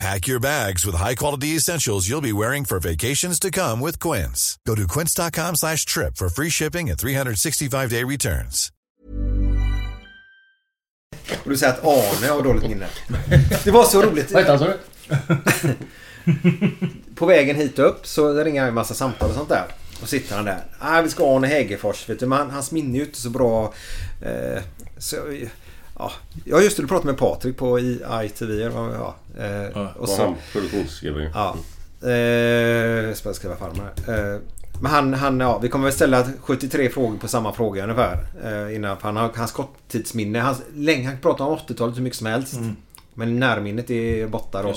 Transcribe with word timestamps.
Pack 0.00 0.28
your 0.28 0.40
bags 0.40 0.86
with 0.86 0.98
high-quality 0.98 1.56
essentials 1.56 2.08
you'll 2.08 2.22
be 2.22 2.32
wearing 2.32 2.64
for 2.64 2.80
vacations 2.80 3.38
to 3.38 3.50
come 3.50 3.80
with 3.80 3.98
Quince. 3.98 4.58
Go 4.66 4.74
to 4.74 4.86
quince.com 4.86 5.56
slash 5.56 5.84
trip 5.84 6.16
for 6.16 6.28
free 6.28 6.50
shipping 6.50 6.90
and 6.90 6.98
365-day 6.98 8.04
returns. 8.04 8.72
Och 11.44 11.50
du 11.50 11.56
säger 11.56 11.72
att 11.72 11.84
Arne 11.84 12.26
har 12.26 12.42
dåligt 12.42 12.62
minne. 12.62 12.86
Det 13.64 13.70
var 13.70 13.84
så 13.84 14.02
roligt. 14.02 14.32
Vad 14.32 14.42
heter 14.42 14.56
han 14.56 14.58
sa 14.58 14.66
du? 14.66 15.74
På 17.14 17.26
vägen 17.26 17.56
hit 17.56 17.78
upp 17.78 18.06
så 18.06 18.44
ringer 18.44 18.60
han 18.60 18.68
en 18.68 18.74
massa 18.74 18.94
samtal 18.94 19.28
och 19.28 19.34
sånt 19.36 19.48
där. 19.48 19.64
Och 20.02 20.08
sitter 20.08 20.36
han 20.36 20.44
där. 20.44 20.64
Ah, 20.78 21.00
vi 21.02 21.10
ska 21.10 21.36
Arne 21.36 21.46
Hägerfors. 21.46 22.08
Vet 22.08 22.20
du, 22.20 22.26
men 22.26 22.50
hans 22.50 22.72
minne 22.72 22.96
är 22.96 23.00
ju 23.00 23.04
inte 23.04 23.20
så 23.20 23.30
bra. 23.30 23.74
Eh, 24.22 24.62
så, 24.98 25.16
ja. 26.44 26.60
just 26.60 26.76
det. 26.76 26.82
Du 26.82 26.86
pratade 26.88 27.06
med 27.06 27.18
Patrik 27.18 27.56
på 27.56 27.78
I- 27.78 28.00
ITV. 28.24 28.52
Ja, 28.60 29.14
eh, 29.38 29.46
Ja, 29.74 29.92
och 29.98 30.08
så, 30.08 30.22
han 30.22 30.34
produktionsskrivare? 30.52 31.30
Ja. 31.34 31.56
Eh, 32.02 33.14
skriva 33.32 33.56
här. 33.60 34.34
Eh, 34.34 34.40
men 34.82 34.90
han, 34.90 35.14
han, 35.14 35.40
ja, 35.40 35.58
vi 35.58 35.68
kommer 35.68 35.84
väl 35.84 35.94
ställa 35.94 36.26
73 36.42 36.88
frågor 36.88 37.16
på 37.16 37.28
samma 37.28 37.52
fråga 37.52 37.82
ungefär. 37.82 38.26
Eh, 38.44 38.74
innan, 38.74 38.96
för 38.96 39.02
han 39.02 39.16
har 39.16 39.30
hans 39.36 39.52
korttidsminne. 39.52 40.40
Hans, 40.40 40.62
länge, 40.74 41.08
han 41.08 41.18
pratar 41.18 41.44
om 41.44 41.58
80-talet 41.58 41.96
hur 41.96 42.02
mycket 42.02 42.18
som 42.18 42.26
helst. 42.26 42.54
Men 43.14 43.38
närminnet 43.40 43.90
är 43.90 44.26
borta 44.26 44.62
då. 44.62 44.68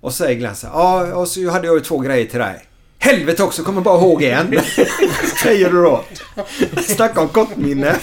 Och 0.00 0.12
så 0.12 0.16
säger 0.24 0.38
Glenn 0.38 0.54
så 0.56 0.66
ja 0.66 1.14
och 1.14 1.28
så 1.28 1.50
hade 1.50 1.66
jag 1.66 1.74
ju 1.76 1.80
två 1.80 1.98
grejer 1.98 2.26
till 2.26 2.38
dig. 2.38 2.66
Helvete 3.02 3.42
också, 3.42 3.62
kommer 3.62 3.80
bara 3.80 3.98
ihåg 3.98 4.22
en. 4.22 4.60
säger 5.42 5.70
du 5.70 5.82
då. 5.82 6.04
Snacka 6.82 7.20
om 7.20 7.28
kortminne. 7.28 7.96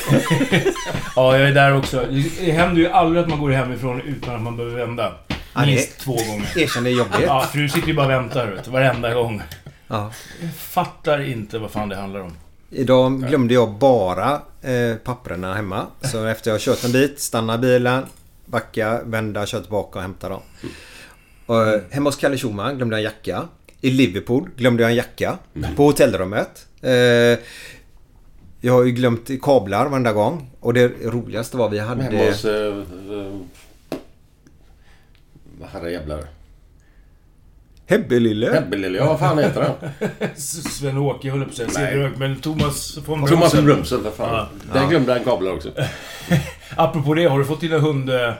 Ja, 1.15 1.37
jag 1.37 1.49
är 1.49 1.53
där 1.53 1.77
också. 1.77 2.05
Det 2.39 2.51
händer 2.51 2.81
ju 2.81 2.89
aldrig 2.89 3.23
att 3.23 3.29
man 3.29 3.39
går 3.39 3.49
hemifrån 3.49 4.01
utan 4.01 4.35
att 4.35 4.41
man 4.41 4.57
behöver 4.57 4.77
vända. 4.77 5.13
Ja, 5.53 5.65
Minst 5.65 5.99
två 5.99 6.13
gånger. 6.13 6.57
Erkänn 6.57 6.83
det 6.83 6.89
är 6.89 6.97
jobbigt. 6.97 7.19
Ja, 7.25 7.45
för 7.51 7.57
du 7.57 7.69
sitter 7.69 7.87
ju 7.87 7.93
bara 7.93 8.05
och 8.05 8.11
väntar 8.11 8.47
vet, 8.47 8.67
varenda 8.67 9.13
gång. 9.13 9.41
Ja. 9.87 10.11
Jag 10.41 10.53
fattar 10.55 11.21
inte 11.21 11.59
vad 11.59 11.71
fan 11.71 11.89
det 11.89 11.95
handlar 11.95 12.19
om. 12.19 12.33
Idag 12.69 13.27
glömde 13.27 13.53
jag 13.53 13.71
bara 13.73 14.41
eh, 14.61 14.95
papperna 15.03 15.53
hemma. 15.53 15.85
Så 16.01 16.25
efter 16.25 16.49
jag 16.49 16.53
har 16.53 16.59
kört 16.59 16.83
en 16.83 16.91
bit, 16.91 17.19
stanna 17.19 17.57
bilen, 17.57 18.05
backa, 18.45 19.01
vända, 19.03 19.45
köra 19.45 19.61
tillbaka 19.61 19.99
och 19.99 20.03
hämta 20.03 20.29
dem. 20.29 20.41
Och, 21.45 21.67
eh, 21.67 21.81
hemma 21.89 22.07
hos 22.07 22.15
Kalle 22.15 22.37
Schumann 22.37 22.75
glömde 22.77 22.95
jag 22.95 22.99
en 22.99 23.03
jacka. 23.03 23.47
I 23.81 23.91
Liverpool 23.91 24.49
glömde 24.55 24.83
jag 24.83 24.89
en 24.89 24.95
jacka. 24.95 25.37
På 25.75 25.83
hotellrummet. 25.83 26.67
Eh, 26.81 26.91
jag 28.61 28.73
har 28.73 28.83
ju 28.83 28.91
glömt 28.91 29.29
kablar 29.41 29.85
varenda 29.89 30.13
gång. 30.13 30.49
Och 30.59 30.73
det 30.73 30.87
roligaste 31.03 31.57
var 31.57 31.69
vi 31.69 31.79
hade... 31.79 32.03
Hemma 32.03 32.25
hos... 32.25 32.45
Eh, 32.45 32.77
eh, 32.77 33.33
herre 35.71 35.91
jävlar. 35.91 36.23
Hebbelille. 37.85 38.53
Hebbelille, 38.53 38.97
ja 38.97 39.05
vad 39.05 39.19
fan 39.19 39.37
heter 39.39 39.61
han? 39.61 39.73
Sven-Åke 40.35 41.29
höll 41.29 41.39
jag 41.39 41.47
på 41.47 41.51
att 41.51 41.57
säga. 41.57 41.67
Nej. 41.73 41.91
Cederhök, 41.93 42.17
men 42.17 42.35
Thomas 42.41 42.97
von 42.97 43.05
Thomas 43.05 43.29
Bromsen. 43.29 43.65
Brumsel 43.65 44.01
för 44.03 44.11
fan. 44.11 44.47
Ja. 44.73 44.79
Där 44.79 44.89
glömde 44.89 45.13
han 45.13 45.23
kablar 45.23 45.51
också. 45.53 45.71
Apropå 46.75 47.13
det, 47.13 47.25
har 47.25 47.39
du 47.39 47.45
fått 47.45 47.61
dina 47.61 47.77
hund... 47.79 48.09
eh, 48.09 48.33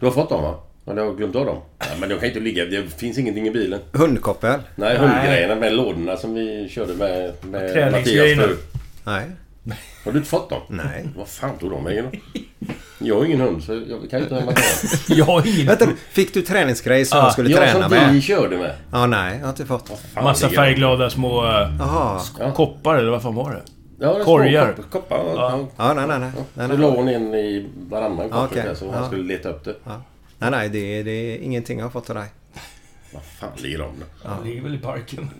Du 0.00 0.06
har 0.06 0.12
fått 0.12 0.28
dem 0.28 0.42
va? 0.42 0.60
Har 0.84 0.94
du 0.94 1.16
glömt 1.16 1.36
av 1.36 1.46
dem? 1.46 1.58
Ja, 1.78 1.86
men 2.00 2.08
de 2.08 2.14
kan 2.14 2.22
ju 2.22 2.28
inte 2.28 2.40
ligga... 2.40 2.64
Det 2.64 2.88
finns 2.98 3.18
ingenting 3.18 3.46
i 3.48 3.50
bilen. 3.50 3.80
Hundkoppel. 3.92 4.60
Nej, 4.76 4.96
hundgrejerna 4.96 5.54
med 5.54 5.72
lådorna 5.74 6.16
som 6.16 6.34
vi 6.34 6.68
körde 6.68 6.94
med, 6.94 7.32
med 7.42 7.92
Mattias 7.92 8.38
förut. 8.40 8.60
Nej. 9.04 9.24
Har 10.04 10.12
du 10.12 10.18
inte 10.18 10.30
fått 10.30 10.50
dem? 10.50 10.60
Nej. 10.68 11.08
Vad 11.16 11.28
fan 11.28 11.58
tog 11.58 11.70
de 11.70 11.84
vägen 11.84 12.06
då? 12.12 12.40
Jag 12.98 13.16
har 13.16 13.24
ingen 13.24 13.40
hund 13.40 13.62
så 13.64 13.72
jag 13.72 14.10
kan 14.10 14.18
ju 14.18 14.24
inte 14.24 14.34
hämta 14.34 14.52
dem. 14.54 14.54
Jag 15.08 15.24
har 15.24 15.46
ingen... 15.54 15.66
Vänta, 15.66 15.86
fick 16.10 16.34
du 16.34 16.42
träningsgrej 16.42 17.04
som 17.04 17.18
Ja, 17.18 17.24
jag 17.24 17.32
skulle 17.32 17.50
Ja, 17.50 17.56
träna 17.58 17.88
som 17.88 17.90
med? 17.90 18.12
vi 18.14 18.20
körde 18.20 18.56
med. 18.56 18.74
Ja, 18.92 19.06
nej. 19.06 19.34
Jag 19.36 19.42
har 19.42 19.48
inte 19.50 19.66
fått. 19.66 19.88
Fan, 20.14 20.24
Massa 20.24 20.48
färgglada 20.48 21.10
små 21.10 21.44
eh, 21.44 21.50
Jaha. 21.78 22.20
Ja. 22.38 22.52
koppar, 22.52 22.96
eller 22.96 23.10
vad 23.10 23.22
fan 23.22 23.34
var 23.34 23.50
det? 23.50 23.62
Ja, 24.00 24.18
det 24.18 24.24
Korgar. 24.24 24.72
Koppar. 24.72 24.82
koppar 24.90 25.16
ja. 25.16 25.34
Ja. 25.36 25.68
Ja, 25.88 25.94
nej, 25.94 26.06
nej, 26.06 26.18
nej. 26.18 26.30
nej, 26.54 26.68
Så 26.68 26.76
la 26.76 26.90
hon 26.90 27.08
in 27.08 27.34
i 27.34 27.66
varannan 27.90 28.28
kopp 28.30 28.44
Okej. 28.50 28.62
där, 28.66 28.74
så 28.74 28.84
Ja. 28.84 28.92
han 28.94 29.06
skulle 29.06 29.22
leta 29.24 29.48
upp 29.48 29.64
det. 29.64 29.74
Nej, 30.42 30.50
nej. 30.50 30.68
Det, 30.68 31.02
det 31.02 31.10
är 31.10 31.38
ingenting 31.38 31.78
jag 31.78 31.84
har 31.84 31.90
fått 31.90 32.10
av 32.10 32.16
dig. 32.16 32.28
Vad 33.12 33.22
fan 33.22 33.50
ligger 33.56 33.78
de 33.78 33.92
då? 34.00 34.28
Han 34.28 34.44
ligger 34.44 34.62
väl 34.62 34.74
i 34.74 34.78
parken. 34.78 35.30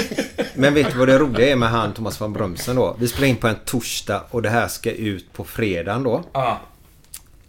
Men 0.54 0.74
vet 0.74 0.92
du 0.92 0.98
vad 0.98 1.08
det 1.08 1.18
roliga 1.18 1.48
är 1.48 1.56
med 1.56 1.68
han 1.68 1.94
Thomas 1.94 2.20
van 2.20 2.32
Brömsen 2.32 2.76
då? 2.76 2.96
Vi 2.98 3.08
spelar 3.08 3.28
in 3.28 3.36
på 3.36 3.48
en 3.48 3.56
torsdag 3.64 4.24
och 4.30 4.42
det 4.42 4.50
här 4.50 4.68
ska 4.68 4.92
ut 4.92 5.32
på 5.32 5.44
fredagen 5.44 6.02
då. 6.02 6.24
Ja. 6.32 6.60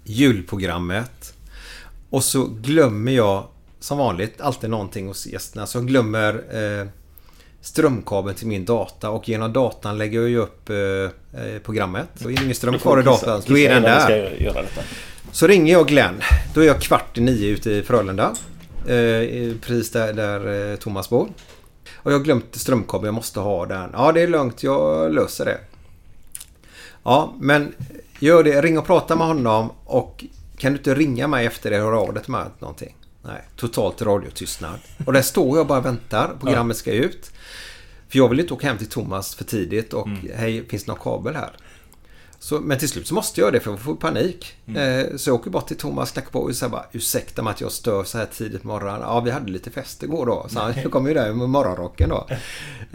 Julprogrammet. 0.04 1.34
Och 2.10 2.24
så 2.24 2.46
glömmer 2.46 3.12
jag 3.12 3.48
som 3.80 3.98
vanligt 3.98 4.42
alltid 4.42 4.70
någonting 4.70 5.08
hos 5.08 5.28
gästerna. 5.28 5.68
Så 5.68 5.78
jag 5.78 5.88
glömmer 5.88 6.34
eh, 6.34 6.88
strömkabeln 7.62 8.36
till 8.36 8.48
min 8.48 8.66
data 8.66 9.10
och 9.10 9.30
genom 9.30 9.54
datan 9.54 9.98
lägger 9.98 10.20
jag 10.20 10.30
ju 10.30 10.38
upp 10.38 10.70
eh, 10.70 10.76
eh, 10.76 11.60
programmet. 11.64 12.08
Så 12.16 12.30
är 12.30 12.36
det 12.36 12.44
ingen 12.44 12.56
ström 12.56 12.80
kvar 12.80 13.00
i 13.00 13.04
datan. 13.04 13.42
Då 13.48 13.58
är 13.58 13.70
den 13.70 13.84
där. 13.84 14.54
Så 15.32 15.48
ringer 15.48 15.74
jag 15.74 15.88
Glenn. 15.88 16.22
Då 16.54 16.62
är 16.62 16.66
jag 16.66 16.82
kvart 16.82 17.18
i 17.18 17.22
nio 17.22 17.48
ute 17.48 17.72
i 17.72 17.84
Frölunda. 17.84 18.36
Eh, 18.80 19.56
precis 19.62 19.92
där, 19.92 20.14
där 20.14 20.72
eh, 20.72 20.76
Thomas 20.76 21.10
bor. 21.10 21.30
Och 21.96 22.12
jag 22.12 22.18
har 22.18 22.24
glömt 22.24 22.56
strömkabeln. 22.56 23.06
Jag 23.06 23.14
måste 23.14 23.40
ha 23.40 23.66
den. 23.66 23.90
Ja, 23.94 24.12
det 24.12 24.22
är 24.22 24.28
lugnt. 24.28 24.64
Jag 24.64 25.14
löser 25.14 25.46
det. 25.46 25.58
Ja, 27.04 27.34
men 27.40 27.74
gör 28.20 28.44
det. 28.44 28.62
Ring 28.62 28.78
och 28.78 28.86
prata 28.86 29.16
med 29.16 29.28
honom. 29.28 29.72
Och 29.86 30.26
kan 30.58 30.72
du 30.72 30.78
inte 30.78 30.96
ringa 30.96 31.28
mig 31.28 31.46
efter 31.46 31.72
det 31.72 31.78
höra 31.78 32.00
av 32.00 32.14
dig 32.14 32.24
till 32.24 32.32
mig 32.32 32.46
någonting? 32.60 32.96
Nej, 33.22 33.42
totalt 33.56 34.02
radiotystnad. 34.02 34.80
Och 35.06 35.14
där 35.14 35.22
står 35.22 35.48
jag 35.48 35.60
och 35.60 35.68
bara 35.68 35.82
väntar. 35.82 36.32
Programmet 36.40 36.78
ska 36.78 36.92
ut. 36.92 37.32
För 38.10 38.18
jag 38.18 38.30
vill 38.30 38.40
inte 38.40 38.54
åka 38.54 38.68
hem 38.68 38.78
till 38.78 38.90
Thomas 38.90 39.36
för 39.36 39.44
tidigt 39.44 39.94
och 39.94 40.10
hej, 40.36 40.68
finns 40.68 40.84
det 40.84 40.92
någon 40.92 41.02
kabel 41.02 41.36
här? 41.36 41.52
Så, 42.40 42.60
men 42.60 42.78
till 42.78 42.90
slut 42.90 43.08
så 43.08 43.14
måste 43.14 43.42
jag 43.42 43.54
det 43.54 43.60
för 43.60 43.72
jag 43.72 43.80
får 43.80 43.96
panik. 43.96 44.54
Eh, 44.76 45.18
så 45.18 45.30
jag 45.30 45.36
åker 45.36 45.50
bort 45.50 45.68
till 45.68 45.78
Thomas, 45.78 46.12
knackar 46.12 46.32
på 46.32 46.40
och 46.40 46.56
säger 46.56 46.72
bara 46.72 46.86
ursäkta 46.92 47.42
mig 47.42 47.52
att 47.52 47.62
jag 47.62 47.72
stör 47.72 48.04
så 48.04 48.18
här 48.18 48.26
tidigt 48.26 48.62
på 48.62 48.68
morgonen. 48.68 49.02
Ja, 49.02 49.20
vi 49.20 49.32
hade 49.32 49.52
lite 49.52 49.72
fest 49.72 50.04
igår 50.04 50.26
då. 50.26 50.46
Så 50.50 50.60
han 50.60 50.74
kom 50.92 51.08
ju 51.08 51.14
där 51.14 51.34
med 51.34 51.50
morgonrocken 51.50 52.10
då. 52.10 52.28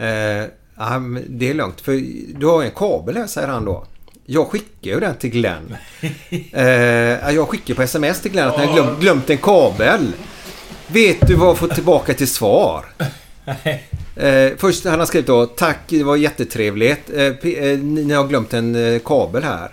Eh, 0.05 0.45
ja, 0.77 1.01
det 1.29 1.49
är 1.49 1.53
lugnt 1.53 1.81
för 1.81 2.01
du 2.39 2.45
har 2.45 2.63
en 2.63 2.71
kabel 2.71 3.17
här 3.17 3.27
säger 3.27 3.47
han 3.47 3.65
då. 3.65 3.85
Jag 4.25 4.47
skickar 4.47 4.91
ju 4.91 4.99
den 4.99 5.15
till 5.15 5.29
Glenn. 5.29 5.75
Eh, 6.51 7.31
jag 7.35 7.49
skickar 7.49 7.73
på 7.73 7.81
sms 7.81 8.21
till 8.21 8.31
Glenn 8.31 8.47
att 8.47 8.55
han 8.55 8.67
har 8.67 8.73
glömt, 8.75 8.99
glömt 8.99 9.29
en 9.29 9.37
kabel. 9.37 10.13
Vet 10.87 11.27
du 11.27 11.35
vad 11.35 11.47
jag 11.47 11.57
får 11.57 11.67
tillbaka 11.67 12.13
till 12.13 12.27
svar? 12.27 12.85
Eh, 14.15 14.51
först 14.57 14.85
han 14.85 14.99
har 14.99 15.05
skrivit 15.05 15.27
då 15.27 15.45
Tack, 15.45 15.77
det 15.87 16.03
var 16.03 16.15
jättetrevligt. 16.15 17.09
Eh, 17.15 17.23
eh, 17.23 17.79
ni 17.79 18.13
har 18.13 18.27
glömt 18.27 18.53
en 18.53 18.75
eh, 18.75 18.99
kabel 19.05 19.43
här. 19.43 19.69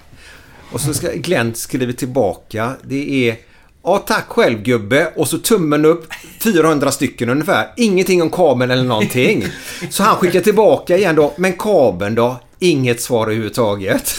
Och 0.73 0.81
så 0.81 0.95
ska 0.95 1.13
Glenn 1.13 1.55
skriver 1.55 1.93
tillbaka. 1.93 2.73
Det 2.83 3.29
är 3.29 3.37
Ja, 3.85 3.99
tack 3.99 4.25
själv 4.29 4.63
gubbe. 4.63 5.13
Och 5.17 5.29
så 5.29 5.39
tummen 5.39 5.85
upp 5.85 6.07
400 6.41 6.91
stycken 6.91 7.31
ungefär. 7.31 7.67
Ingenting 7.77 8.23
om 8.23 8.31
kabeln 8.31 8.71
eller 8.71 8.83
någonting. 8.83 9.47
Så 9.91 10.03
han 10.03 10.17
skickar 10.17 10.41
tillbaka 10.41 10.97
igen 10.97 11.17
då. 11.17 11.35
Men 11.37 11.53
kabeln 11.53 12.15
då? 12.15 12.41
Inget 12.59 13.01
svar 13.01 13.27
överhuvudtaget. 13.27 14.15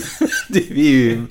Det 0.48 0.70
är 0.70 0.74
ju 0.74 1.22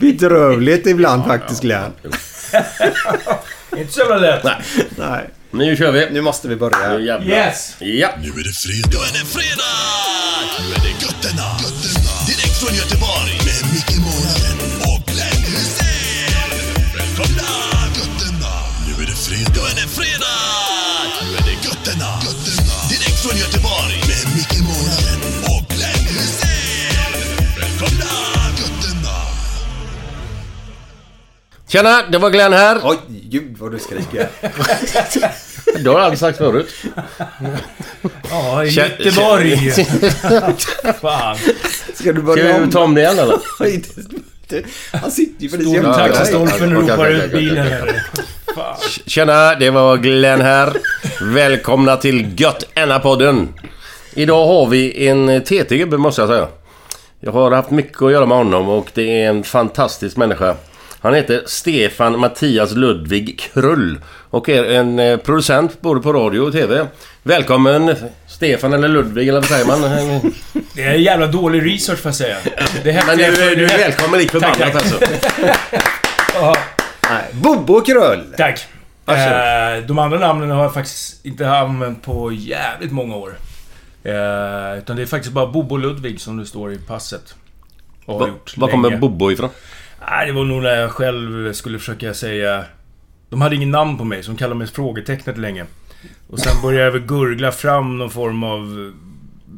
bedrövligt 0.00 0.86
ibland 0.86 1.24
faktiskt 1.24 1.62
Glenn. 1.62 1.92
Inte 3.76 3.92
så 3.92 4.18
lätt. 4.18 4.44
Nej. 4.44 4.56
Nej. 4.98 5.30
Nu 5.56 5.76
kör 5.76 5.92
vi. 5.92 6.08
Nu 6.10 6.20
måste 6.20 6.48
vi 6.48 6.56
börja. 6.56 6.98
Nu 6.98 7.06
jävlar. 7.06 7.36
Yes! 7.36 7.76
Ja. 7.78 8.10
Nu 8.22 8.28
är 8.28 8.44
det 8.44 8.52
fredag. 8.52 8.88
Nu 8.90 8.96
är 8.96 9.12
det 9.12 9.26
fredag! 9.26 9.76
Nu 10.58 10.74
är 10.74 10.80
det 10.80 11.04
götterna. 11.06 11.42
götterna. 11.62 12.26
Direkt 12.26 12.56
från 12.60 12.74
Göteborg. 12.76 13.45
Tjena, 31.68 32.02
det 32.12 32.18
var 32.18 32.30
Glenn 32.30 32.52
här. 32.52 32.80
Oj, 32.84 32.96
gud 33.08 33.56
vad 33.58 33.72
du 33.72 33.78
skriker. 33.78 34.28
Det 35.82 35.88
har 35.88 35.94
jag 35.98 36.02
aldrig 36.04 36.18
sagt 36.18 36.38
förut. 36.38 36.74
Ja, 38.30 38.64
i 38.64 38.68
Göteborg. 38.68 39.56
Fan. 41.00 41.36
Ska 41.94 42.12
du 42.12 42.20
Ska 42.20 42.22
börja 42.22 42.58
vi 42.58 42.64
om? 42.64 42.70
ta 42.70 42.80
om 42.84 42.94
det 42.94 43.00
igen 43.00 43.18
eller? 43.18 43.38
Han 44.98 45.10
sitter 45.10 45.42
ju 45.58 45.72
jämte 45.74 45.92
tack, 45.92 46.08
dig. 46.08 46.12
taxistolpen 46.16 46.74
ropar 46.74 47.06
ut 47.10 47.32
bilen. 47.32 47.66
Tjena, 49.06 49.54
det 49.54 49.70
var 49.70 49.96
Glenn 49.96 50.40
här. 50.40 50.72
Välkomna 51.22 51.96
till 51.96 52.40
Gött 52.40 52.64
Enna-podden. 52.74 53.48
Idag 54.14 54.46
har 54.46 54.66
vi 54.66 55.08
en 55.08 55.40
TT-gubbe 55.44 55.96
måste 55.98 56.20
jag 56.22 56.28
säga. 56.28 56.48
Jag 57.20 57.32
har 57.32 57.50
haft 57.50 57.70
mycket 57.70 58.02
att 58.02 58.12
göra 58.12 58.26
med 58.26 58.36
honom 58.38 58.68
och 58.68 58.90
det 58.94 59.22
är 59.22 59.28
en 59.28 59.42
fantastisk 59.44 60.16
människa. 60.16 60.54
Han 61.06 61.14
heter 61.14 61.42
Stefan 61.46 62.18
Mattias 62.20 62.72
Ludvig 62.72 63.40
Krull 63.40 64.00
och 64.30 64.48
är 64.48 64.64
en 64.64 64.98
eh, 64.98 65.16
producent 65.16 65.80
både 65.80 66.00
på 66.00 66.12
radio 66.12 66.40
och 66.40 66.52
TV. 66.52 66.86
Välkommen 67.22 67.94
Stefan 68.28 68.72
eller 68.72 68.88
Ludvig 68.88 69.28
eller 69.28 69.40
vad 69.40 69.48
säger 69.48 69.66
man? 69.66 69.80
Det 70.74 70.82
är 70.82 70.94
en 70.94 71.02
jävla 71.02 71.26
dålig 71.26 71.74
research 71.74 71.98
får 71.98 72.08
jag 72.08 72.14
säga. 72.16 72.36
Men 73.06 73.18
du, 73.18 73.24
jag- 73.24 73.34
du 73.58 73.64
är 73.64 73.78
välkommen 73.78 74.20
lik 74.20 74.30
förbannat 74.30 74.58
Tack, 74.58 74.72
tack. 74.72 74.82
alltså. 74.92 74.98
Bobo 77.32 77.80
Krull. 77.80 78.34
Tack. 78.36 78.66
Eh, 79.06 79.86
de 79.86 79.98
andra 79.98 80.18
namnen 80.18 80.50
har 80.50 80.62
jag 80.62 80.74
faktiskt 80.74 81.26
inte 81.26 81.50
använt 81.50 82.02
på 82.02 82.32
jävligt 82.32 82.92
många 82.92 83.16
år. 83.16 83.38
Eh, 84.04 84.78
utan 84.78 84.96
det 84.96 85.02
är 85.02 85.06
faktiskt 85.06 85.34
bara 85.34 85.46
Bobo 85.46 85.76
Ludvig 85.76 86.20
som 86.20 86.36
det 86.36 86.46
står 86.46 86.72
i 86.72 86.78
passet. 86.78 87.34
Och 88.06 88.14
har 88.14 88.20
Va- 88.20 88.28
gjort 88.28 88.54
Var 88.56 88.68
kommer. 88.68 88.96
Bobo 88.96 89.30
ifrån? 89.32 89.50
Nej, 90.10 90.26
det 90.26 90.32
var 90.32 90.44
nog 90.44 90.62
när 90.62 90.76
jag 90.80 90.90
själv 90.90 91.52
skulle 91.52 91.78
försöka 91.78 92.14
säga... 92.14 92.64
De 93.30 93.40
hade 93.42 93.56
ingen 93.56 93.70
namn 93.70 93.98
på 93.98 94.04
mig, 94.04 94.22
så 94.22 94.30
de 94.30 94.36
kallade 94.36 94.58
mig 94.58 94.66
frågetecknet 94.66 95.38
länge. 95.38 95.66
Och 96.30 96.38
sen 96.38 96.62
började 96.62 96.84
jag 96.84 96.92
väl 96.92 97.02
gurgla 97.02 97.52
fram 97.52 97.98
någon 97.98 98.10
form 98.10 98.42
av... 98.44 98.92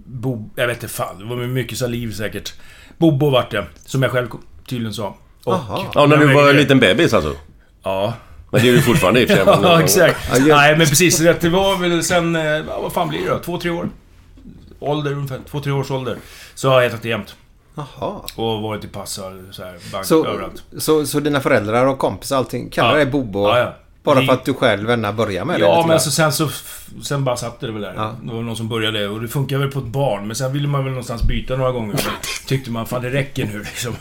Bo... 0.06 0.50
Jag 0.56 0.66
vet 0.66 0.76
inte 0.82 0.94
fan, 0.94 1.18
det 1.18 1.24
var 1.24 1.36
mycket 1.36 1.78
saliv 1.78 2.12
säkert. 2.12 2.54
Bobo 2.98 3.30
vart 3.30 3.50
det, 3.50 3.64
som 3.86 4.02
jag 4.02 4.12
själv 4.12 4.28
tydligen 4.68 4.94
sa. 4.94 5.16
Och, 5.44 5.52
Aha. 5.54 5.86
Ja, 5.94 6.06
när 6.06 6.16
du 6.16 6.34
var 6.34 6.50
en 6.50 6.56
liten 6.56 6.80
bebis 6.80 7.14
alltså? 7.14 7.34
Ja. 7.82 8.14
Men 8.50 8.62
det 8.62 8.68
är 8.68 8.72
du 8.72 8.82
fortfarande 8.82 9.20
i 9.20 9.24
och 9.24 9.28
för 9.28 9.36
sig. 9.36 9.44
men- 9.46 9.62
Ja, 9.62 9.82
exakt. 9.82 10.30
Ja, 10.46 10.56
Nej, 10.56 10.76
men 10.78 10.86
precis. 10.86 11.18
Det 11.18 11.40
det 11.40 11.48
var 11.48 11.76
väl 11.78 12.04
sen... 12.04 12.36
eh, 12.36 12.62
Vad 12.82 12.92
fan 12.92 13.08
blir 13.08 13.20
det 13.24 13.28
då? 13.28 13.38
Två, 13.38 13.58
tre 13.58 13.70
år? 13.70 13.88
Ålder 14.80 15.12
ungefär. 15.12 15.38
Två, 15.50 15.60
tre 15.60 15.72
års 15.72 15.90
ålder. 15.90 16.16
Så 16.54 16.68
har 16.68 16.74
jag 16.82 16.88
hetat 16.88 17.02
det 17.02 17.08
jämt. 17.08 17.36
Jaha. 17.78 18.20
Och 18.36 18.62
varit 18.62 18.84
i 18.84 18.88
passar, 18.88 19.42
så 19.52 19.64
här, 19.64 19.76
bank 19.92 20.04
Så, 20.06 20.26
överallt. 20.26 20.62
så, 20.78 21.06
så 21.06 21.20
dina 21.20 21.40
föräldrar 21.40 21.86
och 21.86 21.98
kompisar 21.98 22.36
allting 22.36 22.70
kallar 22.70 22.90
Ja. 22.90 22.96
dig 22.96 23.06
Bobo? 23.06 23.48
Ja, 23.48 23.58
ja. 23.58 23.74
Bara 24.02 24.22
för 24.26 24.32
att 24.32 24.44
du 24.44 24.54
själv 24.54 24.90
ändå 24.90 25.12
börjar 25.12 25.44
med 25.44 25.60
det? 25.60 25.64
Ja, 25.66 25.82
men 25.82 25.90
alltså 25.90 26.10
sen 26.10 26.32
så... 26.32 26.48
Sen 27.04 27.24
bara 27.24 27.36
satt 27.36 27.60
det 27.60 27.72
väl 27.72 27.82
där. 27.82 27.92
Ja. 27.96 28.14
Det 28.22 28.32
var 28.34 28.42
någon 28.42 28.56
som 28.56 28.68
började 28.68 29.08
och 29.08 29.20
det 29.20 29.28
funkar 29.28 29.58
väl 29.58 29.70
på 29.70 29.78
ett 29.78 29.84
barn. 29.84 30.26
Men 30.26 30.36
sen 30.36 30.52
ville 30.52 30.68
man 30.68 30.84
väl 30.84 30.90
någonstans 30.92 31.22
byta 31.22 31.56
några 31.56 31.72
gånger. 31.72 31.96
Så 31.96 32.10
tyckte 32.46 32.70
man 32.70 32.86
fan 32.86 33.02
det 33.02 33.10
räcker 33.10 33.44
nu 33.46 33.58
liksom. 33.58 33.94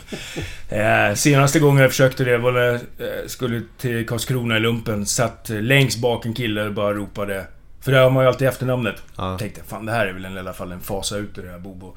Eh, 0.68 1.14
senaste 1.14 1.58
gången 1.58 1.82
jag 1.82 1.90
försökte 1.90 2.24
det 2.24 2.38
var 2.38 2.52
när 2.52 2.60
jag 2.60 2.74
eh, 2.74 3.26
skulle 3.26 3.62
till 3.78 4.06
Karlskrona 4.06 4.56
i 4.56 4.60
lumpen. 4.60 5.06
Satt 5.06 5.48
längst 5.48 5.98
bak 5.98 6.26
en 6.26 6.34
kille 6.34 6.62
och 6.66 6.72
bara 6.72 6.94
ropade. 6.94 7.46
För 7.80 7.92
där 7.92 8.02
har 8.02 8.10
man 8.10 8.24
ju 8.24 8.28
alltid 8.28 8.48
efternamnet. 8.48 8.96
Ja. 9.16 9.38
Tänkte 9.38 9.60
fan 9.66 9.86
det 9.86 9.92
här 9.92 10.06
är 10.06 10.12
väl 10.12 10.24
en, 10.24 10.36
i 10.36 10.38
alla 10.38 10.52
fall 10.52 10.72
en 10.72 10.80
fasa 10.80 11.16
ut 11.16 11.38
ur 11.38 11.42
det 11.42 11.50
här 11.50 11.58
Bobo. 11.58 11.96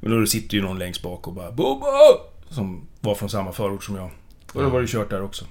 Men 0.00 0.20
då 0.20 0.26
sitter 0.26 0.56
ju 0.56 0.62
någon 0.62 0.78
längst 0.78 1.02
bak 1.02 1.26
och 1.28 1.34
bara 1.34 1.50
Bobo! 1.50 1.86
Som 2.48 2.88
var 3.00 3.14
från 3.14 3.30
samma 3.30 3.52
förort 3.52 3.84
som 3.84 3.96
jag. 3.96 4.10
Och 4.52 4.62
då 4.62 4.68
var 4.68 4.80
det 4.80 4.86
kört 4.86 5.10
där 5.10 5.22
också. 5.22 5.44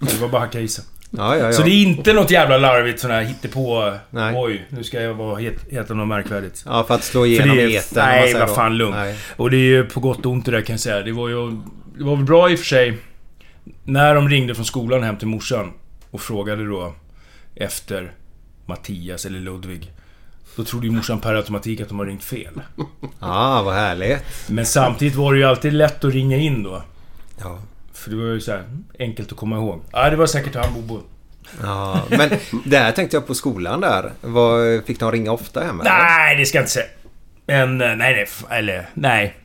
Så 0.00 0.06
det 0.06 0.20
var 0.20 0.28
bara 0.28 0.42
att 0.42 0.48
hacka 0.48 0.60
i 0.60 0.68
sig. 0.68 0.84
Ja, 1.10 1.36
ja, 1.36 1.44
ja. 1.44 1.52
Så 1.52 1.62
det 1.62 1.70
är 1.70 1.82
inte 1.82 2.12
något 2.12 2.30
jävla 2.30 2.58
larvigt 2.58 3.00
sån 3.00 3.10
här 3.10 3.22
hittepå... 3.22 3.94
Nej. 4.10 4.34
Oj, 4.36 4.66
nu 4.68 4.84
ska 4.84 5.02
jag 5.02 5.14
vara 5.14 5.38
het, 5.38 5.54
heta 5.70 5.94
något 5.94 6.08
märkvärdigt. 6.08 6.62
Ja, 6.66 6.84
för 6.84 6.94
att 6.94 7.04
slå 7.04 7.26
igenom 7.26 7.58
etern. 7.58 8.04
Nej, 8.06 8.34
vad 8.34 8.54
fan 8.54 8.76
lugnt. 8.76 8.96
Nej. 8.96 9.16
Och 9.36 9.50
det 9.50 9.56
är 9.56 9.60
ju 9.60 9.84
på 9.84 10.00
gott 10.00 10.26
och 10.26 10.32
ont 10.32 10.44
det 10.44 10.50
där 10.50 10.60
kan 10.60 10.72
jag 10.72 10.80
säga. 10.80 11.02
Det 11.02 11.12
var 11.12 11.28
ju... 11.28 11.50
Det 11.98 12.04
var 12.04 12.16
väl 12.16 12.24
bra 12.24 12.50
i 12.50 12.54
och 12.54 12.58
för 12.58 12.66
sig... 12.66 12.98
När 13.84 14.14
de 14.14 14.28
ringde 14.28 14.54
från 14.54 14.64
skolan 14.64 15.02
hem 15.02 15.16
till 15.16 15.28
morsan 15.28 15.72
och 16.10 16.20
frågade 16.20 16.66
då 16.66 16.94
efter 17.54 18.12
Mattias 18.66 19.26
eller 19.26 19.40
Ludvig. 19.40 19.92
Då 20.58 20.64
trodde 20.64 20.86
ju 20.86 20.92
morsan 20.92 21.20
per 21.20 21.34
automatik 21.34 21.80
att 21.80 21.88
de 21.88 21.98
har 21.98 22.06
ringt 22.06 22.24
fel. 22.24 22.60
Ja, 23.20 23.62
vad 23.64 23.74
härligt. 23.74 24.18
Men 24.48 24.66
samtidigt 24.66 25.14
var 25.14 25.32
det 25.32 25.38
ju 25.38 25.44
alltid 25.44 25.72
lätt 25.72 26.04
att 26.04 26.12
ringa 26.12 26.36
in 26.36 26.62
då. 26.62 26.82
Ja. 27.40 27.58
För 27.92 28.10
det 28.10 28.16
var 28.16 28.24
ju 28.24 28.40
så 28.40 28.52
här 28.52 28.64
enkelt 28.98 29.32
att 29.32 29.38
komma 29.38 29.56
ihåg. 29.56 29.82
Ja, 29.92 30.10
det 30.10 30.16
var 30.16 30.26
säkert 30.26 30.54
han 30.54 30.74
Bobo. 30.74 31.00
Ja, 31.62 32.02
men 32.10 32.30
där 32.64 32.92
tänkte 32.92 33.16
jag 33.16 33.26
på 33.26 33.34
skolan 33.34 33.80
där. 33.80 34.12
Vad, 34.20 34.84
fick 34.84 35.00
de 35.00 35.12
ringa 35.12 35.32
ofta 35.32 35.60
hem? 35.60 35.80
eller? 35.80 35.90
Nej, 35.90 36.36
det 36.36 36.46
ska 36.46 36.58
jag 36.58 36.62
inte 36.62 36.72
säga. 36.72 36.86
Men, 37.46 37.80
eh, 37.80 37.96
nej, 37.96 37.96
nej, 37.96 38.26
eller, 38.58 38.88
nej. 38.94 39.36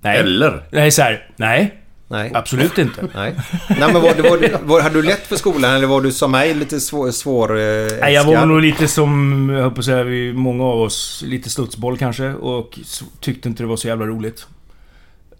Nej. 0.00 0.18
Eller? 0.18 0.62
Nej, 0.70 0.90
så 0.90 1.02
här, 1.02 1.28
nej. 1.36 1.79
Nej. 2.10 2.30
Absolut 2.34 2.78
inte. 2.78 3.08
Nej. 3.14 3.34
Nej, 3.68 3.92
men 3.92 3.94
var, 3.94 4.30
var, 4.30 4.64
var, 4.66 4.80
hade 4.80 4.94
du 4.94 5.02
lätt 5.02 5.26
för 5.26 5.36
skolan 5.36 5.74
eller 5.74 5.86
var 5.86 6.00
du 6.00 6.12
som 6.12 6.30
mig 6.30 6.54
lite 6.54 6.80
svår... 6.80 7.10
svår 7.10 7.50
eh, 7.50 7.86
Nej, 8.00 8.14
jag 8.14 8.24
var 8.24 8.46
nog 8.46 8.60
lite 8.60 8.88
som, 8.88 9.48
jag 9.48 9.62
höll 9.62 9.70
på 9.70 9.78
att 9.78 9.84
säga, 9.84 10.04
vi, 10.04 10.32
många 10.32 10.64
av 10.64 10.80
oss, 10.80 11.22
lite 11.26 11.50
studsboll 11.50 11.98
kanske. 11.98 12.28
Och 12.28 12.78
tyckte 13.20 13.48
inte 13.48 13.62
det 13.62 13.66
var 13.66 13.76
så 13.76 13.88
jävla 13.88 14.06
roligt. 14.06 14.46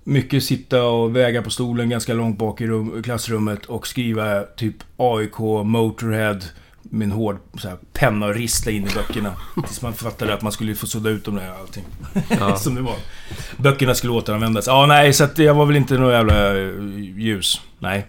Mycket 0.05 0.45
sitta 0.45 0.83
och 0.83 1.17
väga 1.17 1.43
på 1.43 1.51
stolen 1.51 1.89
ganska 1.89 2.15
långt 2.15 2.39
bak 2.39 2.61
i 2.61 2.67
rum, 2.67 3.03
klassrummet 3.03 3.67
och 3.67 3.87
skriva 3.87 4.43
typ 4.43 4.77
AIK, 4.97 5.39
Motorhead 5.65 6.41
med 6.91 7.07
en 7.07 7.13
hård 7.13 7.39
så 7.59 7.69
här, 7.69 7.77
penna 7.93 8.27
och 8.27 8.35
rista 8.35 8.71
in 8.71 8.87
i 8.87 8.95
böckerna. 8.95 9.33
Tills 9.67 9.83
man 9.83 9.93
fattade 9.95 10.35
att 10.35 10.43
man 10.43 10.53
skulle 10.53 10.75
få 10.75 10.87
sudda 10.87 11.11
ut 11.11 11.25
dem 11.25 11.35
där 11.35 11.51
och 11.53 11.59
allting. 11.59 11.85
Som 12.59 12.75
det 12.75 12.81
var. 12.81 12.97
Böckerna 13.57 13.95
skulle 13.95 14.13
återanvändas. 14.13 14.67
Ja, 14.67 14.87
nej, 14.87 15.13
så 15.13 15.25
att 15.25 15.39
jag 15.39 15.55
var 15.55 15.67
väl 15.67 15.77
inte 15.77 15.99
någon 15.99 16.13
jävla 16.13 16.59
eh, 16.59 16.71
ljus. 16.99 17.61
Nej. 17.79 18.07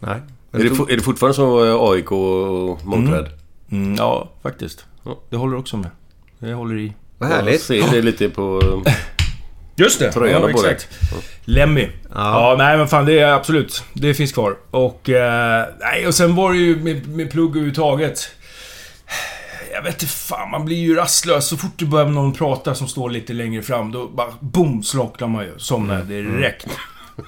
Nej. 0.00 0.20
Är 0.52 0.58
det, 0.58 0.92
är 0.92 0.96
det 0.96 1.02
fortfarande 1.02 1.34
så 1.34 1.64
eh, 1.66 1.90
AIK 1.92 2.12
och 2.12 2.86
Motörhead? 2.86 3.28
Mm, 3.70 3.94
ja, 3.94 4.30
faktiskt. 4.42 4.86
Ja. 5.04 5.20
Det 5.30 5.36
håller 5.36 5.56
också 5.56 5.76
med. 5.76 5.90
Det 6.38 6.54
håller 6.54 6.78
i. 6.78 6.92
Vad 7.18 7.30
Jag 7.30 7.36
härligt. 7.36 7.62
ser 7.62 7.90
det 7.92 8.02
lite 8.02 8.28
på... 8.28 8.60
Just 9.82 9.98
det! 9.98 10.12
Tröjan 10.12 10.42
ja, 10.42 10.52
både. 10.52 10.70
exakt. 10.70 10.88
Lemmy. 11.44 11.88
Ja. 12.14 12.54
nej 12.58 12.76
men 12.76 12.88
fan 12.88 13.06
det 13.06 13.18
är 13.18 13.32
absolut. 13.32 13.84
Det 13.92 14.14
finns 14.14 14.32
kvar. 14.32 14.56
Och... 14.70 15.08
Eh, 15.08 15.66
nej, 15.80 16.06
och 16.06 16.14
sen 16.14 16.34
var 16.34 16.52
det 16.52 16.58
ju 16.58 16.76
med, 16.76 17.08
med 17.08 17.30
plugg 17.30 17.50
överhuvudtaget. 17.50 18.28
Jag 19.74 19.82
vet 19.82 20.02
inte 20.02 20.06
fan, 20.14 20.50
man 20.50 20.64
blir 20.64 20.76
ju 20.76 20.94
rastlös. 20.94 21.46
Så 21.48 21.56
fort 21.56 21.72
det 21.76 21.84
börjar 21.84 22.06
någon 22.06 22.32
prata 22.32 22.74
som 22.74 22.88
står 22.88 23.10
lite 23.10 23.32
längre 23.32 23.62
fram, 23.62 23.92
då 23.92 24.08
bara 24.08 24.28
boom, 24.40 24.82
slocknar 24.82 25.28
man 25.28 25.44
ju. 25.44 25.52
Somnar 25.58 26.02
direkt. 26.02 26.66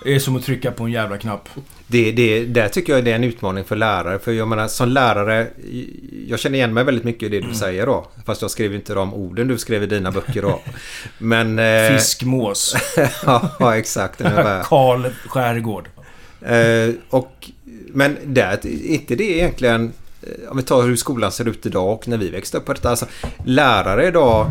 Det 0.04 0.14
är 0.14 0.18
som 0.18 0.36
att 0.36 0.44
trycka 0.44 0.70
på 0.72 0.84
en 0.84 0.92
jävla 0.92 1.18
knapp. 1.18 1.48
Det, 1.86 2.12
det, 2.12 2.44
där 2.44 2.68
tycker 2.68 2.92
jag 2.92 3.04
det 3.04 3.10
är 3.10 3.14
en 3.14 3.24
utmaning 3.24 3.64
för 3.64 3.76
lärare. 3.76 4.18
För 4.18 4.32
jag 4.32 4.48
menar 4.48 4.68
som 4.68 4.88
lärare, 4.88 5.46
jag 6.28 6.38
känner 6.38 6.58
igen 6.58 6.74
mig 6.74 6.84
väldigt 6.84 7.04
mycket 7.04 7.22
i 7.22 7.28
det 7.28 7.40
du 7.48 7.54
säger 7.54 7.86
då. 7.86 8.06
Fast 8.26 8.42
jag 8.42 8.50
skriver 8.50 8.76
inte 8.76 8.94
de 8.94 9.14
orden 9.14 9.48
du 9.48 9.58
skrev 9.58 9.82
i 9.82 9.86
dina 9.86 10.10
böcker 10.10 10.42
då. 10.42 10.60
Men... 11.18 11.58
eh, 11.58 11.88
Fiskmås. 11.92 12.76
ja, 13.58 13.76
exakt. 13.76 14.18
Karl 14.64 15.06
Skärgård. 15.28 15.88
Eh, 16.40 16.94
och, 17.10 17.50
men 17.86 18.16
det 18.24 18.40
är 18.40 18.66
inte 18.66 19.14
det 19.14 19.38
egentligen... 19.38 19.92
eh, 20.22 20.50
om 20.50 20.56
vi 20.56 20.62
tar 20.62 20.82
hur 20.82 20.96
skolan 20.96 21.32
ser 21.32 21.48
ut 21.48 21.66
idag 21.66 21.92
och 21.92 22.08
när 22.08 22.16
vi 22.16 22.30
växte 22.30 22.58
upp. 22.58 22.86
Alltså, 22.86 23.06
lärare 23.44 24.06
idag 24.06 24.50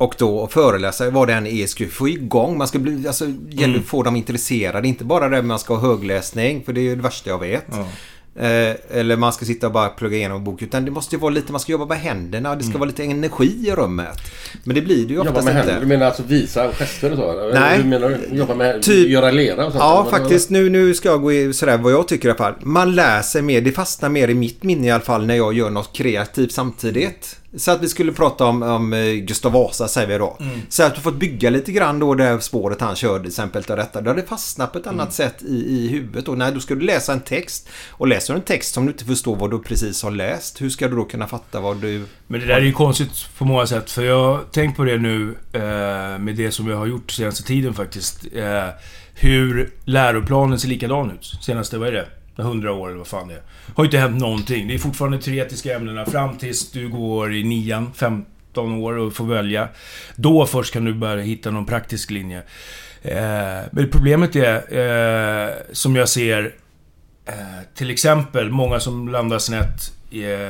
och 0.00 0.14
då 0.18 0.46
föreläsare, 0.46 1.10
vad 1.10 1.28
det 1.28 1.34
än 1.34 1.46
är, 1.46 1.66
ska 1.66 1.86
få 1.86 2.08
igång. 2.08 2.58
Man 2.58 2.68
ska 2.68 2.78
bli, 2.78 3.06
alltså, 3.06 3.26
gäller 3.50 3.78
att 3.78 3.84
få 3.84 4.02
dem 4.02 4.16
intresserade. 4.16 4.88
Inte 4.88 5.04
bara 5.04 5.28
det 5.28 5.42
man 5.42 5.58
ska 5.58 5.74
ha 5.74 5.88
högläsning, 5.88 6.62
för 6.64 6.72
det 6.72 6.80
är 6.80 6.82
ju 6.82 6.96
det 6.96 7.02
värsta 7.02 7.30
jag 7.30 7.38
vet. 7.38 7.64
Ja. 7.70 7.86
Eh, 8.42 8.76
eller 8.90 9.16
man 9.16 9.32
ska 9.32 9.44
sitta 9.44 9.66
och 9.66 9.72
bara 9.72 9.88
plugga 9.88 10.16
igenom 10.16 10.36
en 10.36 10.44
bok. 10.44 10.62
Utan 10.62 10.84
det 10.84 10.90
måste 10.90 11.16
ju 11.16 11.20
vara 11.20 11.30
lite, 11.30 11.52
man 11.52 11.60
ska 11.60 11.72
jobba 11.72 11.86
med 11.86 11.98
händerna. 11.98 12.56
Det 12.56 12.64
ska 12.64 12.78
vara 12.78 12.86
lite 12.86 13.04
energi 13.04 13.68
i 13.68 13.70
rummet. 13.70 14.18
Men 14.64 14.74
det 14.74 14.82
blir 14.82 14.96
det 14.96 15.10
ju 15.10 15.14
Jobba 15.14 15.30
oftast 15.30 15.44
med 15.44 15.56
inte. 15.56 15.66
händer? 15.66 15.80
Du 15.80 15.86
menar 15.86 16.06
alltså 16.06 16.22
visa 16.22 16.72
gester 16.72 17.10
och 17.10 17.16
så? 17.16 17.50
Nej. 17.54 17.76
Hur 17.76 17.84
menar 17.84 18.08
du? 18.08 18.36
Jobba 18.36 18.54
med... 18.54 18.82
Typ- 18.82 19.08
Göra 19.08 19.30
lera 19.30 19.66
och 19.66 19.72
sånt? 19.72 19.82
Ja, 19.84 20.00
eller 20.00 20.10
faktiskt. 20.18 20.50
Nu, 20.50 20.70
nu 20.70 20.94
ska 20.94 21.08
jag 21.08 21.22
gå 21.22 21.32
i 21.32 21.52
sådär 21.52 21.78
vad 21.78 21.92
jag 21.92 22.08
tycker 22.08 22.28
i 22.28 22.30
alla 22.30 22.38
fall. 22.38 22.54
Man 22.62 22.94
lär 22.94 23.22
sig 23.22 23.42
mer. 23.42 23.60
Det 23.60 23.72
fastnar 23.72 24.08
mer 24.08 24.28
i 24.28 24.34
mitt 24.34 24.62
minne 24.62 24.86
i 24.86 24.90
alla 24.90 25.04
fall 25.04 25.26
när 25.26 25.36
jag 25.36 25.54
gör 25.54 25.70
något 25.70 25.92
kreativt 25.96 26.52
samtidigt. 26.52 27.39
Så 27.56 27.70
att 27.70 27.82
vi 27.82 27.88
skulle 27.88 28.12
prata 28.12 28.44
om, 28.44 28.62
om 28.62 28.92
eh, 28.92 29.12
Gustav 29.12 29.52
Vasa 29.52 29.88
säger 29.88 30.08
vi 30.08 30.18
då. 30.18 30.38
Så 30.68 30.82
att 30.82 30.94
du 30.94 31.00
fått 31.00 31.14
bygga 31.14 31.50
lite 31.50 31.72
grann 31.72 31.98
då 31.98 32.14
det 32.14 32.40
spåret 32.40 32.80
han 32.80 32.96
körde 32.96 33.18
till 33.18 33.28
exempel. 33.28 33.62
Då 33.66 33.74
har 33.74 34.14
det 34.14 34.26
fastnat 34.28 34.72
på 34.72 34.78
ett 34.78 34.86
annat 34.86 35.12
sätt 35.12 35.42
i, 35.42 35.54
i 35.54 35.88
huvudet. 35.88 36.28
Och 36.28 36.38
nej, 36.38 36.52
då 36.52 36.60
ska 36.60 36.74
du 36.74 36.80
läsa 36.80 37.12
en 37.12 37.20
text. 37.20 37.68
Och 37.90 38.08
läser 38.08 38.34
du 38.34 38.38
en 38.38 38.44
text 38.44 38.74
som 38.74 38.86
du 38.86 38.92
inte 38.92 39.04
förstår 39.04 39.36
vad 39.36 39.50
du 39.50 39.58
precis 39.58 40.02
har 40.02 40.10
läst. 40.10 40.60
Hur 40.60 40.70
ska 40.70 40.88
du 40.88 40.96
då 40.96 41.04
kunna 41.04 41.26
fatta 41.26 41.60
vad 41.60 41.76
du... 41.76 42.04
Men 42.26 42.40
det 42.40 42.46
där 42.46 42.54
är 42.54 42.60
ju 42.60 42.72
konstigt 42.72 43.10
på 43.38 43.44
många 43.44 43.66
sätt. 43.66 43.90
För 43.90 44.02
jag 44.02 44.24
har 44.24 44.40
tänkt 44.50 44.76
på 44.76 44.84
det 44.84 44.98
nu 44.98 45.34
eh, 45.52 46.18
med 46.18 46.34
det 46.36 46.52
som 46.52 46.68
jag 46.68 46.76
har 46.76 46.86
gjort 46.86 47.10
senaste 47.10 47.42
tiden 47.42 47.74
faktiskt. 47.74 48.26
Eh, 48.34 48.68
hur 49.14 49.70
läroplanen 49.84 50.58
ser 50.58 50.68
likadan 50.68 51.10
ut. 51.10 51.32
Senaste, 51.40 51.78
vad 51.78 51.88
är 51.88 51.92
det? 51.92 52.06
100 52.40 52.72
år 52.72 52.88
eller 52.88 52.98
vad 52.98 53.06
fan 53.06 53.28
det 53.28 53.34
är. 53.34 53.42
Har 53.74 53.84
ju 53.84 53.88
inte 53.88 53.98
hänt 53.98 54.20
någonting. 54.20 54.68
Det 54.68 54.74
är 54.74 54.78
fortfarande 54.78 55.18
teoretiska 55.18 55.76
ämnena 55.76 56.06
fram 56.06 56.38
tills 56.38 56.70
du 56.70 56.88
går 56.88 57.34
i 57.34 57.44
nian, 57.44 57.92
15 57.94 58.74
år 58.74 58.96
och 58.96 59.14
får 59.14 59.24
välja. 59.24 59.68
Då 60.16 60.46
först 60.46 60.72
kan 60.72 60.84
du 60.84 60.94
börja 60.94 61.22
hitta 61.22 61.50
någon 61.50 61.66
praktisk 61.66 62.10
linje. 62.10 62.42
Eh, 63.02 63.60
men 63.70 63.88
problemet 63.92 64.36
är, 64.36 64.54
eh, 64.78 65.50
som 65.72 65.96
jag 65.96 66.08
ser, 66.08 66.54
eh, 67.26 67.34
till 67.74 67.90
exempel 67.90 68.50
många 68.50 68.80
som 68.80 69.08
landar 69.08 69.38
snett 69.38 69.99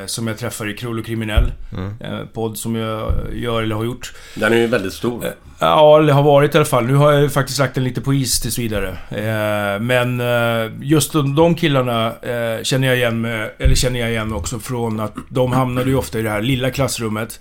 som 0.07 0.27
jag 0.27 0.39
träffar 0.39 0.69
i 0.69 0.75
Krull 0.75 0.99
och 0.99 1.07
Kriminell. 1.07 1.53
Eh, 2.01 2.19
podd 2.33 2.59
som 2.59 2.77
jag 2.77 3.13
gör 3.33 3.63
eller 3.63 3.77
har 3.77 3.85
gjort. 3.85 4.13
Den 4.35 4.53
är 4.53 4.57
ju 4.57 4.67
väldigt 4.67 4.93
stor. 4.93 5.25
Ja, 5.59 5.99
eller 5.99 6.13
har 6.13 6.23
varit 6.23 6.55
i 6.55 6.59
alla 6.59 6.65
fall. 6.65 6.87
Nu 6.87 6.95
har 6.95 7.13
jag 7.13 7.33
faktiskt 7.33 7.59
lagt 7.59 7.75
den 7.75 7.85
lite 7.85 8.01
på 8.01 8.15
is 8.15 8.41
tills 8.41 8.59
vidare. 8.59 8.89
Eh, 9.11 9.81
men 9.81 10.21
eh, 10.21 10.73
just 10.83 11.13
de, 11.13 11.55
killarna 11.55 12.07
eh, 12.07 12.63
känner 12.63 12.89
jag 12.89 12.97
igen 12.97 13.21
med, 13.21 13.51
eller 13.59 13.75
känner 13.75 14.01
jag 14.01 14.11
igen 14.11 14.33
också 14.33 14.59
från 14.59 15.01
att 15.01 15.15
de 15.29 15.53
hamnade 15.53 15.91
ju 15.91 15.97
ofta 15.97 16.19
i 16.19 16.23
det 16.23 16.31
här 16.31 16.43
lilla 16.43 16.71
klassrummet. 16.71 17.41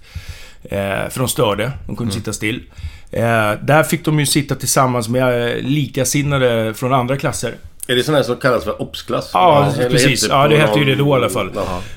Eh, 0.64 1.10
för 1.10 1.20
de 1.20 1.28
störde. 1.28 1.72
De 1.88 1.96
kunde 1.96 2.14
sitta 2.14 2.34
still. 2.34 2.64
Eh, 3.12 3.52
där 3.62 3.84
fick 3.84 4.06
de 4.06 4.20
ju 4.20 4.26
sitta 4.26 4.56
tillsammans 4.56 5.10
med 5.10 5.50
eh, 5.50 5.64
likasinnade 5.64 6.74
från 6.74 6.94
andra 6.94 7.18
klasser. 7.18 7.56
Är 7.90 7.96
det 7.96 8.04
sån 8.04 8.16
här 8.16 8.24
som 8.24 8.36
kallas 8.36 8.64
för 8.64 8.82
obsklass? 8.82 9.30
Ja, 9.34 9.74
Eller 9.74 9.90
precis. 9.90 10.24
hette 10.24 10.34
Ja, 10.34 10.48
det 10.48 10.58
hette 10.58 10.80
ju 10.80 10.86
det 10.86 10.96
då 10.96 11.08
i 11.08 11.14
alla 11.14 11.30
fall. 11.30 11.52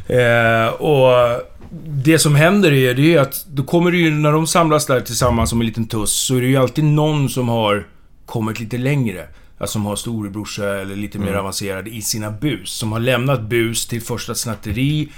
Eh, 0.09 0.75
och 0.75 1.43
det 1.87 2.19
som 2.19 2.35
händer 2.35 2.73
är, 2.73 2.95
det 2.95 3.15
är 3.15 3.21
att 3.21 3.47
då 3.47 3.63
kommer 3.63 3.91
det 3.91 3.97
ju, 3.97 4.11
när 4.11 4.33
de 4.33 4.47
samlas 4.47 4.87
där 4.87 5.01
tillsammans 5.01 5.51
som 5.51 5.61
en 5.61 5.67
liten 5.67 5.87
tuss, 5.87 6.13
så 6.13 6.37
är 6.37 6.41
det 6.41 6.47
ju 6.47 6.57
alltid 6.57 6.85
någon 6.85 7.29
som 7.29 7.49
har 7.49 7.87
kommit 8.27 8.61
lite 8.61 8.79
längre. 8.79 9.27
Alltså 9.59 9.73
som 9.73 9.87
har 9.87 9.97
storebrorsa 9.97 10.65
eller 10.65 10.97
lite 10.97 11.19
mer 11.19 11.35
avancerad 11.35 11.89
i 11.89 12.03
sina 12.03 12.31
bus. 12.31 12.71
Som 12.71 12.93
har 12.93 13.01
lämnat 13.01 13.43
bus 13.43 13.87
till 13.87 14.03
första 14.03 14.35
snatteri, 14.35 15.09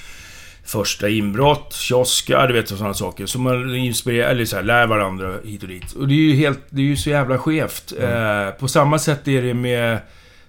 första 0.65 1.09
inbrott, 1.09 1.75
kiosker, 1.75 2.47
du 2.49 2.55
vet 2.55 2.69
sådana 2.69 2.95
saker. 2.95 3.27
Som 3.27 3.43
man 3.43 3.77
inspirerar, 3.77 4.31
eller 4.31 4.45
så 4.45 4.57
här, 4.57 4.63
lär 4.63 4.87
varandra 4.87 5.35
hit 5.45 5.63
och 5.63 5.69
dit. 5.69 5.93
Och 5.93 6.09
det 6.09 6.15
är 6.15 6.19
ju 6.19 6.35
helt, 6.35 6.61
det 6.71 6.81
är 6.81 6.87
ju 6.87 6.97
så 6.97 7.11
jävla 7.11 7.39
skevt. 7.39 7.93
Eh, 8.01 8.51
på 8.51 8.69
samma 8.69 8.99
sätt 8.99 9.29
är 9.29 9.43
det 9.43 9.55
med 9.55 9.99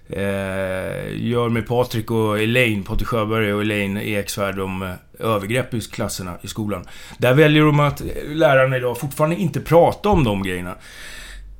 Eh, 0.08 1.26
gör 1.26 1.48
med 1.48 1.66
Patrik 1.66 2.10
och 2.10 2.40
Elaine, 2.40 2.82
Patrik 2.82 3.08
Sjöberg 3.08 3.54
och 3.54 3.60
Elaine 3.60 3.96
Eksvärd 3.96 4.58
om 4.58 4.82
eh, 4.82 4.90
övergrepp 5.18 5.74
i 5.74 5.80
klasserna 5.80 6.34
i 6.42 6.48
skolan. 6.48 6.84
Där 7.18 7.34
väljer 7.34 7.62
de 7.62 7.80
att 7.80 8.00
eh, 8.00 8.06
lärarna 8.28 8.76
idag 8.76 8.98
fortfarande 8.98 9.36
inte 9.36 9.60
prata 9.60 10.08
om 10.08 10.24
de 10.24 10.42
grejerna. 10.42 10.74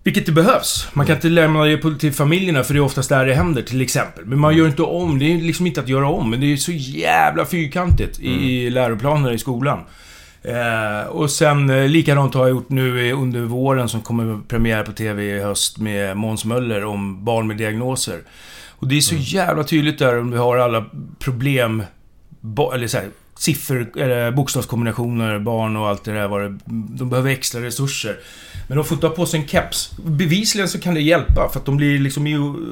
Vilket 0.03 0.27
det 0.27 0.33
behövs. 0.33 0.89
Man 0.93 1.07
kan 1.07 1.17
inte 1.17 1.29
lämna 1.29 1.65
det 1.65 1.99
till 1.99 2.13
familjerna 2.13 2.65
för 2.65 2.75
det 2.75 2.81
är 2.81 2.85
oftast 2.85 3.09
där 3.09 3.27
det 3.27 3.35
händer, 3.35 3.63
till 3.63 3.81
exempel. 3.81 4.25
Men 4.25 4.39
man 4.39 4.57
gör 4.57 4.67
inte 4.67 4.83
om. 4.83 5.19
Det 5.19 5.33
är 5.33 5.39
liksom 5.39 5.67
inte 5.67 5.81
att 5.81 5.89
göra 5.89 6.09
om, 6.09 6.31
men 6.31 6.41
det 6.41 6.53
är 6.53 6.57
så 6.57 6.73
jävla 6.73 7.45
fyrkantigt 7.45 8.21
i, 8.21 8.31
i 8.31 8.71
läroplanerna 8.71 9.33
i 9.33 9.39
skolan. 9.39 9.81
Eh, 10.47 11.07
och 11.09 11.31
sen 11.31 11.71
eh, 11.71 11.89
likadant 11.89 12.35
har 12.35 12.43
jag 12.43 12.51
gjort 12.51 12.71
nu 12.71 13.13
under 13.13 13.41
våren 13.41 13.89
som 13.89 14.03
kommer 14.03 14.41
premiär 14.49 14.83
på 14.83 14.93
TV 14.93 15.25
i 15.25 15.43
höst 15.43 15.79
med 15.79 16.17
Måns 16.17 16.45
Möller 16.45 16.85
om 16.85 17.25
barn 17.25 17.47
med 17.47 17.57
diagnoser. 17.57 18.23
Och 18.71 18.89
det 18.89 18.97
är 18.97 19.01
så 19.01 19.15
jävla 19.15 19.65
tydligt 19.65 19.99
där 19.99 20.19
om 20.19 20.31
vi 20.31 20.39
har 20.39 20.57
alla 20.57 20.85
problem, 21.19 21.83
eller 22.75 22.87
så 22.87 22.99
här, 22.99 23.09
siffror, 23.39 23.99
eller 23.99 24.31
bokstavskombinationer, 24.31 25.39
barn 25.39 25.77
och 25.77 25.89
allt 25.89 26.05
det 26.05 26.13
där. 26.13 26.39
Det, 26.39 26.59
de 26.99 27.11
behöver 27.11 27.31
extra 27.31 27.61
resurser. 27.61 28.17
Men 28.69 28.77
de 28.77 28.85
får 28.85 28.95
inte 28.95 29.07
ha 29.07 29.15
på 29.15 29.27
sig 29.27 29.41
en 29.41 29.47
keps. 29.47 29.91
Bevisligen 29.99 30.69
så 30.69 30.81
kan 30.81 30.95
det 30.95 31.01
hjälpa, 31.01 31.49
för 31.53 31.59
att 31.61 31.67
de 31.67 31.77
blir 31.77 31.99
liksom 31.99 32.27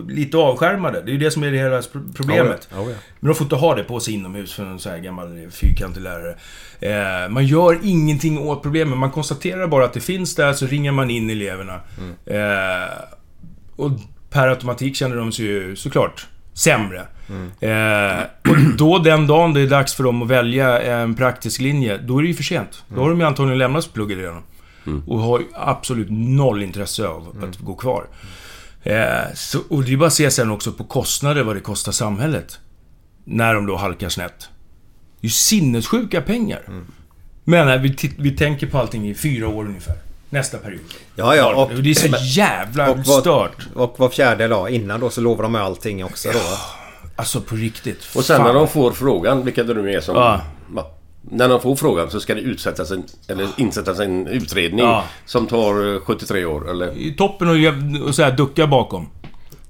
lite 0.08 0.36
avskärmade. 0.36 1.02
Det 1.02 1.10
är 1.10 1.12
ju 1.12 1.18
det 1.18 1.30
som 1.30 1.42
är 1.42 1.50
det 1.50 1.58
hela 1.58 1.82
pro- 1.82 2.12
problemet. 2.16 2.68
Ja, 2.72 2.76
ja. 2.80 2.96
Men 3.20 3.28
de 3.28 3.34
får 3.34 3.44
inte 3.44 3.56
ha 3.56 3.74
det 3.74 3.84
på 3.84 4.00
sig 4.00 4.14
inomhus 4.14 4.52
för 4.54 4.64
en 4.64 4.78
sån 4.78 4.92
här 4.92 4.98
gammal 4.98 5.48
fyrkantig 5.50 6.00
lärare. 6.00 6.36
Eh, 6.80 7.28
man 7.30 7.46
gör 7.46 7.78
ingenting 7.82 8.38
åt 8.38 8.62
problemen. 8.62 8.98
Man 8.98 9.10
konstaterar 9.10 9.66
bara 9.66 9.84
att 9.84 9.92
det 9.92 10.00
finns 10.00 10.34
där, 10.34 10.52
så 10.52 10.66
ringer 10.66 10.92
man 10.92 11.10
in 11.10 11.30
eleverna. 11.30 11.80
Eh, 12.26 12.90
och 13.76 13.90
per 14.30 14.48
automatik 14.48 14.96
känner 14.96 15.16
de 15.16 15.32
sig 15.32 15.44
ju 15.44 15.76
såklart 15.76 16.26
sämre. 16.52 17.02
Eh, 17.60 18.22
och 18.50 18.56
då 18.78 18.98
den 18.98 19.26
dagen 19.26 19.54
det 19.54 19.60
är 19.60 19.66
dags 19.66 19.94
för 19.94 20.04
dem 20.04 20.22
att 20.22 20.28
välja 20.28 20.80
en 20.82 21.14
praktisk 21.14 21.60
linje, 21.60 21.98
då 21.98 22.18
är 22.18 22.22
det 22.22 22.28
ju 22.28 22.34
för 22.34 22.42
sent. 22.42 22.82
Då 22.94 23.00
har 23.02 23.10
de 23.10 23.20
ju 23.20 23.26
antagligen 23.26 23.58
lämnat 23.58 23.92
plugget 23.94 24.18
redan. 24.18 24.42
Och 25.06 25.18
har 25.18 25.40
ju 25.40 25.46
absolut 25.54 26.08
noll 26.10 26.62
intresse 26.62 27.06
av 27.06 27.36
att 27.42 27.58
gå 27.58 27.74
kvar. 27.74 28.06
Eh, 28.82 29.34
så, 29.34 29.58
och 29.68 29.82
det 29.84 29.92
är 29.92 29.96
bara 29.96 30.06
att 30.06 30.12
se 30.12 30.30
sen 30.30 30.50
också 30.50 30.72
på 30.72 30.84
kostnader, 30.84 31.42
vad 31.42 31.56
det 31.56 31.60
kostar 31.60 31.92
samhället. 31.92 32.58
När 33.24 33.54
de 33.54 33.66
då 33.66 33.76
halkar 33.76 34.08
snett. 34.08 34.38
Det 35.20 35.26
är 35.26 35.28
ju 35.28 35.30
sinnessjuka 35.30 36.20
pengar. 36.20 36.62
Men 37.44 37.66
nej, 37.66 37.78
vi, 37.78 38.14
vi 38.18 38.30
tänker 38.30 38.66
på 38.66 38.78
allting 38.78 39.08
i 39.08 39.14
fyra 39.14 39.48
år 39.48 39.64
ungefär. 39.64 39.94
Nästa 40.30 40.58
period. 40.58 40.80
Ja, 41.16 41.36
ja. 41.36 41.54
Och, 41.54 41.82
det 41.82 41.90
är 41.90 41.94
så 41.94 42.16
jävla 42.20 42.90
och 42.90 42.98
vad- 42.98 43.20
stört. 43.20 43.66
Och 43.74 43.94
var 43.98 44.08
fjärde 44.08 44.48
dag 44.48 44.70
innan 44.70 45.00
då 45.00 45.10
så 45.10 45.20
lovar 45.20 45.42
de 45.42 45.52
med 45.52 45.62
allting 45.62 46.04
också 46.04 46.28
då. 46.32 46.38
Alltså 47.16 47.40
på 47.40 47.56
riktigt. 47.56 48.08
Och 48.16 48.24
sen 48.24 48.36
Fan. 48.36 48.46
när 48.46 48.54
de 48.54 48.68
får 48.68 48.92
frågan, 48.92 49.44
vilka 49.44 49.64
det 49.64 49.74
nu 49.74 49.90
är 49.92 50.00
som... 50.00 50.16
Ja. 50.16 50.40
Ja. 51.30 51.36
När 51.36 51.48
de 51.48 51.60
får 51.60 51.76
frågan 51.76 52.10
så 52.10 52.20
ska 52.20 52.34
det 52.34 52.40
utsättas 52.40 52.90
en, 52.90 53.04
eller 53.28 53.48
insättas 53.56 54.00
en 54.00 54.26
utredning 54.26 54.84
Ja. 54.84 55.04
som 55.24 55.46
tar 55.46 55.94
eh, 55.94 56.00
73 56.00 56.44
år 56.44 56.70
eller... 56.70 56.96
I 56.98 57.14
toppen 57.14 57.48
och, 57.48 58.06
och 58.08 58.14
så 58.14 58.22
här 58.22 58.36
ducka 58.36 58.66
bakom. 58.66 59.08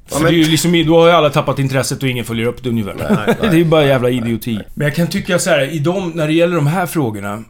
För 0.06 0.20
men- 0.20 0.32
det 0.32 0.38
är 0.38 0.44
ju 0.44 0.50
liksom, 0.50 0.84
då 0.86 1.00
har 1.00 1.06
ju 1.06 1.12
alla 1.12 1.30
tappat 1.30 1.58
intresset 1.58 2.02
och 2.02 2.08
ingen 2.08 2.24
följer 2.24 2.46
upp 2.46 2.62
det 2.62 2.68
ungefär. 2.68 3.36
det 3.40 3.46
är 3.46 3.54
ju 3.54 3.64
bara 3.64 3.86
jävla 3.86 4.10
idioti. 4.10 4.58
Men 4.74 4.86
jag 4.86 4.96
kan 4.96 5.06
tycka 5.06 5.38
så 5.38 5.50
här, 5.50 5.74
i 5.74 5.78
de, 5.78 6.10
när 6.10 6.26
det 6.26 6.32
gäller 6.32 6.56
de 6.56 6.66
här 6.66 6.86
frågorna 6.86 7.44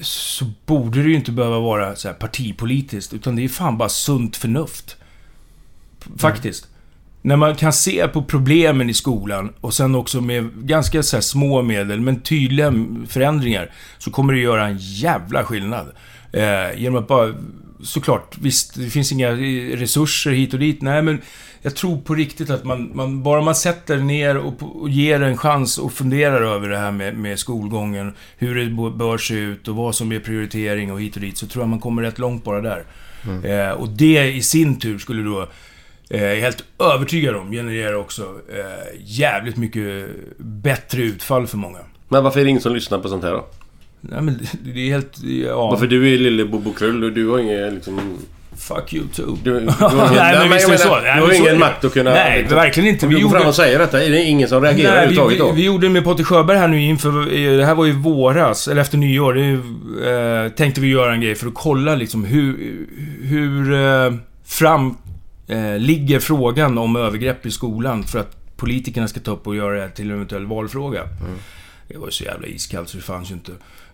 så 0.00 0.44
borde 0.66 1.02
det 1.02 1.08
ju 1.08 1.14
inte 1.14 1.32
behöva 1.32 1.58
vara 1.60 1.96
så 1.96 2.08
här 2.08 2.14
partipolitiskt, 2.14 3.12
utan 3.14 3.36
det 3.36 3.44
är 3.44 3.48
fan 3.48 3.78
bara 3.78 3.88
sunt 3.88 4.36
förnuft. 4.36 4.96
Faktiskt. 6.18 6.68
När 7.24 7.36
man 7.36 7.54
kan 7.54 7.72
se 7.72 8.08
på 8.08 8.22
problemen 8.22 8.90
i 8.90 8.94
skolan 8.94 9.52
och 9.60 9.74
sen 9.74 9.94
också 9.94 10.20
med 10.20 10.50
ganska 10.66 11.02
så 11.02 11.20
små 11.20 11.62
medel, 11.62 12.00
men 12.00 12.20
tydliga 12.20 12.72
förändringar, 13.08 13.70
så 13.98 14.10
kommer 14.10 14.32
det 14.32 14.38
göra 14.40 14.66
en 14.66 14.78
jävla 14.78 15.44
skillnad. 15.44 15.86
Eh, 16.32 16.80
genom 16.80 17.02
att 17.02 17.08
bara... 17.08 17.34
Såklart, 17.82 18.38
visst, 18.38 18.74
det 18.74 18.90
finns 18.90 19.12
inga 19.12 19.30
resurser 19.76 20.30
hit 20.30 20.52
och 20.52 20.58
dit. 20.58 20.82
Nej, 20.82 21.02
men 21.02 21.20
jag 21.62 21.76
tror 21.76 22.00
på 22.00 22.14
riktigt 22.14 22.50
att 22.50 22.64
man, 22.64 22.90
man 22.94 23.22
bara 23.22 23.42
man 23.42 23.54
sätter 23.54 23.96
ner 23.96 24.36
och, 24.36 24.82
och 24.82 24.88
ger 24.88 25.22
en 25.22 25.36
chans 25.36 25.78
och 25.78 25.92
funderar 25.92 26.42
över 26.42 26.68
det 26.68 26.78
här 26.78 26.92
med, 26.92 27.16
med 27.16 27.38
skolgången, 27.38 28.14
hur 28.38 28.54
det 28.54 28.90
bör 28.90 29.18
se 29.18 29.34
ut 29.34 29.68
och 29.68 29.76
vad 29.76 29.94
som 29.94 30.12
är 30.12 30.20
prioritering 30.20 30.92
och 30.92 31.00
hit 31.00 31.14
och 31.14 31.22
dit, 31.22 31.38
så 31.38 31.46
tror 31.46 31.62
jag 31.62 31.68
man 31.68 31.80
kommer 31.80 32.02
rätt 32.02 32.18
långt 32.18 32.44
bara 32.44 32.60
där. 32.60 32.84
Eh, 33.44 33.70
och 33.70 33.88
det 33.88 34.32
i 34.32 34.42
sin 34.42 34.78
tur 34.78 34.98
skulle 34.98 35.22
då 35.22 35.40
Eh, 35.40 35.48
Jag 36.08 36.20
är 36.20 36.40
helt 36.40 36.64
övertygad 36.94 37.36
om 37.36 37.50
genererar 37.52 37.94
också 37.94 38.22
eh, 38.22 39.00
jävligt 39.04 39.56
mycket 39.56 40.06
bättre 40.38 41.02
utfall 41.02 41.46
för 41.46 41.56
många. 41.56 41.78
Men 42.08 42.24
varför 42.24 42.40
är 42.40 42.44
det 42.44 42.50
ingen 42.50 42.62
som 42.62 42.74
lyssnar 42.74 42.98
på 42.98 43.08
sånt 43.08 43.24
här 43.24 43.30
då? 43.32 43.46
Nej, 44.00 44.22
men 44.22 44.38
det- 44.64 44.80
är 44.88 44.90
helt... 44.92 45.18
Ja. 45.48 45.70
Varför 45.70 45.86
du 45.86 46.14
är 46.14 46.18
lille 46.18 46.44
Bobo 46.44 46.72
Krull 46.72 47.04
och 47.04 47.12
du 47.12 47.28
har 47.28 47.38
inget 47.38 47.72
liksom... 47.72 48.00
Fuck 48.58 48.92
you 48.94 49.04
too. 49.14 49.38
Du, 49.44 49.52
du, 49.52 49.60
du, 49.60 49.66
Nej, 50.16 50.38
men 50.38 50.50
visst 50.52 50.68
är 50.68 50.72
det 50.72 50.78
så. 50.78 51.00
Du 51.00 51.10
har 51.10 51.32
ingen 51.32 51.58
makt 51.58 51.84
att 51.84 51.92
kunna... 51.92 52.10
Nej, 52.10 52.38
liksom, 52.40 52.56
verkligen 52.56 52.88
inte. 52.88 53.06
Vi 53.06 53.14
du 53.14 53.22
går 53.22 53.30
fram 53.30 53.38
gjorde- 53.40 53.48
och 53.48 53.54
säger 53.54 53.78
detta, 53.78 54.02
är 54.04 54.10
det 54.10 54.22
ingen 54.22 54.48
som 54.48 54.62
reagerar 54.62 54.94
Nej, 54.96 55.08
vi, 55.08 55.14
överhuvudtaget 55.14 55.34
vi, 55.34 55.38
då? 55.50 55.52
vi 55.52 55.64
gjorde 55.64 55.88
med 55.88 56.04
Patrik 56.04 56.26
Sjöberg 56.26 56.58
här 56.58 56.68
nu 56.68 56.82
inför... 56.82 57.08
eh, 57.34 57.56
Det 57.56 57.64
här 57.66 57.74
var 57.74 57.84
ju 57.84 57.92
våras, 57.92 58.68
eller 58.68 58.80
efter 58.80 58.98
nyår. 58.98 59.34
Det, 59.34 60.44
eh, 60.44 60.48
tänkte 60.52 60.80
vi 60.80 60.88
göra 60.88 61.12
en 61.14 61.20
grej 61.20 61.34
för 61.34 61.46
att 61.46 61.54
kolla 61.54 61.94
liksom 61.94 62.24
hur... 62.24 62.56
Hur 63.22 63.72
eh, 63.74 64.12
fram 64.46 64.96
eh, 65.46 65.78
ligger 65.78 66.20
frågan 66.20 66.78
om 66.78 66.96
övergrepp 66.96 67.46
i 67.46 67.50
skolan 67.50 68.04
för 68.04 68.18
att 68.18 68.56
politikerna 68.56 69.08
ska 69.08 69.20
ta 69.20 69.30
upp 69.30 69.46
och 69.46 69.56
göra 69.56 69.80
det 69.80 69.90
till 69.90 70.10
en 70.10 70.14
eventuell 70.16 70.46
valfråga. 70.46 71.02
Det 71.88 71.98
var 71.98 72.06
ju 72.06 72.12
så 72.12 72.24
jävla 72.24 72.46
iskallt 72.46 72.88
så 72.88 72.96
det 72.96 73.02
fanns 73.02 73.30
ju 73.30 73.34
inte. 73.34 73.52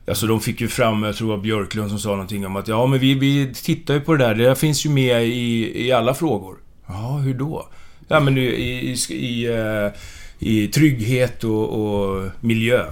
Alltså 0.09 0.27
de 0.27 0.41
fick 0.41 0.61
ju 0.61 0.69
fram, 0.69 1.03
jag 1.03 1.17
tror 1.17 1.29
det 1.29 1.37
var 1.37 1.43
Björklund 1.43 1.91
som 1.91 1.99
sa 1.99 2.09
någonting 2.11 2.47
om 2.47 2.57
att 2.57 2.69
ja 2.69 2.87
men 2.87 2.99
vi, 2.99 3.15
vi 3.15 3.55
tittar 3.55 3.95
ju 3.95 4.01
på 4.01 4.13
det 4.17 4.25
där. 4.25 4.35
Det 4.35 4.45
där 4.45 4.55
finns 4.55 4.87
ju 4.87 4.91
med 4.91 5.27
i, 5.27 5.73
i 5.87 5.93
alla 5.93 6.15
frågor. 6.15 6.57
Ja, 6.87 7.17
hur 7.17 7.35
då? 7.35 7.69
Ja 8.09 8.21
men 8.21 8.39
i, 8.39 8.41
i, 8.41 8.97
i, 9.09 9.15
i, 9.15 9.47
eh, 9.47 9.93
i 10.39 10.69
trygghet 10.69 11.45
och, 11.45 11.69
och 11.69 12.31
miljö. 12.41 12.85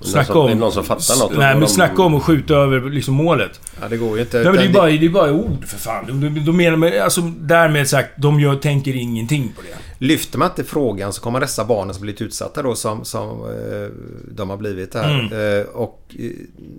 Snacka 0.00 0.32
som- 0.32 0.36
om... 0.40 0.58
någon 0.58 0.72
som 0.72 0.84
fattar 0.84 1.18
något 1.18 1.38
Nej 1.38 1.52
men 1.54 1.60
de- 1.60 1.66
snacka 1.68 2.02
om 2.02 2.14
att 2.14 2.22
skjuta 2.22 2.54
över 2.54 2.90
liksom 2.90 3.14
målet. 3.14 3.60
Ja, 3.80 3.88
det 3.88 3.96
går 3.96 4.16
ju 4.16 4.22
inte. 4.22 4.36
Nej 4.36 4.46
men 4.46 4.56
det 4.56 4.64
är 4.64 4.72
bara, 4.72 4.86
det 4.90 5.06
är 5.06 5.08
bara 5.08 5.32
ord 5.32 5.64
för 5.66 5.78
fan. 5.78 6.04
De, 6.06 6.20
de, 6.34 6.44
de 6.44 6.56
menar 6.56 6.98
alltså 6.98 7.20
därmed 7.20 7.88
sagt, 7.88 8.08
de 8.16 8.40
gör, 8.40 8.54
tänker 8.56 8.96
ingenting 8.96 9.52
på 9.56 9.62
det. 9.62 9.76
Lyfter 10.04 10.38
man 10.38 10.48
inte 10.48 10.64
frågan 10.64 11.12
så 11.12 11.20
kommer 11.20 11.40
dessa 11.40 11.64
barnen 11.64 11.94
som 11.94 12.02
blivit 12.02 12.20
utsatta 12.20 12.62
då 12.62 12.74
som, 12.74 13.04
som 13.04 13.28
eh, 13.30 13.88
de 14.34 14.50
har 14.50 14.56
blivit 14.56 14.94
här. 14.94 15.20
Mm. 15.20 15.60
Eh, 15.60 15.66
och 15.66 16.16
eh, 16.18 16.30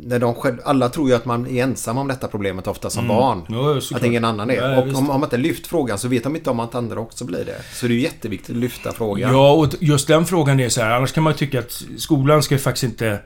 när 0.03 0.19
de 0.19 0.35
själv, 0.35 0.57
alla 0.65 0.89
tror 0.89 1.09
ju 1.09 1.15
att 1.15 1.25
man 1.25 1.47
är 1.47 1.63
ensam 1.63 1.97
om 1.97 2.07
detta 2.07 2.27
problemet 2.27 2.67
ofta 2.67 2.89
som 2.89 3.07
barn. 3.07 3.45
Mm. 3.49 3.59
Ja, 3.59 3.81
såklart. 3.81 4.01
att 4.01 4.07
ingen 4.07 4.25
annan 4.25 4.49
är. 4.49 4.55
Ja, 4.55 4.81
och 4.81 4.87
visst. 4.87 4.97
om, 4.97 5.05
man 5.05 5.23
inte 5.23 5.37
lyft 5.37 5.67
frågan 5.67 5.97
så 5.97 6.07
vet 6.07 6.23
de 6.23 6.35
inte 6.35 6.49
om 6.49 6.59
att 6.59 6.75
andra 6.75 6.99
också 6.99 7.25
blir 7.25 7.45
det. 7.45 7.61
Så 7.73 7.87
det 7.87 7.93
är 7.93 7.97
jätteviktigt 7.97 8.49
att 8.49 8.61
lyfta 8.61 8.91
frågan. 8.91 9.31
Ja, 9.31 9.51
och 9.51 9.67
just 9.79 10.07
den 10.07 10.25
frågan 10.25 10.59
är 10.59 10.69
så 10.69 10.81
här. 10.81 10.91
Annars 10.91 11.11
kan 11.11 11.23
man 11.23 11.33
tycka 11.33 11.59
att 11.59 11.83
skolan 11.97 12.43
ska 12.43 12.57
faktiskt 12.57 12.83
inte 12.83 13.19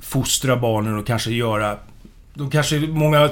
fostra 0.00 0.56
barnen 0.56 0.98
och 0.98 1.06
kanske 1.06 1.30
göra... 1.30 1.76
De 2.34 2.50
kanske, 2.50 2.80
många... 2.80 3.30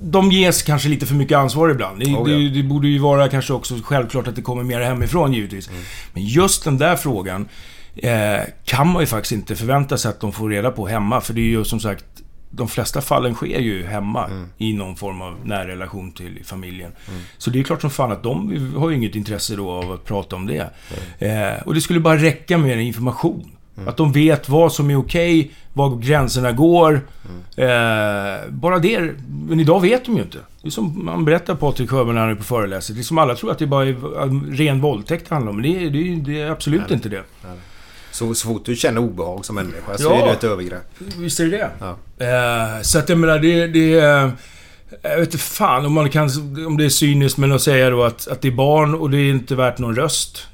De 0.00 0.32
ges 0.32 0.62
kanske 0.62 0.88
lite 0.88 1.06
för 1.06 1.14
mycket 1.14 1.38
ansvar 1.38 1.68
ibland. 1.68 1.98
Det, 2.00 2.04
Oh, 2.06 2.30
ja. 2.30 2.38
det, 2.38 2.48
det 2.48 2.62
borde 2.62 2.88
ju 2.88 2.98
vara 2.98 3.28
kanske 3.28 3.52
också 3.52 3.74
självklart 3.82 4.28
att 4.28 4.36
det 4.36 4.42
kommer 4.42 4.62
mer 4.62 4.80
hemifrån 4.80 5.32
givetvis. 5.32 5.68
Mm. 5.68 5.80
Men 6.12 6.24
just 6.24 6.64
den 6.64 6.78
där 6.78 6.96
frågan 6.96 7.48
eh, 7.96 8.40
kan 8.64 8.88
man 8.92 9.02
ju 9.02 9.06
faktiskt 9.06 9.32
inte 9.32 9.56
förvänta 9.56 9.98
sig 9.98 10.08
att 10.08 10.20
de 10.20 10.32
får 10.32 10.48
reda 10.50 10.70
på 10.70 10.86
hemma. 10.86 11.20
För 11.20 11.34
det 11.34 11.40
är 11.40 11.44
ju 11.44 11.64
som 11.64 11.80
sagt... 11.80 12.04
De 12.50 12.68
flesta 12.68 13.00
fallen 13.00 13.34
sker 13.34 13.60
ju 13.60 13.86
hemma 13.86 14.24
Mm. 14.26 14.48
i 14.58 14.72
någon 14.72 14.96
form 14.96 15.20
av 15.22 15.36
närrelation 15.44 16.12
till 16.12 16.40
familjen. 16.44 16.92
Så 17.38 17.50
det 17.50 17.58
är 17.58 17.62
klart 17.62 17.80
som 17.80 17.90
fan 17.90 18.12
att 18.12 18.22
de 18.22 18.72
har 18.76 18.90
ju 18.90 18.96
inget 18.96 19.14
intresse 19.14 19.56
då 19.56 19.70
av 19.70 19.92
att 19.92 20.04
prata 20.04 20.36
om 20.36 20.46
det. 20.46 20.70
Eh, 21.18 21.62
och 21.66 21.74
det 21.74 21.80
skulle 21.80 22.00
bara 22.00 22.16
räcka 22.16 22.58
med 22.58 22.80
information. 22.80 23.50
Att 23.86 23.96
de 23.96 24.12
vet 24.12 24.48
vad 24.48 24.72
som 24.72 24.90
är 24.90 24.96
okej, 24.96 25.50
var 25.72 25.96
gränserna 25.96 26.52
går. 26.52 27.00
Eh, 27.56 27.66
bara 28.48 28.78
det. 28.78 29.12
Men 29.48 29.60
idag 29.60 29.80
vet 29.80 30.04
de 30.04 30.16
ju 30.16 30.22
inte. 30.22 30.38
Det 30.62 30.68
är 30.68 30.70
som 30.70 31.04
man 31.04 31.24
berättar 31.24 31.54
Patrik 31.54 31.90
Sjöberg 31.90 32.14
när 32.14 32.20
han 32.20 32.30
är 32.30 32.34
på 32.34 32.42
föreläsning. 32.44 32.96
Det 32.96 33.02
är 33.02 33.04
som 33.04 33.18
alla 33.18 33.34
tror 33.34 33.50
att 33.50 33.58
det 33.58 33.66
bara 33.66 33.84
är 33.86 33.88
eh, 33.88 34.32
ren 34.50 34.80
våldtäkt 34.80 35.28
det 35.28 35.34
handlar 35.34 35.50
om. 35.50 35.60
Men 35.60 35.70
det 35.72 35.84
är, 35.84 35.90
det 35.90 36.32
det 36.32 36.40
är 36.40 36.50
absolut 36.50 36.90
inte 36.90 37.08
det. 37.08 37.22
Så, 38.10 38.34
så 38.34 38.48
fort 38.48 38.64
du 38.64 38.76
känner 38.76 39.00
obehag 39.00 39.44
som 39.44 39.54
människa 39.54 39.96
så 39.98 40.04
Ja. 40.04 40.22
är 40.22 40.26
det 40.26 40.32
ett 40.32 40.44
övergrepp. 40.44 40.84
Visst 41.18 41.40
är 41.40 41.44
det 41.44 41.50
det? 41.50 41.70
Ja. 41.80 41.96
Eh, 42.26 42.82
så 42.82 42.98
att 42.98 43.08
jag 43.08 43.18
menar, 43.18 43.38
det... 43.38 43.66
det 43.66 43.98
eh, 43.98 44.28
jag 45.02 45.18
vet 45.18 45.28
inte 45.28 45.38
fan 45.38 45.86
om 45.86 45.92
man 45.92 46.10
kan... 46.10 46.28
Om 46.66 46.76
det 46.76 46.84
är 46.84 46.88
cyniskt 46.88 47.38
men 47.38 47.52
att 47.52 47.62
säga 47.62 47.90
då 47.90 48.02
att, 48.04 48.28
att 48.28 48.42
det 48.42 48.48
är 48.48 48.52
barn 48.52 48.94
och 48.94 49.10
det 49.10 49.18
är 49.18 49.30
inte 49.30 49.54
värt 49.54 49.78
någon 49.78 49.96
röst. 49.96 50.46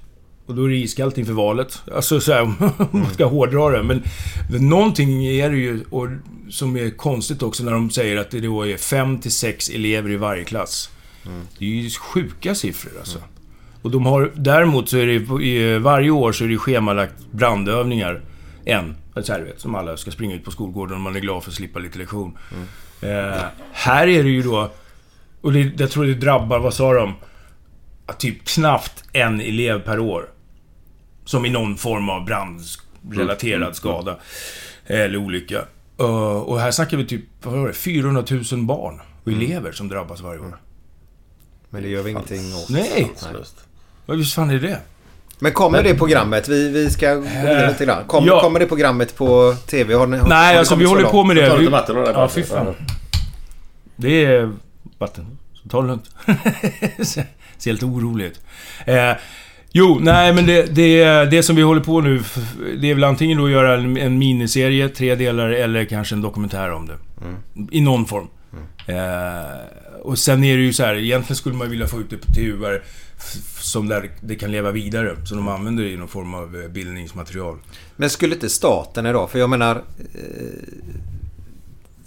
Och 0.46 0.54
då 0.54 0.64
är 0.64 0.68
det 0.68 0.76
iskallt 0.76 1.18
inför 1.18 1.32
valet. 1.32 1.82
Alltså 1.94 2.20
så 2.20 2.32
här, 2.32 2.42
om 2.78 2.88
man 2.90 3.14
ska 3.14 3.26
hårdra 3.26 3.70
det. 3.70 3.82
Men, 3.82 4.02
men 4.50 4.68
någonting 4.68 5.26
är 5.26 5.50
det 5.50 5.56
ju 5.56 5.84
och, 5.90 6.08
som 6.50 6.76
är 6.76 6.90
konstigt 6.90 7.42
också 7.42 7.64
när 7.64 7.72
de 7.72 7.90
säger 7.90 8.16
att 8.16 8.30
det 8.30 8.40
då 8.40 8.66
är 8.66 8.76
fem 8.76 9.20
till 9.20 9.32
sex 9.32 9.68
elever 9.68 10.10
i 10.10 10.16
varje 10.16 10.44
klass. 10.44 10.90
Det 11.58 11.64
är 11.64 11.68
ju 11.68 11.90
sjuka 11.90 12.54
siffror 12.54 12.92
alltså. 12.98 13.18
Och 13.82 13.90
de 13.90 14.06
har, 14.06 14.32
däremot 14.34 14.88
så 14.88 14.96
är 14.96 15.06
det 15.06 15.78
varje 15.78 16.10
år 16.10 16.32
så 16.32 16.44
är 16.44 16.48
det 16.48 16.58
schemalagt 16.58 17.14
brandövningar. 17.30 18.20
En, 18.64 18.96
så 19.22 19.32
här, 19.32 19.40
vet, 19.40 19.60
som 19.60 19.74
alla 19.74 19.96
ska 19.96 20.10
springa 20.10 20.34
ut 20.34 20.44
på 20.44 20.50
skolgården 20.50 20.94
och 20.94 21.00
man 21.00 21.16
är 21.16 21.20
glad 21.20 21.42
för 21.42 21.50
att 21.50 21.56
slippa 21.56 21.78
lite 21.78 21.98
lektion. 21.98 22.38
Eh, 23.00 23.42
här 23.72 24.08
är 24.08 24.24
det 24.24 24.30
ju 24.30 24.42
då, 24.42 24.70
och 25.40 25.52
det, 25.52 25.80
jag 25.80 25.90
tror 25.90 26.04
det 26.04 26.14
drabbar, 26.14 26.58
vad 26.58 26.74
sa 26.74 26.94
de? 26.94 27.14
Typ 28.18 28.44
knappt 28.44 29.04
en 29.12 29.40
elev 29.40 29.80
per 29.80 29.98
år. 29.98 30.28
Som 31.24 31.44
i 31.44 31.50
någon 31.50 31.76
form 31.76 32.08
av 32.08 32.24
brandrelaterad 32.24 33.76
skada. 33.76 34.16
Eller 34.86 35.16
olycka. 35.16 35.62
Eh, 36.00 36.36
och 36.36 36.60
här 36.60 36.70
snackar 36.70 36.96
vi 36.96 37.04
typ, 37.06 37.24
vad 37.42 37.54
var 37.54 37.66
det, 37.66 37.72
400 37.74 38.24
000 38.52 38.62
barn 38.64 39.00
och 39.24 39.32
elever 39.32 39.72
som 39.72 39.88
drabbas 39.88 40.20
varje 40.20 40.40
år. 40.40 40.56
Men 41.70 41.82
det 41.82 41.88
gör 41.88 42.02
vi 42.02 42.10
ingenting 42.10 42.54
åt. 42.54 42.68
Nej! 42.68 43.12
Vad 44.06 44.18
visst 44.18 44.34
fan 44.34 44.50
är 44.50 44.58
det? 44.58 44.78
Men 45.38 45.52
kommer 45.52 45.82
det 45.82 45.94
programmet? 45.94 46.48
Vi, 46.48 46.68
vi 46.68 46.90
ska 46.90 47.14
gå 47.14 47.24
in 47.24 47.66
lite 47.68 47.84
grann. 47.84 48.04
Kom, 48.06 48.24
ja. 48.26 48.40
Kommer 48.40 48.60
det 48.60 48.66
programmet 48.66 49.16
på 49.16 49.54
TV? 49.66 49.94
Har 49.94 50.06
ni, 50.06 50.16
har, 50.16 50.22
har 50.22 50.28
Nej, 50.28 50.52
ni 50.52 50.58
alltså 50.58 50.74
vi 50.74 50.84
håller 50.84 51.02
långt? 51.02 51.12
på 51.12 51.24
med 51.24 51.36
Ta 51.36 51.42
det. 51.42 51.48
lite 51.48 51.60
Vi, 51.62 51.68
vatten 51.68 51.96
och 51.96 52.04
det 52.06 52.10
ja, 52.12 52.28
fy 52.28 52.42
fan. 52.42 52.74
Det 53.96 54.24
är 54.24 54.52
vatten. 54.98 55.38
Så 55.62 55.68
ta 55.68 55.82
det 55.82 55.88
lugnt. 55.88 56.10
Ser 57.58 57.70
helt 57.70 57.82
orolig 57.82 58.24
ut. 58.24 58.40
Eh, 58.86 59.12
jo, 59.76 59.98
nej 60.02 60.32
men 60.34 60.46
det, 60.46 60.62
det, 60.74 61.04
det 61.30 61.42
som 61.42 61.56
vi 61.56 61.62
håller 61.62 61.80
på 61.80 62.00
nu, 62.00 62.22
det 62.80 62.90
är 62.90 62.94
väl 62.94 63.04
antingen 63.04 63.38
då 63.38 63.44
att 63.44 63.50
göra 63.50 63.74
en, 63.74 63.96
en 63.96 64.18
miniserie, 64.18 64.88
tre 64.88 65.14
delar, 65.14 65.48
eller 65.48 65.84
kanske 65.84 66.14
en 66.14 66.22
dokumentär 66.22 66.70
om 66.72 66.86
det. 66.86 66.96
I 67.70 67.80
någon 67.80 68.06
form. 68.06 68.26
Eh, 68.86 70.00
och 70.02 70.18
sen 70.18 70.44
är 70.44 70.56
det 70.56 70.62
ju 70.62 70.72
så 70.72 70.84
här, 70.84 70.94
egentligen 70.94 71.36
skulle 71.36 71.54
man 71.54 71.70
vilja 71.70 71.86
få 71.86 72.00
ut 72.00 72.10
det 72.10 72.16
på 72.16 72.32
TVR 72.32 72.82
f- 73.16 73.58
som 73.60 73.88
där 73.88 74.10
det 74.20 74.34
kan 74.34 74.52
leva 74.52 74.70
vidare. 74.70 75.16
Så 75.24 75.34
de 75.34 75.48
använder 75.48 75.84
det 75.84 75.90
i 75.90 75.96
någon 75.96 76.08
form 76.08 76.34
av 76.34 76.62
eh, 76.62 76.68
bildningsmaterial. 76.70 77.56
Men 77.96 78.10
skulle 78.10 78.34
inte 78.34 78.48
staten 78.48 79.06
idag, 79.06 79.30
för 79.30 79.38
jag 79.38 79.50
menar... 79.50 79.82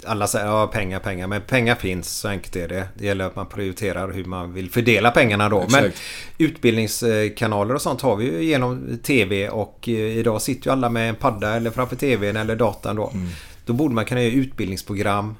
Alla 0.08 0.28
säger 0.28 0.46
ja, 0.46 0.68
pengar, 0.68 1.00
pengar. 1.00 1.28
Men 1.28 1.42
pengar 1.42 1.76
finns, 1.76 2.10
så 2.10 2.28
enkelt 2.28 2.56
är 2.56 2.68
det. 2.68 2.88
Det 2.94 3.06
gäller 3.06 3.26
att 3.26 3.36
man 3.36 3.46
prioriterar 3.46 4.12
hur 4.12 4.26
man 4.26 4.54
vill 4.54 4.70
fördela 4.70 5.12
pengarna 5.12 5.50
då. 5.50 5.66
Men 5.70 5.86
Exakt. 5.86 6.02
utbildningskanaler 6.38 7.76
och 7.76 7.82
sånt 7.82 8.02
har 8.02 8.16
vi 8.16 8.26
ju 8.26 8.44
genom 8.44 9.00
TV 9.04 9.50
och 9.50 9.90
eh, 9.90 9.94
idag 9.96 10.42
sitter 10.42 10.68
ju 10.68 10.72
alla 10.72 10.90
med 10.90 11.10
en 11.10 11.16
padda 11.16 11.56
eller 11.56 11.72
framför 11.72 11.96
TVn 11.96 12.36
eller 12.38 12.56
datorn 12.56 12.96
då. 12.96 13.10
Mm. 13.14 13.28
Då 13.66 13.74
borde 13.74 13.96
man 13.96 14.06
kunna 14.06 14.22
göra 14.22 14.34
utbildningsprogram 14.34 15.36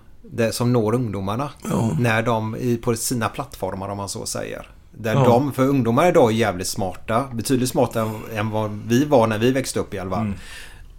som 0.52 0.74
når 0.74 0.96
ungdomarna. 0.96 1.50
När 2.00 2.22
de 2.22 2.78
på 2.84 2.96
sina 2.96 3.30
plattformar 3.30 3.90
om 3.90 3.98
man 3.98 4.10
så 4.10 4.26
säger. 4.26 4.68
Där 4.92 5.14
Ja. 5.14 5.24
de, 5.24 5.54
för 5.54 5.68
ungdomar 5.68 6.10
idag 6.10 6.32
är 6.32 6.36
jävligt 6.36 6.68
smarta. 6.68 7.24
Betydligt 7.34 7.70
smartare 7.70 8.12
än 8.36 8.50
vad 8.50 8.80
vi 8.88 9.06
var 9.06 9.28
när 9.28 9.38
vi 9.40 9.52
växte 9.52 9.80
upp 9.80 9.94
i 9.94 10.00
alla 10.00 10.10
fall. 10.10 10.26
Mm. 10.26 10.38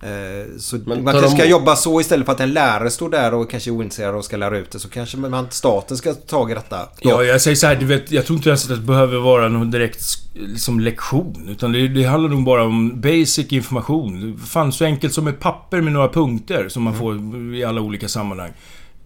Eh, 0.03 0.59
Så 0.59 0.77
Men 0.77 1.05
man 1.05 1.15
kanske 1.15 1.31
de- 1.31 1.37
ska 1.39 1.49
jobba 1.49 1.77
så 1.77 2.01
istället 2.01 2.27
för 2.27 2.33
att 2.33 2.41
en 2.41 2.53
lärare 2.53 2.91
står 2.91 3.11
där 3.11 3.35
och 3.35 3.51
kanske 3.51 3.71
är 3.71 4.15
och 4.15 4.25
ska 4.25 4.37
lära 4.37 4.59
ut 4.59 4.71
det. 4.71 4.79
Så 4.79 4.89
kanske 4.89 5.17
man, 5.17 5.47
staten 5.51 5.97
ska 5.97 6.15
ta 6.15 6.21
tag 6.21 6.51
i 6.51 6.55
detta. 6.55 6.79
då. 6.79 6.87
Ja, 7.11 7.23
jag 7.25 7.41
säger 7.41 7.55
så 7.57 7.67
här, 7.67 7.77
du 7.77 7.87
vet, 7.87 8.11
jag 8.13 8.27
tror 8.27 8.37
inte 8.37 8.49
ens 8.49 8.71
att 8.71 8.77
det 8.77 8.83
behöver 8.87 9.19
vara 9.19 9.49
någon 9.49 9.71
direkt 9.71 10.01
liksom, 10.35 10.81
lektion. 10.81 11.49
Utan 11.51 11.73
det, 11.73 11.89
det 11.89 12.05
handlar 12.05 12.31
nog 12.31 12.45
bara 12.45 12.65
om 12.65 13.01
basic 13.01 13.53
information. 13.53 14.41
Fan, 14.47 14.73
så 14.73 14.85
enkelt 14.85 15.15
som 15.15 15.27
ett 15.27 15.41
papper 15.41 15.81
med 15.81 15.93
några 15.93 16.09
punkter 16.09 16.69
som 16.69 16.83
man 16.83 16.95
får 16.95 17.17
i 17.55 17.65
alla 17.65 17.81
olika 17.81 18.09
sammanhang. 18.09 18.51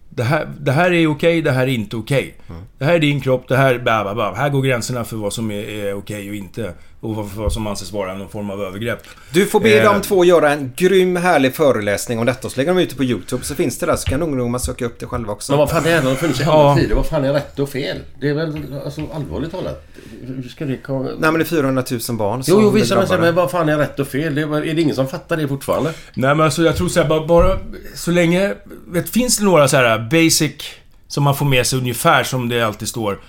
Det 0.09 0.23
här, 0.23 0.47
det 0.59 0.71
här 0.71 0.91
är 0.91 1.07
okej, 1.07 1.41
det 1.41 1.51
här 1.51 1.63
är 1.63 1.67
inte 1.67 1.95
okej. 1.95 2.35
Det 2.77 2.85
här 2.85 2.93
är 2.93 2.99
din 2.99 3.21
kropp, 3.21 3.47
det 3.47 3.57
här... 3.57 3.79
Bla, 3.79 4.03
bla, 4.03 4.13
bla. 4.13 4.33
Här 4.33 4.49
går 4.49 4.61
gränserna 4.61 5.03
för 5.03 5.15
vad 5.17 5.33
som 5.33 5.51
är, 5.51 5.63
är 5.69 5.93
okej 5.93 6.29
och 6.29 6.35
inte. 6.35 6.73
Och 7.03 7.15
vad, 7.35 7.53
som 7.53 7.67
anses 7.67 7.91
vara 7.91 8.13
någon 8.13 8.29
form 8.29 8.49
av 8.49 8.61
övergrepp. 8.61 9.03
Du 9.33 9.45
får 9.45 9.59
be 9.59 9.69
Eh. 9.77 9.93
de 9.93 10.01
två 10.01 10.25
göra 10.25 10.51
en 10.53 10.71
grym 10.75 11.15
härlig 11.15 11.55
föreläsning 11.55 12.19
om 12.19 12.25
detta 12.25 12.47
och 12.47 12.51
så 12.51 12.57
lägger 12.57 12.73
de 12.73 12.81
ut 12.81 12.89
det 12.89 12.95
på 12.95 13.03
YouTube. 13.03 13.43
Så 13.43 13.55
finns 13.55 13.77
det 13.79 13.85
där 13.85 13.95
så 13.95 14.09
kan 14.09 14.21
ungdomar 14.21 14.59
söka 14.59 14.85
upp 14.85 14.99
det 14.99 15.05
själva 15.05 15.33
också. 15.33 15.51
Men 15.51 15.59
vad 15.59 15.69
fan, 15.69 15.83
det 15.83 15.89
här 15.89 16.01
har 16.01 16.15
funnits 16.15 16.39
i 16.39 16.43
Ja. 16.43 16.51
alla 16.69 16.75
tider. 16.81 16.95
Vad 16.95 17.05
fan 17.05 17.23
är 17.25 17.33
rätt 17.33 17.59
och 17.59 17.69
fel? 17.69 17.97
Det 18.21 18.29
är 18.29 18.33
väl 18.33 18.75
alltså, 18.85 19.01
allvarligt 19.13 19.51
talat. 19.51 19.85
Ska 20.49 20.65
det 20.65 20.77
komma... 20.77 21.03
Nej 21.03 21.15
men 21.19 21.33
det 21.33 21.41
är 21.41 21.45
400 21.45 21.83
000 21.91 21.99
barn 22.17 22.43
som 22.43 22.53
Jo, 22.53 22.61
jo 22.61 22.69
visst. 22.69 22.95
Men, 22.95 23.21
men 23.21 23.35
vad 23.35 23.51
fan 23.51 23.69
är 23.69 23.77
rätt 23.77 23.99
och 23.99 24.07
fel? 24.07 24.35
Det 24.35 24.41
är, 24.41 24.65
är 24.65 24.73
det 24.73 24.81
ingen 24.81 24.95
som 24.95 25.07
fattar 25.07 25.37
det 25.37 25.47
fortfarande? 25.47 25.89
Nej 26.13 26.35
men 26.35 26.41
alltså 26.41 26.63
jag 26.63 26.75
tror 26.77 26.87
såhär, 26.89 27.07
bara, 27.09 27.25
bara 27.27 27.57
så 27.95 28.11
länge... 28.11 28.53
Vet, 28.87 29.09
finns 29.09 29.37
det 29.37 29.45
några 29.45 29.67
så 29.67 29.77
här 29.77 29.99
basic 30.11 30.53
som 31.07 31.23
man 31.23 31.35
får 31.35 31.45
med 31.45 31.67
sig 31.67 31.79
ungefär 31.79 32.23
som 32.23 32.49
det 32.49 32.61
alltid 32.61 32.87
står. 32.87 33.19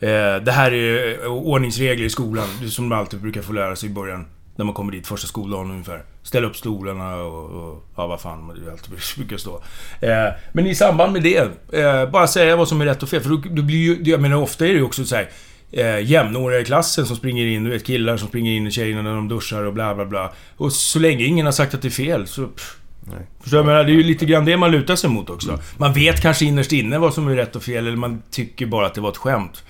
Eh, 0.00 0.36
det 0.44 0.52
här 0.52 0.72
är 0.72 1.22
eh, 1.24 1.32
ordningsregler 1.32 2.06
i 2.06 2.10
skolan, 2.10 2.48
som 2.70 2.88
man 2.88 2.98
alltid 2.98 3.20
brukar 3.20 3.42
få 3.42 3.52
lära 3.52 3.76
sig 3.76 3.88
i 3.88 3.92
början. 3.92 4.26
När 4.56 4.64
man 4.64 4.74
kommer 4.74 4.92
dit 4.92 5.06
första 5.06 5.26
skoldagen 5.26 5.70
ungefär. 5.70 6.02
Ställa 6.22 6.46
upp 6.46 6.56
stolarna 6.56 7.16
och, 7.16 7.44
och 7.50 7.84
ja, 7.96 8.06
vad 8.06 8.20
fan 8.20 8.62
det 8.64 8.72
alltid 8.72 8.94
brukar 9.16 9.36
stå. 9.36 9.62
Eh, 10.00 10.32
men 10.52 10.66
i 10.66 10.74
samband 10.74 11.12
med 11.12 11.22
det, 11.22 11.36
eh, 11.72 12.10
bara 12.10 12.26
säga 12.26 12.56
vad 12.56 12.68
som 12.68 12.80
är 12.80 12.84
rätt 12.84 13.02
och 13.02 13.08
fel. 13.08 13.20
För 13.20 13.30
då 13.30 13.62
blir 13.62 13.78
ju, 13.78 14.10
jag 14.10 14.20
menar 14.20 14.36
ofta 14.36 14.66
är 14.66 14.68
det 14.68 14.78
ju 14.78 14.82
också 14.82 15.04
så 15.04 15.16
här 15.16 15.30
eh, 15.72 16.10
jämnåriga 16.10 16.60
i 16.60 16.64
klassen 16.64 17.06
som 17.06 17.16
springer 17.16 17.46
in, 17.46 17.64
du 17.64 17.70
vet 17.70 17.86
killar 17.86 18.16
som 18.16 18.28
springer 18.28 18.52
in 18.52 18.66
i 18.66 18.70
tjejerna 18.70 19.02
när 19.02 19.14
de 19.14 19.28
duschar 19.28 19.62
och 19.62 19.72
bla 19.72 19.94
bla 19.94 20.04
bla. 20.04 20.32
Och 20.56 20.72
så 20.72 20.98
länge 20.98 21.24
ingen 21.24 21.46
har 21.46 21.52
sagt 21.52 21.74
att 21.74 21.82
det 21.82 21.88
är 21.88 21.90
fel 21.90 22.26
så... 22.26 22.46
Pff, 22.46 22.76
Nej. 23.06 23.26
Förstår 23.40 23.56
du? 23.56 23.58
Jag 23.58 23.66
menar, 23.66 23.84
det 23.84 23.92
är 23.92 23.94
ju 23.94 24.02
lite 24.02 24.26
grann 24.26 24.44
det 24.44 24.56
man 24.56 24.70
lutar 24.70 24.96
sig 24.96 25.10
mot 25.10 25.30
också. 25.30 25.58
Man 25.76 25.92
vet 25.92 26.20
kanske 26.20 26.44
innerst 26.44 26.72
inne 26.72 26.98
vad 26.98 27.14
som 27.14 27.28
är 27.28 27.36
rätt 27.36 27.56
och 27.56 27.62
fel, 27.62 27.86
eller 27.86 27.96
man 27.96 28.22
tycker 28.30 28.66
bara 28.66 28.86
att 28.86 28.94
det 28.94 29.00
var 29.00 29.10
ett 29.10 29.16
skämt. 29.16 29.64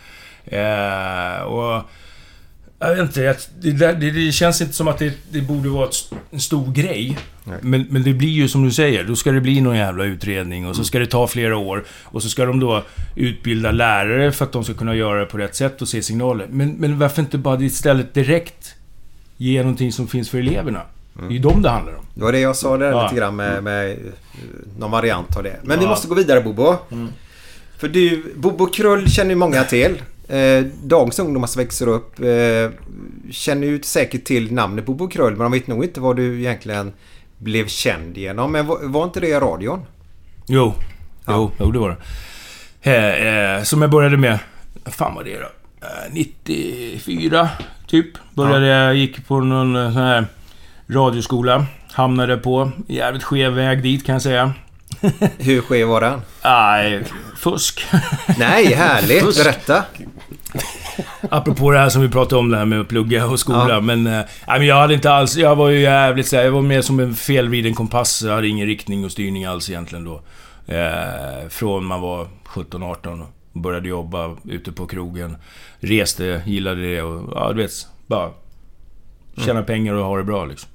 Eh, 0.47 1.43
och... 1.43 1.83
Jag 2.79 2.91
vet 2.95 2.99
inte, 3.01 3.37
det, 3.61 3.93
det, 3.93 4.11
det 4.11 4.33
känns 4.33 4.61
inte 4.61 4.73
som 4.75 4.89
att 4.89 4.99
det, 4.99 5.15
det 5.31 5.41
borde 5.41 5.69
vara 5.69 5.89
en 6.31 6.41
stor 6.41 6.73
grej. 6.73 7.19
Men, 7.61 7.87
men 7.91 8.03
det 8.03 8.13
blir 8.13 8.29
ju 8.29 8.49
som 8.49 8.65
du 8.65 8.71
säger, 8.71 9.05
då 9.05 9.17
ska 9.17 9.33
det 9.33 9.41
bli 9.41 9.61
någon 9.61 9.77
jävla 9.77 10.05
utredning 10.05 10.67
och 10.67 10.77
så 10.77 10.85
ska 10.85 10.99
det 10.99 11.07
ta 11.07 11.27
flera 11.27 11.57
år. 11.57 11.85
Och 12.05 12.23
så 12.23 12.29
ska 12.29 12.45
de 12.45 12.61
då 12.61 12.83
utbilda 13.17 13.71
lärare 13.71 14.33
för 14.33 14.45
att 14.45 14.53
de 14.53 14.65
ska 14.65 14.75
kunna 14.75 14.95
göra 14.95 15.21
det 15.21 15.27
på 15.27 15.39
rätt 15.39 15.55
sätt 15.55 15.83
och 15.83 15.89
se 15.89 16.03
signaler. 16.03 16.47
Men, 16.51 16.73
men 16.73 16.99
varför 16.99 17.23
inte 17.23 17.39
bara 17.39 17.61
istället 17.61 18.15
direkt 18.15 18.75
ge 19.37 19.63
någonting 19.63 19.93
som 19.93 20.07
finns 20.09 20.31
för 20.31 20.39
eleverna? 20.39 20.81
Det 21.19 21.25
är 21.27 21.31
ju 21.31 21.39
dem 21.39 21.63
det 21.63 21.69
handlar 21.71 21.95
om. 21.95 22.07
Det 22.15 22.23
var 22.25 22.33
det 22.33 22.41
jag 22.41 22.57
sa 22.57 22.77
där 22.77 22.91
Ja. 22.91 23.03
lite 23.05 23.17
grann 23.17 23.37
med, 23.37 23.63
med 23.65 23.91
eh, 23.91 23.97
någon 24.79 24.91
variant 24.91 25.37
av 25.37 25.43
det. 25.43 25.57
Men 25.63 25.79
vi 25.79 25.85
Ja. 25.85 25.91
måste 25.91 26.09
gå 26.09 26.15
vidare 26.15 26.41
Bobo. 26.41 26.77
För 27.79 27.89
du, 27.89 28.33
Bobo 28.37 28.67
Krull 28.67 29.11
känner 29.11 29.31
ju 29.31 29.37
många 29.37 29.65
till. 29.65 29.97
Eh, 30.29 30.65
dagens 30.83 31.19
ungdomar 31.19 31.47
som 31.47 31.63
växer 31.63 31.89
upp 31.89 32.21
eh, 32.21 32.71
känner 33.31 33.67
ju 33.67 33.83
säkert 33.83 34.25
till 34.25 34.53
namnet 34.53 34.87
Bobo 34.87 35.09
Krull 35.09 35.37
men 35.37 35.39
de 35.39 35.53
vet 35.53 35.67
nog 35.67 35.85
inte 35.85 36.01
vad 36.01 36.17
du 36.17 36.41
egentligen 36.41 36.93
blev 37.39 37.67
känd 37.67 38.17
genom. 38.17 38.53
Men 38.53 38.67
var, 38.67 38.79
var 38.83 39.05
inte 39.05 39.21
det 39.21 39.29
i 39.29 39.35
radion? 39.35 39.81
Jo. 40.47 40.75
Jo, 41.29 41.51
jo 41.61 41.71
det 41.71 41.79
var 41.79 41.89
det. 41.89 41.97
Eh, 42.91 43.57
eh, 43.57 43.63
som 43.63 43.83
jag 43.83 43.91
började 43.91 44.17
med... 44.17 44.39
Fan 44.87 45.15
var 45.15 45.25
det 45.25 45.39
då? 45.39 45.49
Eh, 45.87 46.13
94, 46.13 47.49
typ. 47.87 48.07
Började 48.35 48.67
jag, 48.67 48.95
gick 48.95 49.27
på 49.27 49.41
någon 49.41 49.77
eh, 49.77 49.93
sån 49.93 50.03
här 50.03 50.27
radioskola. 50.87 51.67
Hamnade 51.93 52.37
på 52.37 52.71
jävligt 52.89 53.23
skev 53.23 53.53
väg 53.53 53.83
dit 53.83 54.07
kan 54.07 54.13
jag 54.13 54.23
säga. 54.23 54.53
Hur 55.39 55.61
skev 55.61 55.89
var 55.89 56.01
den? 56.01 56.21
Nej, 56.45 57.05
fusk. 57.37 57.87
Nej, 58.39 58.75
härligt. 58.75 59.45
Berätta. 59.45 59.85
Apropå 61.31 61.71
det 61.71 61.79
här 61.79 61.89
som 61.89 62.03
vi 62.03 62.09
pratade 62.09 62.41
om, 62.41 62.51
det 62.51 62.57
här 62.57 62.65
med 62.65 62.81
att 62.81 62.89
plugga 62.89 63.27
och 63.27 63.41
skola. 63.41 63.69
Ja. 63.69 63.81
Men, 63.81 64.03
men 64.47 64.67
jag 64.67 64.77
hade 64.77 64.95
inte 64.95 65.13
alls... 65.13 65.37
Jag 65.37 65.57
var 65.57 65.69
ju 65.69 65.81
jävligt 65.81 66.27
så 66.27 66.37
här, 66.37 66.45
Jag 66.45 66.53
var 66.53 66.63
mer 66.63 66.83
som 66.83 67.01
en 67.01 67.15
felvriden 67.15 67.75
kompass. 67.75 68.23
Jag 68.23 68.35
hade 68.35 68.49
ingen 68.49 68.67
riktning 68.67 69.05
och 69.05 69.13
styrning 69.13 69.45
alls 69.45 69.71
egentligen 69.71 70.05
då. 70.05 70.23
Eh, 70.67 71.49
från 71.49 71.85
man 71.85 72.01
var 72.01 72.27
17-18 72.47 73.27
och 73.53 73.61
började 73.61 73.89
jobba 73.89 74.37
ute 74.45 74.73
på 74.73 74.87
krogen. 74.87 75.37
Reste, 75.81 76.43
gillade 76.47 76.83
det 76.83 77.03
och 77.03 77.33
ja, 77.35 77.53
du 77.53 77.63
vet. 77.63 77.73
Bara 78.07 78.31
tjäna 79.37 79.63
pengar 79.63 79.95
och 79.95 80.05
ha 80.05 80.17
det 80.17 80.25
bra 80.25 80.45
liksom. 80.45 80.71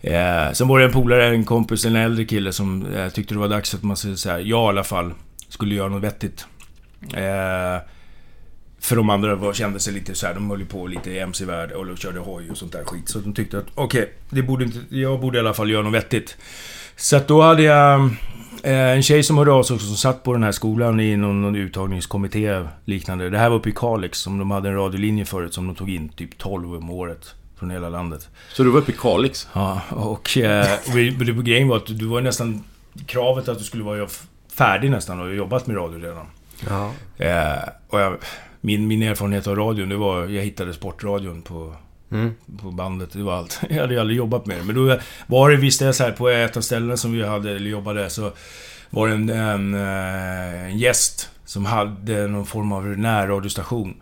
Eh, 0.00 0.52
sen 0.52 0.68
var 0.68 0.78
det 0.78 0.84
en 0.84 0.92
polare, 0.92 1.26
en 1.26 1.44
kompis, 1.44 1.84
en 1.84 1.96
äldre 1.96 2.24
kille 2.24 2.52
som 2.52 2.86
eh, 2.94 3.08
tyckte 3.08 3.34
det 3.34 3.40
var 3.40 3.48
dags 3.48 3.74
att 3.74 3.82
man 3.82 3.96
så 3.96 4.30
här, 4.30 4.38
jag 4.38 4.44
i 4.44 4.68
alla 4.68 4.84
fall, 4.84 5.12
skulle 5.48 5.74
göra 5.74 5.88
något 5.88 6.02
vettigt. 6.02 6.46
Eh, 7.14 7.82
för 8.80 8.96
de 8.96 9.10
andra 9.10 9.34
var, 9.34 9.52
kände 9.52 9.80
sig 9.80 9.92
lite 9.92 10.14
så 10.14 10.26
här, 10.26 10.34
de 10.34 10.50
höll 10.50 10.64
på 10.64 10.86
lite 10.86 11.10
i 11.10 11.18
MC-värld 11.18 11.72
och 11.72 11.98
körde 11.98 12.20
hoj 12.20 12.50
och 12.50 12.56
sånt 12.56 12.72
där 12.72 12.84
skit. 12.84 13.08
Så 13.08 13.18
de 13.18 13.34
tyckte 13.34 13.58
att 13.58 13.66
okej, 13.74 14.12
det 14.30 14.42
borde 14.42 14.64
inte, 14.64 14.78
jag 14.88 15.20
borde 15.20 15.38
i 15.38 15.40
alla 15.40 15.54
fall 15.54 15.70
göra 15.70 15.82
något 15.82 15.94
vettigt. 15.94 16.36
Så 16.96 17.16
att 17.16 17.28
då 17.28 17.42
hade 17.42 17.62
jag 17.62 18.00
eh, 18.62 18.72
en 18.72 19.02
tjej 19.02 19.22
som 19.22 19.38
hörde 19.38 19.52
av 19.52 19.62
sig 19.62 19.74
också, 19.74 19.86
som 19.86 19.96
satt 19.96 20.22
på 20.22 20.32
den 20.32 20.42
här 20.42 20.52
skolan 20.52 21.00
i 21.00 21.16
någon, 21.16 21.42
någon 21.42 21.56
uttagningskommitté 21.56 22.62
liknande. 22.84 23.30
Det 23.30 23.38
här 23.38 23.48
var 23.48 23.56
uppe 23.56 23.68
i 23.68 23.72
Kalix, 23.72 24.18
som 24.18 24.38
de 24.38 24.50
hade 24.50 24.68
en 24.68 24.76
radiolinje 24.76 25.24
förut, 25.24 25.54
som 25.54 25.66
de 25.66 25.76
tog 25.76 25.90
in 25.90 26.08
typ 26.08 26.38
12 26.38 26.74
om 26.74 26.90
året. 26.90 27.34
Från 27.58 27.70
hela 27.70 27.88
landet. 27.88 28.28
Så 28.48 28.62
du 28.62 28.70
var 28.70 28.80
uppe 28.80 28.92
i 28.92 28.94
Kalix? 28.98 29.48
Ja, 29.52 29.80
och, 29.90 30.38
eh, 30.38 30.66
och 31.38 31.44
grejen 31.44 31.68
var 31.68 31.76
att 31.76 31.86
du 31.86 32.06
var 32.06 32.20
nästan... 32.20 32.64
Kravet 33.06 33.48
att 33.48 33.58
du 33.58 33.64
skulle 33.64 33.84
vara 33.84 34.08
färdig 34.52 34.90
nästan 34.90 35.20
och 35.20 35.34
jobbat 35.34 35.66
med 35.66 35.76
radio 35.76 35.98
redan. 35.98 36.26
Ja. 36.68 36.92
Eh, 37.18 37.68
och 37.88 38.00
jag, 38.00 38.16
min, 38.60 38.86
min 38.86 39.02
erfarenhet 39.02 39.46
av 39.46 39.56
radion, 39.56 39.88
det 39.88 39.96
var... 39.96 40.26
Jag 40.26 40.42
hittade 40.42 40.74
sportradion 40.74 41.42
på, 41.42 41.74
Mm. 42.12 42.34
på 42.62 42.70
bandet. 42.70 43.12
Det 43.12 43.22
var 43.22 43.34
allt. 43.34 43.60
Jag 43.70 43.80
hade 43.80 44.00
aldrig 44.00 44.18
jobbat 44.18 44.46
med 44.46 44.56
det. 44.58 44.64
Men 44.64 44.74
då 44.74 44.98
var 45.26 45.50
det, 45.50 45.56
visste 45.56 45.84
jag 45.84 45.94
så 45.94 46.04
här, 46.04 46.12
på 46.12 46.28
ett 46.28 46.56
av 46.56 46.60
ställena 46.60 46.96
som 46.96 47.12
vi 47.12 47.26
hade, 47.26 47.50
eller 47.56 47.70
jobbade, 47.70 48.10
så 48.10 48.32
var 48.90 49.08
det 49.08 49.14
en, 49.14 49.28
en, 49.30 49.74
eh, 49.74 50.64
en 50.64 50.78
gäst 50.78 51.30
som 51.44 51.64
hade 51.64 52.26
någon 52.26 52.46
form 52.46 52.72
av 52.72 52.84
närradiostation. 52.86 53.94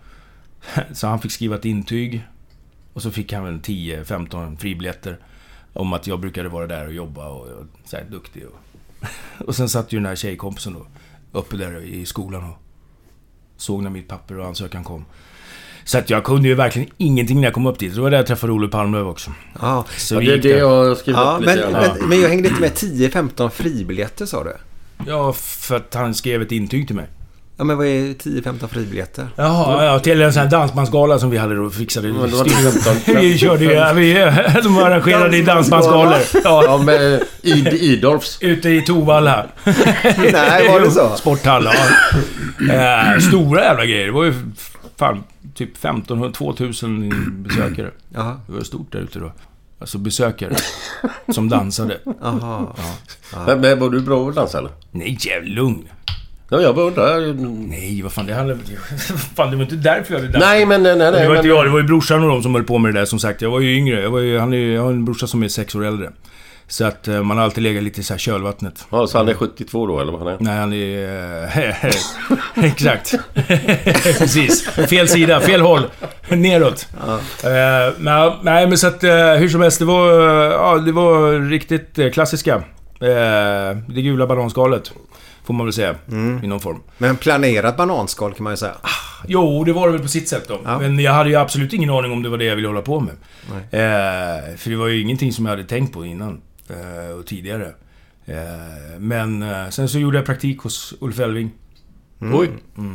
Så 0.93 1.07
han 1.07 1.21
fick 1.21 1.33
skriva 1.33 1.57
ett 1.57 1.65
intyg. 1.65 2.23
Och 2.93 3.03
så 3.03 3.11
fick 3.11 3.33
han 3.33 3.45
väl 3.45 3.59
10-15 3.59 4.57
fribiljetter. 4.57 5.19
Om 5.73 5.93
att 5.93 6.07
jag 6.07 6.21
brukade 6.21 6.49
vara 6.49 6.67
där 6.67 6.87
och 6.87 6.93
jobba 6.93 7.29
och, 7.29 7.47
och 7.47 7.65
så 7.85 7.97
här 7.97 8.05
duktig. 8.11 8.43
Och, 8.47 9.07
och 9.49 9.57
sen 9.57 9.69
satt 9.69 9.93
ju 9.93 9.99
den 9.99 10.07
här 10.07 10.17
tjejkompisen 10.17 10.73
då 10.73 10.87
uppe 11.39 11.57
där 11.57 11.81
i 11.83 12.07
skolan 12.07 12.45
och 12.45 12.63
såg 13.59 13.83
när 13.83 13.91
mitt 13.91 14.09
papper 14.09 14.39
och 14.39 14.47
ansökan 14.47 14.85
kom. 14.85 15.05
Så 15.85 15.99
att 15.99 16.11
jag 16.11 16.25
kunde 16.25 16.49
ju 16.49 16.55
verkligen 16.55 16.89
ingenting 16.97 17.37
när 17.41 17.45
jag 17.45 17.55
kom 17.55 17.67
upp 17.67 17.79
dit. 17.79 17.95
Det 17.95 18.01
var 18.01 18.11
där 18.11 18.17
jag 18.17 18.27
träffade 18.27 18.53
Olof 18.53 18.71
Palmlöf 18.71 19.07
också. 19.07 19.33
Ja. 19.61 19.85
Så 19.97 20.15
Ja, 20.15 20.21
det 20.21 20.33
är 20.33 20.39
det 20.39 20.49
jag 20.49 20.69
har 20.69 20.95
skrivit 20.95 21.21
Ja, 21.21 21.37
upp 21.41 21.45
men, 21.45 21.57
lite 21.57 21.71
men, 21.99 22.09
men 22.09 22.21
jag 22.21 22.29
hängde 22.29 22.49
inte 22.49 22.61
med 22.61 22.73
10-15 22.73 23.49
fribiljetter 23.49 24.27
sa 24.27 24.45
du? 24.45 24.57
Ja, 25.07 25.33
för 25.33 25.77
att 25.77 25.95
han 25.95 26.15
skrev 26.15 26.43
ett 26.43 26.53
intyg 26.53 26.87
till 26.87 26.97
mig. 26.97 27.07
Ja 27.61 27.65
men 27.65 27.77
vad 27.77 27.87
är 27.87 27.91
10-15 28.15 28.67
fribiljetter? 28.69 29.29
Jaha, 29.37 29.85
ja, 29.85 29.99
till 29.99 30.23
en 30.23 30.33
sån 30.33 30.43
här 30.43 30.51
dansbandsgala 30.51 31.19
som 31.19 31.31
vi 31.31 31.37
hade 31.39 31.55
då 31.57 31.71
fixade. 31.71 32.09
Men 32.13 32.31
det 32.31 32.37
var 32.37 32.45
styrde- 32.45 33.21
vi 33.21 33.39
körde 33.39 33.65
ju, 33.65 33.73
ja, 33.73 33.93
vi, 33.93 34.15
de 34.63 34.79
arrangerade 34.79 35.37
i 35.37 35.43
dansbandsgalor. 35.43 36.17
Ja, 36.45 36.65
Ja, 36.65 36.79
med 36.79 37.23
Id 37.43 37.69
Idolfs. 37.69 38.39
ute 38.41 38.69
i 38.71 38.83
Tovalla. 38.83 39.47
Nej, 40.33 40.69
var 40.69 40.81
det 40.81 40.91
så? 40.91 41.17
Sporthall, 41.17 41.65
ja. 41.65 42.75
Eh, 42.75 43.19
stora 43.21 43.63
jävla 43.65 43.85
grejer. 43.87 44.07
Det 44.07 44.13
var 44.13 44.25
ju 44.25 44.35
fan 44.99 45.25
typ 45.55 45.77
1500, 45.77 46.31
2000 46.33 47.43
besökare. 47.49 47.91
Jaha. 48.15 48.41
Det 48.47 48.53
var 48.53 48.61
stort 48.63 48.93
där 48.93 48.99
ute 49.01 49.19
då. 49.19 49.33
Alltså 49.81 49.99
besökare. 49.99 50.57
Som 51.35 51.49
dansade. 51.49 51.99
Jaha. 52.23 52.67
Men, 53.47 53.61
men 53.61 53.79
var 53.81 53.91
du 53.91 54.01
bra 54.01 54.29
att 54.29 54.35
dansa 54.35 54.59
eller? 54.59 54.71
Nej, 54.91 55.19
jävla 55.21 55.49
lugn. 55.55 55.89
Ja, 56.51 56.61
jag 56.61 56.75
bara 56.75 56.87
undrar. 56.87 57.35
Nej, 57.69 58.03
vad 58.03 58.13
fan 58.13 58.27
det 58.27 58.35
handlar... 58.35 58.57
Fan, 59.37 59.51
det 59.51 59.57
var 59.57 59.63
inte 59.63 59.77
därför 59.77 60.15
jag 60.15 60.23
dansa. 60.23 60.39
Nej, 60.39 60.67
men 60.67 60.83
nej, 60.83 60.97
nej. 60.97 61.13
det 61.13 61.29
var 61.29 61.37
inte 61.37 61.49
jag, 61.49 61.65
det 61.65 61.71
var 61.71 61.79
ju 61.79 61.85
brorsan 61.85 62.23
och 62.23 62.29
de 62.29 62.43
som 62.43 62.55
höll 62.55 62.65
på 62.65 62.79
med 62.79 62.95
det 62.95 63.01
där 63.01 63.07
som 63.07 63.19
sagt. 63.19 63.43
Jag 63.43 63.51
var 63.51 63.61
ju 63.61 63.77
yngre. 63.77 64.03
Jag, 64.03 64.11
var 64.11 64.21
ju, 64.21 64.39
han 64.39 64.53
är, 64.53 64.59
jag 64.59 64.83
har 64.83 64.91
en 64.91 65.05
brorsa 65.05 65.27
som 65.27 65.43
är 65.43 65.49
sex 65.49 65.75
år 65.75 65.85
äldre. 65.85 66.11
Så 66.69 66.85
att 66.85 67.09
eh, 67.09 67.23
man 67.23 67.37
har 67.37 67.45
alltid 67.45 67.63
legat 67.63 67.83
lite 67.83 68.01
i 68.01 68.03
så 68.03 68.15
här 68.15 68.19
kölvattnet. 68.19 68.87
Ja, 68.91 69.07
så 69.07 69.19
han 69.19 69.29
är 69.29 69.35
72 69.35 69.87
då, 69.87 70.01
eller 70.01 70.13
vad 70.13 70.21
han 70.21 70.31
är? 70.31 70.37
Nej, 70.41 70.57
han 70.57 70.73
är... 70.73 71.95
exakt. 72.65 73.15
Precis. 74.19 74.69
Fel 74.69 75.09
sida, 75.09 75.41
fel 75.41 75.61
håll. 75.61 75.87
Neråt. 76.29 76.89
Eh, 77.45 77.51
nej, 77.99 78.37
nej, 78.43 78.67
men 78.67 78.79
så 78.79 78.87
att 78.87 79.05
eh, 79.05 79.35
hur 79.35 79.49
som 79.49 79.61
helst, 79.61 79.79
det 79.79 79.85
var, 79.85 80.13
ja, 80.51 80.79
det 80.79 80.93
var 80.93 81.49
riktigt 81.51 82.13
klassiska. 82.13 82.55
Eh, 83.01 83.77
det 83.87 84.03
gula 84.03 84.27
bananskalet. 84.27 84.93
Får 85.49 85.55
man 85.55 85.67
väl 85.67 85.73
säga. 85.73 85.95
I 86.43 86.47
någon 86.47 86.61
form. 86.61 86.81
Men 86.99 87.17
planerat 87.17 87.77
bananskal 87.77 88.35
kan 88.35 88.45
man 88.45 88.53
ju 88.53 88.57
säga. 88.57 88.75
Jo, 89.27 89.65
det 89.65 89.73
var 89.73 89.87
det 89.87 89.93
väl 89.93 90.03
på 90.03 90.09
sitt 90.09 90.29
sätt 90.29 90.49
då. 90.49 90.61
Ja. 90.65 90.79
Men 90.79 90.99
jag 90.99 91.13
hade 91.13 91.31
ju 91.31 91.37
absolut 91.37 91.73
ingen 91.73 91.91
aning 91.91 92.13
om 92.13 92.23
det 92.23 92.29
var 92.29 92.39
det 92.39 92.45
jag 92.45 92.57
ville 92.57 92.69
hålla 92.69 92.83
på 92.83 93.01
med. 93.01 93.15
Eh, 93.71 94.57
för 94.57 94.71
det 94.71 94.77
var 94.77 94.87
ju 94.87 95.01
ingenting 95.01 95.33
som 95.33 95.45
jag 95.47 95.51
hade 95.53 95.65
tänkt 95.65 95.93
på 95.95 96.05
innan. 96.07 96.41
Eh, 96.69 97.17
och 97.19 97.27
tidigare. 97.27 97.67
Eh, 98.27 98.99
men 98.99 99.43
eh, 99.43 99.69
sen 99.69 99.89
så 99.89 99.99
gjorde 99.99 100.17
jag 100.19 100.27
praktik 100.27 100.59
hos 100.61 100.95
Ulf 101.01 101.19
Elving. 101.21 101.51
Oj, 102.21 102.49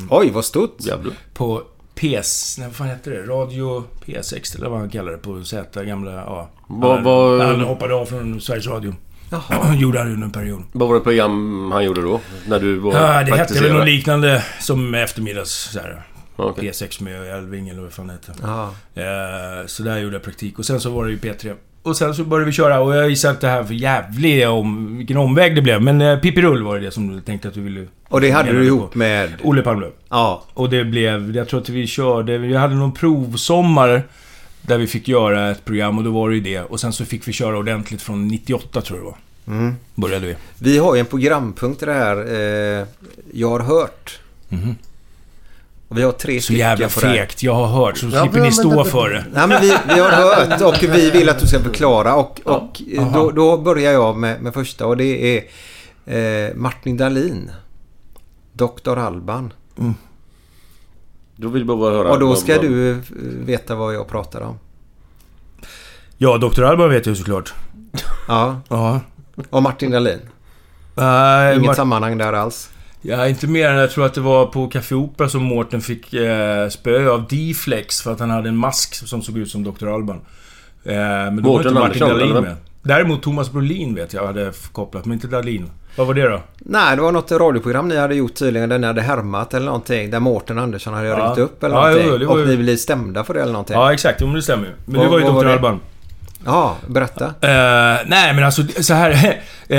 Oj, 0.09 0.31
vad 0.33 0.45
stort. 0.45 0.75
jävlar. 0.79 1.13
På 1.33 1.61
PS... 1.95 2.57
Nej, 2.57 2.67
vad 2.67 2.75
fan 2.75 2.87
hette 2.87 3.09
det? 3.09 3.21
Radio 3.23 3.83
P6 4.05 4.55
eller 4.57 4.69
vad 4.69 4.79
han 4.79 4.89
kallade 4.89 5.17
det 5.17 5.21
på 5.23 5.43
Z. 5.43 5.83
Gamla... 5.83 6.11
Ja. 6.11 6.49
Han, 6.67 7.03
vad- 7.03 7.41
han 7.41 7.61
hoppade 7.61 7.95
av 7.95 8.05
från 8.05 8.41
Sveriges 8.41 8.67
Radio. 8.67 8.95
gjorde 9.77 9.99
han 9.99 10.07
under 10.07 10.25
en 10.25 10.31
period. 10.31 10.63
Vad 10.71 10.87
var 10.87 10.95
det 10.95 11.01
program 11.01 11.71
han 11.71 11.85
gjorde 11.85 12.01
då? 12.01 12.21
När 12.47 12.59
du 12.59 12.75
var 12.75 12.93
Ja, 12.93 13.23
det 13.23 13.35
hette 13.35 13.63
väl 13.63 13.73
något 13.73 13.85
liknande 13.85 14.43
som 14.59 14.95
eftermiddags... 14.95 15.51
Så 15.51 15.79
här, 15.79 16.03
Okej. 16.35 16.69
P6 16.69 17.03
med 17.03 17.37
Elving 17.37 17.69
eller 17.69 17.81
vad 17.81 17.93
fan 17.93 18.07
det 18.07 18.13
hette. 18.13 18.31
Eh, 19.01 19.67
så 19.67 19.83
där 19.83 19.97
gjorde 19.97 20.15
jag 20.15 20.23
praktik. 20.23 20.59
Och 20.59 20.65
sen 20.65 20.79
så 20.79 20.89
var 20.89 21.05
det 21.05 21.11
ju 21.11 21.17
P3. 21.17 21.55
Och 21.83 21.97
sen 21.97 22.15
så 22.15 22.23
började 22.23 22.45
vi 22.45 22.51
köra 22.51 22.79
och 22.79 22.95
jag 22.95 23.09
gissar 23.09 23.31
att 23.31 23.41
det 23.41 23.47
här 23.47 23.63
för 23.63 23.73
jävlig 23.73 24.49
om... 24.49 24.97
Vilken 24.97 25.17
omväg 25.17 25.55
det 25.55 25.61
blev. 25.61 25.81
Men 25.81 26.01
eh, 26.01 26.19
Pippi 26.19 26.41
Rull 26.41 26.63
var 26.63 26.75
det 26.75 26.85
det 26.85 26.91
som 26.91 27.15
du 27.15 27.21
tänkte 27.21 27.47
att 27.47 27.53
du 27.53 27.61
ville... 27.61 27.87
Och 28.09 28.21
det 28.21 28.31
hade 28.31 28.51
du 28.51 28.65
ihop 28.65 28.91
på? 28.91 28.97
med... 28.97 29.29
Olle 29.43 29.61
Palmlöf. 29.61 29.93
Ja. 30.09 30.43
Och 30.53 30.69
det 30.69 30.85
blev... 30.85 31.35
Jag 31.35 31.49
tror 31.49 31.61
att 31.61 31.69
vi 31.69 31.87
körde... 31.87 32.37
Vi 32.37 32.55
hade 32.55 32.75
någon 32.75 32.93
provsommar 32.93 34.03
Där 34.67 34.77
vi 34.77 34.87
fick 34.87 35.07
göra 35.07 35.51
ett 35.51 35.65
program 35.65 35.97
och 35.97 36.03
då 36.03 36.11
var 36.11 36.29
det 36.29 36.35
ju 36.35 36.41
det. 36.41 36.59
Och 36.61 36.79
sen 36.79 36.93
så 36.93 37.05
fick 37.05 37.27
vi 37.27 37.33
köra 37.33 37.57
ordentligt 37.57 38.01
från 38.01 38.27
98 38.27 38.81
tror 38.81 38.99
jag 38.99 39.05
det 39.07 39.11
var. 39.11 39.57
Mm. 39.59 39.75
Började 39.95 40.27
vi. 40.27 40.35
Vi 40.59 40.77
har 40.77 40.93
ju 40.95 40.99
en 40.99 41.05
programpunkt 41.05 41.83
i 41.83 41.85
det 41.85 41.93
här. 41.93 42.17
Eh, 42.17 42.87
jag 43.33 43.49
har 43.49 43.59
hört. 43.59 44.19
Och 45.87 45.97
vi 45.97 46.01
har 46.03 46.11
tre. 46.11 46.41
Så 46.41 46.53
jävla 46.53 46.89
fegt. 46.89 47.43
Jag 47.43 47.53
har 47.53 47.67
hört, 47.85 47.97
så 47.97 48.05
Ja, 48.05 48.21
slipper 48.21 48.37
men- 48.37 48.47
ni 48.47 48.51
stå 48.51 48.75
men- 48.75 48.85
för 48.85 49.09
det. 49.09 49.25
Nej 49.33 49.47
men 49.47 49.61
vi, 49.61 49.67
vi 49.93 49.99
har 49.99 50.09
hört 50.11 50.61
och 50.61 50.83
vi 50.95 51.09
vill 51.09 51.29
att 51.29 51.39
du 51.39 51.47
ska 51.47 51.59
förklara 51.59 52.15
och, 52.15 52.39
och 52.43 52.81
eh, 52.93 53.13
då, 53.13 53.31
då 53.31 53.57
börjar 53.57 53.91
jag 53.93 54.17
med, 54.17 54.41
med 54.41 54.53
första 54.53 54.85
och 54.87 54.97
det 54.97 55.37
är 55.37 55.43
eh, 56.49 56.55
Martin 56.55 56.97
Dahlin. 56.97 57.51
Dr. 58.53 58.97
Alban. 58.97 59.53
Då 61.43 61.49
vill 61.49 61.67
jag 61.67 61.79
bara 61.79 61.93
höra. 61.93 62.09
Och 62.11 62.19
då 62.19 62.35
ska 62.35 62.53
vad- 62.53 62.61
du 62.61 62.91
eh, 62.91 62.97
veta 63.45 63.75
vad 63.75 63.95
jag 63.95 64.07
pratar 64.07 64.41
om. 64.41 64.59
Ja, 66.17 66.37
Dr. 66.37 66.63
Alban 66.63 66.89
vet 66.89 67.05
jag 67.05 67.13
ju 67.13 67.19
såklart. 67.19 67.53
Ja, 68.27 68.61
Ja. 68.69 68.99
och 69.49 69.63
Martin 69.63 69.91
Dahlin. 69.91 70.19
Nej, 70.95 71.55
Inget 71.55 71.65
Mart- 71.67 71.75
sammanhang 71.75 72.17
där 72.17 72.33
alls. 72.33 72.69
Ja, 73.01 73.27
inte 73.27 73.47
mer 73.47 73.69
än 73.69 73.77
jag 73.77 73.91
tror 73.91 74.05
att 74.05 74.13
det 74.13 74.21
var 74.21 74.45
på 74.45 74.67
Café 74.67 74.95
Opera 74.95 75.29
som 75.29 75.43
Mårten 75.43 75.81
fick 75.81 76.13
eh, 76.13 76.69
spö 76.69 77.09
av 77.09 77.27
D-Flex 77.27 78.01
för 78.01 78.11
att 78.13 78.19
han 78.19 78.29
hade 78.29 78.49
en 78.49 78.57
mask 78.57 78.95
som 79.07 79.21
såg 79.21 79.37
ut 79.37 79.49
som 79.49 79.63
Dr. 79.63 79.87
Alban. 79.87 80.21
Eh, 80.83 80.93
men 80.95 81.35
då 81.35 81.41
var 81.43 81.49
Mårten 81.51 81.67
inte 81.71 81.79
Martin 81.79 81.99
Dahlin 82.07 82.33
med. 82.43 82.55
Däremot 82.83 83.23
Thomas 83.23 83.51
Brolin 83.51 83.95
vet 83.95 84.13
jag 84.13 84.27
hade 84.27 84.51
kopplat, 84.71 85.05
men 85.05 85.13
inte 85.13 85.27
Dahlin. 85.27 85.69
Vad 85.95 86.07
var 86.07 86.13
det 86.13 86.27
då? 86.29 86.41
Nej, 86.57 86.95
det 86.95 87.01
var 87.01 87.11
något 87.11 87.31
radioprogram 87.31 87.87
ni 87.87 87.97
hade 87.97 88.15
gjort 88.15 88.33
tydligen. 88.35 88.69
Där 88.69 88.79
ni 88.79 88.87
hade 88.87 89.01
härmat 89.01 89.53
eller 89.53 89.65
någonting. 89.65 90.11
Där 90.11 90.19
Mårten 90.19 90.59
Andersson 90.59 90.93
hade 90.93 91.07
Ja. 91.07 91.25
ringt 91.27 91.37
upp 91.37 91.63
eller 91.63 91.75
Ja, 91.75 91.81
någonting. 91.89 92.17
jo, 92.21 92.29
och 92.29 92.39
ju- 92.39 92.45
ni 92.45 92.57
blev 92.57 92.75
stämda 92.77 93.23
för 93.23 93.33
det 93.33 93.41
eller 93.41 93.51
någonting. 93.51 93.75
Ja, 93.75 93.93
exakt. 93.93 94.21
Jo, 94.21 94.27
men 94.27 94.35
det 94.35 94.41
stämmer 94.41 94.65
ju. 94.65 94.71
Men 94.85 95.01
det 95.01 95.07
var 95.07 95.19
ju 95.19 95.25
Dr. 95.25 95.45
Alban. 95.47 95.79
Ja, 96.45 96.77
berätta. 96.87 97.25
Eh, 97.25 97.99
nej, 98.07 98.33
men 98.33 98.43
alltså 98.43 98.61
så 98.81 98.93
här. 98.93 99.11
eh, 99.67 99.77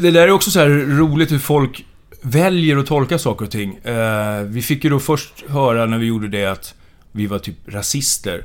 det 0.00 0.10
där 0.10 0.22
är 0.22 0.30
också 0.30 0.50
så 0.50 0.58
här 0.60 0.68
roligt 0.98 1.32
hur 1.32 1.38
folk 1.38 1.84
väljer 2.22 2.76
att 2.76 2.86
tolka 2.86 3.18
saker 3.18 3.44
och 3.44 3.50
ting. 3.50 3.76
Eh, 3.84 4.40
vi 4.44 4.62
fick 4.62 4.84
ju 4.84 4.90
då 4.90 4.98
först 4.98 5.44
höra 5.48 5.86
när 5.86 5.98
vi 5.98 6.06
gjorde 6.06 6.28
det 6.28 6.46
att 6.46 6.74
vi 7.12 7.26
var 7.26 7.38
typ 7.38 7.56
rasister. 7.68 8.44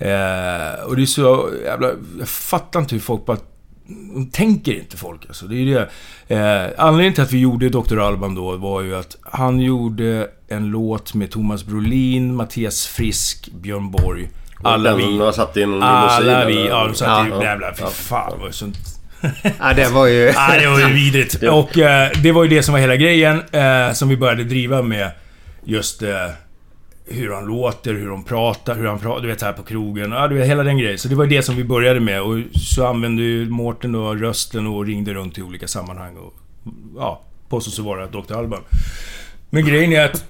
Eh, 0.00 0.84
och 0.86 0.96
det 0.96 1.02
är 1.02 1.06
så 1.06 1.50
jävla... 1.64 1.90
Jag 2.18 2.28
fattar 2.28 2.80
inte 2.80 2.94
hur 2.94 3.02
folk 3.02 3.26
bara... 3.26 3.36
De 4.14 4.30
tänker 4.30 4.72
inte 4.74 4.96
folk 4.96 5.26
alltså. 5.26 5.46
Det 5.46 5.56
är 5.56 5.66
det. 5.66 5.88
Eh, 6.36 6.70
anledningen 6.86 7.14
till 7.14 7.22
att 7.22 7.32
vi 7.32 7.38
gjorde 7.38 7.68
Dr. 7.68 7.98
Alban 7.98 8.34
då 8.34 8.56
var 8.56 8.82
ju 8.82 8.96
att 8.96 9.16
han 9.22 9.60
gjorde 9.60 10.28
en 10.48 10.66
låt 10.66 11.14
med 11.14 11.30
Thomas 11.30 11.64
Brolin, 11.64 12.34
Mattias 12.34 12.86
Frisk, 12.86 13.48
Björn 13.52 13.90
Borg. 13.90 14.28
Alla 14.62 14.96
vi. 14.96 15.18
har 15.18 15.32
satt 15.32 15.56
i 15.56 15.62
en 15.62 15.70
limousin. 15.70 15.86
Alla 16.28 16.44
vi. 16.44 16.66
Ja, 16.68 16.84
de 16.86 16.94
satt 16.94 17.08
Ja, 17.08 17.26
i... 17.26 17.30
ja. 17.30 17.42
Jävla... 17.42 17.74
Fy 17.74 17.84
fan 17.84 18.32
vad 18.40 18.54
sånt... 18.54 18.76
Ja, 19.58 19.72
det 19.76 19.88
var 19.88 20.06
ju... 20.06 20.24
Nej, 20.36 20.60
det 20.60 20.68
var 20.68 20.78
ju 20.78 20.94
vidrigt. 20.94 21.36
Ja. 21.42 21.52
Och 21.52 21.78
eh, 21.78 22.10
det 22.22 22.32
var 22.32 22.42
ju 22.42 22.48
det 22.48 22.62
som 22.62 22.72
var 22.72 22.80
hela 22.80 22.96
grejen 22.96 23.42
eh, 23.52 23.92
som 23.92 24.08
vi 24.08 24.16
började 24.16 24.44
driva 24.44 24.82
med. 24.82 25.10
Just 25.64 26.02
eh, 26.02 26.10
hur 27.06 27.32
han 27.32 27.44
låter, 27.44 27.94
hur 27.94 28.08
de 28.08 28.24
pratar, 28.24 28.74
hur 28.74 28.86
han 28.86 28.98
pratar, 28.98 29.22
du 29.22 29.28
vet 29.28 29.42
här 29.42 29.52
på 29.52 29.62
krogen. 29.62 30.12
Ja, 30.12 30.28
du 30.28 30.34
vet 30.34 30.48
hela 30.48 30.62
den 30.62 30.78
grejen. 30.78 30.98
Så 30.98 31.08
det 31.08 31.14
var 31.14 31.26
det 31.26 31.42
som 31.42 31.56
vi 31.56 31.64
började 31.64 32.00
med. 32.00 32.22
Och 32.22 32.38
så 32.52 32.86
använde 32.86 33.22
ju 33.22 33.50
Mårten 33.50 33.92
då 33.92 34.14
rösten 34.14 34.66
och 34.66 34.86
ringde 34.86 35.14
runt 35.14 35.38
i 35.38 35.42
olika 35.42 35.68
sammanhang. 35.68 36.16
Och, 36.16 36.34
ja, 36.96 37.22
påstås 37.48 37.74
så 37.74 37.82
vara 37.82 38.06
Dr. 38.06 38.34
Alban. 38.34 38.60
Men 39.50 39.66
grejen 39.66 39.92
är 39.92 40.04
att, 40.04 40.24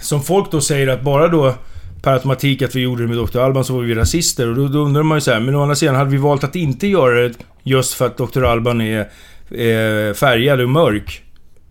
som 0.00 0.22
folk 0.22 0.50
då 0.50 0.60
säger 0.60 0.88
att 0.88 1.02
bara 1.02 1.28
då 1.28 1.54
per 2.02 2.12
automatik 2.12 2.62
att 2.62 2.74
vi 2.74 2.80
gjorde 2.80 3.02
det 3.02 3.08
med 3.08 3.26
Dr. 3.26 3.38
Alban 3.38 3.64
så 3.64 3.74
var 3.74 3.82
vi 3.82 3.94
rasister. 3.94 4.48
Och 4.48 4.54
då, 4.54 4.68
då 4.68 4.78
undrar 4.78 5.02
man 5.02 5.16
ju 5.16 5.20
så 5.20 5.32
här, 5.32 5.40
men 5.40 5.54
å 5.54 5.62
andra 5.62 5.74
sidan 5.74 5.94
hade 5.94 6.10
vi 6.10 6.16
valt 6.16 6.44
att 6.44 6.56
inte 6.56 6.86
göra 6.86 7.28
det 7.28 7.34
just 7.62 7.94
för 7.94 8.06
att 8.06 8.16
Dr. 8.16 8.44
Alban 8.44 8.80
är 8.80 9.00
eh, 9.50 10.14
färgad 10.14 10.60
och 10.60 10.68
mörk. 10.68 11.22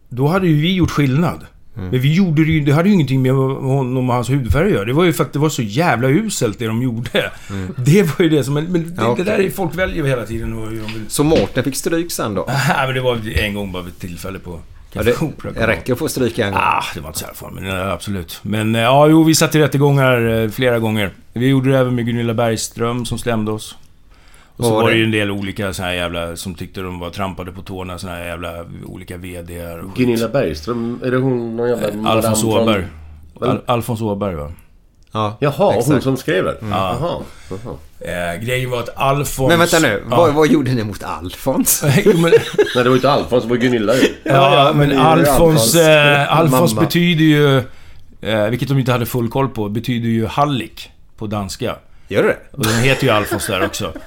Då 0.10 0.28
hade 0.28 0.48
ju 0.48 0.62
vi 0.62 0.74
gjort 0.76 0.92
skillnad. 0.92 1.46
Men 1.76 2.00
vi 2.00 2.14
gjorde 2.14 2.46
det 2.46 2.52
ju, 2.52 2.60
det 2.60 2.74
hade 2.74 2.90
ju 2.90 2.96
ingenting 2.96 3.22
med 3.22 3.32
honom 3.32 4.10
och 4.10 4.16
hans 4.16 4.30
hudfärg 4.30 4.66
att 4.66 4.72
göra. 4.74 4.86
Det 4.86 4.94
var 4.94 5.04
ju 5.04 5.14
för 5.14 5.24
att 5.24 5.34
det 5.34 5.40
var 5.40 5.50
så 5.50 5.62
jävla 5.62 6.08
uselt 6.08 6.60
det 6.60 6.68
de 6.68 6.82
gjorde. 6.82 7.32
Det 7.78 8.02
var 8.02 8.24
ju 8.24 8.30
det 8.30 8.44
som... 8.44 8.54
Men, 8.54 8.66
men 8.66 8.84
det, 8.84 8.94
Ja, 8.98 9.08
okej. 9.08 9.26
det 9.26 9.32
där 9.32 9.40
är 9.40 9.50
folk 9.50 9.76
väljer 9.76 10.04
hela 10.04 10.26
tiden 10.26 10.54
och 10.54 10.66
de 10.66 10.76
vill... 10.76 11.04
Så 11.08 11.24
Mårten 11.24 11.64
fick 11.64 11.76
stryk 11.76 12.12
sen 12.12 12.34
då? 12.36 12.46
Nej, 12.68 12.86
men 12.88 12.96
det 12.96 13.02
var 13.02 13.38
en 13.40 13.54
gång 13.54 13.72
bara 13.72 13.84
vid 13.84 13.94
ett 13.94 14.00
tillfälle 14.00 14.40
på... 14.40 14.60
Ja, 14.96 15.04
det, 15.04 15.16
det 15.54 15.68
räcker 15.68 15.94
att 15.94 16.00
få 16.00 16.08
stryk 16.08 16.40
en 16.40 16.52
gång. 16.52 16.62
Ah, 16.64 16.84
det 16.94 17.00
var 17.00 17.08
inte 17.08 17.20
så 17.20 17.26
här 17.26 17.34
farligt, 17.34 17.64
men 17.64 17.80
eh, 17.80 17.92
absolut. 17.92 18.40
Men 18.42 18.76
eh, 18.76 18.82
ja, 18.82 19.08
jo, 19.08 19.24
vi 19.24 19.36
satt 19.36 19.56
i 19.56 19.60
rättegångar 19.60 20.44
eh, 20.44 20.50
flera 20.50 20.80
gånger. 20.80 21.12
Vi 21.34 21.48
gjorde 21.48 21.72
det 21.72 21.78
även 21.78 21.96
med 21.96 22.06
Gunilla 22.06 22.34
Bergström 22.34 23.06
som 23.06 23.18
stämde 23.18 23.52
oss. 23.52 23.76
Och 24.58 24.66
så 24.66 24.74
var 24.74 24.82
var 24.82 24.90
det 24.92 24.96
ju 24.98 25.04
en 25.04 25.12
del 25.12 25.32
olika 25.32 25.74
såna 25.74 25.88
här 25.88 25.96
jävla, 25.96 26.36
som 26.36 26.56
tyckte 26.56 26.82
de 26.82 27.00
var 27.00 27.10
trampade 27.10 27.52
på 27.52 27.62
tårna, 27.62 27.98
såna 27.98 28.14
här 28.16 28.26
jävla 28.26 28.66
olika 28.86 29.18
skit. 29.20 29.50
Gunilla 29.96 30.28
Bergström, 30.28 31.00
är 31.04 31.12
det 31.12 31.18
hon 31.18 31.56
någon 31.58 31.70
jävla... 31.70 31.88
madame 31.88 32.10
Alfons 32.10 32.42
från- 32.42 32.62
Åberg. 32.62 32.86
Al 33.42 33.62
Alfons 33.66 34.02
Åberg, 34.02 34.36
va? 34.36 34.52
Ja, 35.12 35.38
Jaha, 35.40 35.54
hon 35.58 35.78
exakt. 35.80 36.04
som 36.04 36.18
skrev 36.18 36.44
det? 36.46 36.58
Ja. 36.62 36.68
Jaha. 37.00 37.22
jaha. 37.50 37.76
Eh, 38.34 38.42
grejen 38.46 38.70
var 38.70 38.80
att 38.80 38.98
Alfons... 38.98 39.50
Men 39.50 39.60
vänta 39.60 39.80
nu, 39.80 40.04
Ja. 40.10 40.16
vad, 40.18 40.34
vad 40.34 40.48
gjorde 40.48 40.72
ni 40.74 40.84
mot 40.84 41.04
Alfons? 41.04 41.84
Jo, 42.06 42.12
men, 42.18 42.22
Nej, 42.32 42.34
det 42.76 42.84
var 42.84 42.90
ju 42.90 42.96
inte 42.96 43.12
Alfons, 43.12 43.44
det 43.44 43.50
var 43.50 43.58
Gunilla 43.58 43.94
ju. 43.96 44.08
ja, 44.24 44.72
men 44.76 44.90
det 44.90 44.96
är 44.96 45.00
ju 45.00 45.06
Alfons... 45.06 45.40
Alfons 45.40 45.76
Eh, 45.76 46.38
Alfons 46.40 46.76
betyder 46.80 47.24
ju... 47.24 47.58
Eh, 48.22 48.50
vilket 48.50 48.68
de 48.70 48.80
inte 48.80 48.92
hade 48.92 49.06
full 49.06 49.30
koll 49.30 49.50
på, 49.50 49.70
betyder 49.70 50.10
ju 50.10 50.26
hallick 50.26 50.92
på 51.18 51.28
danska. 51.28 51.76
Gör 52.08 52.24
det? 52.24 52.38
Och 52.52 52.64
den 52.64 52.74
heter 52.80 53.04
ju 53.04 53.10
Alfons 53.10 53.48
där 53.48 53.66
också. 53.66 53.94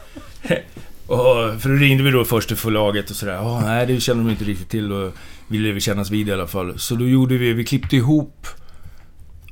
och, 1.07 1.61
för 1.61 1.69
då 1.69 1.75
ringde 1.75 2.03
vi 2.03 2.11
då 2.11 2.25
först 2.25 2.49
till 2.49 2.57
förlaget 2.57 3.11
och 3.11 3.17
sådär. 3.17 3.35
Ja, 3.35 3.61
nej, 3.61 3.87
det 3.87 4.01
kände 4.01 4.25
de 4.25 4.31
inte 4.31 4.45
riktigt 4.45 4.69
till 4.69 4.93
och 4.93 5.13
ville 5.49 5.73
vi 5.73 5.81
kännas 5.81 6.11
vid 6.11 6.29
i 6.29 6.33
alla 6.33 6.47
fall. 6.47 6.79
Så 6.79 6.95
då 6.95 7.09
gjorde 7.09 7.37
vi, 7.37 7.53
vi 7.53 7.65
klippte 7.65 7.97
ihop 7.97 8.47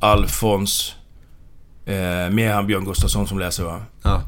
Alfons 0.00 0.94
eh, 1.86 1.94
med 2.30 2.54
han 2.54 2.66
Björn 2.66 2.84
Gustafsson 2.84 3.26
som 3.26 3.38
läser 3.38 3.64
va? 3.64 3.80
Ja. 4.02 4.22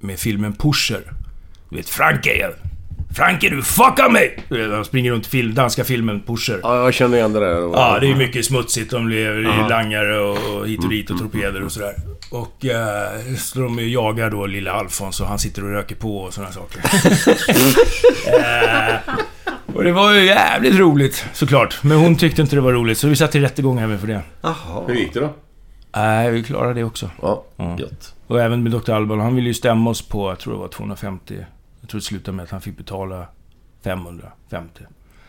Med 0.00 0.18
filmen 0.18 0.52
Pusher. 0.52 1.12
Du 1.68 1.76
vet, 1.76 1.88
Franke! 1.88 2.50
Franke 3.14 3.48
du 3.48 3.62
fuckar 3.62 4.10
mig! 4.10 4.38
Han 4.70 4.84
springer 4.84 5.12
runt 5.12 5.26
film, 5.26 5.54
danska 5.54 5.84
filmen 5.84 6.20
Pusher. 6.26 6.60
Ja, 6.62 6.84
jag 6.84 6.94
känner 6.94 7.16
igen 7.16 7.32
det 7.32 7.40
där. 7.40 7.60
Ja, 7.60 7.98
det 8.00 8.10
är 8.10 8.14
mycket 8.14 8.44
smutsigt. 8.44 8.90
De 8.90 9.08
lever 9.08 9.40
i 9.40 9.68
langare 9.68 10.18
och 10.18 10.68
hit 10.68 10.84
och 10.84 10.90
dit 10.90 11.10
och 11.10 11.18
torpeder 11.18 11.64
och 11.64 11.72
sådär. 11.72 11.94
Och 12.32 12.64
eh, 12.64 13.34
så 13.38 13.58
de 13.60 13.90
jagar 13.90 14.30
då 14.30 14.46
lilla 14.46 14.72
Alfons 14.72 15.20
och 15.20 15.26
han 15.26 15.38
sitter 15.38 15.64
och 15.64 15.70
röker 15.70 15.96
på 15.96 16.16
och 16.18 16.34
sådana 16.34 16.52
saker. 16.52 16.80
eh, 18.26 19.14
och 19.74 19.84
det 19.84 19.92
var 19.92 20.12
ju 20.12 20.24
jävligt 20.24 20.74
roligt 20.78 21.26
såklart. 21.32 21.78
Men 21.82 21.98
hon 21.98 22.16
tyckte 22.16 22.42
inte 22.42 22.56
det 22.56 22.60
var 22.60 22.72
roligt 22.72 22.98
så 22.98 23.08
vi 23.08 23.16
satt 23.16 23.34
i 23.34 23.40
rättegång 23.40 23.78
även 23.78 23.98
för 23.98 24.06
det. 24.06 24.20
Jaha. 24.42 24.84
Hur 24.86 24.94
gick 24.94 25.14
det 25.14 25.20
då? 25.20 25.34
Nej, 25.96 26.30
vi 26.30 26.44
klarade 26.44 26.74
det 26.74 26.84
också. 26.84 27.10
Ja, 27.22 27.44
Ja. 27.56 27.76
gött. 27.78 28.14
Och 28.26 28.40
även 28.40 28.62
med 28.62 28.72
Dr. 28.72 28.90
Alban. 28.90 29.20
Han 29.20 29.34
ville 29.34 29.48
ju 29.48 29.54
stämma 29.54 29.90
oss 29.90 30.08
på, 30.08 30.30
jag 30.30 30.38
tror 30.38 30.52
det 30.54 30.60
var 30.60 30.68
250. 30.68 31.36
Jag 31.80 31.90
tror 31.90 32.00
det 32.00 32.04
slutade 32.04 32.36
med 32.36 32.42
att 32.44 32.50
han 32.50 32.60
fick 32.60 32.76
betala 32.76 33.26
550. 33.84 34.82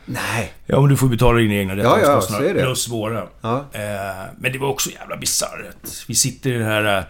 Nej. 0.06 0.54
Ja, 0.66 0.82
men 0.82 0.90
du 0.90 0.98
får 0.98 1.08
betala 1.08 1.38
dina 1.40 1.54
egna 1.54 1.74
Ja, 1.76 1.80
ja, 1.84 1.90
rättegångskostnader. 1.96 2.50
är 2.50 2.54
det. 2.54 2.62
Plus 2.64 2.88
våra. 2.90 3.28
Ja. 3.42 3.66
Eh, 3.72 3.82
men 4.38 4.52
det 4.52 4.58
var 4.58 4.68
också 4.68 4.90
jävla 4.92 5.18
bisarrt. 5.18 6.04
Vi 6.08 6.16
sitter 6.16 6.50
i 6.52 6.58
det 6.58 6.66
här 6.66 6.98
eh, 6.98 7.04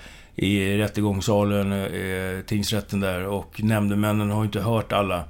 i 0.45 0.77
rättegångssalen, 0.77 1.71
eh, 1.71 2.41
tingsrätten 2.45 2.99
där 2.99 3.25
och 3.25 3.59
nämndemännen 3.63 4.29
har 4.31 4.43
inte 4.43 4.59
hört 4.59 4.91
alla 4.93 5.23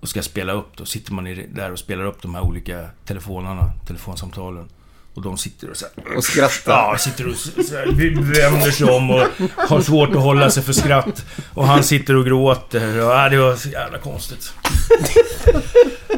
och 0.00 0.08
ska 0.08 0.22
spela 0.22 0.52
upp. 0.52 0.76
Då 0.76 0.84
sitter 0.84 1.12
man 1.12 1.26
i, 1.26 1.46
där 1.54 1.72
och 1.72 1.78
spelar 1.78 2.04
upp 2.04 2.22
de 2.22 2.34
här 2.34 2.42
olika 2.42 2.86
telefonerna, 3.06 3.70
telefonsamtalen. 3.86 4.68
Och 5.14 5.22
de 5.24 5.38
sitter 5.38 5.70
och 5.70 5.76
så 5.76 5.86
här, 6.04 6.16
Och 6.16 6.24
skrattar. 6.24 6.72
Ja, 6.72 6.98
sitter 6.98 7.28
och 7.28 7.36
så 7.36 7.76
här, 7.76 7.86
vänder 8.32 8.70
sig 8.70 8.90
om 8.90 9.10
och 9.10 9.22
har 9.68 9.80
svårt 9.80 10.08
att 10.10 10.22
hålla 10.22 10.50
sig 10.50 10.62
för 10.62 10.72
skratt. 10.72 11.24
Och 11.54 11.66
han 11.66 11.82
sitter 11.84 12.16
och 12.16 12.24
gråter. 12.26 12.98
Och, 13.04 13.10
ja, 13.12 13.28
det 13.28 13.36
var 13.38 13.56
så 13.56 13.68
jävla 13.68 13.98
konstigt. 13.98 14.52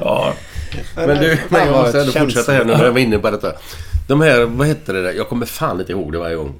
Ja, 0.00 0.34
Men 0.96 1.08
du, 1.18 1.38
men 1.48 1.66
jag 1.66 1.82
måste 1.82 2.00
ändå 2.00 2.12
fortsätta 2.12 2.52
här 2.52 2.64
nu 2.64 2.72
när 2.72 2.84
jag 2.84 2.92
var 2.92 2.98
inne 3.00 3.18
på 3.18 3.30
detta. 3.30 3.52
De 4.08 4.20
här, 4.20 4.44
vad 4.44 4.66
hette 4.66 4.92
det 4.92 5.02
där? 5.02 5.12
Jag 5.12 5.28
kommer 5.28 5.46
fan 5.46 5.80
inte 5.80 5.92
ihåg 5.92 6.12
det 6.12 6.18
varje 6.18 6.36
gång. 6.36 6.54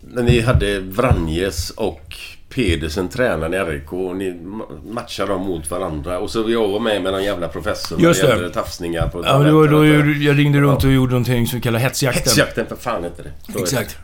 När 0.00 0.22
ni 0.22 0.40
hade 0.40 0.80
Vranjes 0.80 1.70
och 1.70 2.16
Pedersen 2.54 3.08
tränaren 3.08 3.54
i 3.54 3.58
RIK 3.58 3.92
och 3.92 4.16
ni 4.16 4.30
ma- 4.32 4.92
matchade 4.92 5.32
dem 5.32 5.42
mot 5.42 5.70
varandra. 5.70 6.18
Och 6.18 6.30
så 6.30 6.44
jag 6.50 6.68
var 6.68 6.80
med 6.80 7.02
med 7.02 7.12
någon 7.12 7.24
jävla 7.24 7.48
professor 7.48 8.00
Just 8.00 8.20
det. 8.22 8.28
gällde 8.28 8.50
tafsningar 8.50 9.08
på 9.08 9.22
ja 9.24 9.38
men 9.38 9.52
då 9.52 9.66
toaletten. 9.66 10.22
jag, 10.22 10.38
ringde 10.38 10.60
runt 10.60 10.84
och 10.84 10.92
gjorde 10.92 11.10
någonting 11.12 11.46
som 11.46 11.58
vi 11.58 11.62
kallar 11.62 11.78
hetsjakten. 11.78 12.22
Hetsjakten 12.24 12.66
för 12.66 12.76
fan 12.76 13.04
inte 13.04 13.22
det. 13.22 13.60
Exakt. 13.60 13.98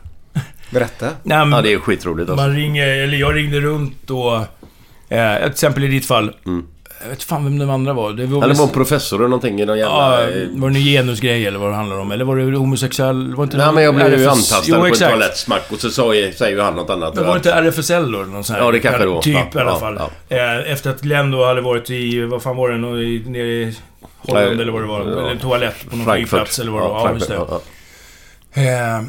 Berätta. 0.71 1.05
Nej, 1.23 1.37
men 1.37 1.51
Ja, 1.51 1.61
det 1.61 1.73
är 1.73 1.79
skitroligt 1.79 2.29
alltså. 2.29 2.45
Man 2.47 2.55
ringer, 2.55 2.87
eller 2.87 3.17
jag 3.17 3.35
ringde 3.35 3.59
runt 3.59 4.09
och... 4.09 4.35
Eh, 5.15 5.37
till 5.41 5.49
exempel 5.49 5.83
i 5.83 5.87
ditt 5.87 6.05
fall. 6.05 6.35
Mm. 6.45 6.65
Jag 7.03 7.09
vet 7.09 7.23
fan 7.23 7.43
vem 7.43 7.59
den 7.59 7.69
andra 7.69 7.93
var. 7.93 8.13
Det 8.13 8.25
var 8.25 8.41
väl- 8.41 8.53
var 8.53 8.63
en 8.65 8.69
professor 8.71 9.17
eller 9.17 9.27
någonting 9.27 9.61
i 9.61 9.65
någon 9.65 9.79
Ja, 9.79 10.19
jävla... 10.21 10.41
eh, 10.41 10.47
var 10.51 10.69
det 10.69 10.77
en 10.79 10.83
genusgrej 10.83 11.45
eller 11.47 11.59
vad 11.59 11.69
det 11.71 11.75
handlar 11.75 11.99
om? 11.99 12.11
Eller 12.11 12.25
var 12.25 12.35
det 12.35 12.57
homosexuell? 12.57 13.35
Var 13.35 13.43
inte 13.43 13.57
Nej 13.57 13.71
men 13.73 13.83
jag 13.83 13.95
blev 13.95 14.07
ju 14.07 14.13
RFS 14.15 14.27
antastad 14.27 14.63
Jo, 14.67 14.75
på 14.75 14.81
en 14.85 14.91
exakt. 14.91 15.11
toalett, 15.11 15.37
smack, 15.37 15.71
och 15.71 15.79
så 15.79 15.89
sa, 15.89 16.11
säger 16.11 16.49
ju 16.49 16.61
han 16.61 16.75
något 16.75 16.89
annat. 16.89 17.15
Men 17.15 17.23
var 17.25 17.31
det 17.33 17.37
inte 17.37 17.51
RFSL 17.51 18.11
då? 18.11 18.19
Någon 18.19 18.43
sån 18.43 18.55
här, 18.55 18.63
Ja, 18.63 18.71
det 18.71 18.79
kanske 18.79 19.01
det 19.03 19.09
var. 19.09 19.21
Typ 19.21 19.33
Ja, 19.35 19.59
i 19.59 19.63
alla 19.63 19.71
ja, 19.71 19.79
fall. 19.79 19.97
Eh, 20.29 20.71
Efter 20.71 20.89
att 20.89 21.01
Glenn 21.01 21.31
då 21.31 21.45
hade 21.45 21.61
varit 21.61 21.89
i, 21.89 22.21
vad 22.25 22.41
fan 22.41 22.55
var 22.57 22.69
det, 22.69 22.77
nere 22.77 23.43
i 23.47 23.75
Holland 24.17 24.45
Nej, 24.55 24.61
eller 24.61 24.71
vad 24.71 24.81
det 24.81 24.87
var. 24.87 24.99
ja. 24.99 25.29
Eller 25.29 25.39
toalett 25.39 25.89
på 25.89 25.95
någon 25.95 26.13
flygplats 26.15 26.59
eller 26.59 26.71
vad 26.71 26.81
det 26.83 26.87
var. 26.89 27.07
Ja, 27.09 27.13
just 27.13 27.27
det. 27.27 27.33
Ja, 27.33 27.61
ja. 28.53 28.61
Eh, 28.61 29.01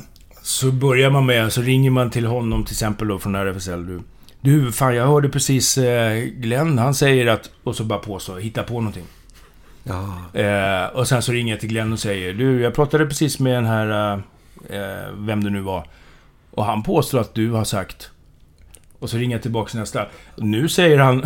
så 0.42 0.66
börjar 0.66 1.10
man 1.10 1.26
med, 1.26 1.52
så 1.52 1.60
ringer 1.60 1.90
man 1.90 2.10
till 2.10 2.26
honom 2.26 2.64
till 2.64 2.74
exempel 2.74 3.08
då 3.08 3.18
från 3.18 3.34
RFSL. 3.34 3.86
Du, 3.86 4.00
du 4.42 4.72
fan 4.72 4.96
jag 4.96 5.06
hörde 5.06 5.28
precis 5.28 5.78
eh, 5.78 6.24
Glenn, 6.24 6.78
han 6.78 6.94
säger 6.94 7.26
att... 7.26 7.50
Och 7.64 7.76
så 7.76 7.84
bara 7.84 7.98
påstå, 7.98 8.36
hitta 8.36 8.62
på 8.62 8.74
någonting. 8.74 9.06
Ja. 9.84 10.40
Eh, 10.40 10.86
och 10.86 11.08
sen 11.08 11.22
så 11.22 11.32
ringer 11.32 11.52
jag 11.52 11.60
till 11.60 11.68
Glenn 11.68 11.92
och 11.92 11.98
säger 11.98 12.32
Du, 12.32 12.60
jag 12.60 12.74
pratade 12.74 13.06
precis 13.06 13.38
med 13.38 13.54
den 13.54 13.66
här... 13.66 14.12
Eh, 14.70 15.12
vem 15.14 15.44
det 15.44 15.50
nu 15.50 15.60
var. 15.60 15.86
Och 16.50 16.64
han 16.64 16.82
påstår 16.82 17.20
att 17.20 17.34
du 17.34 17.50
har 17.50 17.64
sagt... 17.64 18.10
Och 18.98 19.10
så 19.10 19.16
ringer 19.16 19.36
jag 19.36 19.42
tillbaka 19.42 19.78
nästa. 19.78 20.06
Nu 20.36 20.68
säger 20.68 20.98
han... 20.98 21.20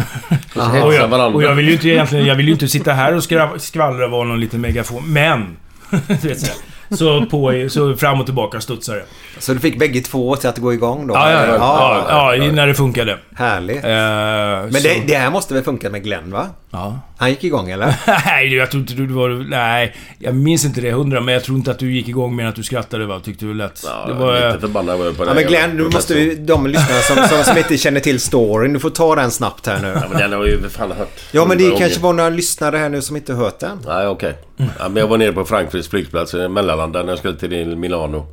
och, 0.85 0.95
jag, 0.95 1.35
och 1.35 1.43
jag 1.43 1.55
vill 1.55 1.67
ju 1.67 1.73
inte 1.73 1.89
egentligen... 1.89 2.27
Jag 2.27 2.35
vill 2.35 2.47
ju 2.47 2.53
inte 2.53 2.69
sitta 2.69 2.93
här 2.93 3.17
och 3.17 3.23
skvallra 3.63 4.05
och 4.05 4.11
vara 4.11 4.25
någon 4.25 4.41
liten 4.41 4.61
megafon. 4.61 5.13
Men! 5.13 5.57
du 5.91 6.29
vet 6.29 6.41
så, 6.41 6.47
här. 6.47 6.57
Så 6.91 7.27
på 7.27 7.67
så 7.69 7.97
fram 7.97 8.21
och 8.21 8.27
tillbaka 8.27 8.61
studsar 8.61 8.95
det. 8.95 9.05
Så 9.39 9.55
du 9.55 9.61
fick 9.61 9.79
bägge 9.79 10.01
två 10.01 10.37
till 10.37 10.49
att 10.49 10.59
gå 10.59 10.73
igång 10.73 11.07
då? 11.07 11.15
Ja, 11.15 11.31
ja, 11.33 11.47
ja. 11.47 12.05
ja, 12.09 12.35
ja, 12.35 12.53
när 12.53 12.67
det 12.67 12.75
funkade. 12.75 13.19
Härligt. 13.35 13.85
Eh, 13.85 13.91
Men 13.91 14.73
det, 14.73 15.03
det 15.07 15.15
här 15.15 15.31
måste 15.31 15.55
väl 15.55 15.63
funka 15.63 15.91
med 15.91 16.05
Glenn 16.05 16.31
va? 16.31 16.49
Ja. 16.77 17.01
Han 17.19 17.31
gick 17.31 17.45
igång 17.45 17.71
eller? 17.71 17.95
Nej, 18.27 18.55
jag 18.55 18.71
tror 18.71 18.81
inte 18.81 18.95
du 18.95 19.07
var... 19.07 19.29
Nej, 19.29 19.97
jag 20.19 20.35
minns 20.35 20.65
inte 20.65 20.81
det 20.81 20.93
hundra, 20.93 21.21
men 21.21 21.35
jag 21.35 21.45
tror 21.45 21.59
inte 21.59 21.71
att 21.71 21.79
du 21.79 21.93
gick 21.93 22.09
igång 22.09 22.37
med 22.37 22.49
att 22.49 22.55
du 22.55 22.63
skrattade 22.63 23.07
va? 23.07 23.21
Tyckte 23.21 23.45
du 23.45 23.55
lätt. 23.55 23.83
Ja, 23.85 24.07
det 24.07 24.13
var... 24.13 24.47
lite 24.47 24.61
förbannad 24.61 24.99
var 24.99 25.05
jag 25.05 25.17
på 25.17 25.23
Ja 25.23 25.27
den 25.27 25.35
men 25.37 25.47
Glenn, 25.47 25.77
du 25.77 25.85
måste 25.85 26.15
ju, 26.15 26.35
de 26.35 26.67
lyssnare 26.67 27.03
som, 27.03 27.17
som, 27.29 27.45
som 27.45 27.59
inte 27.59 27.79
känner 27.79 28.01
till 28.01 28.21
storyn, 28.21 28.73
du 28.73 28.81
får 28.81 28.91
ta 28.91 29.15
den 29.15 29.31
snabbt 29.31 29.67
här 29.67 29.83
nu. 29.83 29.89
Ja 29.89 30.03
men 30.11 30.19
den 30.19 30.33
har 30.33 30.47
ju 30.47 30.69
fan 30.69 30.93
hört. 30.93 31.21
Ja 31.33 31.47
men 31.47 31.59
det 31.59 31.79
kanske 31.79 32.01
var 32.01 32.13
några 32.13 32.31
lyssnare 32.31 32.77
här 32.77 32.89
nu 32.89 33.03
som 33.03 33.17
inte 33.17 33.35
hört 33.35 33.59
den. 33.59 33.79
Nej 33.87 34.07
okej. 34.07 34.39
Ja, 34.57 34.89
men 34.89 34.97
jag 34.97 35.09
var 35.09 35.19
nere 35.19 35.33
på 35.33 35.45
Frankfurts 35.45 35.89
flygplats, 35.89 36.35
mellanlandade 36.35 37.05
när 37.05 37.13
jag 37.13 37.19
skulle 37.19 37.37
till 37.37 37.77
Milano. 37.77 38.27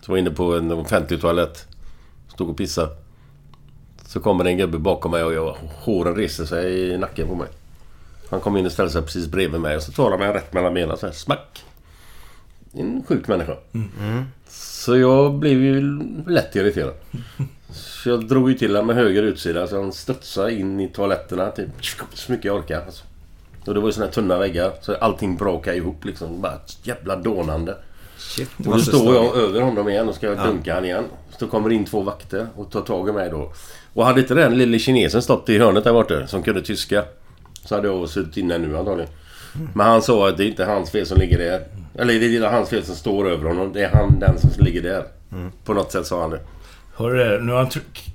Så 0.00 0.12
var 0.12 0.18
inne 0.18 0.30
på 0.30 0.54
en 0.54 0.72
offentlig 0.72 1.20
toalett. 1.20 1.66
Stod 2.34 2.50
och 2.50 2.56
pissade. 2.56 2.88
Så 4.06 4.20
kommer 4.20 4.44
det 4.44 4.50
en 4.50 4.58
gubbe 4.58 4.78
bakom 4.78 5.10
mig 5.10 5.24
och 5.24 5.32
jag, 5.32 5.56
håren 5.70 6.14
reser 6.14 6.44
sig 6.44 6.90
i 6.90 6.98
nacken 6.98 7.28
på 7.28 7.34
mig. 7.34 7.48
Han 8.30 8.40
kom 8.40 8.56
in 8.56 8.66
och 8.66 8.72
ställde 8.72 8.92
sig 8.92 9.02
precis 9.02 9.26
bredvid 9.26 9.60
mig 9.60 9.76
och 9.76 9.82
så 9.82 9.92
tar 9.92 10.10
han 10.10 10.20
mig 10.20 10.32
rätt 10.32 10.52
mellan 10.52 10.74
benen 10.74 10.96
så 10.96 11.06
här, 11.06 11.12
smack. 11.12 11.64
En 12.72 13.02
sjuk 13.08 13.28
människa. 13.28 13.56
Så 14.48 14.96
jag 14.96 15.34
blev 15.34 15.62
ju 15.62 16.00
lätt 16.26 16.56
irriterad. 16.56 16.94
Så 17.70 18.08
jag 18.08 18.28
drog 18.28 18.50
ju 18.50 18.58
till 18.58 18.70
honom 18.70 18.86
med 18.86 18.96
höger 18.96 19.22
utsida 19.22 19.66
så 19.66 19.76
han 19.82 19.92
studsade 19.92 20.52
in 20.54 20.80
i 20.80 20.88
toaletterna 20.88 21.50
typ 21.50 21.68
så 22.14 22.32
mycket 22.32 22.44
jag 22.44 22.56
orkade. 22.56 22.84
Alltså. 22.84 23.04
Och 23.66 23.74
det 23.74 23.80
var 23.80 23.88
ju 23.88 23.92
såna 23.92 24.06
här 24.06 24.12
tunna 24.12 24.38
väggar 24.38 24.72
så 24.80 24.94
allting 24.94 25.36
brakade 25.36 25.76
ihop 25.76 26.04
liksom. 26.04 26.40
Bara 26.40 26.60
jävla 26.82 27.16
dånande. 27.16 27.76
Shit, 28.18 28.50
Och 28.58 28.64
då 28.64 28.78
står 28.78 28.98
stå- 28.98 29.14
jag 29.14 29.36
över 29.36 29.60
honom 29.60 29.88
igen 29.88 30.08
och 30.08 30.14
ska 30.14 30.34
dunka 30.34 30.74
han 30.74 30.84
igen. 30.84 31.04
Så 31.38 31.46
kommer 31.46 31.72
in 31.72 31.84
två 31.84 32.00
vakter 32.02 32.46
och 32.56 32.70
tar 32.70 32.80
tag 32.80 33.08
i 33.08 33.12
mig 33.12 33.30
då. 33.30 33.52
Och 33.94 34.04
hade 34.06 34.20
inte 34.20 34.34
den 34.34 34.58
lille 34.58 34.78
kinesen 34.78 35.22
stått 35.22 35.48
i 35.48 35.58
hörnet 35.58 35.84
där 35.84 35.92
borta 35.92 36.26
som 36.26 36.42
kunde 36.42 36.62
tyska. 36.62 37.04
Så 37.64 37.74
hade 37.74 37.88
jag 37.88 38.08
suttit 38.08 38.36
inne 38.36 38.58
nu 38.58 38.78
antagligen. 38.78 39.10
Men 39.74 39.86
han 39.86 40.02
sa 40.02 40.28
att 40.28 40.36
det 40.36 40.44
är 40.44 40.48
inte 40.48 40.64
hans 40.64 40.90
fel 40.90 41.06
som 41.06 41.18
ligger 41.18 41.38
där. 41.38 41.60
Eller 41.98 42.14
det 42.14 42.26
är 42.26 42.34
inte 42.34 42.48
hans 42.48 42.68
fel 42.68 42.84
som 42.84 42.94
står 42.94 43.30
över 43.30 43.48
honom. 43.48 43.72
Det 43.72 43.82
är 43.82 43.90
han 43.90 44.18
den 44.18 44.38
som 44.38 44.64
ligger 44.64 44.82
där. 44.82 45.04
På 45.64 45.74
något 45.74 45.92
sätt 45.92 46.06
sa 46.06 46.20
han 46.20 46.30
det. 46.30 46.40
Hör 46.96 47.10
du 47.10 47.18
det? 47.18 47.44
Nu 47.44 47.52
har 47.52 47.58
han 47.58 47.70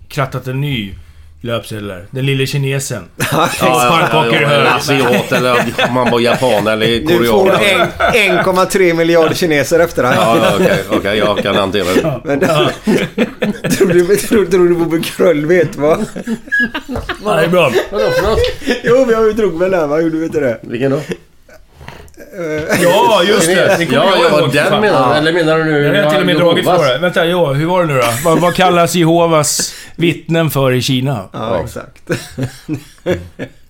krattat 0.08 0.48
en 0.48 0.62
ny 0.62 0.94
löpsedel 1.42 1.88
där. 1.88 2.06
Den 2.12 2.26
lille 2.26 2.46
kinesen. 2.46 3.04
Ja, 3.32 3.48
Sparkpoker 3.48 4.40
i 4.40 4.42
ja, 4.42 4.48
hörnet. 4.48 4.74
Asiat 4.76 5.32
eller 5.32 5.56
om 5.90 5.96
han 5.98 6.12
var 6.12 6.20
japan 6.20 6.68
eller 6.68 6.88
Nu 6.88 7.26
får 7.26 7.32
korean. 7.44 7.60
du 8.12 8.20
en- 8.20 8.38
1,3 8.40 8.94
miljarder 8.94 9.36
kineser 9.36 9.80
efter 9.80 10.04
dig. 10.04 10.14
Ja, 10.16 10.38
ja, 10.38 10.52
okej, 10.56 10.84
okej, 10.92 11.18
jag 11.18 11.38
kan 11.38 11.56
hantera 11.56 11.84
det. 11.84 12.20
Men 12.24 12.40
tror, 13.72 13.88
du, 13.88 14.16
tror, 14.16 14.46
tror 14.46 14.68
du 14.70 14.76
Bobbe 14.76 15.00
Kröll 15.04 15.46
vet 15.46 15.76
vad? 15.76 16.06
Ja, 17.26 17.36
det 17.36 17.44
är 17.44 17.48
bra. 17.48 17.72
Vadå 17.92 18.12
för 18.12 18.22
något? 18.30 18.40
Jo, 18.84 19.06
vi 19.08 19.14
har 19.14 19.24
ju 19.26 19.34
drog 19.34 19.60
väl 19.60 19.72
den 19.72 19.90
va? 19.90 20.02
Gjorde 20.02 20.18
vi 20.18 20.26
inte 20.26 20.40
det? 20.40 20.58
Vilken 20.62 20.92
då? 20.92 21.00
Ja, 22.84 23.24
just 23.28 23.48
det. 23.48 23.78
Ja, 23.80 23.86
jag 23.92 24.32
ja, 24.32 24.40
ihåg. 24.40 24.54
den 24.54 24.82
menar 24.82 25.10
du? 25.14 25.16
Eller 25.18 25.34
menar 25.34 25.58
du 25.58 25.64
nu... 25.64 25.84
Jag 25.84 26.04
har 26.04 26.12
till 26.12 26.20
och 26.20 26.26
med 26.26 26.36
dragit 26.38 26.66
för 26.66 26.94
det. 26.94 26.98
Vänta, 26.98 27.26
ja, 27.26 27.54
hur 27.54 27.66
var 27.66 27.82
det 27.82 27.94
nu 27.94 28.00
då? 28.00 28.08
Vad, 28.24 28.40
vad 28.40 28.56
kallas 28.56 28.96
Jehovas 28.96 29.74
vittnen 29.96 30.50
för 30.50 30.72
i 30.72 30.82
Kina? 30.82 31.30
Ja, 31.34 31.64
exakt. 31.64 32.10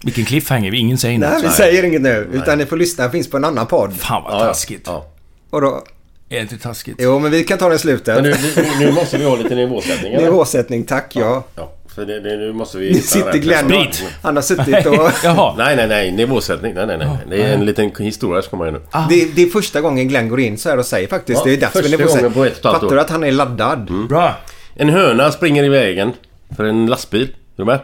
Vilken 0.04 0.26
cliffhanger. 0.26 0.74
Ingen 0.74 0.98
säger 0.98 1.20
något. 1.20 1.30
Nej, 1.30 1.42
vi 1.44 1.50
säger 1.50 1.84
inget 1.84 2.02
nu. 2.02 2.30
Utan 2.34 2.58
ni 2.58 2.66
får 2.66 2.78
lyssna. 2.78 3.04
Den 3.04 3.12
finns 3.12 3.30
på 3.30 3.38
en 3.38 3.46
annan 3.46 3.68
podd. 3.68 3.94
Fan 3.98 4.24
vad 4.24 4.34
Ja, 4.34 4.40
ja. 4.40 4.46
taskigt. 4.48 4.84
Ja. 4.86 5.06
Och 5.50 5.62
då... 5.62 5.84
Är 6.30 6.36
det 6.36 6.42
inte 6.42 6.58
taskigt? 6.58 6.96
Jo, 7.00 7.20
men 7.20 7.32
vi 7.32 7.44
kan 7.44 7.58
ta 7.58 7.66
den 7.66 7.76
i 7.76 7.80
slutet. 7.80 8.16
Men 8.16 8.24
nu, 8.24 8.36
nu, 8.56 8.86
nu 8.86 8.92
måste 8.92 9.18
vi 9.18 9.26
ha 9.26 9.36
lite 9.36 9.56
nivåsättning 9.56 10.14
eller? 10.14 10.24
Nivåsättning, 10.26 10.84
tack 10.84 11.16
ja. 11.16 11.44
Ja, 11.56 11.72
för 11.96 12.06
det, 12.06 12.20
det, 12.20 12.38
nu 12.38 12.54
måste 12.54 12.78
vi... 12.78 12.94
Nu 12.94 13.00
sitter 13.00 13.38
Glenn 13.38 13.66
Sprit. 13.70 14.04
Han 14.22 14.36
har 14.36 14.44
suttit 14.44 14.86
och... 14.86 15.12
Jaha. 15.24 15.56
Nej, 15.58 15.76
nej, 15.76 15.88
nej. 15.88 16.12
Nivåsättning. 16.12 16.74
Nej, 16.74 16.88
nej, 16.88 16.98
nej. 16.98 17.18
Det 17.30 17.44
är 17.44 17.54
en 17.54 17.66
liten 17.66 17.92
historia 18.00 18.42
som 18.42 18.50
kommer 18.50 18.72
nu. 18.72 18.82
Det, 19.10 19.26
det 19.36 19.42
är 19.42 19.48
första 19.50 19.82
gången 19.82 20.08
Glenn 20.08 20.30
går 20.30 20.40
in 20.40 20.58
så 20.58 20.70
här 20.70 20.78
och 20.78 20.86
säger 20.86 21.08
faktiskt. 21.08 21.40
Ja, 21.40 21.46
det 21.46 21.54
är 21.54 21.62
dags 21.62 21.74
för 21.74 21.82
första 21.82 21.98
nivåsättning. 21.98 22.22
gången 22.24 22.34
på 22.34 22.46
ett 22.46 22.52
och 22.52 22.58
ett 22.60 22.66
halvt 22.66 22.82
Fattar 22.82 22.96
du 22.96 23.02
att 23.02 23.10
han 23.10 23.24
är 23.24 23.32
laddad? 23.32 24.08
Bra. 24.10 24.36
En 24.78 24.90
höna 24.90 25.32
springer 25.32 25.64
i 25.64 25.70
vägen 25.70 26.14
för 26.56 26.64
en 26.64 26.86
lastbil. 26.86 27.24
Är 27.24 27.28
du 27.56 27.66
med? 27.66 27.80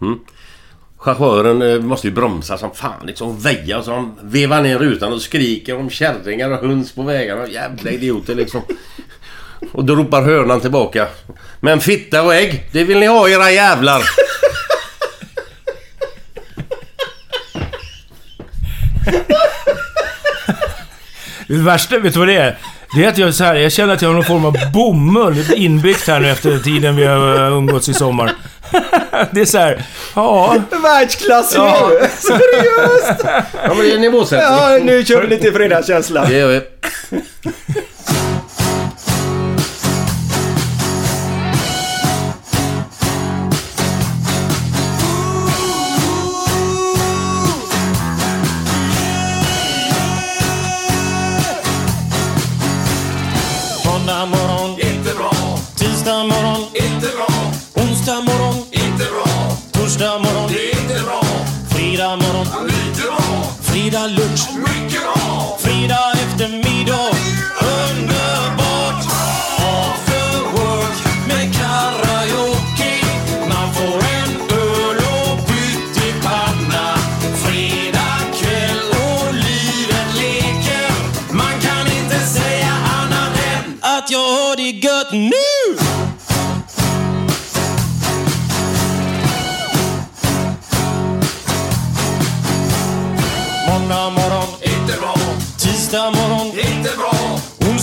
Mm. 0.00 0.18
Chauffören 0.96 1.62
eh, 1.62 1.78
måste 1.78 2.06
ju 2.06 2.12
bromsa 2.12 2.58
som 2.58 2.74
fan 2.74 3.06
liksom. 3.06 3.38
Väja 3.38 3.78
och 3.78 3.84
så 3.84 3.94
han 3.94 4.18
vevar 4.22 4.62
ner 4.62 4.78
rutan 4.78 5.12
och 5.12 5.20
skriker 5.20 5.76
om 5.76 5.90
kärringar 5.90 6.50
och 6.50 6.68
höns 6.68 6.92
på 6.92 7.02
vägarna. 7.02 7.48
Jävla 7.48 7.90
idioter 7.90 8.34
liksom. 8.34 8.62
Och 9.72 9.84
då 9.84 9.96
ropar 9.96 10.22
hönan 10.22 10.60
tillbaka. 10.60 11.08
Men 11.60 11.80
fitta 11.80 12.22
och 12.22 12.34
ägg, 12.34 12.68
det 12.72 12.84
vill 12.84 12.98
ni 12.98 13.06
ha 13.06 13.28
era 13.28 13.50
jävlar. 13.50 14.02
Det 21.48 21.56
värsta, 21.56 21.98
vet 21.98 22.12
du 22.12 22.18
vad 22.18 22.28
det 22.28 22.36
är? 22.36 22.58
Det 22.94 23.04
är 23.04 23.08
att 23.08 23.18
jag, 23.18 23.34
så 23.34 23.44
här, 23.44 23.54
jag 23.54 23.72
känner 23.72 23.94
att 23.94 24.02
jag 24.02 24.08
har 24.08 24.14
någon 24.14 24.24
form 24.24 24.44
av 24.44 24.56
bomull 24.74 25.44
inbyggt 25.54 26.06
här 26.06 26.20
nu 26.20 26.30
efter 26.30 26.58
tiden 26.58 26.96
vi 26.96 27.04
har 27.04 27.34
eh, 27.46 27.56
umgåtts 27.56 27.88
i 27.88 27.94
sommar. 27.94 28.32
Det 29.30 29.40
är 29.40 29.44
så 29.44 29.58
här, 29.58 29.82
ja... 30.14 30.56
Världsklass 30.82 31.52
Ja. 31.56 31.90
ju! 31.92 31.98
Seriöst! 32.18 33.24
Ja 33.64 33.68
men 33.68 33.78
det 33.78 33.92
är 33.92 33.98
nivåsättning. 33.98 34.58
Ja, 34.58 34.78
nu 34.82 35.04
kör 35.04 35.20
vi 35.20 35.26
lite 35.26 35.52
fredagskänsla. 35.52 36.24
Det 36.24 36.34
gör 36.38 36.48
vi. 36.48 36.60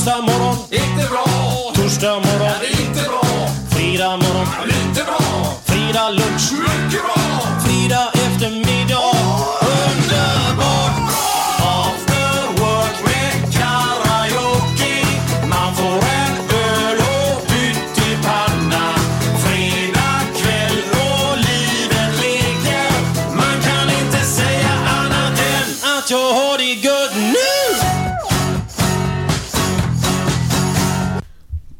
Onsdag 0.07 0.21
morgon, 0.21 0.57
inte 0.71 1.09
bra. 1.09 1.25
Torsdag 1.73 2.15
morgon, 2.15 2.61
inte 2.79 3.09
bra. 3.09 3.21
Fredag 3.69 4.17
morgon, 4.17 4.47
inte 4.63 5.03
bra. 5.03 5.53
Fredag 5.65 6.09
lunch, 6.09 6.51
mycket 6.51 7.03
bra. 7.03 7.26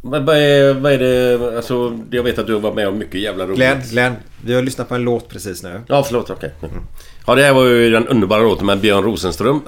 Vad, 0.10 0.26
vad, 0.26 0.38
är, 0.38 0.74
vad 0.74 0.92
är 0.92 0.98
det... 0.98 1.56
Alltså, 1.58 2.00
jag 2.12 2.24
vet 2.24 2.40
att 2.40 2.48
du 2.48 2.54
har 2.54 2.60
varit 2.60 2.76
med 2.76 2.88
om 2.88 2.98
mycket 2.98 3.22
jävla 3.22 3.46
roligt. 3.46 3.58
Glenn, 3.58 3.82
Glenn, 3.92 4.14
vi 4.46 4.54
har 4.54 4.62
lyssnat 4.62 4.90
på 4.90 4.96
en 4.96 5.02
låt 5.02 5.30
precis 5.30 5.64
nu. 5.64 5.82
Ja, 5.88 6.04
förlåt. 6.04 6.30
Okej. 6.30 6.52
Mm. 6.62 6.84
Ja, 7.28 7.36
det 7.36 7.44
här 7.44 7.54
var 7.54 7.64
ju 7.64 7.90
den 7.90 8.08
underbara 8.08 8.42
låten 8.42 8.66
med 8.66 8.80
Björn 8.80 9.04
Rosenström. 9.04 9.62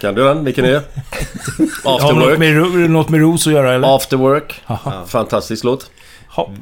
Kan 0.00 0.14
du 0.14 0.24
den? 0.24 0.44
Vilken 0.44 0.64
är 0.64 0.70
det? 0.72 0.82
Har 1.84 1.96
After 1.96 2.14
något 2.14 2.38
med, 2.38 2.90
något 2.90 3.08
med 3.08 3.20
Ros 3.20 3.46
att 3.46 3.52
göra 3.52 3.74
eller? 3.74 3.96
After 3.96 4.16
Work. 4.16 4.62
Fantastisk 5.06 5.64
låt. 5.64 5.90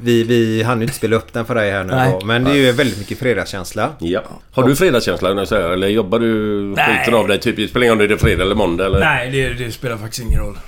Vi, 0.02 0.22
vi 0.22 0.62
hann 0.62 0.78
ju 0.78 0.82
inte 0.82 0.96
spela 0.96 1.16
upp 1.16 1.32
den 1.32 1.44
för 1.44 1.54
dig 1.54 1.70
här 1.70 1.84
nu 1.84 1.94
Nej. 1.94 2.16
då, 2.20 2.26
Men 2.26 2.44
det 2.44 2.50
är 2.50 2.54
ju 2.54 2.72
väldigt 2.72 2.98
mycket 2.98 3.18
fredagskänsla. 3.18 3.90
Ja. 3.98 4.22
Har 4.52 4.68
du 4.68 4.76
fredagskänsla 4.76 5.28
när 5.28 5.40
jag 5.40 5.48
säger 5.48 5.68
Eller 5.70 5.88
jobbar 5.88 6.18
du 6.18 6.62
Nej. 6.62 6.98
skiten 6.98 7.14
av 7.14 7.28
dig? 7.28 7.38
Typ, 7.40 7.56
det 7.56 7.68
spelar 7.68 7.84
ingen 7.84 7.98
roll 7.98 8.02
om 8.02 8.08
det 8.08 8.14
är 8.14 8.18
fredag 8.18 8.42
eller 8.42 8.54
måndag 8.54 8.86
eller? 8.86 9.00
Nej, 9.00 9.30
det, 9.30 9.64
det 9.64 9.72
spelar 9.72 9.96
faktiskt 9.96 10.22
ingen 10.22 10.40
roll. 10.40 10.58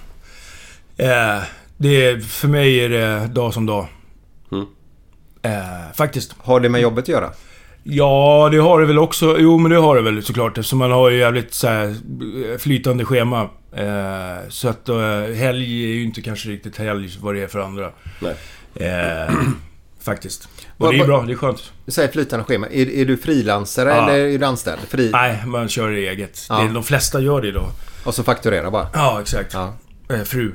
Eh, 0.96 1.42
det, 1.80 2.06
är- 2.06 2.18
för 2.20 2.48
mig 2.48 2.80
är 2.84 2.88
det 2.88 3.26
dag 3.26 3.54
som 3.54 3.66
dag. 3.66 3.86
Mm. 4.52 4.66
Eh, 5.42 5.92
faktiskt. 5.94 6.34
Har 6.38 6.60
det 6.60 6.68
med 6.68 6.80
jobbet 6.80 7.02
att 7.04 7.08
göra? 7.08 7.30
Ja, 7.82 8.48
det 8.52 8.58
har 8.58 8.80
det 8.80 8.86
väl 8.86 8.98
också. 8.98 9.36
Jo, 9.38 9.58
men 9.58 9.70
det 9.70 9.76
har 9.76 9.96
det 9.96 10.02
väl 10.02 10.22
såklart. 10.22 10.58
Eftersom 10.58 10.78
man 10.78 10.90
har 10.90 11.10
ju 11.10 11.18
jävligt 11.18 11.54
så 11.54 11.68
här, 11.68 11.96
flytande 12.58 13.04
schema. 13.04 13.40
Eh, 13.76 14.48
så 14.48 14.68
att 14.68 14.88
eh, 14.88 14.96
helg 15.34 15.84
är 15.84 15.88
ju 15.94 16.02
inte 16.04 16.22
kanske 16.22 16.48
riktigt 16.48 16.76
helg 16.76 17.10
vad 17.20 17.34
det 17.34 17.42
är 17.42 17.46
för 17.46 17.58
andra. 17.58 17.90
Nej. 18.20 18.34
Eh, 18.74 19.34
faktiskt. 20.00 20.48
Och 20.78 20.92
det 20.92 20.98
är 20.98 21.06
bra, 21.06 21.22
det 21.22 21.32
är 21.32 21.36
skönt. 21.36 21.72
Du 21.86 21.92
säger 21.92 22.12
flytande 22.12 22.44
schema. 22.44 22.66
Är, 22.66 22.90
är 22.90 23.04
du 23.04 23.16
frilansare 23.16 23.88
Ja. 23.90 24.10
eller 24.10 24.24
är 24.24 24.38
du 24.38 24.44
anställd? 24.46 24.80
Fri... 24.88 25.10
Nej, 25.12 25.42
man 25.46 25.68
kör 25.68 25.90
eget. 25.90 26.46
Ja. 26.48 26.60
Det, 26.62 26.68
de 26.74 26.82
flesta 26.82 27.20
gör 27.20 27.42
det 27.42 27.48
idag. 27.48 27.70
Och 28.04 28.14
så 28.14 28.22
fakturera 28.22 28.70
bara? 28.70 28.86
Ja, 28.94 29.20
exakt. 29.20 29.54
Ja. 29.54 29.74
Eh, 30.14 30.22
fru. 30.22 30.52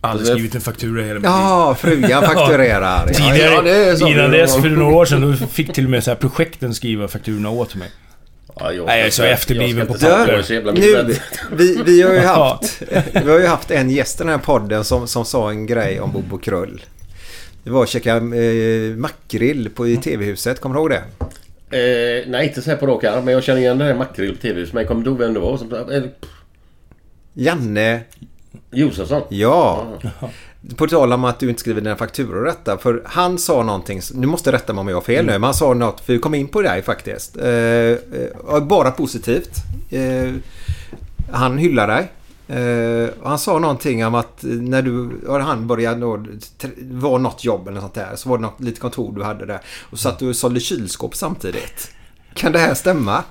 Aldrig 0.00 0.26
Det- 0.28 0.32
skrivit 0.32 0.54
en 0.54 0.60
faktura 0.60 1.02
i 1.02 1.06
hela 1.06 1.14
mitt 1.14 1.22
liv. 1.22 1.30
Ja, 1.34 1.76
frugan 1.80 2.22
fakturerar. 2.22 3.04
Ja, 3.06 3.12
Tidigare, 3.14 3.52
Ja, 3.54 3.62
det 3.62 3.96
så. 3.96 4.08
innan 4.08 4.30
dess, 4.30 4.54
för 4.56 4.68
några 4.68 4.94
år 4.96 5.04
sedan, 5.04 5.20
då 5.40 5.46
fick 5.46 5.72
till 5.72 5.84
och 5.84 5.90
med 5.90 6.04
så 6.04 6.10
här 6.10 6.16
projekten 6.16 6.74
skriva 6.74 7.08
fakturorna 7.08 7.50
åt 7.50 7.74
mig. 7.74 7.90
Ja, 8.56 8.72
jag 8.72 8.86
Nej, 8.86 8.98
jag 8.98 9.06
är 9.06 9.10
så 9.10 9.22
efterbliven 9.22 9.86
på 9.86 9.92
papper. 9.92 10.44
Nu, 10.74 11.14
vi, 11.56 11.82
vi, 11.86 12.02
har 12.02 12.12
ju 12.12 12.18
haft, 12.26 12.82
vi 13.24 13.30
har 13.30 13.38
ju 13.40 13.46
haft 13.46 13.70
en 13.70 13.90
gäst 13.90 14.20
i 14.20 14.22
den 14.22 14.28
här 14.28 14.38
podden 14.38 14.84
som, 14.84 15.06
som 15.08 15.24
sa 15.24 15.50
en 15.50 15.66
grej 15.66 16.00
om 16.00 16.12
Bobo 16.12 16.38
Krull. 16.38 16.82
Det 17.64 17.70
var 17.70 17.82
att 17.82 17.88
käka 17.88 18.16
eh, 18.16 18.96
makrill 18.96 19.70
på, 19.74 19.88
i 19.88 19.96
TV-huset. 19.96 20.60
Kommer 20.60 20.74
du 20.74 20.80
ihåg 20.80 20.90
det? 20.90 21.02
Eh, 21.78 22.24
nej, 22.30 22.46
inte 22.48 22.62
så 22.62 22.70
här 22.70 22.76
på 22.76 22.86
rak 22.86 23.04
arm. 23.04 23.24
Men 23.24 23.34
jag 23.34 23.42
känner 23.44 23.60
igen 23.60 23.78
den 23.78 23.86
här 23.88 23.94
makrill 23.94 24.34
på 24.36 24.42
TV. 24.42 24.66
Men 24.72 24.80
jag 24.80 24.88
kommer 24.88 24.98
inte 25.00 25.10
ihåg 25.10 25.18
vem 25.18 25.34
det 25.34 25.40
var. 25.40 25.56
Som, 25.56 25.72
eh, 25.74 26.02
Janne, 27.34 28.00
Josefsson. 28.70 29.22
ja. 29.28 29.86
På 30.76 30.86
tal 30.86 31.12
om 31.12 31.24
att 31.24 31.38
du 31.38 31.48
inte 31.48 31.60
skriver 31.60 31.80
dina 31.80 31.96
fakturor 31.96 32.44
detta. 32.44 32.78
För 32.78 33.02
han 33.06 33.38
sa 33.38 33.62
någonting, 33.62 34.00
nu 34.14 34.26
måste 34.26 34.52
rätta 34.52 34.72
mig 34.72 34.80
om 34.80 34.88
jag 34.88 34.96
har 34.96 35.02
fel 35.02 35.26
nu. 35.26 35.32
Men 35.32 35.42
han 35.42 35.54
sa 35.54 35.74
något, 35.74 36.00
för 36.00 36.12
vi 36.12 36.18
kom 36.18 36.34
in 36.34 36.48
på 36.48 36.62
dig 36.62 36.82
faktiskt. 36.82 37.36
Eh, 37.36 37.48
eh, 37.48 38.60
bara 38.62 38.90
positivt. 38.90 39.50
Eh, 39.90 40.34
han 41.32 41.58
hyllar 41.58 41.86
dig. 41.86 42.08
Eh, 42.58 43.08
han 43.22 43.38
sa 43.38 43.58
någonting 43.58 44.06
om 44.06 44.14
att 44.14 44.38
när 44.42 44.82
du, 44.82 45.20
och 45.26 45.40
han 45.40 45.66
började 45.66 46.00
då, 46.00 46.24
var 46.80 47.18
något 47.18 47.44
jobb 47.44 47.68
eller 47.68 47.80
något 47.80 47.94
sånt 47.94 47.94
där. 47.94 48.16
Så 48.16 48.28
var 48.28 48.38
det 48.38 48.42
något 48.42 48.60
litet 48.60 48.80
kontor 48.80 49.12
du 49.16 49.22
hade 49.22 49.46
där. 49.46 49.60
Och 49.90 49.98
satt 49.98 50.18
du 50.18 50.28
och 50.28 50.36
sålde 50.36 50.60
kylskåp 50.60 51.16
samtidigt. 51.16 51.90
Kan 52.34 52.52
det 52.52 52.58
här 52.58 52.74
stämma? 52.74 53.24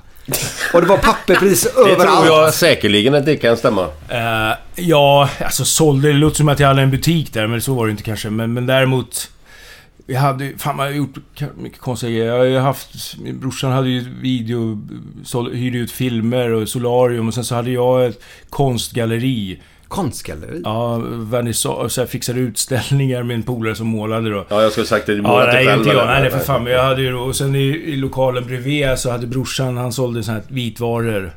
Och 0.73 0.81
det 0.81 0.87
var 0.87 0.97
papper 0.97 1.35
precis 1.35 1.63
Det 1.63 1.69
tror 1.71 1.89
överallt. 1.89 2.25
jag 2.25 2.53
säkerligen 2.53 3.15
att 3.15 3.25
det 3.25 3.35
kan 3.35 3.57
stämma. 3.57 3.87
Eh, 4.09 4.57
ja, 4.75 5.29
alltså 5.45 5.65
sålde. 5.65 6.07
Det 6.07 6.13
låter 6.13 6.37
som 6.37 6.49
att 6.49 6.59
jag 6.59 6.67
hade 6.67 6.81
en 6.81 6.91
butik 6.91 7.33
där, 7.33 7.47
men 7.47 7.61
så 7.61 7.73
var 7.73 7.85
det 7.85 7.91
inte 7.91 8.03
kanske. 8.03 8.29
Men, 8.29 8.53
men 8.53 8.65
däremot... 8.65 9.31
Jag 10.07 10.19
hade 10.19 10.51
Fan, 10.57 10.77
jag 10.79 10.85
har 10.85 10.91
gjort 10.91 11.15
mycket 11.57 11.79
konstiga 11.79 12.11
grejer. 12.11 12.25
Jag 12.27 12.37
har 12.37 12.45
ju 12.45 12.57
haft... 12.57 13.17
min 13.19 13.39
Brorsan 13.39 13.71
hade 13.71 13.89
ju 13.89 14.05
video... 14.21 14.81
Såld, 15.23 15.55
hyrde 15.55 15.77
ut 15.77 15.91
filmer 15.91 16.49
och 16.49 16.69
solarium 16.69 17.27
och 17.27 17.33
sen 17.33 17.43
så 17.43 17.55
hade 17.55 17.71
jag 17.71 18.05
ett 18.05 18.21
konstgalleri. 18.49 19.59
Konstgalleri. 19.89 20.61
Ja, 20.63 20.97
vernissage, 21.07 21.91
så 21.91 22.05
fixade 22.05 22.39
utställningar 22.39 23.23
med 23.23 23.35
en 23.35 23.43
polare 23.43 23.75
som 23.75 23.87
målade 23.87 24.29
då. 24.29 24.45
Ja, 24.49 24.61
jag 24.61 24.71
skulle 24.71 24.87
sagt 24.87 25.05
det. 25.05 25.11
Du 25.11 25.17
Ja, 25.17 25.27
målar 25.27 25.47
nej, 25.53 25.65
själv, 25.65 25.79
inte 25.81 25.93
jag. 25.95 26.07
Nej, 26.07 26.23
det 26.23 26.29
för 26.31 26.39
fan. 26.39 26.63
Men 26.63 26.73
jag 26.73 26.83
hade 26.83 27.01
ju 27.01 27.11
då- 27.11 27.19
Och 27.19 27.35
sen 27.35 27.55
i, 27.55 27.59
i 27.63 27.95
lokalen 27.95 28.45
bredvid 28.47 28.87
så 28.97 29.11
hade 29.11 29.27
brorsan, 29.27 29.77
han 29.77 29.93
sålde 29.93 30.23
såna 30.23 30.37
här 30.37 30.43
vitvaror. 30.47 31.31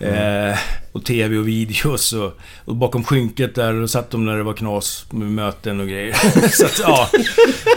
Eh, 0.00 0.58
och 0.92 1.04
TV 1.04 1.36
och 1.38 1.48
videos 1.48 2.12
och, 2.12 2.38
och 2.64 2.76
bakom 2.76 3.04
skynket 3.04 3.54
där, 3.54 3.72
då 3.80 3.88
satt 3.88 4.10
de 4.10 4.24
när 4.26 4.36
det 4.36 4.42
var 4.42 4.52
knas 4.52 5.06
med 5.10 5.30
möten 5.30 5.80
och 5.80 5.88
grejer. 5.88 6.12
så 6.50 6.64
att, 6.66 6.78
ja. 6.82 7.08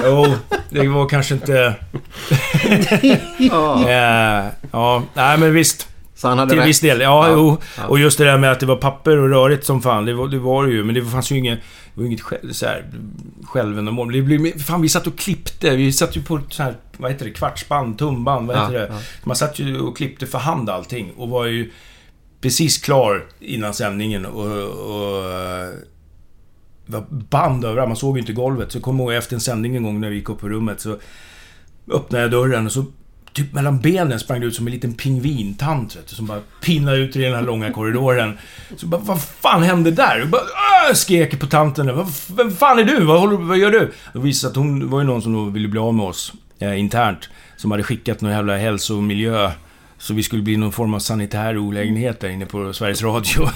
Jo, 0.05 0.27
det 0.69 0.87
var 0.87 1.09
kanske 1.09 1.33
inte... 1.33 1.75
Ja. 3.39 3.89
Eh, 3.89 4.45
ja, 4.71 5.03
nej 5.13 5.37
men 5.37 5.53
visst. 5.53 5.87
Så 6.21 6.27
han 6.27 6.37
hade 6.39 6.49
Till 6.49 6.59
rätt. 6.59 6.67
viss 6.67 6.79
del, 6.79 7.01
ja, 7.01 7.27
Ja, 7.29 7.33
jo. 7.33 7.57
ja. 7.77 7.85
Och 7.87 7.99
just 7.99 8.17
det 8.17 8.23
där 8.25 8.37
med 8.37 8.51
att 8.51 8.59
det 8.59 8.65
var 8.65 8.75
papper 8.75 9.17
och 9.17 9.29
rörigt 9.29 9.65
som 9.65 9.81
fan, 9.81 10.05
det 10.05 10.13
var 10.13 10.27
det, 10.27 10.39
var 10.39 10.65
det 10.65 10.71
ju. 10.71 10.83
Men 10.83 10.95
det 10.95 11.05
fanns 11.05 11.31
ju 11.31 11.37
inget, 11.37 11.59
det 11.93 11.99
var 12.01 12.07
inget 12.07 12.21
själv, 12.21 12.51
så 12.51 12.65
här, 12.65 12.85
självändamål. 13.43 14.11
Det 14.11 14.21
blev, 14.21 14.59
fan, 14.59 14.81
vi 14.81 14.89
satt 14.89 15.07
och 15.07 15.17
klippte. 15.17 15.75
Vi 15.75 15.91
satt 15.91 16.17
ju 16.17 16.21
på 16.23 16.39
så 16.49 16.63
här, 16.63 16.75
vad 16.97 17.11
heter 17.11 17.25
det, 17.25 17.31
kvartsband, 17.31 17.97
tumband, 17.97 18.47
vad 18.47 18.55
Ja, 18.57 18.61
heter 18.61 18.73
det? 18.79 18.87
ja. 18.91 18.99
Man 19.23 19.35
satt 19.35 19.59
ju 19.59 19.79
och 19.79 19.97
klippte 19.97 20.27
för 20.27 20.37
hand 20.37 20.69
allting 20.69 21.11
och 21.17 21.29
var 21.29 21.45
ju 21.45 21.71
precis 22.41 22.77
klar 22.77 23.25
innan 23.39 23.73
sändningen 23.73 24.25
och... 24.25 24.45
och 24.45 25.23
det 26.85 26.93
var 26.97 27.05
band 27.09 27.65
överallt, 27.65 27.89
man 27.89 27.97
såg 27.97 28.15
ju 28.17 28.19
inte 28.21 28.33
golvet. 28.33 28.71
Så 28.71 28.77
jag 28.77 28.83
kommer 28.83 29.03
ihåg 29.03 29.13
efter 29.13 29.35
en 29.35 29.39
sändning 29.41 29.75
en 29.75 29.83
gång 29.83 29.99
när 30.01 30.09
vi 30.09 30.15
gick 30.15 30.29
upp 30.29 30.39
på 30.39 30.49
rummet 30.49 30.81
så 30.81 30.97
öppnade 31.91 32.23
jag 32.23 32.31
dörren 32.31 32.65
och 32.65 32.71
så 32.71 32.85
typ 33.33 33.53
mellan 33.53 33.79
benen 33.79 34.19
sprang 34.19 34.39
det 34.39 34.45
ut 34.45 34.55
som 34.55 34.67
en 34.67 34.73
liten 34.73 34.93
pingvintant 34.93 35.95
vet 35.95 36.07
du, 36.07 36.15
som 36.15 36.25
bara 36.27 36.39
pinnade 36.61 36.97
ut 36.97 37.15
i 37.15 37.21
den 37.21 37.35
här 37.35 37.41
långa 37.41 37.71
korridoren. 37.71 38.37
Så 38.77 38.85
bara, 38.85 39.01
vad 39.01 39.21
fan 39.23 39.63
hände 39.63 39.91
där? 39.91 40.21
Och 40.21 40.27
bara, 40.27 40.41
"Åh!" 40.41 40.93
skrek 40.93 41.39
på 41.39 41.47
tanten. 41.47 41.95
Vad, 41.95 42.07
vem 42.37 42.51
fan 42.55 42.79
är 42.79 42.83
du? 42.83 43.03
Vad, 43.05 43.19
håller, 43.19 43.37
vad 43.37 43.57
gör 43.57 43.71
du? 43.71 43.91
Då 44.13 44.19
visade 44.19 44.51
att 44.51 44.57
hon 44.57 44.89
var 44.89 44.99
ju 44.99 45.05
någon 45.05 45.21
som 45.21 45.33
då 45.33 45.43
ville 45.45 45.67
bli 45.67 45.79
av 45.79 45.93
med 45.93 46.05
oss 46.05 46.33
eh, 46.59 46.79
internt. 46.79 47.29
Som 47.57 47.71
hade 47.71 47.83
skickat 47.83 48.21
någon 48.21 48.31
jävla 48.31 48.57
hälso 48.57 48.95
och 48.95 49.03
miljö. 49.03 49.51
Så 49.97 50.13
vi 50.13 50.23
skulle 50.23 50.41
bli 50.41 50.57
någon 50.57 50.71
form 50.71 50.93
av 50.93 50.99
sanitär 50.99 51.57
olägenhet 51.57 52.19
där 52.19 52.29
inne 52.29 52.45
på 52.45 52.73
Sveriges 52.73 53.03
Radio. 53.03 53.41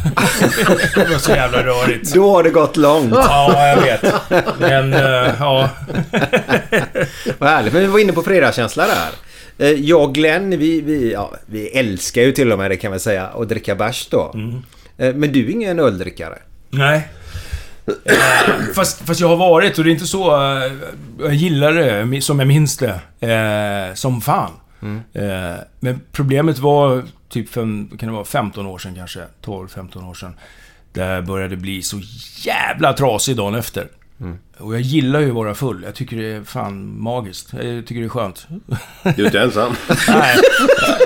det 0.95 1.09
var 1.09 1.17
så 1.17 1.31
jävla 1.31 1.63
rörigt. 1.63 2.13
Då 2.13 2.31
har 2.31 2.43
det 2.43 2.49
gått 2.49 2.77
långt. 2.77 3.13
Ja, 3.13 3.67
jag 3.67 3.81
vet. 3.81 4.13
Men, 4.59 4.93
eh, 4.93 5.33
ja. 5.39 5.69
Vad 7.37 7.49
härligt. 7.49 7.73
Men 7.73 7.81
vi 7.81 7.87
var 7.87 7.99
inne 7.99 8.13
på 8.13 8.21
fredagskänsla 8.23 8.87
där. 8.87 9.09
Eh, 9.57 9.67
Jag 9.69 10.03
och 10.03 10.15
Glenn, 10.15 10.49
vi, 10.59 10.81
vi, 10.81 11.11
ja, 11.13 11.33
vi 11.45 11.67
älskar 11.67 12.21
ju 12.21 12.31
till 12.31 12.51
och 12.51 12.57
med 12.59 12.71
det 12.71 12.77
kan 12.77 12.91
vi 12.91 12.99
säga 12.99 13.27
att 13.27 13.49
dricka 13.49 13.75
bärs 13.75 14.07
då. 14.11 14.31
Mm. 14.33 14.61
Eh, 14.97 15.13
Men 15.15 15.31
du 15.31 15.45
är 15.45 15.49
ingen 15.49 15.79
öldrickare. 15.79 16.37
Nej. 16.69 17.07
Eh, 17.87 18.73
fast, 18.75 19.01
fast 19.07 19.19
jag 19.19 19.27
har 19.27 19.35
varit 19.37 19.77
och 19.77 19.83
det 19.83 19.89
är 19.89 19.91
inte 19.91 20.07
så... 20.07 20.27
Jag 21.19 21.33
gillar 21.33 21.73
det 21.73 22.21
som 22.21 22.39
jag 22.39 22.47
minns 22.47 22.77
det. 22.77 22.99
Som 23.95 24.21
fan. 24.21 24.51
Eh, 25.13 25.55
men 25.79 26.01
problemet 26.11 26.59
var 26.59 27.03
typ 27.29 27.49
fem, 27.49 27.89
kan 27.99 28.09
det 28.09 28.13
vara 28.15 28.25
15 28.25 28.65
år 28.65 28.77
sedan 28.77 28.95
kanske. 28.95 29.19
12-15 29.45 30.09
år 30.09 30.13
sedan. 30.13 30.33
Där 30.93 31.21
började 31.21 31.55
bli 31.57 31.81
så 31.81 32.01
jävla 32.41 32.93
trasig 32.93 33.37
dagen 33.37 33.55
efter. 33.55 33.87
Och 34.59 34.73
jag 34.73 34.81
gillar 34.81 35.19
ju 35.19 35.29
att 35.29 35.35
vara 35.35 35.55
full. 35.55 35.83
Jag 35.83 35.95
tycker 35.95 36.17
det 36.17 36.25
är 36.25 36.43
fan 36.43 37.01
magiskt. 37.01 37.53
Jag 37.53 37.87
tycker 37.87 38.01
det 38.01 38.07
är 38.07 38.09
skönt. 38.09 38.47
Du 39.15 39.21
är 39.21 39.25
inte 39.25 39.39
ensam. 39.39 39.73
Nej. 40.07 40.37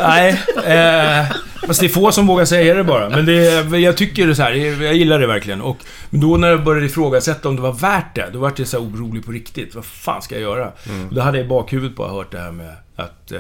Nej. 0.02 0.30
Eh, 0.66 1.26
fast 1.68 1.80
det 1.80 1.86
är 1.86 1.90
få 1.90 2.12
som 2.12 2.28
vågar 2.28 2.46
säga 2.46 2.74
det 2.74 2.84
bara. 2.84 3.10
Men 3.10 3.26
det, 3.26 3.78
jag 3.78 3.98
tycker 3.98 4.28
det 4.28 4.36
så 4.36 4.44
här, 4.44 4.52
jag 4.84 4.96
gillar 4.96 5.20
det 5.20 5.28
verkligen. 5.28 5.62
Och 5.62 5.78
men 6.10 6.22
då 6.22 6.38
när 6.38 6.48
jag 6.48 6.64
började 6.64 6.86
ifrågasätta 6.86 7.50
om 7.50 7.56
det 7.56 7.62
var 7.62 7.74
värt 7.74 8.16
det, 8.16 8.30
då 8.34 8.40
var 8.40 8.54
jag 8.58 8.68
så 8.68 8.80
här 8.80 8.86
orolig 8.88 9.26
på 9.26 9.32
riktigt. 9.32 9.76
Vad 9.76 9.86
fan 9.86 10.22
ska 10.22 10.36
jag 10.36 10.42
göra? 10.42 10.68
Och 11.08 11.16
då 11.16 11.22
hade 11.22 11.38
jag 11.38 11.46
i 11.46 11.50
bakhuvudet 11.50 11.98
bara 11.98 12.12
hört 12.12 12.32
det 12.32 12.40
här 12.40 12.52
med 12.52 12.76
att 12.96 13.32
eh, 13.32 13.40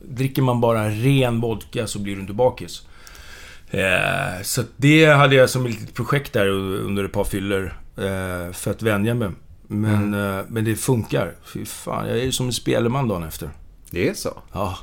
dricker 0.00 0.42
man 0.42 0.60
bara 0.60 0.88
ren 0.88 1.40
vodka 1.40 1.86
så 1.86 1.98
blir 1.98 2.14
du 2.14 2.20
inte 2.20 2.32
bakis. 2.32 2.82
Eh, 3.70 4.42
så 4.42 4.62
det 4.76 5.06
hade 5.06 5.34
jag 5.34 5.50
som 5.50 5.66
ett 5.66 5.72
litet 5.72 5.94
projekt 5.94 6.32
där 6.32 6.48
under 6.48 7.04
ett 7.04 7.12
par 7.12 7.24
fyllor 7.24 7.74
eh, 7.98 8.52
för 8.52 8.70
att 8.70 8.82
vänja 8.82 9.14
mig. 9.14 9.30
Men, 9.68 10.14
eh, 10.14 10.44
men 10.48 10.64
det 10.64 10.76
funkar. 10.76 11.34
Fy 11.44 11.64
fan, 11.64 12.08
jag 12.08 12.18
är 12.18 12.22
ju 12.22 12.32
som 12.32 12.46
en 12.46 12.52
spelman 12.52 13.08
dagen 13.08 13.24
efter. 13.24 13.50
Det 13.90 14.08
är 14.08 14.14
så. 14.14 14.38
Ja. 14.52 14.78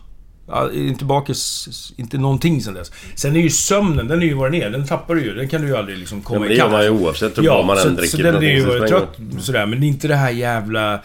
ja 0.48 0.72
inte 0.72 1.06
bakis, 1.06 1.94
inte 1.98 2.18
någonting 2.18 2.62
sen 2.62 2.74
dess. 2.74 2.92
Sen 3.16 3.36
är 3.36 3.40
ju 3.40 3.50
sömnen, 3.50 4.08
den 4.08 4.22
är 4.22 4.26
ju 4.26 4.34
vad 4.34 4.52
den 4.52 4.62
är. 4.62 4.70
Den 4.70 4.88
tappar 4.88 5.16
du 5.16 5.24
ju. 5.24 5.34
Den 5.34 5.50
kan 5.50 5.62
du 5.62 5.68
ju 5.68 5.78
aldrig 5.78 5.98
liksom 5.98 6.18
Ja, 6.18 6.24
komma 6.24 6.40
men 6.40 6.50
det 6.50 6.56
gör 6.56 6.70
man 6.70 6.84
ju 6.84 6.90
oavsett 6.90 7.38
hur 7.38 7.44
bra 7.44 7.64
man 7.64 7.78
så, 7.78 7.88
än 7.88 7.96
dricker. 7.96 8.18
så 8.18 8.24
den 8.24 8.36
är 8.36 8.42
ju 8.42 8.88
trött 8.88 9.18
sådär. 9.40 9.66
Men 9.66 9.84
inte 9.84 10.08
det 10.08 10.16
här 10.16 10.32
jävla... 10.32 11.00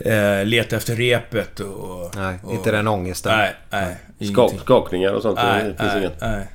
Eh, 0.00 0.44
leta 0.44 0.76
efter 0.76 0.96
repet 0.96 1.60
och... 1.60 2.16
Nej, 2.16 2.38
och, 2.42 2.54
inte 2.54 2.70
den 2.70 2.88
ångesten. 2.88 3.38
Nej, 3.38 3.54
nej. 3.70 4.30
Skak, 4.32 4.52
skakningar 4.60 5.12
och 5.12 5.22
sånt. 5.22 5.38
Nej, 5.42 5.64
det 5.64 5.68
finns 5.68 5.92
nej, 5.92 5.98
inget. 5.98 6.20
nej. 6.20 6.48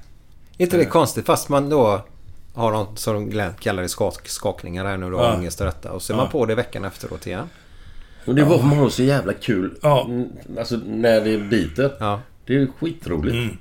inte 0.58 0.78
det 0.78 0.86
konstigt 0.86 1.26
fast 1.26 1.50
man 1.50 1.70
då 1.70 2.06
har 2.54 2.72
de 2.72 2.96
som 2.98 3.30
Glenn 3.30 3.54
kallar 3.60 3.84
det 3.84 3.90
skak, 3.90 4.28
skakningar 4.30 4.86
här 4.86 4.98
nu 4.98 5.12
då. 5.12 5.18
Ja. 5.18 5.34
Ångest 5.36 5.60
och 5.60 5.66
detta. 5.66 5.92
Och 5.92 6.02
så 6.02 6.14
är 6.14 6.18
Ja. 6.18 6.24
man 6.24 6.32
på 6.32 6.46
det 6.46 6.56
veckan 6.56 6.86
efteråt 6.86 7.28
igen. 7.28 7.50
Och 8.26 8.36
det 8.36 8.44
var 8.44 8.58
för 8.58 8.66
man 8.66 8.92
så 8.92 9.04
jävla 9.04 9.34
kul. 9.34 9.76
Ja. 9.82 10.06
Mm, 10.06 10.28
Alltså 10.60 10.80
när 10.86 11.22
det 11.22 11.38
biter. 11.38 11.92
Ja. 12.00 12.22
Det 12.46 12.54
är 12.56 12.60
ju 12.60 12.68
skitroligt. 12.80 13.34
Mm. 13.34 13.58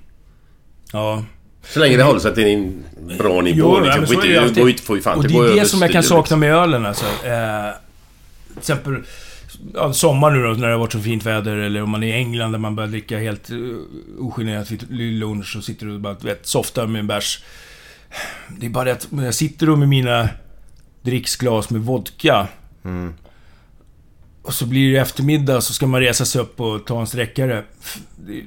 Ja. 0.93 1.25
Så 1.63 1.81
länge 1.81 1.97
det 1.97 2.03
håller 2.03 2.21
sig 2.21 2.35
till 2.35 2.47
en 2.47 2.85
bra 3.19 3.41
nivå. 3.41 3.59
Jo, 3.59 3.81
liksom. 3.81 3.99
men 4.01 4.07
så 4.09 4.15
är 4.23 4.29
det 4.29 4.39
alltid. 4.43 4.69
inte- 4.69 4.83
får 4.83 4.97
ju 4.97 5.03
fan 5.03 5.19
Och 5.19 5.25
det 5.29 5.35
är 5.35 5.55
det 5.61 5.67
som 5.67 5.83
jag 5.83 5.91
kan 5.91 6.03
sakna 6.03 6.37
med 6.37 6.55
ölen 6.55 6.87
alltså. 6.87 7.05
Eh, 7.05 7.71
till 8.49 8.59
exempel 8.59 8.97
ja, 9.75 9.93
sommar 9.93 10.31
nu 10.31 10.43
då 10.43 10.49
när 10.49 10.67
det 10.67 10.73
har 10.75 10.81
varit 10.81 10.93
så 10.93 11.01
fint 11.01 11.27
väder 11.27 11.57
eller 11.57 11.83
om 11.83 11.91
man 11.91 12.03
är 12.03 12.07
i 12.09 12.13
England 12.13 12.53
där 12.53 12.59
man 12.59 12.77
börjar 12.77 12.89
dricka 12.91 13.19
helt 13.19 13.51
uh, 13.51 13.79
ogenerat 14.19 14.71
vid 14.71 14.91
lunch 14.91 15.55
och 15.59 15.65
sitter 15.65 15.89
och 15.89 16.01
bara 16.01 16.15
vet, 16.15 16.47
softar 16.47 16.87
med 16.87 16.99
en 17.01 17.07
bärs. 17.07 17.43
Det 18.59 18.67
är 18.67 18.71
bara 18.71 18.85
det 18.85 18.93
att 18.93 19.07
när 19.13 19.25
jag 19.25 19.35
sitter 19.35 19.67
då 19.67 19.77
med 19.77 19.89
mina 19.89 20.29
dricksglas 21.03 21.71
med 21.71 21.81
vodka. 21.81 22.49
Och 24.43 24.55
så 24.55 24.67
blir 24.67 24.93
det 24.93 24.99
eftermiddag 24.99 25.61
så 25.61 25.73
ska 25.73 25.87
man 25.87 26.01
resa 26.01 26.25
sig 26.25 26.41
upp 26.41 26.61
och 26.61 26.87
ta 26.87 27.01
en 27.01 27.07
sträckare. 27.07 27.65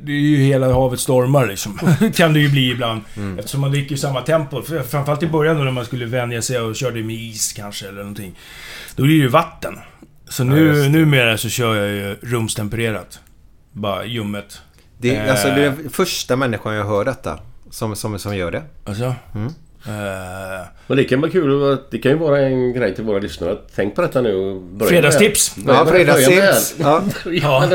Det, 0.04 0.12
är 0.12 0.16
ju 0.16 0.38
hela 0.38 0.74
havet 0.74 1.00
stormar 1.00 1.48
liksom. 1.48 1.80
kan 2.16 2.34
det 2.34 2.40
ju 2.40 2.50
bli 2.50 2.72
ibland. 2.72 3.02
Eftersom 3.40 3.62
man 3.62 3.72
dricker 3.72 3.96
i 3.96 3.98
samma 3.98 4.22
tempo. 4.22 4.62
För- 4.62 4.84
Framförallt 4.84 5.24
i 5.24 5.28
början 5.28 5.58
då 5.58 5.64
när 5.64 5.72
man 5.72 5.86
skulle 5.86 6.06
vänja 6.06 6.42
sig 6.42 6.60
och 6.60 6.76
körde 6.76 7.04
med 7.04 7.16
is 7.16 7.54
kanske 7.54 7.88
eller 7.88 7.98
någonting. 8.00 8.36
Då 8.96 9.04
är 9.04 9.08
det 9.08 9.14
ju 9.14 9.28
vatten. 9.28 9.80
Så 10.30 10.44
nu, 10.44 10.90
numera 10.90 11.38
så 11.38 11.50
kör 11.50 11.76
jag 11.76 11.88
ju 11.96 12.16
rumstempererat. 12.22 13.20
Bara 13.72 14.06
ljummet. 14.06 14.62
Det, 14.98 15.16
Eh. 15.16 15.32
alltså, 15.32 15.48
det 15.48 15.62
är 15.66 15.70
den 15.70 15.90
första 15.90 16.36
människan 16.36 16.74
jag 16.76 16.86
hör 16.86 17.06
detta. 17.06 17.40
Som, 17.76 17.96
som, 17.96 18.20
som 18.20 18.36
gör 18.38 18.52
det. 18.52 18.64
Alltså? 18.84 19.16
Mm. 19.36 19.48
Eh, 19.88 20.66
Men 20.88 20.98
det 20.98 21.04
kan 21.04 21.22
vara 21.22 21.32
kul. 21.32 21.74
att- 21.74 21.92
Det 21.92 21.98
kan 21.98 22.12
ju 22.12 22.18
vara 22.18 22.40
en 22.42 22.74
grej 22.74 22.96
till 22.96 23.04
våra 23.04 23.20
lyssnare. 23.20 23.58
Tänk 23.76 23.96
på 23.96 24.02
detta 24.02 24.22
nu 24.22 24.36
och 24.36 24.62
börja 24.62 24.90
Fredagstips. 24.90 25.58
med. 25.58 25.76
Ja, 25.76 25.86
fredagstips. 25.86 26.76
Ja. 26.80 27.02
Ja, 27.26 27.70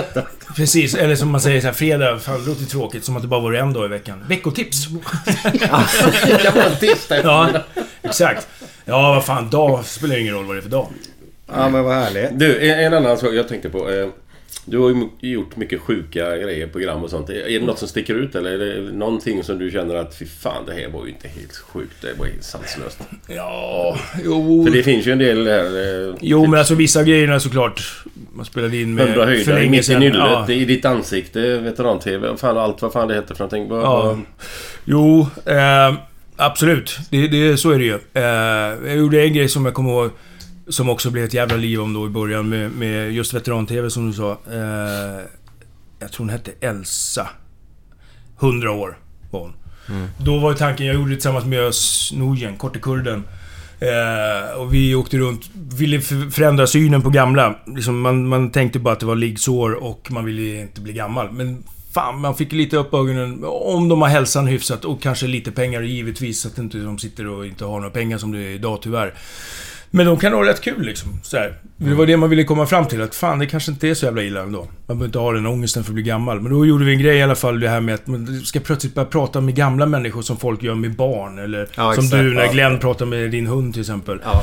precis. 0.56 0.94
Eller 0.94 1.16
som 1.16 1.28
man 1.30 1.40
säger 1.40 1.60
så 1.60 1.66
här, 1.66 1.74
fredag. 1.74 2.18
Fan, 2.18 2.40
det 2.40 2.48
låter 2.48 2.64
tråkigt. 2.64 3.04
Som 3.04 3.16
att 3.16 3.22
det 3.22 3.28
bara 3.28 3.40
var 3.40 3.52
en 3.52 3.72
dag 3.72 3.84
i 3.84 3.88
veckan. 3.88 4.24
Veckotips. 4.28 4.86
Det 5.52 5.58
kan 5.58 6.54
vara 6.54 6.64
en 6.64 6.76
tisdag 6.80 7.16
Ja, 7.24 7.48
exakt. 8.02 8.48
Ja, 8.84 9.12
vad 9.14 9.24
fan. 9.24 9.50
Dag 9.50 9.84
spelar 9.84 10.18
ingen 10.18 10.34
roll 10.34 10.44
vad 10.44 10.56
det 10.56 10.60
är 10.60 10.62
för 10.62 10.70
dag. 10.70 10.86
ja, 11.46 11.68
men 11.68 11.84
vad 11.84 11.94
härligt. 11.94 12.38
Du, 12.38 12.70
en, 12.70 12.80
en 12.80 12.94
annan 12.94 13.18
sak 13.18 13.30
jag 13.34 13.48
tänkte 13.48 13.68
på. 13.70 13.90
Eh, 13.90 14.08
du 14.64 14.78
har 14.78 14.90
ju 15.20 15.30
gjort 15.32 15.56
mycket 15.56 15.80
sjuka 15.80 16.36
grejer, 16.36 16.66
program 16.66 17.02
och 17.04 17.10
sånt. 17.10 17.30
Är 17.30 17.60
det 17.60 17.66
något 17.66 17.78
som 17.78 17.88
sticker 17.88 18.14
ut 18.14 18.34
eller 18.34 18.50
är 18.50 18.58
det 18.82 18.92
någonting 18.92 19.44
som 19.44 19.58
du 19.58 19.70
känner 19.70 19.94
att 19.94 20.18
fy 20.18 20.26
fan, 20.26 20.66
det 20.66 20.72
här 20.72 20.88
var 20.88 21.04
ju 21.06 21.10
inte 21.12 21.28
helt 21.28 21.56
sjukt. 21.56 21.92
Det 22.02 22.18
var 22.18 22.26
helt 22.26 22.44
sanslöst. 22.44 22.98
Ja, 23.28 23.98
jo. 24.24 24.64
För 24.66 24.72
det 24.72 24.82
finns 24.82 25.06
ju 25.06 25.12
en 25.12 25.18
del 25.18 25.44
där... 25.44 26.08
Eh, 26.08 26.14
Jo, 26.20 26.46
men 26.46 26.58
alltså 26.58 26.74
vissa 26.74 27.02
grejerna 27.04 27.40
såklart. 27.40 27.82
Man 28.32 28.44
spelade 28.44 28.76
in 28.76 28.94
med... 28.94 29.06
Hundra 29.06 29.24
höjder 29.24 29.68
mitt 29.68 29.88
i 29.90 29.98
nyllet, 29.98 30.16
Ja. 30.18 30.50
i 30.50 30.64
ditt 30.64 30.84
ansikte, 30.84 31.40
veteran-tv, 31.58 32.36
fan, 32.36 32.58
allt 32.58 32.82
vad 32.82 32.92
fan 32.92 33.08
det 33.08 33.14
heter 33.14 33.34
för 33.34 33.44
någonting. 33.44 33.68
Vad- 33.68 33.82
Ja. 33.84 34.18
Jo, 34.84 35.20
eh, 35.46 35.94
absolut. 36.36 36.98
Det, 37.10 37.28
det, 37.28 37.56
så 37.56 37.70
är 37.70 37.78
det 37.78 37.84
ju. 37.84 37.94
Eh, 38.14 38.88
jag 38.90 38.96
gjorde 38.96 39.22
en 39.22 39.32
grej 39.34 39.48
som 39.48 39.64
jag 39.64 39.74
kommer 39.74 39.90
ihåg, 39.90 40.10
som 40.70 40.88
också 40.88 41.10
blev 41.10 41.24
ett 41.24 41.34
jävla 41.34 41.56
liv 41.56 41.80
om 41.80 41.92
då 41.92 42.06
i 42.06 42.10
början 42.10 42.48
med, 42.48 42.72
med 42.72 43.12
just 43.12 43.34
veteran-tv 43.34 43.90
som 43.90 44.06
du 44.10 44.16
sa. 44.16 44.30
Eh, 44.52 45.24
jag 45.98 46.12
tror 46.12 46.18
hon 46.18 46.28
hette 46.28 46.52
Elsa. 46.60 47.28
100 48.40 48.72
år 48.72 48.98
var 49.30 49.40
hon. 49.40 49.52
Då 50.18 50.38
var 50.38 50.54
tanken, 50.54 50.86
jag 50.86 50.94
gjorde 50.94 51.10
det 51.10 51.16
tillsammans 51.16 51.44
med 51.44 51.60
Özz 51.60 52.12
Nujen, 52.12 52.56
korte 52.56 52.78
kurden. 52.78 53.24
Eh, 53.80 54.58
och 54.58 54.74
vi 54.74 54.94
åkte 54.94 55.18
runt, 55.18 55.50
ville 55.54 56.00
förändra 56.30 56.66
synen 56.66 57.02
på 57.02 57.10
gamla. 57.10 57.54
Liksom 57.66 58.00
man, 58.00 58.28
man 58.28 58.50
tänkte 58.50 58.78
bara 58.78 58.92
att 58.92 59.00
det 59.00 59.06
var 59.06 59.16
liggsår 59.16 59.72
och 59.72 60.08
man 60.10 60.24
ville 60.24 60.60
inte 60.60 60.80
bli 60.80 60.92
gammal. 60.92 61.32
Men 61.32 61.62
fan, 61.92 62.20
man 62.20 62.36
fick 62.36 62.52
lite 62.52 62.76
upp 62.76 62.94
ögonen. 62.94 63.44
Om 63.44 63.88
de 63.88 64.02
har 64.02 64.08
hälsan 64.08 64.46
hyfsat 64.46 64.84
och 64.84 65.02
kanske 65.02 65.26
lite 65.26 65.52
pengar 65.52 65.82
givetvis. 65.82 66.40
Så 66.40 66.48
att 66.48 66.58
inte 66.58 66.78
de 66.78 66.98
sitter 66.98 67.26
och 67.26 67.46
inte 67.46 67.64
har 67.64 67.80
några 67.80 67.90
pengar 67.90 68.18
som 68.18 68.32
det 68.32 68.38
är 68.38 68.50
idag 68.50 68.78
tyvärr. 68.82 69.14
Men 69.92 70.06
de 70.06 70.16
kan 70.18 70.32
ha 70.32 70.44
rätt 70.46 70.60
kul 70.60 70.82
liksom. 70.82 71.20
Så 71.22 71.36
här. 71.36 71.54
Det 71.76 71.94
var 71.94 72.06
det 72.06 72.16
man 72.16 72.30
ville 72.30 72.44
komma 72.44 72.66
fram 72.66 72.86
till. 72.86 73.02
Att 73.02 73.14
fan, 73.14 73.38
det 73.38 73.46
kanske 73.46 73.70
inte 73.72 73.88
är 73.88 73.94
så 73.94 74.04
jävla 74.06 74.22
illa 74.22 74.40
ändå. 74.42 74.58
Man 74.58 74.68
behöver 74.86 75.04
inte 75.04 75.18
ha 75.18 75.32
den 75.32 75.46
ångesten 75.46 75.84
för 75.84 75.90
att 75.90 75.94
bli 75.94 76.02
gammal. 76.02 76.40
Men 76.40 76.52
då 76.52 76.66
gjorde 76.66 76.84
vi 76.84 76.92
en 76.92 76.98
grej 76.98 77.16
i 77.18 77.22
alla 77.22 77.34
fall, 77.34 77.60
det 77.60 77.68
här 77.68 77.80
med 77.80 77.94
att 77.94 78.06
man 78.06 78.40
ska 78.44 78.60
plötsligt 78.60 78.94
börja 78.94 79.06
prata 79.06 79.40
med 79.40 79.54
gamla 79.54 79.86
människor 79.86 80.22
som 80.22 80.36
folk 80.36 80.62
gör 80.62 80.74
med 80.74 80.96
barn. 80.96 81.38
Eller 81.38 81.68
Ja, 81.76 81.92
som 81.94 82.04
exakt. 82.04 82.22
du 82.22 82.34
när 82.34 82.44
Ja. 82.44 82.52
Glenn 82.52 82.78
pratar 82.78 83.06
med 83.06 83.30
din 83.30 83.46
hund 83.46 83.72
till 83.74 83.80
exempel. 83.80 84.18
Ja. 84.24 84.42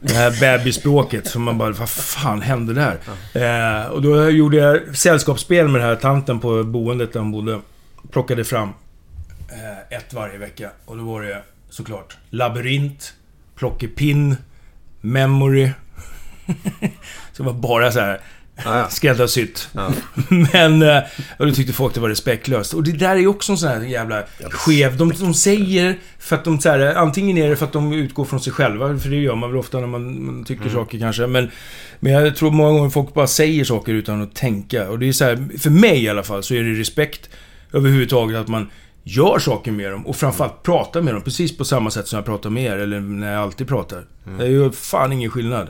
Det 0.00 0.14
här 0.14 0.40
bebisspråket 0.40 1.26
som 1.26 1.42
man 1.42 1.58
bara, 1.58 1.70
vad 1.72 1.88
fan 1.90 2.40
hände 2.42 2.74
där? 2.74 2.96
Eh, 3.34 3.86
och 3.86 4.02
då 4.02 4.30
gjorde 4.30 4.56
jag 4.56 4.96
sällskapsspel 4.96 5.68
med 5.68 5.80
den 5.80 5.88
här 5.88 5.96
tanten 5.96 6.40
på 6.40 6.64
boendet 6.64 7.12
där 7.12 7.20
hon 7.20 7.32
bodde. 7.32 7.60
Plockade 8.12 8.44
fram 8.44 8.68
eh, 9.48 9.96
ett 9.98 10.14
varje 10.14 10.38
vecka. 10.38 10.70
Och 10.84 10.96
då 10.96 11.02
var 11.04 11.22
det 11.22 11.42
såklart 11.70 12.16
labyrint, 12.30 13.14
plockepinn, 13.58 14.36
memory. 15.00 15.70
så 17.32 17.42
det 17.42 17.42
var 17.42 17.52
bara 17.52 17.92
så 17.92 18.00
här 18.00 18.20
ja. 18.64 18.88
skräddarsytt. 18.90 19.68
Ja. 19.72 19.92
Men... 20.52 20.82
eh, 20.82 21.02
Och 21.38 21.46
då 21.46 21.52
tyckte 21.52 21.72
folk 21.72 21.94
det 21.94 22.00
var 22.00 22.08
respektlöst. 22.08 22.74
Och 22.74 22.82
det 22.82 22.92
där 22.92 23.10
är 23.10 23.16
ju 23.16 23.26
också 23.26 23.52
en 23.52 23.58
sån 23.58 23.68
här 23.68 23.80
jävla 23.80 24.22
skev... 24.50 24.96
De, 24.96 25.12
de 25.12 25.34
säger 25.34 25.98
för 26.18 26.36
att 26.36 26.44
de 26.44 26.60
så 26.60 26.68
här, 26.68 26.94
Antingen 26.94 27.38
är 27.38 27.50
det 27.50 27.56
för 27.56 27.66
att 27.66 27.72
de 27.72 27.92
utgår 27.92 28.24
från 28.24 28.40
sig 28.40 28.52
själva, 28.52 28.98
för 28.98 29.08
det 29.08 29.16
gör 29.16 29.34
man 29.34 29.50
väl 29.50 29.58
ofta 29.58 29.80
när 29.80 29.86
man, 29.86 30.26
man 30.26 30.44
tycker 30.44 30.68
saker 30.68 30.98
kanske. 30.98 31.26
Men, 31.26 31.50
men 32.00 32.12
jag 32.12 32.36
tror 32.36 32.50
många 32.50 32.70
gånger 32.78 32.90
folk 32.90 33.14
bara 33.14 33.26
säger 33.26 33.64
saker 33.64 33.92
utan 33.94 34.22
att 34.22 34.34
tänka. 34.34 34.90
Och 34.90 34.98
det 34.98 35.08
är 35.08 35.12
så 35.12 35.24
här, 35.24 35.58
för 35.58 35.70
mig 35.70 36.04
i 36.04 36.08
alla 36.08 36.22
fall, 36.22 36.42
så 36.42 36.54
är 36.54 36.62
det 36.62 36.80
respekt 36.80 37.30
överhuvudtaget 37.72 38.36
att 38.36 38.48
man 38.48 38.70
gör 39.08 39.38
saker 39.38 39.72
med 39.72 39.92
dem 39.92 40.06
och 40.06 40.16
framförallt 40.16 40.62
pratar 40.62 41.00
med 41.02 41.14
dem 41.14 41.22
precis 41.22 41.58
på 41.58 41.64
samma 41.64 41.90
sätt 41.90 42.08
som 42.08 42.16
jag 42.16 42.24
pratar 42.26 42.50
med 42.50 42.64
er, 42.64 42.76
eller 42.76 43.00
när 43.00 43.32
jag 43.32 43.42
alltid 43.42 43.68
pratar. 43.68 44.04
Det 44.38 44.44
är 44.44 44.48
ju 44.48 44.70
fan 44.72 45.12
ingen 45.12 45.30
skillnad. 45.30 45.68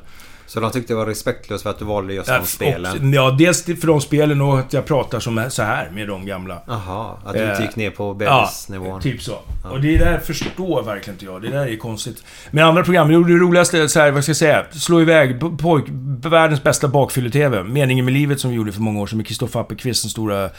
Så 0.49 0.61
de 0.61 0.71
tyckte 0.71 0.93
det 0.93 0.97
var 0.97 1.07
respektlöst 1.07 1.63
för 1.63 1.71
att 1.71 1.79
du 1.79 1.85
valde 1.85 2.15
just 2.15 2.29
Ja, 2.29 2.39
de 2.39 2.47
spelen? 2.47 3.09
Och, 3.09 3.15
ja, 3.15 3.31
dels 3.39 3.65
för 3.65 3.87
de 3.87 4.01
spelen 4.01 4.41
och 4.41 4.59
att 4.59 4.73
jag 4.73 4.87
pratar 4.87 5.21
som 5.21 5.45
så 5.49 5.63
här 5.63 5.91
med 5.91 6.09
de 6.09 6.27
gamla. 6.27 6.63
Jaha, 6.67 7.17
att 7.25 7.33
du 7.33 7.39
inte 7.43 7.53
Eh, 7.57 7.61
gick 7.63 7.77
ner 7.77 7.91
på 7.91 8.05
Ja, 8.21 8.41
bebisnivån? 8.43 9.01
typ 9.03 9.23
så. 9.23 9.39
Och 9.71 9.81
det 9.81 9.97
där 9.99 10.19
förstår 10.19 10.83
verkligen 10.83 11.15
inte 11.15 11.25
jag. 11.25 11.43
Det 11.43 11.49
där 11.49 11.67
är 11.67 11.77
konstigt. 11.77 12.25
Men 12.51 12.65
andra 12.65 12.83
program, 12.85 13.09
det 13.09 13.15
roligaste, 13.15 13.89
så 13.89 14.01
här, 14.01 14.11
vad 14.11 14.23
ska 14.23 14.31
jag 14.31 14.37
säga? 14.37 14.65
Slå 14.73 15.01
iväg, 15.01 15.43
po- 15.43 15.59
pojk, 15.59 15.85
världens 16.33 16.63
bästa 16.63 16.89
bakfylle-TV. 16.89 17.63
Meningen 17.65 18.05
med 18.05 18.15
livet 18.15 18.41
som 18.41 18.51
vi 18.51 18.57
gjorde 18.57 18.73
för 18.73 18.81
många 18.81 19.01
år 19.01 19.07
sedan 19.07 19.17
med 19.17 19.27
Kristoffer 19.27 19.61
Appelqvist, 19.61 20.03
den 20.05 20.11
stora 20.11 20.51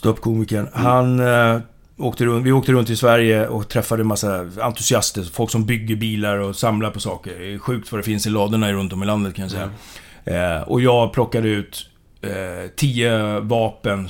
ståuppkomikern. 0.00 0.68
Han 0.72 1.20
eh, 1.20 1.60
åkte 1.98 2.24
runt, 2.24 2.46
vi 2.46 2.52
åkte 2.52 2.72
runt 2.72 2.90
i 2.90 2.96
Sverige 2.96 3.48
och 3.48 3.68
träffade 3.68 4.04
massa 4.04 4.46
entusiaster. 4.60 5.22
Folk 5.22 5.50
som 5.50 5.66
bygger 5.66 5.96
bilar 5.96 6.38
och 6.38 6.56
samlar 6.56 6.90
på 6.90 7.00
saker. 7.00 7.38
Det 7.38 7.54
är 7.54 7.58
sjukt 7.58 7.92
vad 7.92 7.98
det 7.98 8.02
finns 8.02 8.26
i 8.26 8.30
ladorna 8.30 8.72
runt 8.72 8.92
om 8.92 9.02
i 9.02 9.06
landet 9.06 9.34
kan 9.34 9.48
jag 9.48 9.50
säga. 9.50 9.70
Eh, 10.24 10.62
och 10.62 10.80
jag 10.80 11.12
plockade 11.12 11.48
ut 11.48 11.86
eh, 12.22 12.70
tio 12.76 13.40
vapen. 13.40 14.08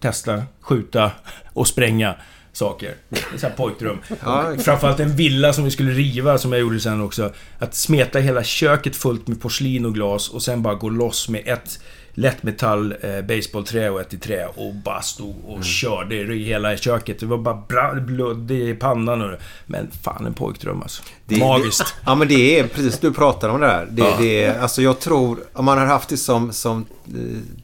Testa, 0.00 0.42
skjuta 0.60 1.10
och 1.52 1.68
spränga 1.68 2.14
saker. 2.52 2.94
Så 3.36 3.46
här 3.46 3.54
pojkdröm. 3.54 3.98
Ja, 4.24 4.54
Framförallt 4.58 5.00
en 5.00 5.16
villa 5.16 5.52
som 5.52 5.64
vi 5.64 5.70
skulle 5.70 5.92
riva, 5.92 6.38
som 6.38 6.52
jag 6.52 6.60
gjorde 6.60 6.80
sen 6.80 7.00
också. 7.00 7.32
Att 7.58 7.74
smeta 7.74 8.18
hela 8.18 8.44
köket 8.44 8.96
fullt 8.96 9.28
med 9.28 9.40
porslin 9.40 9.84
och 9.84 9.94
glas 9.94 10.28
och 10.28 10.42
sen 10.42 10.62
bara 10.62 10.74
gå 10.74 10.88
loss 10.88 11.28
med 11.28 11.42
ett 11.46 11.80
lättmetall 12.14 12.94
eh, 13.00 13.20
baseballträ 13.22 13.90
och 13.90 14.00
ett 14.00 14.14
i 14.14 14.18
trä 14.18 14.46
och 14.56 14.74
bara 14.74 15.02
stod 15.02 15.34
och 15.46 15.64
körde 15.64 16.14
i 16.16 16.44
hela 16.44 16.76
köket. 16.76 17.20
Det 17.20 17.26
var 17.26 17.38
bara 17.38 17.62
bra, 17.68 17.94
blodd 17.94 18.50
i 18.50 18.74
pannan 18.74 19.22
och 19.22 19.38
Men 19.66 19.90
fan 20.02 20.26
en 20.26 20.34
pojkdröm 20.34 20.82
alltså. 20.82 21.02
Det- 21.26 21.38
Magiskt. 21.38 21.78
Det, 21.80 22.02
ja 22.06 22.14
men 22.14 22.28
det 22.28 22.58
är 22.58 22.66
precis, 22.66 22.98
du 22.98 23.12
pratar 23.12 23.48
om 23.48 23.60
det 23.60 23.66
där. 23.66 23.86
Det, 23.90 24.02
Ja. 24.02 24.16
det 24.18 24.56
alltså 24.62 24.82
jag 24.82 25.00
tror, 25.00 25.38
om 25.52 25.64
man 25.64 25.78
har 25.78 25.86
haft 25.86 26.08
det 26.08 26.16
som, 26.16 26.52
som 26.52 26.86
eh, 27.08 27.14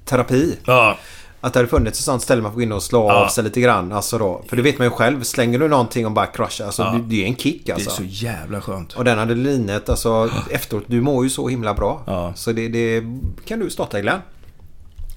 terapi. 0.05 0.57
Ja. 0.65 0.99
Att 1.41 1.53
det 1.53 1.59
hade 1.59 1.69
funnits 1.69 1.99
ett 1.99 2.05
sånt 2.05 2.23
ställe 2.23 2.43
man 2.43 2.51
får 2.53 2.57
gå 2.57 2.63
in 2.63 2.73
och 2.73 2.83
slå 2.83 3.09
Ja. 3.09 3.25
av 3.25 3.29
sig 3.29 3.45
lite 3.45 3.61
grann. 3.61 3.93
Alltså 3.93 4.19
då, 4.19 4.43
för 4.49 4.57
det 4.57 4.63
vet 4.63 4.79
man 4.79 4.87
ju 4.87 4.91
själv. 4.91 5.23
Slänger 5.23 5.59
du 5.59 5.69
någonting 5.69 6.07
och 6.07 6.13
bara 6.13 6.27
crushar, 6.27 6.65
alltså 6.67 6.83
Ja. 6.83 6.91
det, 6.91 7.03
det 7.09 7.23
är 7.23 7.27
en 7.27 7.37
kick 7.37 7.63
Det 7.67 7.73
är 7.73 7.75
alltså. 7.75 7.91
så 7.91 8.03
jävla 8.05 8.61
skönt. 8.61 8.93
Och 8.93 9.05
den 9.05 9.19
adrenalinet, 9.19 9.89
alltså 9.89 10.31
efteråt, 10.51 10.85
du 10.87 11.01
mår 11.01 11.25
ju 11.25 11.31
så 11.31 11.49
himla 11.49 11.75
bra. 11.75 12.03
Ja. 12.07 12.33
Så 12.37 12.53
det, 12.53 12.69
det 12.69 13.03
kan 13.45 13.59
du 13.61 13.71
starta 13.71 14.01
Glenn. 14.01 14.21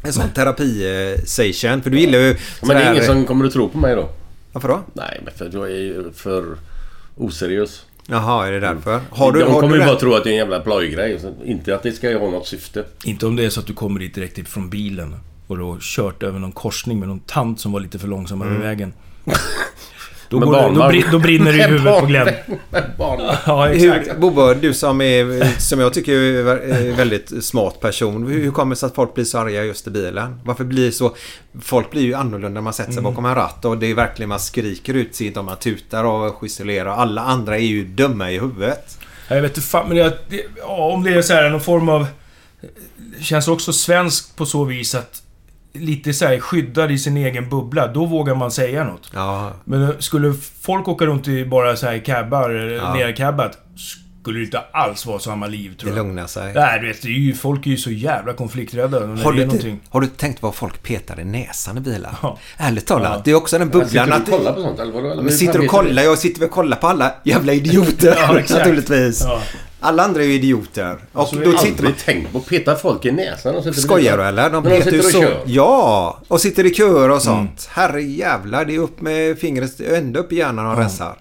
En 0.03 0.13
sån 0.13 0.29
terapi-session. 0.29 1.81
För 1.81 1.89
du 1.89 1.99
gillar 1.99 2.19
ju... 2.19 2.37
Men 2.61 2.77
det 2.77 2.83
är 2.83 2.91
ingen 2.93 3.05
som 3.05 3.25
kommer 3.25 3.45
att 3.45 3.53
tro 3.53 3.69
på 3.69 3.77
mig 3.77 3.95
då? 3.95 4.09
Varför 4.51 4.67
då? 4.67 4.83
Nej, 4.93 5.21
men 5.25 5.33
för 5.33 5.49
du 5.49 5.63
är 5.63 5.67
ju 5.69 6.11
för 6.15 6.57
oseriös. 7.17 7.85
Jaha, 8.07 8.47
är 8.47 8.51
det 8.51 8.59
därför? 8.59 9.01
Har 9.09 9.31
du, 9.31 9.39
De 9.39 9.51
har 9.51 9.59
kommer 9.61 9.75
du 9.75 9.81
ju 9.81 9.87
bara 9.87 9.99
tro 9.99 10.13
att 10.13 10.23
det 10.23 10.29
är 10.29 10.31
en 10.31 10.37
jävla 10.37 10.59
plojgrej. 10.59 11.19
Inte 11.45 11.75
att 11.75 11.83
det 11.83 11.91
ska 11.91 12.17
ha 12.17 12.31
något 12.31 12.47
syfte. 12.47 12.83
Inte 13.03 13.25
om 13.25 13.35
det 13.35 13.45
är 13.45 13.49
så 13.49 13.59
att 13.59 13.67
du 13.67 13.73
kommer 13.73 13.99
dit 13.99 14.15
direkt 14.15 14.49
från 14.49 14.69
bilen 14.69 15.15
och 15.47 15.57
då 15.57 15.77
kört 15.81 16.23
över 16.23 16.39
någon 16.39 16.51
korsning 16.51 16.99
med 16.99 17.07
någon 17.07 17.19
tant 17.19 17.59
som 17.59 17.71
var 17.71 17.79
lite 17.79 17.99
för 17.99 18.07
långsam 18.07 18.41
över 18.41 18.57
vägen. 18.57 18.93
Då, 20.31 20.39
går 20.39 20.53
det, 20.69 20.75
då, 20.79 20.87
brin, 20.87 21.03
då 21.11 21.19
brinner 21.19 21.51
det 21.53 21.57
i 21.57 21.61
huvudet 21.67 21.99
på 21.99 22.05
Glenn. 22.05 22.27
Ja, 23.45 23.69
exakt. 23.69 24.07
Hur, 24.09 24.19
Bobo, 24.19 24.53
du 24.53 24.73
som, 24.73 25.01
är, 25.01 25.59
som 25.59 25.79
jag 25.79 25.93
tycker 25.93 26.13
är 26.13 26.89
en 26.89 26.95
väldigt 26.95 27.43
smart 27.45 27.79
person. 27.79 28.27
Hur 28.27 28.51
kommer 28.51 28.75
det 28.75 28.79
sig 28.79 28.87
att 28.87 28.95
folk 28.95 29.13
blir 29.13 29.25
så 29.25 29.37
arga 29.39 29.63
just 29.63 29.87
i 29.87 29.89
bilen? 29.89 30.41
Varför 30.45 30.63
blir 30.63 30.91
så... 30.91 31.15
Folk 31.61 31.91
blir 31.91 32.01
ju 32.01 32.13
annorlunda 32.13 32.49
när 32.49 32.61
man 32.61 32.73
sätter 32.73 32.91
sig 32.91 32.99
Mm. 32.99 33.11
bakom 33.11 33.25
en 33.25 33.35
ratt 33.35 33.65
och 33.65 33.77
det 33.77 33.87
är 33.87 33.95
verkligen 33.95 34.29
man 34.29 34.39
skriker 34.39 34.93
ut 34.93 35.15
sitt 35.15 35.37
om 35.37 35.45
man 35.45 35.57
tutar 35.57 36.03
och 36.03 36.39
gestikulerar. 36.41 36.91
Alla 36.91 37.21
andra 37.21 37.57
är 37.57 37.61
ju 37.65 37.85
dumma 37.85 38.31
i 38.31 38.39
huvudet. 38.39 38.97
Ja, 39.27 39.35
Jag 39.35 39.41
vet 39.41 39.57
inte 39.57 39.67
fan, 39.67 39.87
men 39.87 39.97
det, 39.97 40.17
det, 40.29 40.43
ja, 40.57 40.91
om 40.93 41.03
det 41.03 41.09
är 41.13 41.21
så 41.21 41.33
här 41.33 41.49
någon 41.49 41.61
form 41.61 41.89
av... 41.89 42.07
Det 43.17 43.23
känns 43.23 43.47
också 43.47 43.73
svenskt 43.73 44.35
på 44.35 44.45
så 44.45 44.63
vis 44.63 44.95
att 44.95 45.20
lite 45.73 46.13
så 46.13 46.25
här 46.25 46.39
skyddad 46.39 46.91
i 46.91 46.97
sin 46.97 47.17
egen 47.17 47.49
bubbla, 47.49 47.87
då 47.87 48.05
vågar 48.05 48.35
man 48.35 48.51
säga 48.51 48.83
något. 48.83 49.11
Ja, 49.13 49.51
Men 49.65 49.83
eh, 49.83 49.89
skulle 49.99 50.33
folk 50.61 50.87
åka 50.87 51.05
runt 51.05 51.27
i 51.27 51.45
bara 51.45 51.75
så 51.75 51.85
här 51.87 51.97
cabbar, 52.05 52.49
eller 52.49 52.75
Ja. 52.75 52.93
nercabbat, 52.93 53.57
skulle 54.21 54.39
det 54.39 54.45
inte 54.45 54.59
alls 54.73 55.05
vara 55.05 55.19
samma 55.19 55.47
liv 55.47 55.75
tror 55.77 55.91
det 55.91 55.97
jag. 55.97 56.05
lugnar 56.05 56.27
sig. 56.27 56.53
Nej, 56.53 56.79
du 56.79 56.87
vet, 56.87 57.01
det 57.01 57.07
är 57.07 57.11
ju, 57.11 57.33
folk 57.33 57.65
är 57.65 57.71
ju 57.71 57.77
så 57.77 57.91
jävla 57.91 58.33
konflikträdda 58.33 58.99
när 58.99 59.23
Har 59.23 59.31
det 59.33 59.39
du, 59.39 59.45
någonting. 59.45 59.79
har 59.89 60.01
du 60.01 60.07
tänkt 60.07 60.41
vad 60.41 60.55
folk 60.55 60.83
petar 60.83 61.19
i 61.19 61.23
näsan 61.23 61.77
i 61.77 61.81
bilar? 61.81 62.15
Ja. 62.21 62.37
Ärligt 62.57 62.87
talat, 62.87 63.11
Ja. 63.15 63.21
det 63.25 63.31
är 63.31 63.35
också 63.35 63.59
den 63.59 63.69
bubblan 63.69 63.87
Sitter 63.89 64.05
du 64.07 64.13
att... 64.13 64.21
och 64.21 64.29
kollar 64.37 64.53
på 64.53 64.61
sånt 64.61 64.79
eller 64.79 64.91
vadå? 64.93 65.21
Men 65.21 65.31
sitter 65.33 65.59
och 65.59 65.67
kollar, 65.67 66.03
jag 66.03 66.17
sitter 66.17 66.45
och 66.45 66.51
kollar 66.51 66.77
på 66.77 66.87
alla 66.87 67.13
jävla 67.23 67.53
idioter 67.53 68.15
Ja, 68.19 68.33
naturligtvis. 68.33 69.21
Ja. 69.25 69.41
Alla 69.83 70.03
andra 70.03 70.21
är 70.23 70.27
ju 70.27 70.33
idioter. 70.33 70.97
Och 71.11 71.19
Alltså, 71.19 71.35
då 71.35 71.57
sitter 71.57 71.83
man... 71.83 71.93
tänkt 72.05 72.31
på 72.31 72.37
att 72.37 72.45
peta 72.45 72.75
folk 72.75 73.05
i 73.05 73.11
näsan. 73.11 73.55
och 73.55 73.75
Skojar 73.75 74.17
du 74.17 74.23
eller? 74.23 74.49
De 74.49 74.63
petar 74.63 74.91
ju 74.91 75.01
så. 75.01 75.21
kör. 75.21 75.37
Ja! 75.45 76.19
Och 76.27 76.41
sitter 76.41 76.65
i 76.65 76.73
köer 76.73 77.09
och 77.11 77.21
sånt. 77.21 77.39
Mm. 77.39 77.89
Herre 77.89 78.01
jävlar, 78.03 78.65
det 78.65 78.75
är 78.75 78.79
upp 78.79 79.01
med 79.01 79.39
fingret 79.39 79.79
ända 79.79 80.19
upp 80.19 80.31
i 80.31 80.35
hjärnan 80.35 80.65
och 80.71 80.77
rensar. 80.77 81.15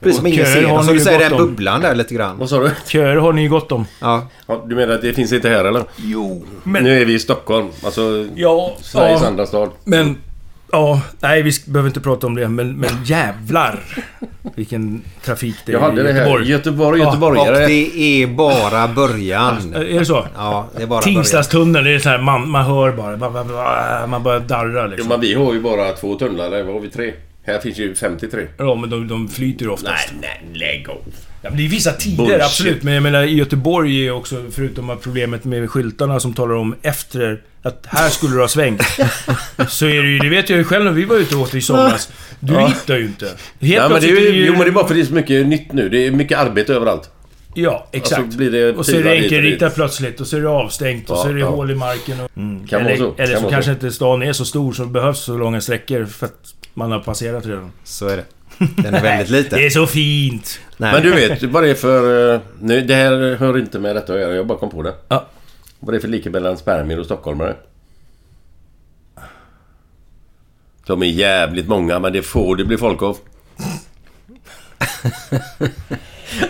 Precis 0.00 0.16
som 0.18 0.26
ingen 0.26 0.46
ser. 0.46 0.64
har 0.64 0.78
Och 0.78 0.80
ni 0.84 0.86
så 0.86 0.92
du 0.92 1.00
säger 1.00 1.18
den 1.18 1.32
om. 1.32 1.38
bubblan 1.38 1.80
där 1.80 1.94
lite 1.94 2.14
grann. 2.14 2.38
Vad 2.38 2.48
sa 2.50 2.58
du? 2.58 2.70
Köer 2.86 3.16
har 3.16 3.32
ni 3.32 3.42
ju 3.42 3.48
gott 3.48 3.72
om. 3.72 3.86
Ja. 4.00 4.26
Ja, 4.46 4.64
du 4.68 4.74
menar 4.74 4.94
att 4.94 5.02
det 5.02 5.12
finns 5.12 5.32
inte 5.32 5.48
här 5.48 5.64
eller? 5.64 5.84
Jo, 5.96 6.44
men... 6.62 6.84
Nu 6.84 7.00
är 7.00 7.04
vi 7.04 7.14
i 7.14 7.18
Stockholm. 7.18 7.68
Alltså 7.84 8.26
Ja, 8.34 8.76
Sveriges 8.80 9.20
ja, 9.20 9.26
andra 9.28 9.46
stad. 9.46 9.70
men... 9.84 10.16
Ja, 10.74 11.00
nej 11.20 11.42
vi 11.42 11.50
behöver 11.66 11.88
inte 11.88 12.00
prata 12.00 12.26
om 12.26 12.34
det, 12.34 12.48
men, 12.48 12.72
men 12.76 12.90
jävlar 13.04 13.78
vilken 14.54 15.02
trafik 15.24 15.56
det 15.66 15.72
är 15.72 15.74
Jag 15.74 15.80
hade 15.80 16.00
i 16.00 16.04
det 16.04 16.12
här. 16.12 16.18
Göteborg. 16.20 16.48
Göteborg, 16.50 17.00
Ja, 17.00 17.06
Och 17.06 17.12
göteborgare. 17.14 17.66
det 17.66 17.96
är 18.22 18.26
bara 18.26 18.88
början. 18.88 19.74
Är 19.74 19.98
det 19.98 20.04
så? 20.04 20.26
Ja, 20.36 20.68
det 20.76 20.82
är 20.82 20.86
bara 20.86 21.00
början. 21.00 21.14
Tingstadstunneln, 21.14 21.84
det 21.84 21.94
är 21.94 21.98
så 21.98 22.08
här, 22.08 22.18
man, 22.18 22.50
man 22.50 22.64
hör 22.64 22.92
bara. 22.92 23.16
ba- 23.16 23.30
ba- 23.30 23.44
ba- 23.44 24.06
Man 24.06 24.22
börjar 24.22 24.40
darra 24.40 24.82
Jo, 24.84 24.88
liksom. 24.90 25.08
men 25.08 25.20
vi 25.20 25.34
har 25.34 25.52
ju 25.52 25.60
bara 25.60 25.92
två 25.92 26.14
tunnlar. 26.14 26.50
Där 26.50 26.64
har 26.64 26.80
vi 26.80 26.88
tre. 26.90 27.12
Här 27.46 27.58
finns 27.58 27.78
ju 27.78 27.94
53. 27.94 28.46
Ja, 28.58 28.74
men 28.74 28.90
de, 28.90 29.08
de 29.08 29.28
flyter 29.28 29.64
ju 29.64 29.70
oftast. 29.70 30.12
nej, 30.20 30.44
lägg 30.54 30.88
av. 30.88 30.96
Ja, 31.44 31.50
men 31.50 31.58
det 31.58 31.64
är 31.64 31.68
vissa 31.68 31.92
tider, 31.92 32.16
Bullshit. 32.16 32.42
absolut. 32.42 32.82
Men 32.82 32.94
jag 32.94 33.02
menar, 33.02 33.22
i 33.22 33.34
Göteborg 33.34 34.06
är 34.06 34.10
också, 34.10 34.44
förutom 34.50 34.90
att 34.90 35.02
problemet 35.02 35.44
med 35.44 35.70
skyltarna 35.70 36.20
som 36.20 36.34
talar 36.34 36.54
om 36.54 36.74
efter 36.82 37.42
att 37.62 37.86
här 37.86 38.08
skulle 38.08 38.34
du 38.34 38.40
ha 38.40 38.48
svängt. 38.48 38.82
så 39.68 39.86
är 39.86 40.02
det 40.02 40.08
ju, 40.08 40.18
det 40.18 40.28
vet 40.28 40.50
jag 40.50 40.58
ju 40.58 40.64
själv 40.64 40.84
när 40.84 40.92
vi 40.92 41.04
var 41.04 41.16
ute 41.16 41.36
och 41.36 41.42
åt 41.42 41.54
i 41.54 41.60
somras. 41.60 42.12
Du 42.40 42.60
hittar 42.60 42.96
ju 42.96 43.04
inte. 43.04 43.24
Helt 43.24 43.38
Ja, 43.60 43.88
men 43.88 44.00
det 44.00 44.06
är 44.06 44.10
plötsligt 44.10 44.34
ju, 44.34 44.46
jo 44.46 44.52
men 44.52 44.60
det 44.60 44.66
är 44.66 44.70
bara 44.72 44.86
för 44.86 44.94
att 44.94 44.98
det 44.98 45.02
är 45.02 45.06
så 45.06 45.14
mycket 45.14 45.46
nytt 45.46 45.72
nu. 45.72 45.88
Det 45.88 46.06
är 46.06 46.10
mycket 46.10 46.38
arbete 46.38 46.74
överallt. 46.74 47.10
Ja, 47.54 47.88
exakt. 47.92 48.22
Alltså 48.22 48.38
blir 48.38 48.50
det 48.50 48.72
och 48.72 48.86
så 48.86 48.96
är 48.96 49.02
det 49.02 49.10
och 49.10 49.16
enkelriktat 49.16 49.74
plötsligt 49.74 50.20
och 50.20 50.26
så 50.26 50.36
är 50.36 50.40
det 50.40 50.48
avstängt 50.48 51.10
och 51.10 51.16
Ja, 51.16 51.22
så 51.22 51.28
är 51.28 51.34
det 51.34 51.40
ja. 51.40 51.48
hål 51.48 51.70
i 51.70 51.74
marken. 51.74 52.20
Och, 52.20 52.30
mm. 52.36 52.66
Kan 52.66 52.80
eller 52.80 52.96
så, 52.96 53.14
eller 53.18 53.26
kan 53.26 53.36
så 53.36 53.42
vara 53.42 53.52
kanske 53.52 53.70
så. 53.70 53.74
inte 53.74 53.90
stan 53.90 54.22
är 54.22 54.32
så 54.32 54.44
stor 54.44 54.72
så 54.72 54.82
det 54.82 54.90
behövs 54.90 55.18
så 55.18 55.38
långa 55.38 55.60
sträckor 55.60 56.04
för 56.04 56.26
att 56.26 56.54
man 56.74 56.92
har 56.92 57.00
passerat 57.00 57.46
redan. 57.46 57.72
Så 57.84 58.08
är 58.08 58.16
det. 58.16 58.24
Den 58.58 58.94
är 58.94 59.02
väldigt 59.02 59.30
liten. 59.30 59.58
Det 59.58 59.66
är 59.66 59.70
så 59.70 59.86
fint! 59.86 60.60
Nej. 60.76 60.92
Men 60.92 61.02
du 61.02 61.12
vet, 61.14 61.42
vad 61.42 61.62
det 61.62 61.70
är 61.70 61.74
för... 61.74 62.34
eh, 62.34 62.40
Nu, 62.60 62.80
det 62.80 62.94
här 62.94 63.36
hör 63.36 63.58
inte 63.58 63.78
med 63.78 63.96
detta 63.96 64.12
att 64.14 64.20
göra. 64.20 64.34
Jag 64.34 64.46
bara 64.46 64.58
kom 64.58 64.70
på 64.70 64.82
det. 64.82 64.94
Ja. 65.08 65.26
Vad 65.80 65.94
det 65.94 65.98
är 65.98 66.00
för 66.00 66.08
lika 66.08 66.30
mellan 66.30 66.56
spermier 66.58 66.98
och 67.00 67.04
stockholmare. 67.04 67.54
De 70.86 71.02
är 71.02 71.06
jävligt 71.06 71.68
många, 71.68 71.98
men 71.98 72.12
det 72.12 72.22
får 72.22 72.56
det 72.56 72.64
bli 72.64 72.76
folk 72.78 73.02
av. 73.02 73.16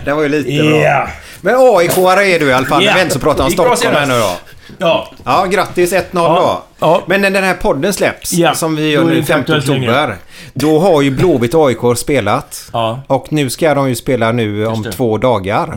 Den 0.04 0.16
var 0.16 0.22
ju 0.22 0.28
lite 0.28 0.62
bra. 0.64 0.76
Ja! 0.82 1.08
Men 1.40 1.54
AIK-are 1.54 2.20
är 2.22 2.40
du 2.40 2.46
i 2.46 2.52
alla 2.52 2.66
fall. 2.66 2.84
Ja. 2.84 2.90
När 2.90 2.96
vi 2.96 3.02
ändå 3.02 3.18
pratar 3.18 3.44
om 3.44 3.50
Stockholm 3.50 3.94
här 3.96 4.06
nu 4.06 4.14
då. 4.14 4.36
Ja, 4.84 5.08
Ja, 5.24 5.44
grattis 5.50 5.92
1-0 5.92 6.04
Ja. 6.12 6.62
då. 6.80 6.86
Ja. 6.86 7.02
Men 7.06 7.20
när 7.20 7.30
den 7.30 7.44
här 7.44 7.54
podden 7.54 7.92
släpps, 7.92 8.32
Ja. 8.32 8.54
som 8.54 8.76
vi 8.76 8.82
Då 8.82 8.88
gör 8.88 9.00
är 9.02 9.04
det 9.06 9.10
nu 9.12 9.16
inte 9.18 9.32
5 9.32 9.40
aktuellt 9.40 9.64
oktober. 9.68 9.80
längre. 9.80 10.16
Då 10.54 10.78
har 10.78 11.02
ju 11.02 11.10
Blåvitt 11.10 11.54
och 11.54 11.66
AIK 11.68 11.96
spelat. 11.98 12.70
Ja. 12.72 13.00
Och 13.06 13.32
nu 13.32 13.50
ska 13.50 13.74
de 13.74 13.88
ju 13.88 13.94
spela 13.94 14.32
nu 14.32 14.66
om 14.66 14.82
det. 14.82 14.92
två 14.92 15.18
dagar. 15.18 15.68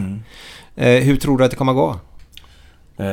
Eh, 0.76 0.88
hur 0.90 1.16
tror 1.18 1.38
du 1.38 1.44
att 1.44 1.52
det 1.52 1.58
kommer 1.58 1.74
gå? 1.74 2.00
Eh, 3.00 3.06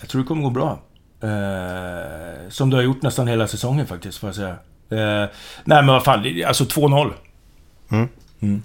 jag 0.00 0.08
tror 0.08 0.20
det 0.22 0.28
kommer 0.28 0.42
gå 0.42 0.50
bra. 0.50 0.78
Eh, 1.22 2.48
som 2.50 2.70
det 2.70 2.76
har 2.76 2.82
gjort 2.82 3.02
nästan 3.02 3.28
hela 3.28 3.48
säsongen 3.48 3.86
faktiskt, 3.86 4.18
får 4.18 4.28
jag 4.28 4.36
säga. 4.36 4.48
Eh, 4.90 5.28
nej 5.64 5.82
men 5.82 5.86
vad 5.86 6.04
fan, 6.04 6.22
det- 6.22 6.44
alltså 6.44 6.64
2-0. 6.64 7.12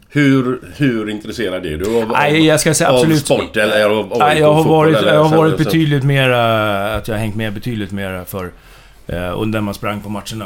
Hur, 0.09 0.59
hur 0.75 1.09
intresserad 1.09 1.65
är 1.65 1.77
du 1.77 2.01
av, 2.01 2.09
Nej, 2.09 2.45
jag 2.45 2.59
ska 2.59 2.73
säga 2.73 2.89
av 2.89 2.95
absolut- 2.95 3.25
sport 3.25 3.57
eller 3.57 3.89
av 3.89 4.11
AIK 4.13 4.19
Nej, 4.19 4.39
jag 4.39 4.53
har 4.53 4.63
varit, 4.63 4.95
eller 4.95 5.13
jag 5.13 5.23
har 5.23 5.37
varit 5.37 5.57
betydligt 5.57 6.03
mera... 6.03 6.95
Att 6.95 7.07
jag 7.07 7.15
har 7.15 7.19
hängt 7.19 7.35
med 7.35 7.53
betydligt 7.53 7.91
mera 7.91 8.25
för... 8.25 8.51
Eh, 9.07 9.29
och 9.29 9.47
när 9.47 9.61
man 9.61 9.73
sprang 9.73 10.01
på 10.01 10.09
matcherna. 10.09 10.45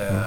Eh, 0.00 0.22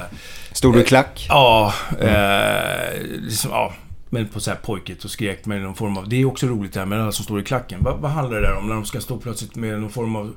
Stod 0.52 0.74
du 0.74 0.82
i 0.82 0.84
klack? 0.84 1.26
Ja, 1.30 1.74
eh, 2.00 3.02
liksom, 3.22 3.52
ja. 3.52 3.74
Men 4.10 4.28
på 4.28 4.40
så 4.40 4.52
här 4.52 4.58
pojket 4.58 5.04
och 5.04 5.12
skrek 5.12 5.46
med 5.46 5.62
någon 5.62 5.76
form 5.76 5.98
av... 5.98 6.10
Det 6.10 6.22
är 6.22 6.26
också 6.26 6.48
roligt 6.48 6.74
det 6.74 6.80
här 6.80 6.88
med 6.88 7.02
alla 7.02 7.12
som 7.12 7.26
står 7.26 7.40
i 7.40 7.44
klacken. 7.44 7.80
Vad, 7.82 8.00
vad 8.00 8.12
handlar 8.12 8.42
det 8.42 8.48
där 8.48 8.58
om? 8.58 8.68
När 8.68 8.76
de 8.76 8.86
ska 8.86 9.00
stå 9.00 9.18
plötsligt 9.18 9.56
med 9.56 9.80
någon 9.80 9.90
form 9.90 10.16
av 10.16 10.34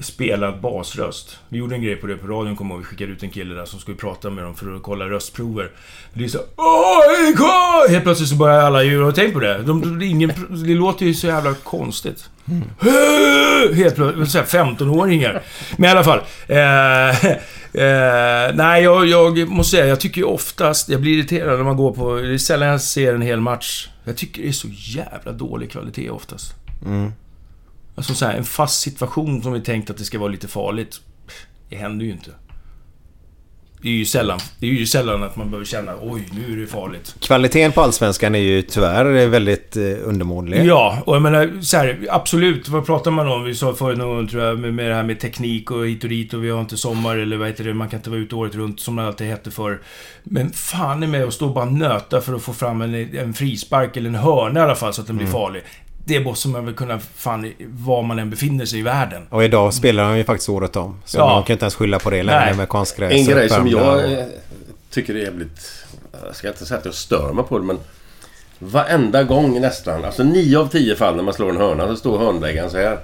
spelad 0.00 0.60
basröst. 0.60 1.38
Vi 1.48 1.58
gjorde 1.58 1.74
en 1.74 1.82
grej 1.82 1.96
på 1.96 2.06
det 2.06 2.16
på 2.16 2.26
radion, 2.26 2.56
kommer 2.56 2.74
ihåg. 2.74 2.80
Vi 2.80 2.86
skickade 2.86 3.12
ut 3.12 3.22
en 3.22 3.30
kille 3.30 3.54
där 3.54 3.64
som 3.64 3.80
skulle 3.80 3.96
prata 3.96 4.30
med 4.30 4.44
dem 4.44 4.54
för 4.54 4.76
att 4.76 4.82
kolla 4.82 5.04
röstprover. 5.04 5.70
Det 6.12 6.24
är 6.24 6.28
så 6.28 6.38
AIK! 6.56 7.90
Helt 7.90 8.04
plötsligt 8.04 8.28
så 8.28 8.34
börjar 8.34 8.60
alla 8.60 8.82
ju... 8.82 9.02
Har 9.02 9.12
tänkt 9.12 9.34
på 9.34 9.40
det? 9.40 9.62
De, 9.62 9.80
de, 9.80 9.98
det 9.98 10.06
ingen, 10.06 10.32
det 10.66 10.74
låter 10.74 11.06
ju 11.06 11.14
så 11.14 11.26
jävla 11.26 11.54
konstigt. 11.54 12.30
Helt 13.74 13.94
plötsligt. 13.94 14.30
Såhär 14.30 14.44
15-åringar. 14.44 15.42
Men 15.76 15.88
i 15.88 15.92
alla 15.92 16.04
fall. 16.04 16.20
Eh, 16.46 17.26
eh, 17.84 18.54
nej, 18.54 18.82
jag, 18.82 19.06
jag 19.06 19.48
måste 19.48 19.76
säga, 19.76 19.86
jag 19.86 20.00
tycker 20.00 20.20
ju 20.20 20.24
oftast... 20.26 20.88
Jag 20.88 21.00
blir 21.00 21.18
irriterad 21.18 21.56
när 21.58 21.64
man 21.64 21.76
går 21.76 21.92
på... 21.92 22.14
Det 22.14 22.34
är 22.34 22.38
sällan 22.38 22.68
jag 22.68 22.80
ser 22.80 23.14
en 23.14 23.22
hel 23.22 23.40
match. 23.40 23.88
Jag 24.04 24.16
tycker 24.16 24.42
det 24.42 24.48
är 24.48 24.52
så 24.52 24.68
jävla 24.70 25.32
dålig 25.32 25.70
kvalitet 25.70 26.10
oftast. 26.10 26.54
Mm. 26.86 27.12
Alltså 27.98 28.14
så 28.14 28.26
här, 28.26 28.34
en 28.34 28.44
fast 28.44 28.80
situation 28.80 29.42
som 29.42 29.52
vi 29.52 29.60
tänkt 29.60 29.90
att 29.90 29.96
det 29.96 30.04
ska 30.04 30.18
vara 30.18 30.28
lite 30.28 30.48
farligt. 30.48 31.00
Det 31.68 31.76
händer 31.76 32.04
ju 32.04 32.12
inte. 32.12 32.30
Det 33.82 33.88
är 33.88 33.92
ju 33.92 34.04
sällan, 34.04 34.38
det 34.58 34.66
är 34.66 34.70
ju 34.70 34.86
sällan 34.86 35.22
att 35.22 35.36
man 35.36 35.50
behöver 35.50 35.66
känna 35.66 35.92
oj, 36.02 36.28
nu 36.32 36.52
är 36.52 36.56
det 36.56 36.66
farligt. 36.66 37.14
Kvaliteten 37.20 37.72
på 37.72 37.80
Allsvenskan 37.80 38.34
är 38.34 38.38
ju 38.38 38.62
tyvärr 38.62 39.26
väldigt 39.26 39.76
eh, 39.76 39.82
undermålig. 39.82 40.64
Ja, 40.64 41.02
och 41.04 41.14
jag 41.14 41.22
menar 41.22 41.62
så 41.62 41.76
här, 41.76 42.06
absolut. 42.10 42.68
Vad 42.68 42.86
pratar 42.86 43.10
man 43.10 43.28
om? 43.28 43.44
Vi 43.44 43.54
sa 43.54 43.74
förut 43.74 43.98
någon 43.98 44.16
gång, 44.16 44.28
tror 44.28 44.42
jag, 44.42 44.58
med, 44.58 44.74
med 44.74 44.90
det 44.90 44.94
här 44.94 45.02
med 45.02 45.20
teknik 45.20 45.70
och 45.70 45.86
hit 45.86 46.04
och 46.04 46.10
dit 46.10 46.34
och 46.34 46.44
vi 46.44 46.50
har 46.50 46.60
inte 46.60 46.76
sommar 46.76 47.16
eller 47.16 47.36
vad 47.36 47.48
heter 47.48 47.64
det, 47.64 47.74
man 47.74 47.88
kan 47.88 47.98
inte 47.98 48.10
vara 48.10 48.20
ute 48.20 48.34
året 48.34 48.54
runt 48.54 48.80
som 48.80 48.96
det 48.96 49.06
alltid 49.06 49.26
hette 49.26 49.50
för. 49.50 49.80
Men 50.22 50.50
fan 50.50 51.02
är 51.02 51.06
med 51.06 51.24
att 51.24 51.34
stå 51.34 51.46
och 51.46 51.54
bara 51.54 51.64
nöta 51.64 52.20
för 52.20 52.34
att 52.34 52.42
få 52.42 52.52
fram 52.52 52.82
en, 52.82 52.94
en 52.94 53.34
frispark 53.34 53.96
eller 53.96 54.08
en 54.08 54.14
hörna 54.14 54.60
i 54.60 54.62
alla 54.62 54.74
fall 54.74 54.94
så 54.94 55.00
att 55.00 55.06
den 55.06 55.16
blir 55.16 55.26
farlig. 55.26 55.62
Det 56.08 56.20
måste 56.20 56.48
man 56.48 56.64
väl 56.64 56.74
kunna, 56.74 56.98
fan, 56.98 57.52
var 57.68 58.02
man 58.02 58.18
än 58.18 58.30
befinner 58.30 58.64
sig 58.64 58.78
i 58.78 58.82
världen. 58.82 59.26
Och 59.30 59.44
idag 59.44 59.74
spelar 59.74 60.08
de 60.08 60.18
ju 60.18 60.24
faktiskt 60.24 60.48
året 60.48 60.76
om. 60.76 61.00
Så 61.04 61.18
Ja. 61.18 61.26
man 61.26 61.42
kan 61.44 61.54
inte 61.54 61.64
ens 61.64 61.74
skylla 61.74 61.98
på 61.98 62.10
det 62.10 62.22
längre 62.22 62.54
med 62.54 62.68
konstgräs 62.68 63.12
En 63.12 63.24
grej 63.26 63.48
som 63.48 63.66
uppvärmda 63.66 63.92
och- 63.92 64.00
jag 64.02 64.12
eh, 64.12 64.26
tycker 64.90 65.14
är 65.14 65.18
jävligt... 65.18 65.84
Jag 66.26 66.36
ska 66.36 66.48
inte 66.48 66.66
säga 66.66 66.78
att 66.78 66.84
jag 66.84 66.94
stör 66.94 67.32
mig 67.32 67.44
på 67.44 67.58
det 67.58 67.64
men... 67.64 67.78
Varenda 68.58 69.22
gång 69.22 69.60
nästan, 69.60 70.04
alltså 70.04 70.22
nio 70.22 70.58
av 70.58 70.66
tio 70.68 70.96
fall 70.96 71.16
när 71.16 71.22
man 71.22 71.34
slår 71.34 71.50
en 71.50 71.56
hörna 71.56 71.86
så 71.86 71.96
står 71.96 72.18
hörnläggaren 72.18 72.70
så 72.70 72.78
här. 72.78 72.98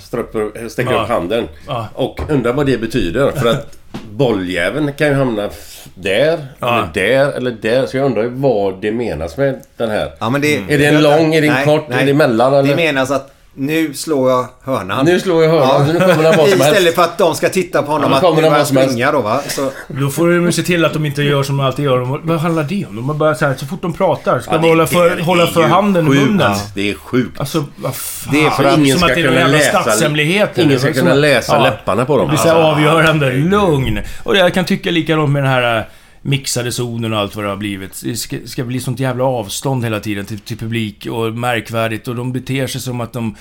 Ströpper, 0.00 0.68
sträcker 0.68 0.92
Ja. 0.92 1.02
upp 1.02 1.08
handen. 1.08 1.48
Ja. 1.66 1.88
Och 1.94 2.20
undrar 2.28 2.52
vad 2.52 2.66
det 2.66 2.78
betyder. 2.78 3.30
För 3.30 3.48
att 3.50 3.78
bolljäveln 4.10 4.92
kan 4.92 5.06
ju 5.08 5.14
hamna 5.14 5.50
där, 5.94 6.46
Ja. 6.58 6.78
eller 6.78 6.88
där, 6.94 7.32
eller 7.32 7.50
där. 7.50 7.86
Så 7.86 7.96
jag 7.96 8.06
undrar 8.06 8.24
vad 8.24 8.80
det 8.80 8.92
menas 8.92 9.36
med 9.36 9.60
den 9.76 9.90
här. 9.90 10.12
Ja, 10.18 10.30
men 10.30 10.40
det, 10.40 10.56
Är 10.56 10.78
det 10.78 10.86
en 10.86 11.02
lång, 11.02 11.34
är 11.34 11.40
det 11.40 11.46
en 11.48 11.54
Nej, 11.54 11.64
kort, 11.64 11.84
nej. 11.88 12.02
är 12.02 12.04
det 12.06 12.10
emellan 12.10 12.54
eller? 12.54 12.68
Det 12.68 12.76
menas 12.76 13.10
att 13.10 13.34
nu 13.58 13.94
slår 13.94 14.30
jag 14.30 14.46
hörnan. 14.64 15.04
Nu 15.04 15.20
slår 15.20 15.42
jag 15.44 15.50
hörnan, 15.50 15.86
så 15.86 15.92
nu 15.92 16.00
kommer 16.00 16.22
den 16.22 16.36
vad 16.36 16.48
som 16.48 16.60
helst. 16.60 16.66
Istället 16.66 16.94
för 16.94 17.02
att 17.02 17.18
de 17.18 17.34
ska 17.34 17.48
titta 17.48 17.82
på 17.82 17.92
honom 17.92 18.10
Ja, 18.22 18.28
att 18.28 18.36
nu 18.36 18.42
börjar 18.42 18.64
springa 18.64 19.12
då 19.12 19.20
va. 19.20 19.40
Så, 19.48 19.70
Då 19.88 20.10
får 20.10 20.28
de 20.44 20.52
se 20.52 20.62
till 20.62 20.84
att 20.84 20.92
de 20.92 21.06
inte 21.06 21.22
gör 21.22 21.42
som 21.42 21.56
de 21.56 21.66
alltid 21.66 21.84
gör. 21.84 21.98
De, 21.98 22.20
vad 22.24 22.38
handlar 22.40 22.62
det 22.62 22.86
om? 22.88 22.96
De 22.96 23.08
har 23.08 23.14
bara 23.14 23.34
så 23.34 23.46
här, 23.46 23.54
så 23.54 23.66
fort 23.66 23.82
de 23.82 23.92
pratar 23.92 24.40
ska 24.40 24.50
Ja, 24.52 24.56
de 24.58 24.62
det- 24.62 24.68
hålla 24.68 24.86
för, 24.86 25.16
det 25.16 25.22
hålla 25.22 25.46
för 25.46 25.62
handen 25.62 26.06
i 26.06 26.08
munnen. 26.10 26.52
Det 26.74 26.90
är 26.90 26.94
sjukt. 26.94 27.40
Alltså, 27.40 27.64
vad 27.76 27.94
fan. 27.96 28.34
Det 28.34 28.46
är 28.46 28.50
för 28.50 28.64
att 28.64 28.78
ingen 28.78 28.98
som 28.98 29.08
ska 29.08 29.08
att 29.08 29.14
det 29.14 29.20
är 29.20 29.24
någon 29.24 29.34
kunna 29.34 29.48
läsa- 29.48 29.82
statshemlighet. 29.82 30.58
ingen 30.58 30.80
ska 30.80 30.92
kunna 30.92 31.14
läsa 31.14 31.62
läpparna 31.62 32.04
på 32.04 32.16
dem. 32.16 32.26
Det 32.26 32.28
blir 32.28 32.38
så 32.38 32.48
här 32.48 32.54
Alltså. 32.54 32.72
avgörande. 32.72 33.32
Lugn. 33.32 34.00
Och 34.22 34.36
jag 34.36 34.54
kan 34.54 34.64
tycka 34.64 34.90
likadant 34.90 35.30
med 35.30 35.42
den 35.42 35.50
här... 35.52 35.88
mixade 36.22 36.72
zonen 36.72 37.12
och 37.12 37.18
allt 37.18 37.36
vad 37.36 37.44
det 37.44 37.48
har 37.48 37.56
blivit. 37.56 38.00
Det 38.04 38.16
ska, 38.16 38.36
ska 38.44 38.64
bli 38.64 38.80
sånt 38.80 39.00
jävla 39.00 39.24
avstånd 39.24 39.84
hela 39.84 40.00
tiden 40.00 40.24
till, 40.26 40.38
till 40.38 40.58
publik 40.58 41.06
och 41.10 41.32
märkvärdigt 41.34 42.08
och 42.08 42.14
de 42.16 42.32
beter 42.32 42.66
sig 42.66 42.80
som 42.80 43.00
att 43.00 43.12
de, 43.12 43.34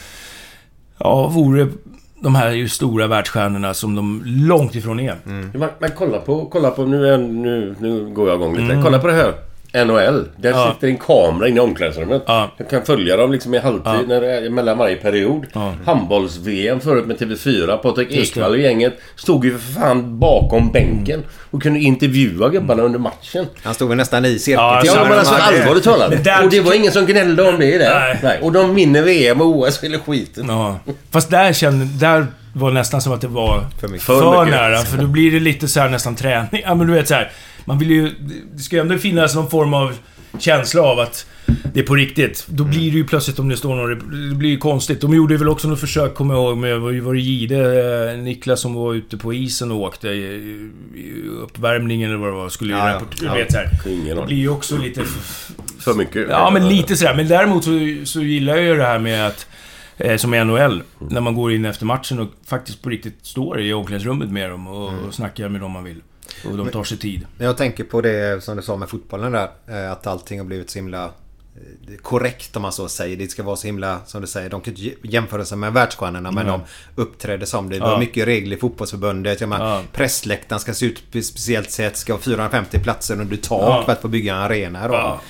ja, 0.98 1.28
vore 1.28 1.68
de 2.22 2.36
här 2.36 2.52
ju 2.52 2.70
stora 2.70 3.08
världsstjärnorna 3.08 3.74
som 3.74 3.96
de 3.96 4.22
långt 4.26 4.76
ifrån 4.76 5.00
är. 5.00 5.16
Men, 5.24 5.70
men 5.80 5.92
kolla 5.98 6.20
på, 6.20 6.46
kolla 6.46 6.72
på 6.72 6.86
nu, 6.86 7.08
är- 7.08 7.18
nu, 7.18 7.76
nu 7.80 8.06
går 8.10 8.30
jag 8.30 8.36
igång 8.42 8.58
lite. 8.58 8.82
Kolla 8.84 9.00
på 9.00 9.08
det 9.08 9.14
här. 9.14 9.34
NHL. 9.74 10.26
Där 10.38 10.49
Ja. 10.49 10.74
sitter 10.74 10.88
en 10.88 10.97
kamera 10.97 11.47
inne 11.47 11.57
i 11.57 11.59
omklädningsrummet. 11.59 12.24
Ja. 12.28 12.51
Jag 12.57 12.70
kan 12.70 12.86
följa 12.86 13.18
dem 13.18 13.32
liksom 13.32 13.53
i 13.53 13.57
halvtid 13.57 13.93
Ja. 13.93 14.01
när 14.07 14.22
det 14.22 14.32
är, 14.38 14.49
mellan 14.49 14.78
varje 14.78 14.95
period. 14.95 15.45
Ja. 15.53 15.74
Handbolls-VM 15.86 16.80
förut 16.80 17.05
med 17.07 17.18
TV4. 17.18 17.78
Patrik. 17.78 18.11
Ekwall 18.11 18.51
och 18.51 18.57
gänget 18.59 18.93
stod 19.15 19.45
ju 19.45 19.57
för 19.57 19.80
fan 19.82 20.20
bakom 20.20 20.72
bänken 20.72 21.24
och 21.51 21.61
kunde 21.63 21.80
intervjua 21.80 22.49
gubbarna 22.49 22.84
under 22.84 22.99
matchen. 22.99 23.45
Han 23.63 23.74
stod 23.74 23.88
väl 23.89 23.97
nästan 23.97 24.26
i 24.26 24.39
cirkeln. 24.39 24.68
Ja, 24.86 25.03
men 25.09 25.20
alltså 25.20 25.34
allvarligt 25.36 25.84
talat. 25.84 26.24
där 26.24 26.43
och 26.43 26.49
det 26.49 26.61
var 26.61 26.74
ingen 26.74 26.91
som 26.91 27.05
gnällde 27.05 27.43
om 27.49 27.59
det 27.59 27.78
där. 27.78 28.20
Nej. 28.24 28.39
Och 28.41 28.51
de 28.51 28.76
vinner 28.76 29.01
VM 29.01 29.41
och 29.41 29.47
OS 29.47 29.84
eller 29.84 29.97
skiten. 29.99 30.45
Ja. 30.47 30.80
Fast 31.11 31.30
där 31.30 31.53
kände, 31.53 31.86
där 31.86 32.28
var 32.53 32.72
nästan 32.72 33.01
som 33.01 33.13
att 33.13 33.22
det 33.22 33.28
var 33.28 33.65
För 33.82 33.88
mycket. 33.88 34.05
för, 34.05 34.45
nära. 34.45 34.78
För 34.78 34.97
då 34.97 35.07
blir 35.07 35.32
det 35.32 35.39
lite 35.39 35.68
så 35.68 35.80
här 35.80 35.89
nästan 35.89 36.15
träning. 36.15 36.61
Ja 36.65 36.76
men 36.76 36.88
du 36.88 36.93
vet 36.93 37.07
så 37.07 37.13
här. 37.13 37.32
Man 37.68 37.78
vill 37.80 37.91
ju... 37.91 38.11
Det 38.53 38.59
ska 38.61 38.76
ju 38.76 38.82
ändå 38.82 38.97
finnas 38.97 39.36
någon 39.36 39.49
form 39.49 39.74
av 39.74 39.93
känsla 40.39 40.82
av 40.82 40.99
att 40.99 41.26
det 41.74 41.80
är 41.80 41.84
på 41.84 41.95
riktigt. 41.95 42.45
Då 42.49 42.63
Mm. 42.63 42.76
blir 42.78 42.91
det 42.91 42.97
ju 42.97 43.05
plötsligt 43.07 43.39
om 43.39 43.49
det 43.49 43.57
står 43.57 43.76
någon... 43.76 44.30
Det 44.30 44.36
blir 44.36 44.49
ju 44.49 44.57
konstigt. 44.57 45.01
De 45.01 45.13
gjorde 45.13 45.38
väl 45.38 45.49
också 45.49 45.68
något 45.68 45.80
försök, 45.80 46.13
kommer 46.15 46.34
jag 46.34 46.43
ihåg, 46.43 46.57
med... 46.57 46.80
Var 46.80 47.13
det- 47.13 47.20
Gide, 47.20 48.11
eh, 48.11 48.18
Niklas, 48.18 48.61
som 48.61 48.74
var 48.74 48.93
ute 48.93 49.18
på 49.18 49.34
isen 49.34 49.72
och 49.72 49.78
åkte 49.82 50.07
i, 50.07 50.22
i 50.95 51.28
uppvärmningen 51.43 52.09
eller 52.09 52.20
vad 52.20 52.30
det 52.30 52.34
var. 52.36 52.49
Skulle 52.49 52.74
ju 52.74 52.80
Ja, 52.80 52.93
rapportera... 52.93 53.28
Ja. 53.30 53.34
Du 53.36 53.39
vet 53.43 53.51
så 53.51 53.57
här. 53.57 53.70
Ingen 53.88 54.18
Det 54.18 54.26
blir 54.26 54.38
ju 54.38 54.49
också 54.49 54.78
lite... 54.78 55.01
För 55.80 55.93
mycket. 55.93 56.28
Ja, 56.30 56.49
men 56.53 56.70
lite 56.70 56.95
sådär. 56.95 57.15
Men 57.15 57.28
däremot 57.28 57.63
så, 57.63 57.72
så 58.03 58.22
gillar 58.22 58.55
jag 58.55 58.63
ju 58.65 58.76
det 58.76 58.84
här 58.86 58.99
med 58.99 59.28
att... 59.28 59.47
Eh, 59.97 60.18
som 60.18 60.34
i 60.34 60.43
NHL, 60.43 60.84
när 61.09 61.22
man 61.22 61.36
går 61.36 61.53
in 61.53 61.65
efter 61.65 61.86
matchen 61.86 62.20
och 62.20 62.28
faktiskt 62.47 62.82
på 62.82 62.89
riktigt 62.89 63.18
står 63.26 63.61
i 63.61 63.74
omklädningsrummet 63.74 64.30
med 64.30 64.49
dem 64.49 64.68
och, 64.68 64.93
och 65.07 65.13
snackar 65.13 65.49
med 65.49 65.61
dem 65.61 65.72
man 65.72 65.84
vill. 65.84 66.01
Och 66.46 66.58
de 66.58 66.70
tar 66.70 66.84
sig 66.84 66.98
tid. 66.98 67.28
Men 67.38 67.48
jag 67.48 67.58
tänker 67.58 67.84
på 67.84 68.02
det 68.02 68.44
som 68.44 68.58
du 68.58 68.64
sa 68.64 68.78
med 68.78 68.90
fotbollen 68.90 69.32
där. 69.32 69.50
eh, 69.68 69.92
Att 69.92 70.08
allting 70.08 70.40
har 70.40 70.46
blivit 70.46 70.70
så 70.70 70.80
himla 70.80 71.06
eh, 71.06 71.98
korrekt 72.02 72.56
om 72.56 72.62
man 72.62 72.72
så 72.72 72.90
säger. 72.90 73.18
Det 73.18 73.28
ska 73.28 73.44
vara 73.44 73.56
så 73.56 73.68
himla, 73.68 74.00
som 74.06 74.22
du 74.22 74.28
säger, 74.28 74.50
de 74.50 74.62
kan 74.62 74.74
inte 74.76 75.08
jämföra 75.08 75.46
sig 75.46 75.58
med 75.58 75.74
världsstjärnorna 75.74 76.32
men 76.32 76.46
de 76.46 76.62
uppträder 76.96 77.46
som 77.46 77.70
det. 77.70 77.76
Det 77.76 77.82
var 77.82 77.92
Ja. 77.92 78.00
mycket 78.00 78.28
regler 78.28 78.58
i 78.58 78.60
fotbollsförbundet. 78.60 79.42
Jag 79.42 79.50
menar, 79.50 79.66
Ja. 79.76 79.84
Pressläktaren 79.94 80.60
ska 80.60 80.74
se 80.74 80.86
ut 80.86 81.12
på 81.12 81.18
ett 81.18 81.26
speciellt 81.26 81.72
sätt. 81.72 81.98
Ska 81.98 82.14
ha 82.14 82.20
450 82.20 82.80
platser 82.80 83.22
under 83.22 83.38
tak 83.38 83.62
Ja. 83.62 83.84
för 83.86 83.92
att 83.92 84.02
få 84.02 84.08
bygga 84.08 84.36
en 84.36 84.42
arena. 84.42 84.88
Då. 84.88 84.94
Ja. 84.94 85.22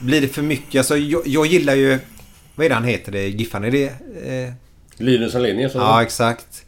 Blir 0.00 0.20
det 0.20 0.28
för 0.28 0.42
mycket? 0.42 0.78
Alltså, 0.78 0.96
jag, 0.96 1.22
jag 1.26 1.46
gillar 1.46 1.74
ju... 1.74 1.98
Vad 2.54 2.64
är 2.64 2.68
det 2.68 2.74
han 2.74 2.84
heter? 2.84 3.12
Det, 3.12 3.28
Giffan? 3.28 3.64
Är 3.64 3.70
det... 3.70 3.84
Eh, 3.86 4.52
Linus 4.96 5.34
Alenius. 5.34 5.72
Ja, 5.74 6.02
exakt. 6.02 6.63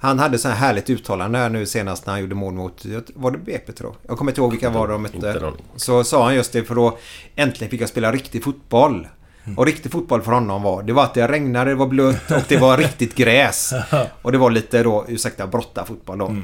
Han 0.00 0.18
hade 0.18 0.38
så 0.38 0.48
här 0.48 0.54
härligt 0.54 0.90
uttalande 0.90 1.38
här 1.38 1.48
nu 1.48 1.66
senast 1.66 2.06
när 2.06 2.12
han 2.12 2.20
gjorde 2.20 2.34
mål 2.34 2.54
mot... 2.54 2.84
Var 3.14 3.30
det 3.30 3.38
BP 3.38 3.72
tror 3.72 3.90
jag? 3.90 4.10
Jag 4.10 4.18
kommer 4.18 4.30
inte 4.30 4.40
ihåg 4.40 4.50
vilka 4.50 4.70
var 4.70 4.88
de 4.88 5.02
någon. 5.02 5.56
Så 5.76 6.04
sa 6.04 6.24
han 6.24 6.34
just 6.34 6.52
det 6.52 6.64
för 6.64 6.74
då 6.74 6.98
äntligen 7.36 7.70
fick 7.70 7.80
jag 7.80 7.88
spela 7.88 8.12
riktig 8.12 8.44
fotboll. 8.44 9.08
Och 9.56 9.66
riktig 9.66 9.92
fotboll 9.92 10.22
för 10.22 10.32
honom 10.32 10.62
var, 10.62 10.82
det 10.82 10.92
var 10.92 11.04
att 11.04 11.14
det 11.14 11.28
regnade, 11.28 11.70
det 11.70 11.74
var 11.74 11.86
blött 11.86 12.30
och 12.30 12.42
det 12.48 12.56
var 12.56 12.76
riktigt 12.76 13.14
gräs. 13.14 13.72
Och 14.22 14.32
det 14.32 14.38
var 14.38 14.50
lite 14.50 14.82
då, 14.82 15.04
ursäkta, 15.08 15.46
brottarfotboll 15.46 16.18
då. 16.18 16.36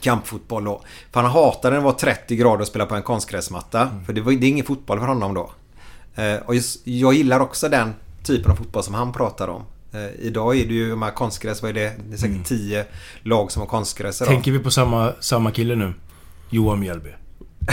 Kampfotboll 0.00 0.64
då. 0.64 0.82
För 1.12 1.20
han 1.20 1.30
hatade 1.30 1.74
när 1.74 1.80
det 1.80 1.84
var 1.84 1.92
30 1.92 2.36
grader 2.36 2.60
och 2.60 2.66
spela 2.66 2.86
på 2.86 2.94
en 2.94 3.02
konstgräsmatta. 3.02 3.90
För 4.06 4.12
det, 4.12 4.20
var, 4.20 4.32
det 4.32 4.46
är 4.46 4.48
ingen 4.48 4.66
fotboll 4.66 4.98
för 4.98 5.06
honom 5.06 5.34
då. 5.34 5.50
Eh, 6.22 6.36
och 6.46 6.54
just, 6.54 6.86
jag 6.86 7.14
gillar 7.14 7.40
också 7.40 7.68
den 7.68 7.94
typen 8.24 8.52
av 8.52 8.56
fotboll 8.56 8.82
som 8.82 8.94
han 8.94 9.12
pratar 9.12 9.48
om. 9.48 9.62
Eh, 9.94 10.26
idag 10.26 10.56
är 10.58 10.64
det 10.66 10.74
ju 10.74 10.90
de 10.90 11.02
här 11.02 11.10
konstgräs, 11.10 11.62
vad 11.62 11.68
är 11.68 11.74
det? 11.74 11.92
Det 12.08 12.14
är 12.14 12.18
säkert 12.18 12.44
10 12.46 12.84
lag 13.22 13.52
som 13.52 13.60
har 13.60 13.66
konstgräs 13.66 14.20
idag. 14.20 14.28
Tänker 14.32 14.52
vi 14.52 14.58
på 14.58 14.70
samma, 14.70 15.12
samma 15.20 15.50
kille 15.50 15.74
nu? 15.76 15.92
Johan 16.50 16.80
Mjällby. 16.80 17.10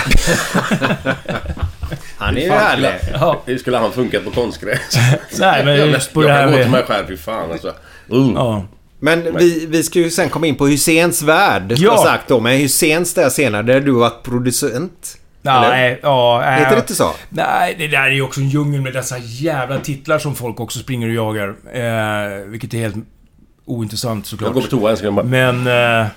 Han 2.17 2.37
är 2.37 2.41
ju 2.41 2.47
Fan, 2.49 2.57
härlig. 2.57 2.99
skulle- 3.01 3.17
Ja. 3.19 3.41
Hur 3.45 3.57
skulle 3.57 3.77
han 3.77 3.91
funkat 3.91 4.23
på 4.25 4.31
konstgräs? 4.31 4.79
Nej, 5.39 5.65
men 5.65 5.91
just 5.91 6.13
på 6.13 6.23
jag 6.23 6.29
det 6.29 6.33
här 6.33 6.43
kan 6.43 6.51
gå 6.51 6.57
till 6.61 6.71
mig 6.71 6.83
själv, 6.87 7.07
fy 7.07 7.17
fan 7.17 7.51
alltså. 7.51 7.67
Uh. 8.13 8.31
Ja. 8.35 8.65
Men 8.99 9.37
vi, 9.37 9.65
vi 9.65 9.83
ska 9.83 9.99
ju 9.99 10.09
sen 10.09 10.29
komma 10.29 10.47
in 10.47 10.55
på 10.55 10.67
Hyséns 10.67 11.21
värld. 11.21 11.71
Ja. 11.71 11.77
Ja. 11.77 11.97
sagt 12.03 12.27
då. 12.27 12.39
Men 12.39 12.57
Hyséns 12.57 13.13
där 13.13 13.29
senare, 13.29 13.63
där 13.63 13.81
du 13.81 13.91
har 13.93 13.99
varit 13.99 14.23
producent. 14.23 15.17
Nej, 15.51 15.99
ja... 16.03 16.43
äh, 16.43 16.51
Heter 16.51 16.71
det 16.71 16.79
inte 16.81 16.95
så? 16.95 17.11
Nej, 17.29 17.75
det 17.77 17.87
där 17.87 18.01
är 18.03 18.11
ju 18.11 18.21
också 18.21 18.39
en 18.41 18.49
djungel 18.49 18.81
med 18.81 18.93
dessa 18.93 19.17
jävla 19.17 19.79
titlar 19.79 20.19
som 20.19 20.35
folk 20.35 20.59
också 20.59 20.79
springer 20.79 21.07
och 21.07 21.13
jagar. 21.13 21.47
Eh, 21.73 22.45
vilket 22.45 22.73
är 22.73 22.77
helt 22.77 22.95
ointressant 23.65 24.25
såklart. 24.25 24.47
Jag 24.47 24.53
går 24.53 24.61
på 24.61 24.67
toa, 24.67 24.89
jag 24.89 24.97
ska 24.97 25.11
bara... 25.11 25.25
Men... 25.25 25.67
Eh, 25.67 26.07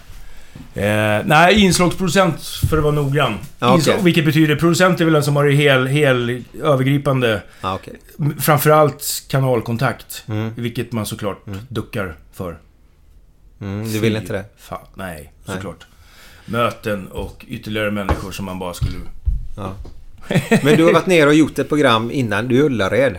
eh, 0.85 1.23
nej, 1.25 1.61
inslagsproducent 1.61 2.43
för 2.71 2.77
att 2.77 2.83
vara 2.83 2.95
noggrann. 2.95 3.39
Okej. 3.59 3.75
Inslag- 3.77 4.03
vilket 4.03 4.25
betyder... 4.25 4.57
Producent 4.57 5.01
är 5.01 5.05
väl 5.05 5.15
den 5.15 5.23
som 5.25 5.37
har 5.37 5.45
det 5.45 5.53
hel, 5.53 5.87
hel 5.87 6.45
övergripande... 6.63 7.43
Okej. 7.63 7.95
m- 8.19 8.37
Framförallt 8.41 9.05
kanalkontakt. 9.29 10.25
Mm. 10.29 10.53
Vilket 10.57 10.93
man 10.93 11.07
såklart 11.07 11.45
duckar 11.69 12.15
för. 12.33 12.59
Mm, 13.61 13.93
du 13.93 13.99
vill 13.99 14.17
inte 14.17 14.33
det? 14.33 14.45
Fan, 14.59 14.79
nej, 14.95 15.33
Nej. 15.45 15.57
såklart. 15.57 15.87
Möten 16.47 17.07
och 17.09 17.45
ytterligare 17.49 17.91
människor 17.91 18.33
som 18.33 18.45
man 18.45 18.59
bara 18.59 18.75
skulle... 18.75 18.97
Ja. 19.57 19.73
Men 20.65 20.77
du 20.77 20.85
har 20.85 20.93
varit 20.93 21.07
nere 21.07 21.27
och 21.29 21.35
gjort 21.35 21.59
ett 21.59 21.69
program 21.69 22.11
innan. 22.11 22.49
Du 22.49 22.59
är 22.61 22.63
Ullared. 22.65 23.17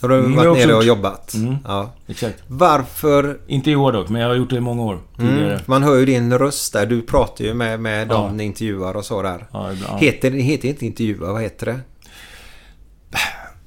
Har 0.00 0.08
du 0.08 0.14
Mm, 0.18 0.36
varit 0.36 0.66
nere 0.66 0.74
och 0.74 0.84
jobbat? 0.84 1.34
Mm. 1.34 1.56
Ja. 1.64 1.90
Exakt. 2.06 2.42
Varför... 2.46 3.38
Inte 3.46 3.70
i 3.70 3.76
år 3.76 3.92
dock, 3.92 4.08
men 4.08 4.22
jag 4.22 4.28
har 4.28 4.34
gjort 4.36 4.50
det 4.50 4.56
i 4.56 4.60
många 4.60 4.82
år. 4.82 4.98
Mm, 5.18 5.58
man 5.66 5.82
hör 5.82 5.96
ju 5.96 6.06
din 6.06 6.38
röst 6.38 6.72
där. 6.72 6.86
Du 6.86 7.02
pratar 7.02 7.44
ju 7.44 7.54
med, 7.54 7.80
med 7.80 8.08
Ja. 8.10 8.14
dem 8.14 8.36
ni 8.36 8.44
intervjuar 8.44 8.96
och 8.96 9.04
så 9.04 9.22
där. 9.22 9.46
Ja, 9.52 9.72
ibland. 9.72 10.00
Heter, 10.00 10.30
heter 10.30 10.68
inte 10.68 10.86
intervjua, 10.86 11.32
vad 11.32 11.42
heter 11.42 11.66
det? 11.66 11.80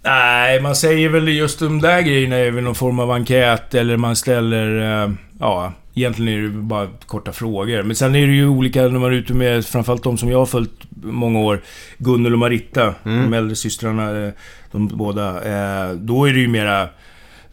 Nej, 0.04 0.62
man 0.62 0.76
säger 0.76 1.10
väl 1.10 1.28
just 1.28 1.60
de 1.60 1.82
där 1.82 2.02
grejerna 2.02 2.36
är 2.36 2.52
väl 2.52 2.64
någon 2.64 2.76
form 2.76 3.00
av 3.00 3.12
enkät 3.12 3.74
eller 3.76 3.98
man 3.98 4.16
ställer... 4.16 5.04
eh, 5.04 5.12
Ja, 5.40 5.74
egentligen 5.96 6.40
är 6.40 6.42
det 6.44 6.50
bara 6.50 6.88
korta 7.06 7.32
frågor. 7.32 7.84
Men 7.84 7.96
sen 7.96 8.16
är 8.16 8.28
det 8.28 8.34
ju 8.34 8.48
olika 8.48 8.82
när 8.82 8.90
man 9.00 9.04
är 9.12 9.16
ute 9.16 9.34
med, 9.34 9.66
framförallt 9.66 10.04
de 10.04 10.18
som 10.18 10.30
jag 10.30 10.38
har 10.38 10.46
följt 10.46 10.72
många 11.04 11.40
år. 11.40 11.62
Gunnel 11.98 12.34
och 12.34 12.40
Maritta, 12.40 12.96
de 13.04 13.34
äldre 13.34 13.56
systrarna, 13.56 14.26
eh, 14.26 14.32
de 14.72 14.88
båda. 14.88 15.28
eh, 15.30 15.92
Då 15.96 16.26
är 16.26 16.34
det 16.34 16.40
ju 16.40 16.48
mera... 16.48 16.90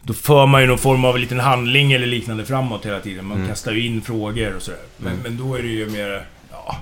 Då 0.03 0.13
för 0.13 0.45
man 0.45 0.61
ju 0.61 0.67
någon 0.67 0.77
form 0.77 1.05
av 1.05 1.17
liten 1.19 1.39
handling 1.39 1.91
eller 1.93 2.05
liknande 2.07 2.45
framåt 2.45 2.85
hela 2.85 2.99
tiden. 2.99 3.25
Man 3.25 3.47
kastar 3.47 3.71
ju 3.71 3.85
in 3.85 4.01
frågor 4.01 4.55
och 4.55 4.61
sådär. 4.61 4.79
Men, 4.97 5.13
men 5.23 5.37
då 5.37 5.55
är 5.55 5.61
det 5.61 5.67
ju 5.67 5.89
mer... 5.89 6.25
Ja, 6.51 6.77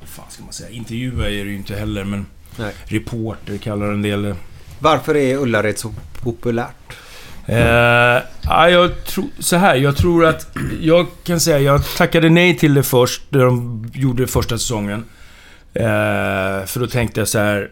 vad 0.00 0.08
fan 0.08 0.24
ska 0.30 0.44
man 0.44 0.52
säga? 0.52 0.70
Intervjua 0.70 1.26
är 1.26 1.44
det 1.44 1.50
ju 1.50 1.56
inte 1.56 1.74
heller, 1.74 2.04
men... 2.04 2.26
Nej. 2.58 2.72
Reporter 2.84 3.56
kallar 3.58 3.86
en 3.92 4.02
del 4.02 4.22
det. 4.22 4.36
Varför 4.80 5.16
är 5.16 5.36
Ullared 5.36 5.78
så 5.78 5.92
populärt? 6.22 6.74
Eh, 7.46 8.22
ja, 8.42 8.70
jag 8.70 9.04
tror... 9.04 9.26
Så 9.38 9.56
här, 9.56 9.76
jag 9.76 9.96
tror 9.96 10.26
att... 10.26 10.56
Jag 10.80 11.06
kan 11.24 11.40
säga, 11.40 11.58
jag 11.58 11.96
tackade 11.96 12.28
nej 12.28 12.56
till 12.56 12.74
det 12.74 12.82
först, 12.82 13.22
när 13.28 13.44
de 13.44 13.84
gjorde 13.94 14.26
första 14.26 14.58
säsongen. 14.58 15.04
Eh, 15.74 16.66
för 16.66 16.80
då 16.80 16.86
tänkte 16.86 17.20
jag 17.20 17.28
så 17.28 17.38
här... 17.38 17.70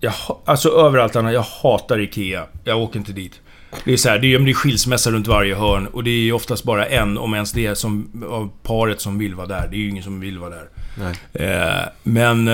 Jag, 0.00 0.14
alltså 0.44 0.68
överallt 0.68 1.16
annat, 1.16 1.32
jag 1.32 1.44
hatar 1.62 2.00
IKEA. 2.00 2.46
Jag 2.64 2.78
åker 2.78 2.98
inte 2.98 3.12
dit. 3.12 3.40
Det 3.84 3.92
är 3.92 3.96
så 3.96 4.08
här, 4.08 4.18
det 4.18 4.34
är, 4.34 4.38
det 4.38 4.50
är 4.50 4.54
skilsmässa 4.54 5.10
runt 5.10 5.26
varje 5.26 5.54
hörn 5.54 5.86
och 5.86 6.04
det 6.04 6.10
är 6.10 6.32
oftast 6.32 6.64
bara 6.64 6.86
en, 6.86 7.18
om 7.18 7.34
ens 7.34 7.52
det, 7.52 7.74
som, 7.78 8.24
av 8.30 8.50
paret 8.62 9.00
som 9.00 9.18
vill 9.18 9.34
vara 9.34 9.46
där. 9.46 9.68
Det 9.70 9.76
är 9.76 9.78
ju 9.78 9.88
ingen 9.88 10.02
som 10.04 10.20
vill 10.20 10.38
vara 10.38 10.50
där. 10.50 10.68
Nej. 10.98 11.48
Eh, 11.48 11.88
men... 12.02 12.48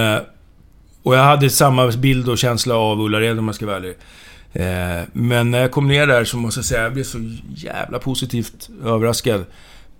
Och 1.02 1.14
jag 1.14 1.24
hade 1.24 1.50
samma 1.50 1.90
bild 1.90 2.28
och 2.28 2.38
känsla 2.38 2.74
av 2.74 3.00
Ullared 3.00 3.38
om 3.38 3.46
jag 3.48 3.54
ska 3.54 3.66
vara 3.66 3.76
ärlig. 3.76 3.96
Eh, 4.52 5.04
men 5.12 5.50
när 5.50 5.60
jag 5.60 5.70
kom 5.70 5.88
ner 5.88 6.06
där 6.06 6.24
så 6.24 6.36
måste 6.36 6.58
jag 6.58 6.64
säga, 6.64 6.82
jag 6.82 6.92
blev 6.92 7.04
så 7.04 7.18
jävla 7.56 7.98
positivt 7.98 8.70
överraskad. 8.84 9.44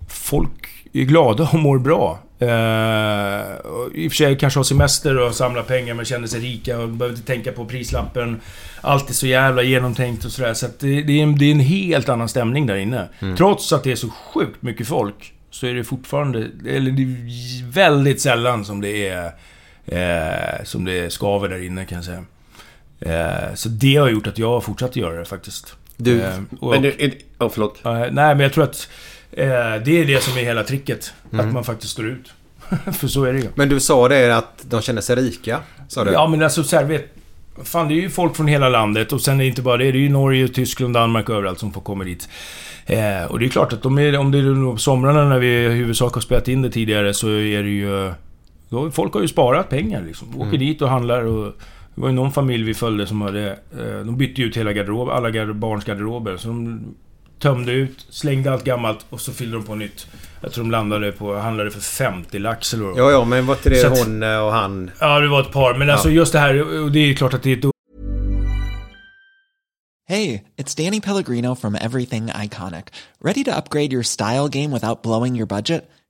Folk 0.09 0.67
är 0.93 1.03
glada 1.03 1.43
och 1.43 1.59
mår 1.59 1.79
bra. 1.79 2.19
Eh, 2.39 3.55
och 3.55 3.95
I 3.95 4.07
och 4.07 4.11
för 4.11 4.15
sig 4.15 4.37
kanske 4.37 4.59
har 4.59 4.63
semester 4.63 5.17
och 5.17 5.35
samlar 5.35 5.63
pengar 5.63 5.93
men 5.93 6.05
känner 6.05 6.27
sig 6.27 6.39
rika 6.39 6.79
och 6.79 6.89
behöver 6.89 7.17
inte 7.17 7.27
tänka 7.27 7.51
på 7.51 7.65
prislappen. 7.65 8.41
Allt 8.81 9.09
är 9.09 9.13
så 9.13 9.27
jävla 9.27 9.63
genomtänkt 9.63 10.25
och 10.25 10.31
sådär. 10.31 10.53
Så 10.53 10.65
att 10.65 10.79
det, 10.79 11.01
det, 11.01 11.19
är 11.19 11.23
en, 11.23 11.37
det 11.37 11.45
är 11.45 11.51
en 11.51 11.59
helt 11.59 12.09
annan 12.09 12.29
stämning 12.29 12.65
där 12.65 12.75
inne. 12.75 13.09
Trots 13.37 13.73
att 13.73 13.83
det 13.83 13.91
är 13.91 13.95
så 13.95 14.09
sjukt 14.09 14.61
mycket 14.61 14.87
folk 14.87 15.33
så 15.51 15.67
är 15.67 15.73
det 15.73 15.83
fortfarande... 15.83 16.47
Eller 16.67 16.91
det 16.91 17.01
är 17.01 17.71
väldigt 17.71 18.21
sällan 18.21 18.65
som 18.65 18.81
det 18.81 19.07
är... 19.07 19.31
Eh, 19.85 20.63
som 20.63 20.85
det 20.85 21.13
skaver 21.13 21.49
där 21.49 21.63
inne 21.65 21.85
kan 21.85 21.95
jag 21.95 22.05
säga. 22.05 22.23
Eh, 22.99 23.53
så 23.55 23.69
det 23.69 23.95
har 23.95 24.09
gjort 24.09 24.27
att 24.27 24.37
jag 24.37 24.47
har 24.49 24.61
fortsatt 24.61 24.95
göra 24.95 25.19
det 25.19 25.25
faktiskt. 25.25 25.75
Du- 25.97 26.21
Eh, 26.21 26.39
och, 26.59 26.71
Men 26.71 26.85
är- 26.85 27.13
Ja, 27.39 27.49
förlåt. 27.49 27.79
nej, 27.83 28.09
men 28.11 28.39
jag 28.39 28.53
tror 28.53 28.63
att 28.63 28.89
eh, 29.31 29.47
det 29.85 29.91
är 30.01 30.05
det 30.05 30.23
som 30.23 30.37
är 30.37 30.41
hela 30.43 30.63
tricket. 30.63 31.13
Mm. 31.33 31.47
Att 31.47 31.53
man 31.53 31.63
faktiskt 31.63 31.91
står 31.93 32.05
ut. 32.07 32.33
För 32.93 33.07
så 33.07 33.23
är 33.23 33.33
det 33.33 33.39
ju. 33.39 33.47
Men 33.55 33.69
du 33.69 33.79
sa 33.79 34.07
det 34.07 34.37
att 34.37 34.63
de 34.69 34.81
känner 34.81 35.01
sig 35.01 35.15
rika. 35.15 35.59
Sa 35.87 36.03
du? 36.03 36.11
Ja, 36.11 36.27
men 36.27 36.43
alltså 36.43 36.63
så 36.63 36.75
här, 36.75 36.83
vet... 36.83 37.05
Fan, 37.63 37.87
det 37.87 37.93
är 37.93 38.01
ju 38.01 38.09
folk 38.09 38.35
från 38.35 38.47
hela 38.47 38.69
landet 38.69 39.13
och 39.13 39.21
sen 39.21 39.33
är 39.39 39.43
det 39.43 39.47
inte 39.47 39.61
bara 39.61 39.77
det. 39.77 39.91
Det 39.91 39.97
är 39.97 40.01
ju 40.01 40.09
Norge, 40.09 40.47
Tyskland, 40.47 40.93
Danmark 40.93 41.29
och 41.29 41.35
överallt 41.35 41.59
som 41.59 41.73
får 41.73 41.81
komma 41.81 42.03
dit. 42.03 42.29
Eh, 42.85 43.23
och 43.29 43.39
det 43.39 43.45
är 43.45 43.49
klart 43.49 43.73
att 43.73 43.81
de 43.83 43.99
är, 43.99 44.17
om 44.17 44.31
det 44.31 44.37
är 44.37 44.71
på 44.71 44.77
somrarna 44.77 45.25
när 45.29 45.39
vi 45.39 45.47
i 45.47 45.69
huvudsak 45.69 46.13
har 46.13 46.21
spelat 46.21 46.47
in 46.47 46.61
det 46.61 46.69
tidigare 46.69 47.13
så 47.13 47.27
är 47.29 47.63
det 47.63 47.69
ju... 47.69 48.11
Folk 48.91 49.13
har 49.13 49.21
ju 49.21 49.27
sparat 49.27 49.69
pengar 49.69 50.03
liksom. 50.07 50.41
Åker 50.41 50.57
dit 50.57 50.81
och 50.81 50.89
handlar 50.89 51.23
och... 51.23 51.53
Det 51.95 52.01
var 52.01 52.07
ju 52.09 52.15
någon 52.15 52.31
familj 52.31 52.63
vi 52.63 52.73
följde 52.73 53.07
som 53.07 53.21
hade... 53.21 53.51
Eh, 53.51 54.05
de 54.05 54.17
bytte 54.17 54.41
ut 54.41 54.57
hela 54.57 54.73
garderob, 54.73 55.09
alla 55.09 55.31
gar, 55.31 55.53
barns 55.53 55.85
garderober. 55.85 56.37
Så 56.37 56.47
de 56.47 56.83
tömde 57.39 57.71
ut, 57.71 58.05
slängde 58.09 58.51
allt 58.53 58.63
gammalt 58.63 59.05
och 59.09 59.21
så 59.21 59.31
fyllde 59.31 59.57
de 59.57 59.63
på 59.63 59.75
nytt. 59.75 60.07
Jag 60.41 60.51
tror 60.51 60.63
de 60.63 60.71
landade 60.71 61.11
på... 61.11 61.35
Handlade 61.35 61.71
för 61.71 61.79
50 61.79 62.39
lax 62.39 62.73
eller 62.73 62.85
det. 62.85 62.93
Ja, 62.97 63.11
ja, 63.11 63.25
men 63.25 63.45
var 63.45 63.55
inte 63.55 63.69
det 63.69 63.83
att- 63.83 63.99
hon 63.99 64.23
eh, 64.23 64.39
och 64.45 64.51
han? 64.51 64.91
Ja, 64.99 65.19
det 65.19 65.27
var 65.27 65.41
ett 65.41 65.51
par. 65.51 65.73
Men 65.73 65.89
alltså 65.89 66.09
just 66.09 66.33
det 66.33 66.39
här, 66.39 66.81
och 66.83 66.91
det 66.91 66.99
är 66.99 67.07
ju 67.07 67.15
klart 67.15 67.33
att 67.33 67.43
det 67.43 67.51
är 67.51 67.57
ett 67.57 67.71
Hey, 70.11 70.43
it's 70.57 70.75
Danny 70.75 70.99
Pellegrino 71.01 71.55
from 71.55 71.75
Everything 71.75 72.29
Iconic. 72.43 72.85
Ready 73.21 73.43
to 73.45 73.51
upgrade 73.51 73.93
your 73.93 74.03
style 74.03 74.49
game 74.49 74.71
without 74.73 75.01
blowing 75.03 75.37
your 75.37 75.45
budget? 75.47 75.89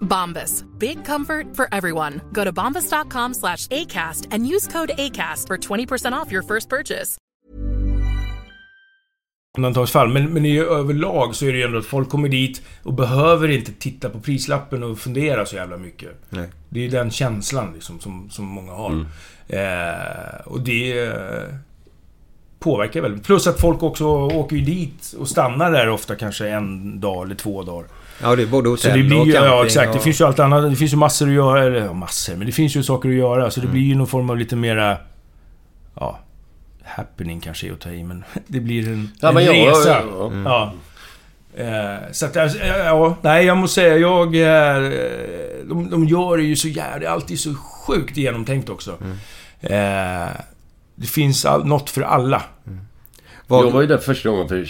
Bombas. 0.00 0.64
Big 0.78 1.04
comfort 1.04 1.56
for 1.56 1.68
everyone. 1.72 2.20
Go 2.32 2.44
to 2.44 2.52
bombas.com 2.52 3.34
slash 3.34 3.66
ACAST 3.68 4.26
and 4.30 4.46
use 4.46 4.66
code 4.66 4.92
ACAST 4.98 5.46
for 5.46 5.56
20% 5.56 6.12
off 6.12 6.32
your 6.32 6.42
first 6.42 6.68
purchase. 6.68 7.18
undantagsfall. 9.56 10.08
Men, 10.08 10.32
men 10.32 10.44
i 10.44 10.58
överlag 10.58 11.34
så 11.34 11.46
är 11.46 11.52
det 11.52 11.58
ju 11.58 11.64
ändå 11.64 11.78
att 11.78 11.86
folk 11.86 12.08
kommer 12.08 12.28
dit 12.28 12.62
och 12.82 12.94
behöver 12.94 13.48
inte 13.48 13.72
titta 13.72 14.10
på 14.10 14.20
prislappen 14.20 14.82
och 14.82 14.98
fundera 14.98 15.46
så 15.46 15.56
jävla 15.56 15.76
mycket. 15.76 16.10
Nej. 16.28 16.48
Det 16.68 16.86
är 16.86 16.90
den 16.90 17.10
känslan 17.10 17.72
liksom 17.74 18.00
som, 18.00 18.30
som 18.30 18.44
många 18.44 18.72
har. 18.72 19.06
Eh, 19.48 20.40
och 20.44 20.60
det 20.60 21.00
eh, 21.02 21.54
påverkar 22.58 23.00
väldigt. 23.00 23.24
Plus 23.24 23.46
att 23.46 23.60
folk 23.60 23.82
också 23.82 24.06
åker 24.06 24.56
ju 24.56 24.62
dit 24.62 25.14
och 25.18 25.28
stannar 25.28 25.72
där 25.72 25.88
ofta 25.88 26.16
kanske 26.16 26.48
en 26.48 27.00
dag 27.00 27.24
eller 27.24 27.34
två 27.34 27.62
dagar. 27.62 27.86
Ja, 28.22 28.36
det 28.36 28.42
är 28.42 28.46
både 28.46 28.64
Så 28.66 28.70
hotell 28.70 28.98
det 28.98 29.04
blir 29.04 29.20
och 29.20 29.26
ju, 29.26 29.32
camping. 29.32 29.50
ja 29.50 29.64
exakt. 29.64 29.88
och... 29.88 29.94
Det 29.96 30.00
finns 30.02 30.20
ju 30.20 30.24
allt 30.24 30.38
annat. 30.38 30.70
Det 30.70 30.76
finns 30.76 30.92
ju 30.92 30.96
massor 30.96 31.28
att 31.28 31.34
göra. 31.34 31.64
Eller 31.64 31.84
ja, 31.84 31.92
massor. 31.92 32.36
Men 32.36 32.46
det 32.46 32.52
finns 32.52 32.76
ju 32.76 32.82
saker 32.82 33.08
att 33.08 33.14
göra. 33.14 33.50
Så 33.50 33.60
det 33.60 33.66
blir 33.66 33.82
ju 33.82 33.94
någon 33.94 34.06
form 34.06 34.30
av 34.30 34.36
lite 34.38 34.56
mera... 34.56 34.96
Ja... 35.94 36.18
Happening 36.84 37.40
kanske 37.40 37.68
är 37.68 37.72
att 37.72 37.80
ta 37.80 37.90
i, 37.90 38.02
men 38.04 38.24
det 38.46 38.60
blir 38.60 38.88
en, 38.88 39.10
Ja, 39.20 39.28
en 39.28 39.34
men 39.34 39.44
jag- 39.44 39.68
resa. 39.70 40.02
ja. 40.18 40.32
Ja. 40.44 40.72
Eh, 41.64 42.12
så 42.12 42.26
att, 42.26 42.36
alltså, 42.36 42.58
ja, 42.58 43.16
nej 43.22 43.46
jag 43.46 43.56
måste 43.56 43.74
säga, 43.74 43.96
jag... 43.96 44.26
Eh, 44.36 44.90
de, 45.64 45.90
de 45.90 46.04
gör 46.04 46.36
det 46.36 46.42
ju 46.42 46.56
så 46.56 46.68
jävla... 46.68 46.98
Det 46.98 47.06
är 47.06 47.10
alltid 47.10 47.40
så 47.40 47.54
sjukt 47.54 48.16
genomtänkt 48.16 48.68
också. 48.68 48.90
Eh, 49.60 50.28
det 50.94 51.06
finns 51.06 51.44
all, 51.44 51.66
något 51.66 51.90
för 51.90 52.02
alla. 52.02 52.42
Vad- 53.46 53.66
Jag 53.66 53.70
var 53.70 53.80
ju 53.80 53.86
där 53.86 53.98
första 53.98 54.28
gången 54.28 54.48
för 54.48 54.66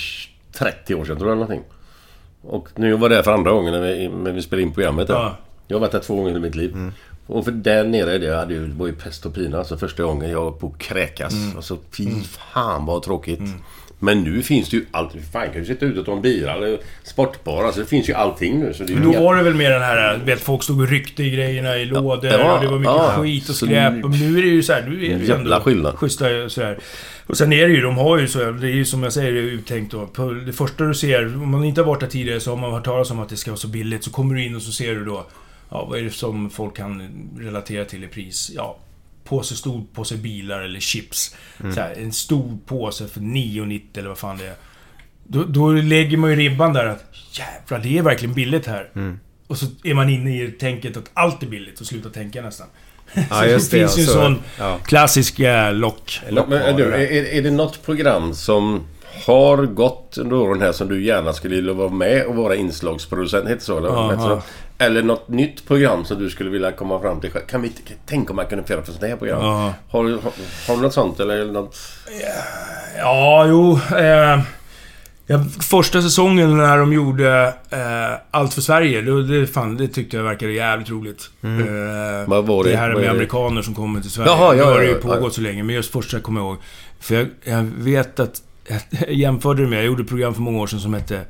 30 0.59 0.95
år 0.95 1.05
sedan 1.05 1.17
tror 1.17 1.29
jag 1.31 1.39
någonting. 1.39 1.63
Och 2.43 2.69
nu 2.77 2.93
var 2.93 3.11
jag 3.11 3.19
där 3.19 3.23
för 3.23 3.33
andra 3.33 3.51
gången 3.53 3.73
när 3.73 3.81
vi, 3.81 4.09
när 4.09 4.33
vi 4.33 4.43
spelade 4.43 4.63
in 4.63 4.73
programmet. 4.75 5.07
där. 5.09 5.15
Ja. 5.15 5.37
Jag 5.67 5.77
har 5.77 5.81
varit 5.81 5.93
där 5.93 6.01
två 6.01 6.17
gånger 6.17 6.37
i 6.37 6.41
mitt 6.41 6.55
liv. 6.55 6.93
Och 7.27 7.45
för 7.45 7.53
där 7.53 7.85
nere, 7.85 8.19
det 8.19 8.37
hade 8.37 8.55
ju, 8.55 8.67
det 8.67 8.75
var 8.75 8.87
ju 8.87 8.93
pest 8.93 9.27
och 9.27 9.35
pina. 9.35 9.59
Alltså 9.59 9.77
första 9.77 10.03
gången 10.03 10.31
jag 10.31 10.45
var 10.45 10.51
på 10.51 10.71
kräkas. 10.71 11.35
Alltså 11.57 11.79
fy 11.97 12.23
fan 12.23 12.87
vad 12.87 13.03
tråkigt. 13.03 13.41
Men 14.03 14.23
nu 14.23 14.43
finns 14.43 14.69
det 14.69 14.77
ju 14.77 14.85
allt. 14.91 15.13
Fan 15.33 15.47
kan 15.53 15.61
du 15.61 15.65
sitta 15.67 15.87
ute 15.87 16.01
och 16.01 16.07
ta 16.07 16.13
en 16.13 16.23
bira 16.23 16.55
eller 16.55 16.79
sportbar. 17.05 17.65
Alltså 17.65 17.81
det 17.81 17.87
finns 17.87 18.09
ju 18.09 18.13
allting 18.15 18.61
nu. 18.61 18.75
Så 18.75 18.85
det 18.85 18.93
är 18.93 18.97
Då 19.01 19.13
var 19.13 19.37
det 19.37 19.43
väl 19.43 19.55
mer 19.55 19.71
den 19.71 19.83
här, 19.83 20.19
vet 20.25 20.41
folk 20.41 20.63
stod 20.63 20.81
och 20.81 20.89
ryckte 20.89 21.23
i 21.23 21.31
grejerna 21.31 21.77
i 21.77 21.85
lådor 21.85 22.31
ja, 22.33 22.55
och 22.55 22.61
det 22.65 22.69
var 22.71 22.79
mycket 22.79 22.95
ja. 22.95 23.15
skit 23.23 23.49
och 23.49 23.55
skräp. 23.55 23.93
nu- 23.93 24.03
Och 24.03 24.11
nu 24.11 24.39
är 24.39 24.43
det 24.43 24.49
ju 24.49 24.63
så 24.63 24.73
här, 24.73 24.83
nu 24.83 24.95
är 25.07 25.19
det 25.19 25.25
ju 25.25 25.33
ändå 25.33 25.61
skillnad. 25.61 25.95
schyssta 25.95 26.49
sådär. 26.49 26.79
Och 27.27 27.37
sen 27.37 27.53
är 27.53 27.69
det 27.69 27.75
ju, 27.75 27.81
de 27.81 27.97
har 27.99 28.19
ju 28.19 28.29
så, 28.29 28.39
det 28.51 28.67
är 28.67 28.73
ju 28.73 28.85
som 28.85 29.03
jag 29.03 29.13
säger, 29.13 29.33
det 29.33 29.39
är 29.39 29.43
uttänkt 29.43 29.93
då. 29.93 30.31
Det 30.47 30.53
första 30.53 30.85
du 30.85 30.95
ser, 30.95 31.25
om 31.43 31.51
man 31.51 31.65
inte 31.65 31.81
har 31.81 31.87
varit 31.87 32.01
där 32.01 32.07
tidigare 32.07 32.41
så 32.41 32.51
har 32.51 32.57
man 32.57 32.73
hört 32.73 32.85
talas 32.85 33.11
om 33.11 33.21
att 33.21 33.29
det 33.29 33.37
ska 33.37 33.51
vara 33.51 33.59
så 33.59 33.69
billigt. 33.69 34.05
Så 34.05 34.11
kommer 34.11 34.35
du 34.35 34.45
in 34.47 34.57
och 34.57 34.63
så 34.63 34.73
ser 34.73 34.95
du 34.95 35.05
då, 35.05 35.27
ja 35.71 35.87
vad 35.91 35.99
är 35.99 36.03
det 36.03 36.11
som 36.11 36.51
folk 36.51 36.77
kan 36.77 37.03
relatera 37.39 37.85
till 37.85 38.05
i 38.05 38.07
pris? 38.07 38.51
Ja, 38.55 38.79
påse, 39.31 39.57
stor 39.57 39.85
påse 39.95 40.17
bilar 40.17 40.61
eller 40.61 40.81
chips. 40.81 41.37
Så 41.59 41.81
här, 41.81 41.95
en 41.99 42.13
stor 42.13 42.59
påse 42.67 43.09
för 43.09 43.21
9,90 43.21 43.99
eller 43.99 44.09
vad 44.09 44.19
fan 44.19 44.39
det 44.39 44.47
är. 44.47 44.55
Då, 45.25 45.45
då 45.45 45.73
lägger 45.73 46.17
man 46.17 46.31
ju 46.31 46.37
ribban 46.37 46.73
där 46.73 46.87
att 46.87 47.05
jävlar, 47.33 47.79
det 47.79 47.99
är 47.99 48.03
verkligen 48.03 48.35
billigt 48.35 48.67
här. 48.67 48.91
Och 49.47 49.59
så 49.59 49.67
är 49.85 49.95
man 49.95 50.09
inne 50.09 50.43
i 50.43 50.51
tänket 50.51 50.97
att 50.97 51.11
allt 51.15 51.43
är 51.43 51.47
billigt 51.47 51.81
och 51.81 51.87
slutar 51.87 52.11
tänka 52.11 52.43
nästan. 52.43 52.67
Ja, 53.15 53.23
så 53.31 53.47
just 53.47 53.71
det 53.71 53.79
det, 53.79 53.89
finns 53.89 53.99
ju 53.99 54.03
en 54.03 54.09
alltså, 54.09 54.23
sån 54.23 54.43
ja. 54.59 54.79
klassisk 54.79 55.41
äh, 55.41 55.75
lock. 55.75 56.21
Men 56.31 56.53
är, 56.53 56.73
du, 56.73 56.85
är, 56.85 57.25
är 57.25 57.43
det 57.43 57.51
något 57.51 57.83
program 57.83 58.35
som 58.35 58.87
har 59.27 59.67
gått 59.67 60.19
under 60.19 60.37
åren 60.37 60.63
här 60.63 60.73
som 60.73 60.89
du 60.89 61.05
gärna 61.05 61.33
skulle 61.33 61.57
vilja 61.57 61.73
vara 61.73 61.89
med 61.89 62.27
och 62.27 62.35
vara 62.35 62.55
inslagsproducent? 62.55 63.45
Heter 63.49 63.55
det 63.55 63.63
så? 63.65 63.77
Eller, 63.79 64.35
det 64.37 64.43
eller 64.81 65.03
något 65.03 65.29
nytt 65.29 65.69
program 65.69 66.05
som 66.05 66.19
du 66.19 66.31
skulle 66.31 66.51
vilja 66.51 66.73
komma 66.73 67.01
fram 67.01 67.21
till 67.21 67.31
själv? 67.31 67.47
Kan 67.47 67.63
vi 67.63 67.73
tänka 68.07 68.31
om 68.31 68.37
man 68.37 68.47
kunde 68.47 68.65
göra 68.69 68.81
ett 68.81 68.87
sånt 68.87 69.03
här 69.03 69.17
program? 69.17 69.41
Har, 69.43 69.73
har, 69.89 70.21
har 70.69 70.77
du 70.77 70.83
något 70.83 70.95
sånt 70.95 71.21
eller 71.21 71.45
något? 71.45 71.77
Ja, 72.99 73.47
jo. 73.49 73.81
Eh, 73.99 74.41
ja, 75.27 75.45
första 75.61 76.03
säsongen 76.03 76.57
när 76.57 76.79
de 76.79 76.93
gjorde 76.93 77.55
eh, 77.71 78.19
Allt 78.31 78.55
för 78.55 78.61
Sverige, 78.61 79.01
det, 79.01 79.41
det, 79.41 79.47
fan, 79.47 79.77
det 79.77 79.89
tyckte 79.89 80.17
jag 80.17 80.25
verkade 80.25 80.53
jävligt 80.53 80.91
roligt. 80.91 81.31
Eh, 81.43 82.29
Vad 82.29 82.47
var 82.47 82.65
det? 82.65 82.71
Det 82.71 82.77
här 82.77 82.95
med 82.95 83.03
det? 83.03 83.11
amerikaner 83.11 83.63
som 83.63 83.75
kommer 83.75 84.01
till 84.01 84.11
Sverige. 84.11 84.31
Jaha, 84.31 84.55
ja, 84.55 84.65
nu 84.65 84.73
har 84.73 84.81
det 84.81 84.87
ju 84.87 84.95
pågått 84.95 85.35
så 85.35 85.41
länge, 85.41 85.63
men 85.63 85.75
just 85.75 85.93
första 85.93 86.21
kommer 86.21 86.41
jag 86.41 86.49
ihåg. 86.49 86.57
För 87.01 87.15
jag, 87.15 87.29
jag 87.45 87.63
vet 87.63 88.21
att... 88.21 88.43
Jag 88.91 89.13
jämförde 89.13 89.63
det 89.63 89.69
med, 89.69 89.79
jag 89.79 89.87
gjorde 89.87 90.03
ett 90.03 90.09
program 90.09 90.35
för 90.35 90.43
många 90.43 90.59
år 90.59 90.67
sedan 90.67 90.81
som 90.81 90.95
hette 90.95 91.25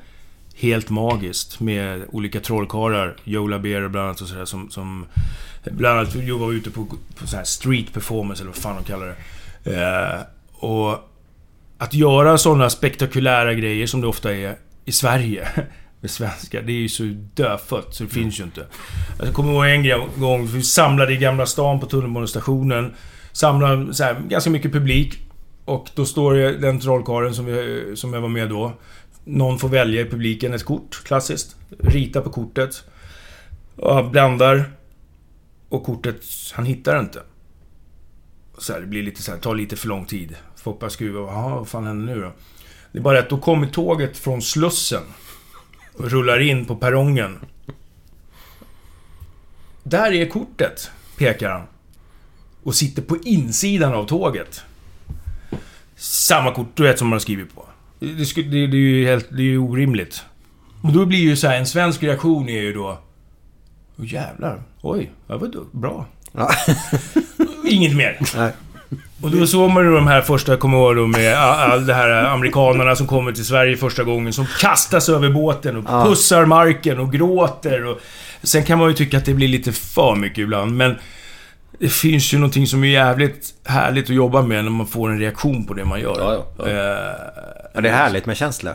Helt 0.55 0.91
Magiskt 0.91 1.61
med 1.61 2.03
olika 2.09 2.41
trollkarlar. 2.41 3.17
Joe 3.25 3.47
Labero 3.47 3.89
bland 3.89 4.07
annat 4.07 4.21
och 4.21 4.29
sådär 4.29 4.45
som, 4.45 4.71
som... 4.71 5.07
Bland 5.65 5.99
annat 5.99 6.15
jag 6.15 6.39
var 6.39 6.53
ute 6.53 6.71
på, 6.71 6.87
på 7.19 7.27
så 7.27 7.37
här 7.37 7.45
street 7.45 7.93
performance 7.93 8.43
eller 8.43 8.51
vad 8.51 8.63
fan 8.63 8.77
de 8.77 8.85
kallar 8.85 9.07
det. 9.07 9.17
Eh, 9.77 10.21
och 10.53 11.11
att 11.79 11.95
göra 11.95 12.39
sådana 12.39 12.71
spektakulära 12.71 13.55
grejer 13.55 13.87
som 13.87 14.01
det 14.01 14.07
ofta 14.07 14.35
är 14.35 14.57
i 14.85 14.93
Sverige 14.93 15.49
med 16.01 16.11
svenskar, 16.11 16.63
det 16.63 16.73
är 16.73 16.77
ju 16.77 16.89
så 16.89 17.03
dödfött 17.35 17.95
så 17.95 18.05
det 18.05 18.11
finns 18.11 18.41
ju 18.41 18.45
inte. 18.45 18.67
Jag 19.19 19.35
kommer 19.35 19.53
ihåg 19.53 19.65
en 19.65 19.83
grej- 19.83 20.07
gång, 20.17 20.47
vi 20.47 20.63
samlade 20.63 21.13
i 21.13 21.17
Gamla 21.17 21.47
stan 21.47 21.81
på 21.81 21.87
tunnelbanestationen. 21.87 22.95
Samlade 23.33 23.95
så 23.95 24.05
här, 24.05 24.21
ganska 24.29 24.51
mycket 24.51 24.73
publik. 24.73 25.30
Och 25.71 25.91
då 25.95 26.07
står 26.07 26.35
det 26.35 26.57
den 26.57 26.81
trollkarlen 26.81 27.35
som, 27.35 27.45
vi, 27.45 27.93
som 27.97 28.13
jag 28.13 28.21
var 28.21 28.29
med 28.29 28.49
då. 28.49 28.73
Någon 29.25 29.59
får 29.59 29.69
välja 29.69 30.01
i 30.01 30.05
publiken 30.05 30.55
ett 30.55 30.65
kort, 30.65 31.03
klassiskt. 31.05 31.57
Rita 31.79 32.21
på 32.21 32.31
kortet. 32.31 32.85
Och 33.77 34.11
blandar. 34.11 34.71
Och 35.69 35.85
kortet, 35.85 36.25
han 36.53 36.65
hittar 36.65 37.01
inte. 37.01 37.23
Så 38.59 38.73
här, 38.73 38.81
det 38.81 38.87
blir 38.87 39.03
lite 39.03 39.23
så 39.23 39.33
här, 39.33 39.39
tar 39.39 39.55
lite 39.55 39.77
för 39.77 39.89
lång 39.89 40.05
tid. 40.05 40.37
Folk 40.57 40.79
bara 40.79 40.91
skruvar. 40.91 41.21
Jaha, 41.21 41.55
vad 41.57 41.69
fan 41.69 41.87
händer 41.87 42.15
nu 42.15 42.21
då? 42.21 42.33
Det 42.93 42.99
är 42.99 43.03
bara 43.03 43.19
att 43.19 43.31
då 43.31 43.39
kommer 43.39 43.67
tåget 43.67 44.19
från 44.19 44.43
Slussen. 44.43 45.03
Och 45.93 46.11
rullar 46.11 46.41
in 46.41 46.67
på 46.67 46.77
perrongen. 46.77 47.39
Där 49.83 50.13
är 50.13 50.27
kortet, 50.27 50.91
pekar 51.19 51.51
han. 51.51 51.67
Och 52.63 52.75
sitter 52.75 53.03
på 53.03 53.17
insidan 53.17 53.95
av 53.95 54.07
tåget. 54.07 54.65
Samma 56.01 56.51
kort, 56.53 56.67
du 56.75 56.83
vet, 56.83 56.99
som 56.99 57.09
man 57.09 57.13
har 57.15 57.21
skrivit 57.21 57.55
på. 57.55 57.65
Det, 58.01 58.25
skulle, 58.27 58.49
det, 58.49 58.67
det 58.67 58.77
är 58.77 58.81
ju 58.81 59.07
helt... 59.07 59.27
Det 59.31 59.43
är 59.43 59.47
ju 59.47 59.59
orimligt. 59.59 60.23
Och 60.83 60.93
då 60.93 61.07
blir 61.07 61.19
ju 61.19 61.37
så 61.37 61.47
här, 61.49 61.57
en 61.59 61.67
svensk 61.67 62.03
reaktion 62.03 62.49
är 62.49 62.61
ju 62.63 62.73
då... 62.73 62.99
Åh 63.99 64.13
jävlar. 64.15 64.63
Oj, 64.83 65.11
det 65.27 65.37
var 65.37 65.47
du- 65.49 65.67
bra. 65.73 66.07
Ja. 66.33 66.51
Inget 67.69 67.97
mer. 67.97 68.19
Nej. 68.37 68.53
Och 69.23 69.31
då 69.31 69.47
såg 69.47 69.71
man 69.71 69.85
ju 69.85 69.95
de 69.95 70.07
här 70.07 70.23
första, 70.23 70.57
kommer 70.57 70.79
jag 70.79 70.87
ihåg 70.87 70.97
då, 70.97 71.07
med 71.07 71.35
all, 71.39 71.87
det 71.87 71.95
här 71.95 72.09
amerikanerna 72.25 72.97
som 72.97 73.07
kommer 73.07 73.33
till 73.33 73.45
Sverige 73.45 73.77
första 73.77 74.05
gången. 74.05 74.33
Som 74.33 74.47
kastas 74.61 75.09
över 75.09 75.31
båten 75.31 75.77
och 75.77 75.85
Ja. 75.89 76.05
pussar 76.05 76.45
marken 76.45 76.99
och 77.01 77.13
gråter. 77.13 77.85
Och, 77.87 77.99
sen 78.43 78.65
kan 78.65 78.79
man 78.79 78.89
ju 78.89 78.95
tycka 78.95 79.19
att 79.19 79.25
det 79.25 79.35
blir 79.35 79.49
lite 79.49 79.73
för 79.73 80.15
mycket 80.17 80.39
ibland, 80.39 80.77
men... 80.77 80.95
Det 81.81 81.89
finns 81.89 82.35
ju 82.35 82.39
någonting 82.39 82.67
som 82.67 82.85
är 82.85 82.89
jävligt 82.89 83.55
härligt 83.65 84.05
att 84.05 84.11
jobba 84.17 84.43
med 84.43 84.65
när 84.65 84.71
man 84.71 84.87
får 84.87 85.11
en 85.11 85.19
reaktion 85.19 85.65
på 85.65 85.75
det 85.75 85.85
man 85.85 86.01
gör. 86.01 86.17
Ja, 86.19 86.35
ja, 86.59 86.65
ja. 86.67 86.71
Eh, 86.71 87.15
Ja, 87.75 87.81
det 87.81 87.89
är 87.89 87.93
härligt 87.93 88.27
med 88.27 88.37
känslor. 88.37 88.75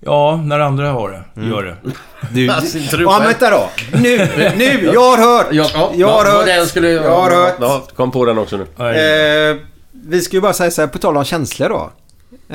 ja 0.00 0.36
när 0.36 0.60
andra 0.60 0.90
har 0.90 1.10
det, 1.10 1.24
Mm. 1.40 1.50
gör 1.50 1.62
det. 1.62 1.76
Du, 2.32 2.48
Alltså, 2.50 2.78
inte 2.78 2.96
du 2.96 3.02
ja, 3.02 3.10
själv. 3.10 3.24
vänta 3.26 3.50
då. 3.50 3.70
Nu, 4.00 4.28
nu, 4.56 4.84
jag 4.94 5.00
har 5.16 5.18
hört! 5.38 5.46
Ja, 5.50 5.66
ja, 5.74 5.92
jag 5.94 6.08
har 6.08 6.24
hört! 6.32 6.46
Den 6.46 6.66
skulle, 6.66 6.88
jag 6.90 7.10
har 7.20 7.30
hört! 7.30 7.54
Ja, 7.60 7.86
kom 7.96 8.10
på 8.10 8.24
den 8.24 8.38
också 8.38 8.56
nu. 8.56 8.66
Eh, 9.50 9.56
vi 9.92 10.20
ska 10.20 10.36
ju 10.36 10.40
bara 10.40 10.52
säga 10.52 10.70
så 10.70 10.80
här, 10.82 10.88
på 10.88 10.98
tal 10.98 11.16
om 11.16 11.24
känslor 11.24 11.68
då. 11.68 11.90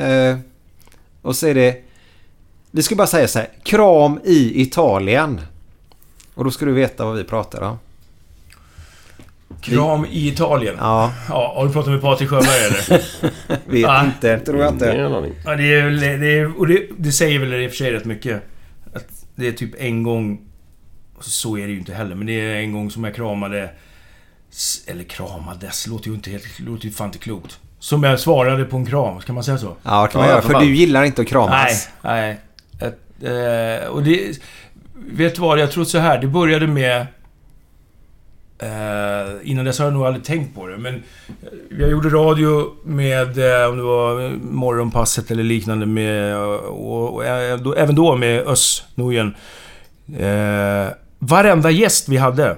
Eh, 0.02 0.36
och 1.22 1.36
så 1.36 1.46
är 1.46 1.54
det... 1.54 1.76
Vi 2.70 2.82
ska 2.82 2.94
bara 2.94 3.06
säga 3.06 3.28
så 3.28 3.38
här, 3.38 3.48
kram 3.64 4.20
i 4.24 4.62
Italien. 4.62 5.40
Och 6.34 6.44
då 6.44 6.50
ska 6.50 6.64
du 6.64 6.72
veta 6.72 7.04
vad 7.04 7.16
vi 7.16 7.24
pratar 7.24 7.62
om. 7.62 7.78
Kram 9.60 10.06
i 10.10 10.28
Italien. 10.28 10.74
Ja, 10.78 11.12
Ja, 11.28 11.52
har 11.56 11.66
du 11.66 11.72
pratat 11.72 11.92
med 11.92 12.00
Patrik 12.02 12.28
Sjöberg 12.30 12.64
eller? 12.66 13.02
vet 13.70 13.80
Ja. 13.80 14.04
inte, 14.04 14.38
tror 14.38 14.60
jag 14.60 14.78
Det 14.78 14.86
är 14.86 15.16
inte. 15.16 15.32
Ja, 15.44 15.56
det 15.56 15.74
är, 15.74 15.84
väl- 15.84 16.00
det 16.00 16.38
är, 16.38 16.58
och 16.58 16.66
det, 16.66 16.86
det 16.98 17.12
säger 17.12 17.38
väl 17.38 17.54
i 17.54 17.66
och 17.66 17.70
för 17.70 17.76
sig 17.76 17.92
rätt 17.92 18.04
mycket. 18.04 18.42
Att 18.94 19.08
det 19.34 19.48
är 19.48 19.52
typ 19.52 19.70
en 19.78 20.02
gång... 20.02 20.40
Så 21.20 21.58
är 21.58 21.66
det 21.66 21.72
ju 21.72 21.78
inte 21.78 21.94
heller, 21.94 22.14
men 22.14 22.26
det 22.26 22.32
är 22.32 22.54
en 22.56 22.72
gång 22.72 22.90
som 22.90 23.04
jag 23.04 23.14
kramade... 23.14 23.70
Eller 24.86 25.04
kramades, 25.04 25.86
låter 25.86 26.08
ju 26.08 26.14
inte 26.14 26.30
helt... 26.30 26.58
låter 26.60 26.84
ju 26.86 26.90
fan 26.90 27.06
inte 27.06 27.18
klokt. 27.18 27.58
Som 27.78 28.02
jag 28.02 28.20
svarade 28.20 28.64
på 28.64 28.76
en 28.76 28.86
kram, 28.86 29.20
kan 29.20 29.34
man 29.34 29.44
säga 29.44 29.58
så? 29.58 29.76
Ja, 29.82 30.06
kan 30.06 30.18
man 30.20 30.28
Ja, 30.28 30.32
göra. 30.32 30.42
för 30.42 30.48
För 30.48 30.54
fan. 30.54 30.66
du 30.66 30.74
gillar 30.74 31.04
inte 31.04 31.22
att 31.22 31.28
kramas. 31.28 31.88
Nej, 32.02 32.38
nej. 32.80 32.88
Ett, 32.88 33.82
eh, 33.82 33.88
och 33.88 34.02
det... 34.02 34.38
Vet 35.10 35.34
du 35.34 35.40
vad? 35.40 35.58
Jag 35.58 35.70
tror 35.72 35.84
så 35.84 35.98
här. 35.98 36.18
Det 36.20 36.26
började 36.26 36.66
med... 36.66 37.06
Eh, 38.58 39.50
innan 39.50 39.64
dess 39.64 39.78
har 39.78 39.86
jag 39.86 39.94
nog 39.94 40.06
aldrig 40.06 40.24
tänkt 40.24 40.54
på 40.54 40.66
det, 40.66 40.78
men... 40.78 40.94
Eh, 40.94 41.78
jag 41.78 41.90
gjorde 41.90 42.08
radio 42.08 42.74
med, 42.84 43.38
eh, 43.38 43.68
om 43.68 43.76
det 43.76 43.82
var 43.82 44.30
Morgonpasset 44.38 45.30
eller 45.30 45.42
liknande 45.42 45.86
med... 45.86 46.32
Eh, 46.32 46.38
och, 46.38 47.14
och, 47.14 47.52
och 47.52 47.60
då, 47.60 47.74
även 47.74 47.94
då 47.94 48.16
med 48.16 48.48
Özz 48.48 48.82
Nujen. 48.94 49.34
Eh, 50.18 50.92
varenda 51.18 51.70
gäst 51.70 52.08
vi 52.08 52.16
hade. 52.16 52.56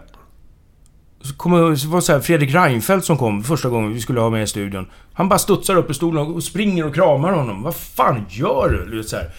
Så 1.21 1.35
kom, 1.35 1.53
det 1.53 1.87
var 1.87 2.01
så 2.01 2.13
här, 2.13 2.21
Fredrik 2.21 2.55
Reinfeldt 2.55 3.07
som 3.07 3.17
kom 3.17 3.45
första 3.45 3.69
gången 3.69 3.95
vi 3.95 4.01
skulle 4.01 4.21
ha 4.21 4.31
med 4.31 4.43
i 4.43 4.47
studion. 4.47 4.87
Han 5.13 5.29
bara 5.29 5.39
studsar 5.39 5.77
upp 5.77 5.91
i 5.91 5.95
stolen 5.95 6.27
och 6.27 6.43
springer 6.43 6.87
och 6.87 6.95
kramar 6.95 7.33
honom. 7.33 7.63
Vad 7.63 7.75
fan 7.75 8.27
gör 8.29 8.87
du? 8.91 9.03
så 9.03 9.17
här. 9.17 9.31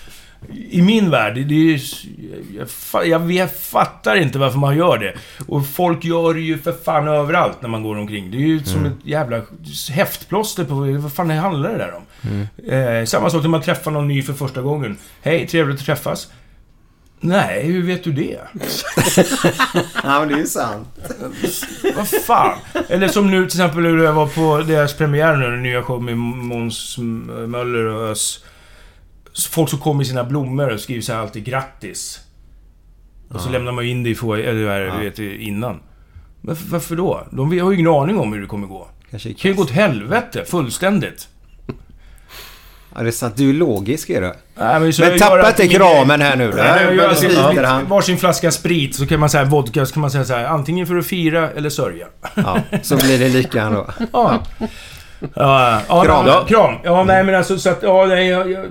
I 0.71 0.81
min 0.81 1.09
värld, 1.09 1.35
det 1.35 1.41
är 1.41 1.77
ju... 1.77 1.79
Jag, 2.93 3.07
jag, 3.07 3.31
jag 3.31 3.55
fattar 3.55 4.15
inte 4.15 4.39
varför 4.39 4.59
man 4.59 4.77
gör 4.77 4.97
det. 4.97 5.13
Och 5.47 5.67
folk 5.67 6.05
gör 6.05 6.33
det 6.33 6.39
ju 6.39 6.57
för 6.57 6.73
fan 6.83 7.07
överallt 7.07 7.61
när 7.61 7.69
man 7.69 7.83
går 7.83 7.97
omkring. 7.97 8.31
Det 8.31 8.37
är 8.37 8.47
ju 8.47 8.63
som 8.63 8.85
ett 8.85 8.93
jävla 9.03 9.41
häftplåster 9.91 10.63
på... 10.63 10.75
Vad 10.75 11.13
fan 11.13 11.29
handlar 11.29 11.69
det 11.69 11.77
där 11.77 11.93
om? 11.93 12.47
Eh, 12.73 13.05
samma 13.05 13.29
sak 13.29 13.41
när 13.41 13.49
man 13.49 13.61
träffar 13.61 13.91
någon 13.91 14.07
ny 14.07 14.21
för 14.21 14.33
första 14.33 14.61
gången. 14.61 14.97
Hej, 15.21 15.47
trevligt 15.47 15.79
att 15.79 15.85
träffas. 15.85 16.27
Nej, 17.21 17.65
hur 17.65 17.83
vet 17.83 18.03
du 18.03 18.11
det? 18.11 18.39
Ja, 20.03 20.19
men 20.19 20.27
det 20.27 20.33
är 20.33 20.39
ju 20.39 20.45
sant. 20.45 20.87
Vad 21.95 22.07
fan? 22.07 22.57
Eller 22.89 23.07
som 23.07 23.31
nu 23.31 23.37
till 23.37 23.59
exempel 23.59 23.81
när 23.81 24.03
jag 24.03 24.13
var 24.13 24.27
på 24.27 24.63
deras 24.67 24.93
premiär 24.93 25.35
nu, 25.35 25.51
den 25.51 25.63
nya 25.63 25.83
showen 25.83 26.05
med 26.05 26.17
Måns 26.17 26.97
Möller 27.47 27.85
och 27.85 28.09
Ös. 28.09 28.43
Folk 29.47 29.69
som 29.69 29.79
kommer 29.79 29.97
med 29.97 30.07
sina 30.07 30.23
blommor 30.23 30.69
och 30.73 30.79
skriver 30.79 31.01
så 31.01 31.13
här 31.13 31.19
alltid 31.19 31.43
grattis. 31.43 32.19
Och 33.29 33.41
så 33.41 33.49
lämnar 33.49 33.71
man 33.71 33.85
in 33.85 34.03
det 34.03 34.09
i 34.09 34.15
få, 34.15 34.33
eller 34.33 34.97
du 34.97 35.03
vet, 35.03 35.19
innan. 35.19 35.79
Varför, 36.41 36.67
varför 36.67 36.95
då? 36.95 37.27
De 37.31 37.59
har 37.59 37.71
ju 37.71 37.79
ingen 37.79 37.93
aning 37.93 38.19
om 38.19 38.33
hur 38.33 38.41
det 38.41 38.47
kommer 38.47 38.67
gå. 38.67 38.87
Kanske 39.09 39.29
Det 39.29 39.35
kan 39.35 39.51
ju 39.51 39.57
gå 39.57 39.63
åt 39.63 39.71
helvete, 39.71 40.45
fullständigt. 40.45 41.27
Ja, 42.95 43.01
det 43.03 43.09
är 43.09 43.11
sant. 43.11 43.37
Du 43.37 43.49
är 43.49 43.53
logisk 43.53 44.09
är 44.09 44.21
du. 44.21 44.27
Nej, 44.27 44.79
men 44.79 44.93
Men 44.99 45.19
tappa 45.19 45.49
inte 45.49 45.67
kramen 45.67 46.21
här 46.21 46.35
nu 46.35 46.51
då. 46.51 46.57
Nej, 46.57 46.83
jag 46.83 46.95
gör 46.95 47.63
han. 47.63 47.87
varsin 47.87 48.17
flaska 48.17 48.51
sprit, 48.51 48.95
så 48.95 49.07
kan 49.07 49.19
man 49.19 49.29
säga 49.29 49.45
vodka, 49.45 49.85
så 49.85 49.93
kan 49.93 50.01
man 50.01 50.11
säga 50.11 50.25
så 50.25 50.33
här, 50.33 50.45
antingen 50.45 50.87
för 50.87 50.97
att 50.97 51.07
fira 51.07 51.49
eller 51.51 51.69
sörja. 51.69 52.07
Ja, 52.35 52.59
så 52.81 52.97
blir 52.97 53.19
det 53.19 53.29
lika 53.29 53.69
då. 53.69 53.87
Ja. 54.13 54.43
Ja, 55.33 55.81
ja, 55.87 56.03
Kram. 56.03 56.27
ja, 56.27 56.45
kram. 56.45 56.75
Ja, 56.83 57.03
nej 57.03 57.23
men 57.23 57.35
alltså 57.35 57.59
så 57.59 57.69
att... 57.69 57.83
Ja, 57.83 58.05
nej, 58.05 58.27
jag, 58.27 58.51
jag, 58.51 58.65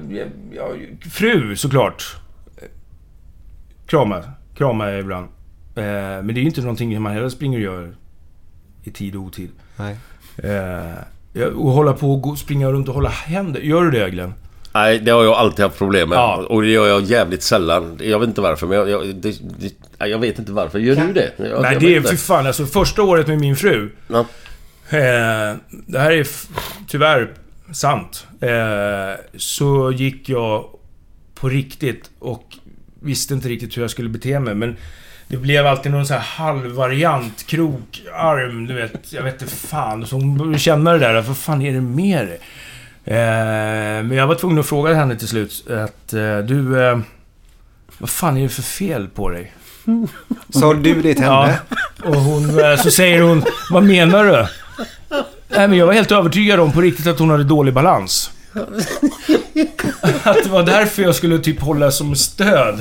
jag, 0.52 0.66
fru 1.10 1.56
såklart. 1.56 2.16
Krama. 3.86 4.22
Krama 4.54 4.90
jag 4.90 5.00
ibland. 5.00 5.28
Eh, 5.74 5.82
men 5.82 6.26
det 6.26 6.32
är 6.32 6.42
ju 6.42 6.46
inte 6.46 6.60
någonting 6.60 7.02
man 7.02 7.12
heller 7.12 7.28
springer 7.28 7.58
och 7.58 7.64
gör 7.64 7.94
i 8.84 8.90
tid 8.90 9.16
och 9.16 9.22
otid. 9.22 9.50
Nej. 9.76 9.96
Eh, 10.36 11.44
och 11.44 11.70
hålla 11.70 11.92
på 11.92 12.12
och 12.12 12.22
gå, 12.22 12.36
springa 12.36 12.70
runt 12.70 12.88
och 12.88 12.94
hålla 12.94 13.08
händer. 13.08 13.60
Gör 13.60 13.82
du 13.82 13.90
det 13.90 14.10
Glenn? 14.10 14.34
Nej, 14.72 14.98
det 14.98 15.10
har 15.10 15.24
jag 15.24 15.34
alltid 15.34 15.64
haft 15.64 15.78
problem 15.78 16.08
med. 16.08 16.16
Ja. 16.16 16.44
Och 16.48 16.62
det 16.62 16.68
gör 16.68 16.86
jag 16.86 17.02
jävligt 17.02 17.42
sällan. 17.42 17.98
Jag 18.02 18.18
vet 18.18 18.28
inte 18.28 18.40
varför, 18.40 18.66
men 18.66 18.78
jag... 18.78 18.90
Jag, 18.90 19.14
det, 19.14 19.40
det, 19.58 20.06
jag 20.06 20.18
vet 20.18 20.38
inte 20.38 20.52
varför. 20.52 20.78
Gör 20.78 20.96
du 20.96 21.12
det? 21.12 21.32
Jag, 21.36 21.62
nej, 21.62 21.72
jag 21.72 21.82
det 21.82 21.96
är 21.96 22.00
för 22.00 22.16
fan 22.16 22.46
alltså 22.46 22.66
första 22.66 23.02
året 23.02 23.26
med 23.26 23.40
min 23.40 23.56
fru. 23.56 23.90
Ja. 24.08 24.24
Eh, 24.90 25.56
det 25.86 25.98
här 25.98 26.10
är 26.12 26.26
tyvärr 26.88 27.30
sant. 27.72 28.26
Eh, 28.40 29.24
så 29.36 29.92
gick 29.92 30.28
jag 30.28 30.64
på 31.34 31.48
riktigt 31.48 32.10
och 32.18 32.44
visste 33.00 33.34
inte 33.34 33.48
riktigt 33.48 33.76
hur 33.76 33.82
jag 33.82 33.90
skulle 33.90 34.08
bete 34.08 34.40
mig. 34.40 34.54
Men 34.54 34.76
det 35.28 35.36
blev 35.36 35.66
alltid 35.66 35.92
någon 35.92 36.06
sån 36.06 36.16
här 36.16 36.24
halvvariant, 36.24 37.46
krok, 37.46 38.02
arm, 38.14 38.66
du 38.66 38.74
vet. 38.74 39.12
Jag 39.12 39.22
vet 39.22 39.42
inte 39.42 39.54
fan. 39.54 40.06
Så 40.06 40.16
hon 40.16 40.38
började 40.38 40.58
känna 40.58 40.92
det 40.92 40.98
där. 40.98 41.20
Vad 41.22 41.36
fan 41.36 41.62
är 41.62 41.72
det 41.72 41.80
med 41.80 42.26
dig? 42.26 42.38
Eh, 43.04 44.02
men 44.04 44.12
jag 44.12 44.26
var 44.26 44.34
tvungen 44.34 44.58
att 44.58 44.66
fråga 44.66 44.94
henne 44.94 45.16
till 45.16 45.28
slut 45.28 45.66
att 45.70 46.12
eh, 46.12 46.38
du... 46.38 46.82
Eh, 46.86 46.98
vad 47.98 48.10
fan 48.10 48.36
är 48.36 48.42
det 48.42 48.48
för 48.48 48.62
fel 48.62 49.08
på 49.08 49.30
dig? 49.30 49.52
Sa 50.50 50.74
du 50.74 50.94
det 51.02 51.14
till 51.14 51.22
Ja, 51.24 51.42
henne? 51.44 51.58
och 52.04 52.20
hon, 52.20 52.60
eh, 52.64 52.76
så 52.76 52.90
säger 52.90 53.22
hon, 53.22 53.44
vad 53.70 53.82
menar 53.84 54.24
du? 54.24 54.46
Nej, 55.48 55.68
men 55.68 55.78
jag 55.78 55.86
var 55.86 55.92
helt 55.92 56.12
övertygad 56.12 56.60
om 56.60 56.72
på 56.72 56.80
riktigt 56.80 57.06
att 57.06 57.18
hon 57.18 57.30
hade 57.30 57.44
dålig 57.44 57.74
balans. 57.74 58.30
Att 60.22 60.44
det 60.44 60.48
var 60.50 60.62
därför 60.62 61.02
jag 61.02 61.14
skulle 61.14 61.38
typ 61.38 61.60
hålla 61.60 61.90
som 61.90 62.16
stöd. 62.16 62.74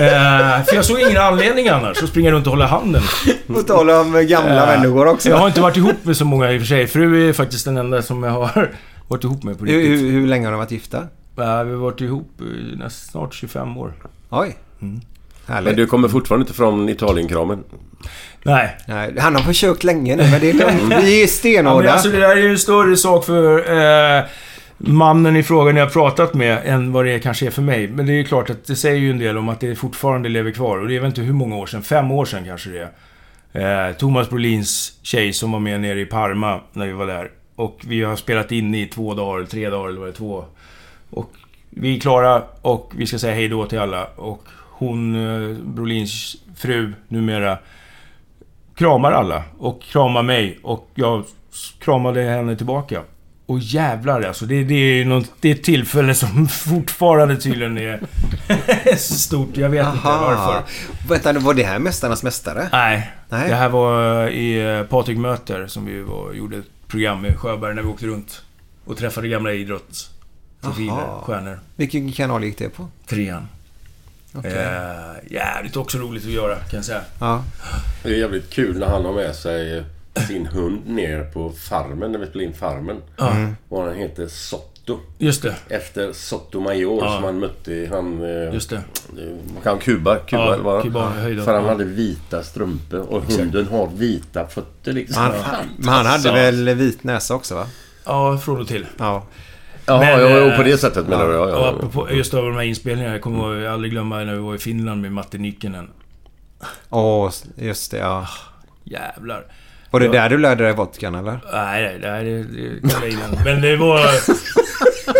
Eh, 0.00 0.64
för 0.64 0.74
jag 0.74 0.84
såg 0.84 1.00
ingen 1.00 1.16
anledning 1.16 1.68
annars 1.68 2.02
att 2.02 2.08
springa 2.08 2.30
runt 2.30 2.46
och 2.46 2.50
hålla 2.52 2.66
handen. 2.66 3.02
På 3.46 3.62
tal 3.62 3.90
om 3.90 4.26
gamla 4.26 4.72
Eh, 4.72 4.80
människor 4.80 5.06
också. 5.06 5.28
Jag 5.28 5.36
har 5.36 5.46
inte 5.46 5.60
varit 5.60 5.76
ihop 5.76 5.96
med 6.04 6.16
så 6.16 6.24
många 6.24 6.52
i 6.52 6.56
och 6.56 6.60
för 6.60 6.66
sig. 6.66 6.86
Fru 6.86 7.28
är 7.28 7.32
faktiskt 7.32 7.64
den 7.64 7.76
enda 7.76 8.02
som 8.02 8.22
jag 8.22 8.30
har 8.30 8.74
varit 9.08 9.24
ihop 9.24 9.42
med 9.42 9.58
på 9.58 9.64
riktigt. 9.64 9.90
hur, 9.90 10.10
hur 10.10 10.26
länge 10.26 10.46
har 10.46 10.52
de 10.52 10.58
varit 10.58 10.70
gifta? 10.70 10.98
Eh, 10.98 11.04
vi 11.36 11.44
har 11.44 11.64
varit 11.64 12.00
ihop 12.00 12.40
i 12.40 12.76
näst, 12.76 13.10
snart 13.10 13.34
25 13.34 13.76
år. 13.76 13.92
Oj. 14.30 14.56
Mm. 14.82 15.00
Härligt. 15.46 15.66
Men 15.66 15.76
du 15.76 15.86
kommer 15.86 16.08
fortfarande 16.08 16.42
inte 16.42 16.54
från 16.54 16.88
Italienkramen? 16.88 17.64
Nej, 18.42 18.76
Nej, 18.86 19.14
han 19.18 19.34
har 19.36 19.42
försökt 19.42 19.84
länge 19.84 20.16
nu, 20.16 20.22
men 20.30 20.40
det 20.40 20.50
är 20.50 20.54
lugnt. 20.54 20.94
Vi 21.04 21.16
är 21.18 21.20
Ja, 21.20 21.26
stenhårda. 21.28 21.92
alltså 21.92 22.08
det 22.08 22.20
där 22.20 22.30
är 22.36 22.42
ju 22.42 22.50
en 22.50 22.58
större 22.58 22.96
sak 22.96 23.24
för 23.24 23.72
eh, 24.18 24.24
mannen 24.78 25.36
i 25.36 25.42
frågan 25.42 25.76
jag 25.76 25.84
har 25.84 25.90
pratat 25.90 26.34
med 26.34 26.58
än 26.64 26.92
vad 26.92 27.04
det 27.04 27.18
kanske 27.18 27.46
är 27.46 27.50
för 27.50 27.62
mig. 27.62 27.88
Men 27.88 28.06
det 28.06 28.12
är 28.12 28.16
ju 28.16 28.24
klart 28.24 28.50
att 28.50 28.66
det 28.66 28.76
säger 28.76 28.96
ju 28.96 29.10
en 29.10 29.18
del 29.18 29.38
om 29.38 29.48
att 29.48 29.60
det 29.60 29.74
fortfarande 29.74 30.28
lever 30.28 30.50
kvar. 30.50 30.78
Och 30.78 30.88
det 30.88 30.96
är 30.96 31.00
väl 31.00 31.08
inte 31.08 31.20
hur 31.20 31.32
många 31.32 31.56
år 31.56 31.66
sedan, 31.66 31.82
fem 31.82 32.10
år 32.10 32.24
sedan 32.24 32.44
kanske 32.44 32.70
det 32.70 32.88
är. 33.52 33.88
Eh, 33.88 33.94
Thomas 33.94 34.30
Brolins 34.30 34.92
tjej 35.02 35.32
som 35.32 35.52
var 35.52 35.60
med 35.60 35.80
nere 35.80 36.00
i 36.00 36.06
Parma 36.06 36.60
när 36.72 36.86
vi 36.86 36.92
var 36.92 37.06
där. 37.06 37.30
Och 37.56 37.80
vi 37.86 38.02
har 38.02 38.16
spelat 38.16 38.52
in 38.52 38.74
i 38.74 38.86
två 38.86 39.14
dagar, 39.14 39.44
tre 39.46 39.70
dagar 39.70 39.88
eller 39.88 39.98
vad 40.00 40.08
det 40.08 40.12
är, 40.12 40.16
två. 40.16 40.44
Och 41.10 41.30
vi 41.70 41.96
är 41.96 42.00
klara 42.00 42.42
och 42.62 42.92
vi 42.96 43.06
ska 43.06 43.18
säga 43.18 43.34
hej 43.34 43.48
då 43.48 43.66
till 43.66 43.78
alla. 43.78 44.04
Och 44.04 44.42
hon, 44.70 45.14
eh, 45.14 45.56
Brolins 45.64 46.36
fru 46.56 46.92
numera, 47.08 47.58
kramar 48.80 49.12
alla. 49.12 49.42
Och 49.58 49.82
kramar 49.82 50.22
mig. 50.22 50.58
Och 50.62 50.90
jag 50.94 51.24
kramade 51.78 52.22
henne 52.22 52.56
tillbaka. 52.56 53.02
Och 53.46 53.58
jävlar 53.58 54.22
alltså, 54.22 54.46
det, 54.46 54.64
det 54.64 54.74
är 54.74 55.04
något, 55.04 55.32
det 55.40 55.50
är 55.50 55.54
ett 55.54 55.62
tillfälle 55.62 56.14
som 56.14 56.48
fortfarande 56.48 57.36
tydligen 57.36 57.78
är 57.78 58.00
så 58.96 59.14
stort. 59.14 59.56
Jag 59.56 59.68
vet 59.68 59.86
inte 59.86 59.98
varför. 60.04 60.62
Vänta, 61.08 61.32
var 61.32 61.54
det 61.54 61.62
här 61.62 61.78
Mästarnas 61.78 62.22
Mästare? 62.22 62.68
Nej, 62.72 63.10
Nej. 63.28 63.48
det 63.48 63.54
här 63.54 63.68
var 63.68 64.28
i 64.28 64.76
eh, 64.78 64.82
Patrik 64.82 65.18
möter 65.18 65.66
som 65.66 65.86
vi 65.86 66.02
var, 66.02 66.32
gjorde 66.32 66.56
ett 66.56 66.88
program 66.88 67.20
med 67.22 67.38
Sjöberg 67.38 67.74
när 67.74 67.82
vi 67.82 67.88
åkte 67.88 68.06
runt. 68.06 68.42
Och 68.84 68.96
träffade 68.96 69.28
gamla 69.28 69.52
idrottsprofiler, 69.52 70.92
Aha. 70.92 71.22
stjärnor. 71.26 71.60
Vilken 71.76 72.12
kanal 72.12 72.44
gick 72.44 72.58
det 72.58 72.68
på? 72.68 72.88
Trean. 73.06 73.48
Okej. 74.34 74.52
Eh, 74.52 75.32
jävligt 75.32 75.76
också 75.76 75.98
roligt 75.98 76.24
att 76.24 76.30
göra, 76.30 76.54
kan 76.56 76.76
jag 76.76 76.84
säga. 76.84 77.00
Ja. 77.20 77.44
Det 78.02 78.08
är 78.08 78.14
jävligt 78.18 78.50
kul 78.50 78.78
när 78.78 78.86
han 78.86 79.04
har 79.04 79.12
med 79.12 79.34
sig 79.36 79.84
sin 80.28 80.46
hund 80.46 80.86
ner 80.88 81.22
på 81.24 81.52
farmen 81.52 82.12
när 82.12 82.18
vi 82.18 82.26
spelar 82.26 82.44
in 82.44 82.54
Farmen. 82.54 82.96
Mm. 83.20 83.56
Och 83.68 83.82
han 83.82 83.94
heter 83.94 84.26
Sotto. 84.28 84.98
Just 85.18 85.42
det. 85.42 85.54
Efter 85.68 86.12
Sotomayor 86.12 87.04
Ja. 87.04 87.14
som 87.14 87.24
han 87.24 87.38
mötte 87.38 87.72
i 87.72 87.86
han... 87.86 88.22
eh, 88.22 88.54
Just 88.54 88.70
det. 88.70 88.82
Kan 89.62 89.78
Kuba? 89.78 90.16
Kuba 90.18 90.56
Ja, 90.56 90.62
vad? 90.62 90.82
Kuba, 90.82 91.08
höjden. 91.10 91.44
För 91.44 91.54
han 91.54 91.64
hade 91.64 91.84
vita 91.84 92.42
strumpor 92.42 93.00
och 93.00 93.22
Exakt. 93.22 93.40
hunden 93.40 93.66
har 93.66 93.86
vita 93.96 94.46
fötter 94.46 94.92
liksom. 94.92 95.22
Han, 95.22 95.32
men 95.76 95.88
han 95.94 96.06
hade 96.06 96.32
väl 96.32 96.74
vit 96.74 97.04
näsa 97.04 97.34
också 97.34 97.54
va? 97.54 97.66
Ja, 98.04 98.38
från 98.38 98.60
och 98.60 98.68
till. 98.68 98.86
Ja. 98.98 99.26
Jaha, 99.90 99.98
Men, 100.00 100.20
ja, 100.30 100.38
jo, 100.38 100.46
eh, 100.50 100.56
på 100.56 100.62
det 100.62 100.78
sättet 100.78 101.08
menar 101.08 101.28
du? 101.28 101.34
Ja, 101.34 101.48
ja. 101.48 101.68
apropå 101.76 102.08
just 102.10 102.34
av 102.34 102.44
de 102.44 102.54
här 102.54 102.62
inspelningarna. 102.62 103.14
Jag 103.14 103.22
kommer 103.22 103.54
jag 103.56 103.72
aldrig 103.74 103.92
glömma 103.92 104.16
när 104.18 104.32
vi 104.34 104.40
var 104.40 104.54
i 104.54 104.58
Finland 104.58 105.02
med 105.02 105.12
Matte 105.12 105.38
Nikkanen. 105.38 105.88
Åh, 106.90 107.30
just 107.56 107.90
det 107.90 107.98
ja. 107.98 108.26
Jävlar. 108.84 109.44
Var 109.90 110.00
det 110.00 110.06
Ja. 110.06 110.12
där 110.12 110.28
du 110.28 110.38
lärde 110.38 110.64
dig 110.64 110.72
vodkan 110.74 111.14
eller? 111.14 111.38
Nej, 111.52 111.82
nej, 111.82 111.98
nej, 112.02 112.24
det, 112.24 113.00
det 113.00 113.10
innan. 113.10 113.44
Men 113.44 113.60
det 113.62 113.76
var... 113.76 114.00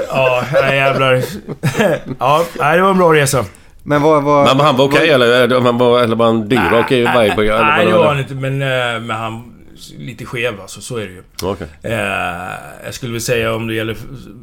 Ja, 0.09 0.45
nej 0.53 0.77
jävlar. 0.77 1.15
Ja, 2.19 2.45
nej, 2.59 2.77
det 2.77 2.83
var 2.83 2.91
en 2.91 2.99
bra 2.99 3.15
resa. 3.15 3.45
Men 3.83 4.03
vad 4.03 4.23
var... 4.23 4.45
Men 4.45 4.61
han 4.67 4.77
var 4.77 4.85
okej 4.85 5.11
eller? 5.11 5.43
eller 5.45 5.61
Han 5.61 5.79
var, 5.79 6.01
eller 6.03 6.17
var 6.17 6.27
han 6.27 6.49
dyngrak 6.49 6.93
i 6.93 7.05
Nej, 7.05 7.15
varje 7.15 7.29
nej, 7.29 7.37
vad 7.37 7.87
det 7.87 7.93
var 7.93 8.03
det? 8.03 8.09
han 8.09 8.19
inte. 8.19 8.35
Men, 8.35 8.63
eh, 8.63 9.01
men 9.01 9.11
han... 9.17 9.50
Lite 9.99 10.25
skev 10.25 10.61
alltså, 10.61 10.81
så 10.81 10.97
är 10.97 11.07
det 11.07 11.13
ju. 11.13 11.23
Okej. 11.43 11.67
Eh, 11.83 11.95
jag 12.85 12.95
skulle 12.95 13.13
väl 13.13 13.21
säga 13.21 13.55
om 13.55 13.67
det 13.67 13.75
gäller 13.75 13.97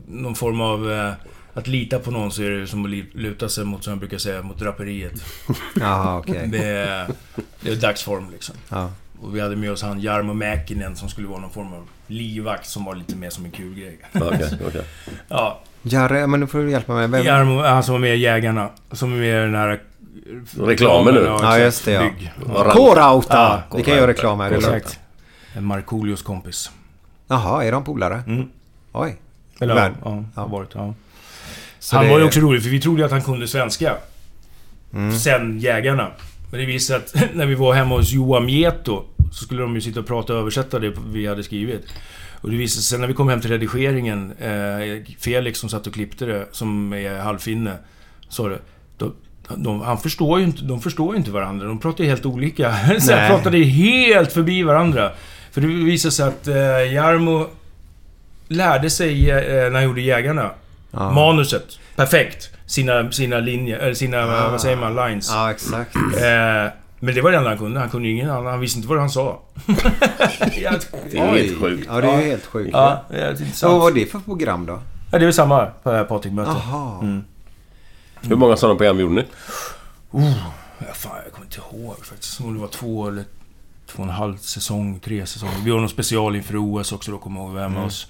någon 0.08 0.36
form 0.36 0.62
av... 0.62 0.92
Eh, 0.92 1.12
att 1.54 1.68
lita 1.68 2.00
på 2.00 2.12
någon 2.12 2.32
så 2.32 2.42
är 2.44 2.50
det 2.50 2.68
som 2.68 2.86
att 2.86 2.92
luta 3.16 3.50
sig 3.50 3.66
mot, 3.66 3.84
som 3.84 3.92
jag 3.92 4.00
brukar 4.00 4.18
säga, 4.18 4.42
mot 4.42 4.60
draperiet. 4.60 5.14
Jaha, 5.80 6.18
okej. 6.18 6.48
Det, 6.48 6.64
är- 6.66 7.08
det 7.62 7.72
är 7.72 7.76
dagsform 7.76 8.32
liksom. 8.32 8.56
Ja. 8.70 8.92
Och 9.22 9.36
vi 9.36 9.40
hade 9.42 9.56
med 9.56 9.72
oss 9.72 9.82
han 9.82 10.00
Jarmo 10.00 10.34
Mäkinen 10.34 10.96
som 10.96 11.10
skulle 11.10 11.28
vara 11.28 11.40
någon 11.40 11.52
form 11.52 11.74
av 11.74 11.88
livvakt 12.08 12.68
som 12.70 12.86
var 12.86 12.96
lite 12.96 13.16
mer 13.16 13.30
som 13.30 13.46
en 13.46 13.52
kul 13.52 13.74
grej. 13.76 14.00
Okej, 14.14 14.50
okej. 14.68 14.82
Ja, 15.30 15.62
Jarre, 15.82 16.28
men 16.28 16.40
nu 16.40 16.48
får 16.48 16.60
du 16.60 16.72
hjälpa 16.72 16.94
mig. 16.94 17.08
Vem? 17.08 17.24
Jarmo, 17.26 17.62
han 17.62 17.84
som 17.84 17.94
var 17.94 18.00
med 18.00 18.16
i 18.16 18.20
Jägarna. 18.20 18.70
Som 18.92 19.14
är 19.14 19.18
med 19.18 19.28
i 19.42 19.46
den 19.46 19.56
här... 19.56 19.82
Reklamen 20.60 21.14
nu. 21.14 21.22
Ja, 21.24 21.60
just 21.60 21.86
det 21.86 21.92
ja. 21.92 22.10
K-Rauta! 22.74 23.64
Ja, 23.70 23.78
Vi 23.78 23.84
kan 23.84 23.96
göra 23.96 24.08
reklam 24.08 24.40
här. 24.40 24.48
eller? 24.52 24.58
Exakt. 24.76 25.00
En 25.58 25.66
Markoolios 25.66 26.22
kompis. 26.22 26.72
Jaha, 27.28 27.64
är 27.64 27.72
de 27.72 27.84
polare? 27.84 28.24
Mm. 28.28 28.50
Oj. 28.92 29.16
Eller 29.60 29.76
Värd. 29.76 29.92
ja, 30.04 30.24
ja, 30.36 30.48
varit, 30.48 30.70
ja. 30.74 30.94
Han 31.92 32.06
det- 32.06 32.12
var 32.12 32.20
ju 32.20 32.26
också 32.26 32.40
rolig 32.40 32.64
för 32.64 32.70
vi 32.70 32.82
trodde 32.82 33.06
att 33.06 33.12
han 33.12 33.22
kunde 33.22 33.48
svenska. 33.48 33.96
Mm. 34.94 35.18
Sen 35.20 35.60
Jägarna. 35.60 36.12
Men 36.52 36.60
det 36.60 36.66
visade 36.66 37.00
att 37.00 37.16
när 37.34 37.46
vi 37.46 37.56
var 37.56 37.74
hemma 37.74 37.96
hos 37.96 38.12
Johan 38.12 38.46
Mieto 38.46 39.04
så 39.32 39.44
skulle 39.44 39.62
de 39.62 39.76
ju 39.76 39.82
sitta 39.82 40.00
och 40.00 40.08
prata 40.08 40.34
och 40.34 40.40
översätta 40.40 40.80
det 40.80 40.94
vi 41.08 41.28
hade 41.28 41.44
skrivit. 41.44 41.86
Och 42.42 42.52
det 42.52 42.58
visade 42.58 42.82
sig 42.82 42.90
sen 42.92 43.02
när 43.02 43.08
vi 43.08 43.14
kom 43.14 43.30
hem 43.30 43.42
till 43.42 43.50
redigeringen, 43.52 44.32
eh, 44.40 45.04
Felix 45.20 45.60
som 45.60 45.70
satt 45.70 45.88
och 45.88 45.94
klippte 45.94 46.26
det, 46.26 46.48
som 46.52 46.94
är 46.94 47.20
halvfinne, 47.20 47.78
sa 48.30 48.48
det. 48.50 48.60
De, 48.98 49.14
de, 49.56 49.82
han 49.82 49.98
förstår 49.98 50.40
ju 50.40 50.46
inte, 50.46 50.64
de 50.64 50.82
förstår 50.82 51.14
ju 51.14 51.18
inte 51.18 51.32
varandra. 51.32 51.68
De 51.68 51.80
pratar 51.80 52.04
ju 52.04 52.10
helt 52.10 52.26
olika. 52.26 52.76
så 53.00 53.08
pratade 53.08 53.58
helt 53.58 54.34
förbi 54.34 54.64
varandra. 54.64 55.12
För 55.58 55.62
det 55.62 55.68
visade 55.68 56.12
sig 56.12 56.28
att 56.28 56.48
eh, 56.48 56.94
Jarmo 56.94 57.48
lärde 58.48 58.90
sig 58.90 59.32
eh, 59.32 59.38
när 59.44 59.72
han 59.72 59.84
gjorde 59.84 60.02
Jägarna. 60.02 60.52
Ja. 60.92 61.12
Manuset. 61.12 61.80
Perfekt. 61.96 62.50
Sina, 62.66 63.12
sina 63.12 63.40
linjer, 63.40 63.78
eller 63.80 63.94
sina, 63.94 64.18
Ah. 64.24 64.50
vad 64.52 64.62
säger 64.62 64.78
man, 64.78 64.96
lines. 64.96 65.30
Ja, 65.32 65.52
exakt. 65.52 65.96
Eh, 65.96 66.72
men 67.00 67.16
det 67.16 67.22
var 67.22 67.32
det 67.32 67.38
enda 67.38 67.50
han 67.50 67.58
kunde. 67.58 67.80
Han 67.80 67.90
kunde 67.90 68.10
ingen 68.10 68.30
annan. 68.30 68.46
Han 68.46 68.60
visste 68.60 68.78
inte 68.78 68.90
vad 68.90 69.00
han 69.00 69.10
sa. 69.10 69.40
Det 69.66 70.44
är 70.46 70.50
helt 70.66 70.92
sjukt. 70.92 71.86
Ja, 71.90 72.02
det 72.02 72.08
är 72.08 72.22
ju 72.22 72.28
helt 72.30 72.46
sjukt. 72.46 72.70
ja, 72.74 73.04
det 73.10 73.18
är 73.22 73.36
Så 73.36 73.44
intressant. 73.44 73.72
vad 73.72 73.82
var 73.82 73.92
det 73.92 74.06
för 74.06 74.20
program 74.20 74.66
då? 74.66 74.74
Ja, 75.12 75.18
det 75.18 75.24
är 75.24 75.26
väl 75.28 75.34
samma 75.34 75.66
Patrik-mötet. 75.84 76.54
Jaha. 76.72 77.00
Mm. 77.02 77.24
Hur 78.22 78.36
många 78.36 78.58
sådana 78.58 78.78
program 78.78 79.00
gjorde 79.00 79.14
ni? 79.16 79.26
Ja, 80.80 80.94
fan, 80.94 81.12
jag 81.24 81.34
kommer 81.34 81.46
inte 81.46 81.60
ihåg 81.72 82.06
faktiskt. 82.06 82.42
Om 82.42 82.54
det 82.54 82.60
var 82.60 82.68
två 82.68 83.08
eller 83.08 83.24
två 83.88 84.04
och 84.04 84.10
en 84.10 84.16
halv 84.16 84.38
säsong, 84.38 85.00
tre 85.00 85.26
säsonger. 85.26 85.56
Vi 85.66 85.72
har 85.72 85.80
någon 85.80 85.90
special 85.90 86.36
inför 86.36 86.56
OS 86.58 86.92
också 86.92 87.12
då, 87.12 87.18
kommer 87.18 87.40
jag 87.40 87.46
ihåg. 87.46 87.54
Vi 87.54 87.56
var 87.56 87.64
hemma 87.70 87.84
hos 87.84 88.08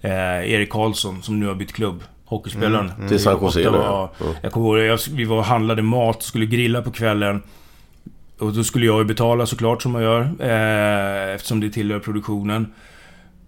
eh, 0.00 0.52
Erik 0.52 0.70
Karlsson, 0.70 1.22
som 1.22 1.40
nu 1.40 1.46
har 1.46 1.54
bytt 1.54 1.72
klubb. 1.72 2.02
Hockeyspelaren. 2.24 3.08
Till 3.08 3.18
San 3.18 3.38
Jose 3.42 3.60
ja. 3.60 4.12
Jag 4.42 4.52
kommer 4.52 4.78
ihåg, 4.78 4.86
jag, 4.86 4.98
vi 5.10 5.24
var 5.24 5.36
och 5.36 5.44
handlade 5.44 5.82
mat, 5.82 6.22
skulle 6.22 6.46
grilla 6.46 6.82
på 6.82 6.90
kvällen. 6.90 7.42
Och 8.38 8.52
då 8.52 8.64
skulle 8.64 8.86
jag 8.86 8.98
ju 8.98 9.04
betala 9.04 9.46
såklart, 9.46 9.82
som 9.82 9.92
man 9.92 10.02
gör. 10.02 10.20
Eh, 10.20 11.34
eftersom 11.34 11.60
det 11.60 11.70
tillhör 11.70 11.98
produktionen. 11.98 12.72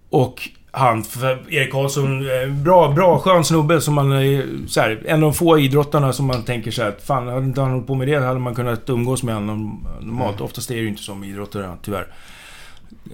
Och 0.09 0.49
han, 0.75 1.03
för 1.03 1.53
Erik 1.53 1.71
Karlsson, 1.71 2.21
eh, 2.29 2.49
bra, 2.49 2.91
bra, 2.91 3.19
skön 3.19 3.43
snubbe 3.45 3.81
som 3.81 3.93
man... 3.93 4.11
eh, 4.11 4.43
Så 4.67 4.81
här, 4.81 5.01
en 5.05 5.15
av 5.15 5.21
de 5.21 5.33
få 5.33 5.59
idrottarna 5.59 6.13
som 6.13 6.25
man 6.25 6.43
tänker 6.43 6.71
så 6.71 6.81
här, 6.81 6.89
att 6.89 7.03
fan, 7.03 7.27
hade 7.27 7.45
inte 7.45 7.61
han 7.61 7.71
hållit 7.71 7.87
på 7.87 7.95
med 7.95 8.07
det 8.07 8.25
hade 8.25 8.39
man 8.39 8.55
kunnat 8.55 8.89
umgås 8.89 9.23
med 9.23 9.35
honom 9.35 9.87
normalt. 10.01 10.41
Oftast 10.41 10.71
är 10.71 10.75
det 10.75 10.81
ju 10.81 10.87
inte 10.87 11.01
som 11.03 11.23
idrottare, 11.23 11.71
tyvärr. 11.83 12.07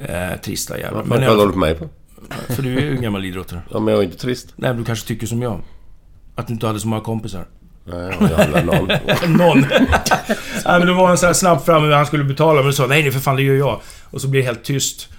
Eh, 0.01 0.39
trista 0.41 0.80
jävlar. 0.80 1.03
I 1.24 1.28
kollar 1.28 1.45
du 1.45 1.51
på 1.51 1.59
mig 1.59 1.76
på? 1.76 1.89
För 2.49 2.64
du 2.64 2.78
är 2.78 2.82
ju 2.82 2.95
en 2.95 3.01
gammal 3.01 3.26
idrottare. 3.26 3.62
Ja, 3.72 3.80
men 3.80 3.93
jag 3.93 4.03
är 4.03 4.05
inte 4.05 4.18
trist. 4.18 4.53
Nej, 4.55 4.70
men 4.70 4.78
du 4.78 4.86
kanske 4.86 5.07
tycker 5.07 5.28
som 5.28 5.41
jag. 5.41 5.59
Att 6.36 6.47
du 6.47 6.53
inte 6.53 6.68
hade 6.68 6.80
så 6.80 6.88
många 6.88 7.01
kompisar. 7.01 7.45
Nej, 7.84 8.18
jag 8.53 8.66
någon. 8.66 8.88
Någon. 9.38 9.62
nej, 10.66 10.80
men 10.80 10.88
då 10.88 10.93
var 10.93 11.07
han 11.07 11.18
så 11.18 11.26
här 11.26 11.34
snabbt 11.34 11.66
framme 11.66 11.93
han 11.93 12.05
skulle 12.05 12.24
betala, 12.24 12.64
men 12.64 12.74
sa 12.74 12.88
nej, 12.88 13.01
nej 13.03 13.12
för 13.12 13.20
fan, 13.20 13.36
det 13.36 13.41
gör 13.41 13.55
jag. 13.55 13.80
Och 14.12 14.22
så 14.22 14.28
blir 14.28 14.41
det 14.41 14.47
helt 14.47 14.64
tyst. 14.64 15.09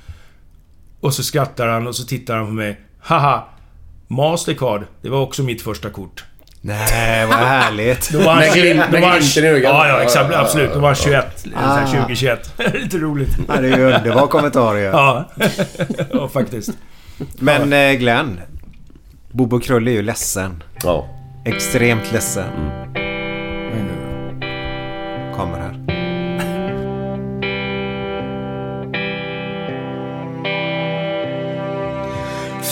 Och 1.03 1.15
så 1.15 1.23
skrattar 1.23 1.69
han 1.69 1.87
och 1.87 1.97
så 1.97 2.05
tittar 2.05 2.37
han 2.37 2.47
på 2.47 2.53
mig. 2.53 2.81
Haha! 3.01 3.45
Mastercard, 4.09 4.85
det 5.03 5.09
var 5.09 5.21
också 5.21 5.43
mitt 5.43 5.63
första 5.63 5.91
kort. 5.91 6.25
Nej, 6.61 7.27
vad 7.27 7.37
härligt. 7.37 8.11
Då 8.13 8.19
var 8.19 8.33
han, 8.33 8.43
då 8.93 9.01
var 9.01 9.09
han. 9.09 9.63
Ja, 9.63 9.89
ja, 9.89 10.03
exakt. 10.03 10.35
Absolut. 10.35 10.73
Då 10.73 10.81
var 10.81 10.89
han 10.89 10.97
21. 10.97 11.47
Ah. 11.57 11.87
2021. 11.87 12.55
Lite 12.75 12.99
roligt. 12.99 13.37
Ja, 13.49 13.61
det 13.61 13.69
är 13.69 13.79
ju 13.79 13.85
underbar 13.85 14.27
kommentar 14.27 14.75
ju. 14.75 14.83
Ja. 14.83 15.31
ja, 16.13 16.29
faktiskt. 16.29 16.71
Men 17.39 17.73
eh, 17.73 17.93
Glenn. 17.93 18.41
Bobo 19.31 19.61
Krull 19.61 19.89
är 19.89 19.93
ju 19.93 20.03
ledsen. 20.03 20.63
Ja. 20.83 21.09
Extremt 21.45 22.13
ledsen. 22.13 22.49
Men 22.95 23.02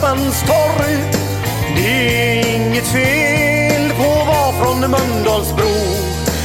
Buss 0.00 0.40
torg. 0.42 0.96
Det 1.76 1.90
är 2.30 2.56
inget 2.56 2.86
fel 2.86 3.90
på 3.98 4.20
att 4.20 4.26
vara 4.26 4.52
från 4.52 4.80
Mölndalsbro. 4.80 5.74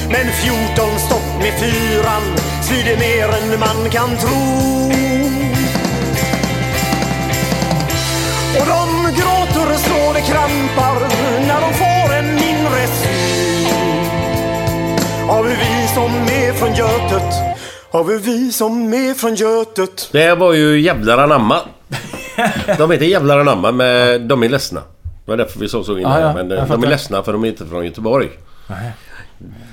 Men 0.10 0.28
14 0.76 1.00
stopp 1.00 1.30
med 1.40 1.54
fyran 1.60 2.24
svider 2.62 2.98
mer 2.98 3.30
än 3.38 3.60
man 3.60 3.90
kan 3.90 4.18
tro. 4.18 4.64
Och 8.60 8.66
de 8.68 9.12
gråter 9.20 9.78
så 9.78 10.14
det 10.14 10.22
krampar 10.22 11.00
när 11.48 11.62
de 11.62 11.74
får 11.74 12.16
en 12.16 12.36
mindre 12.36 12.88
syn 12.88 13.34
av 15.30 15.46
vi 15.46 15.88
som 15.94 16.12
är 16.12 16.54
från 16.54 16.74
Götet, 16.76 17.34
av 17.92 18.08
vi 18.08 18.52
som 18.52 18.94
är 18.94 19.14
från 19.14 19.36
Götet. 19.36 20.10
Det 20.12 20.20
här 20.20 20.36
var 20.36 20.54
ju 20.54 20.82
jävlar 20.82 21.18
anamma. 21.18 21.60
De 22.78 22.92
heter 22.92 23.06
jävlar 23.06 23.40
anamma 23.40 23.72
men 23.72 24.28
de 24.28 24.44
är 24.44 24.50
ledsna. 24.50 24.82
Det 25.26 25.32
var 25.32 25.38
därför 25.38 25.60
vi 25.60 25.70
sa 25.70 25.84
så 25.84 25.98
innan. 25.98 26.22
Ja, 26.22 26.28
ja, 26.28 26.34
men 26.34 26.50
jag 26.50 26.60
eh, 26.60 26.68
de 26.68 26.84
är 26.84 26.88
ledsna 26.88 27.24
för 27.24 27.34
de 27.34 27.44
är 27.44 27.48
inte 27.48 27.66
från 27.66 27.86
Göteborg. 27.86 28.30
Nej. 28.68 28.92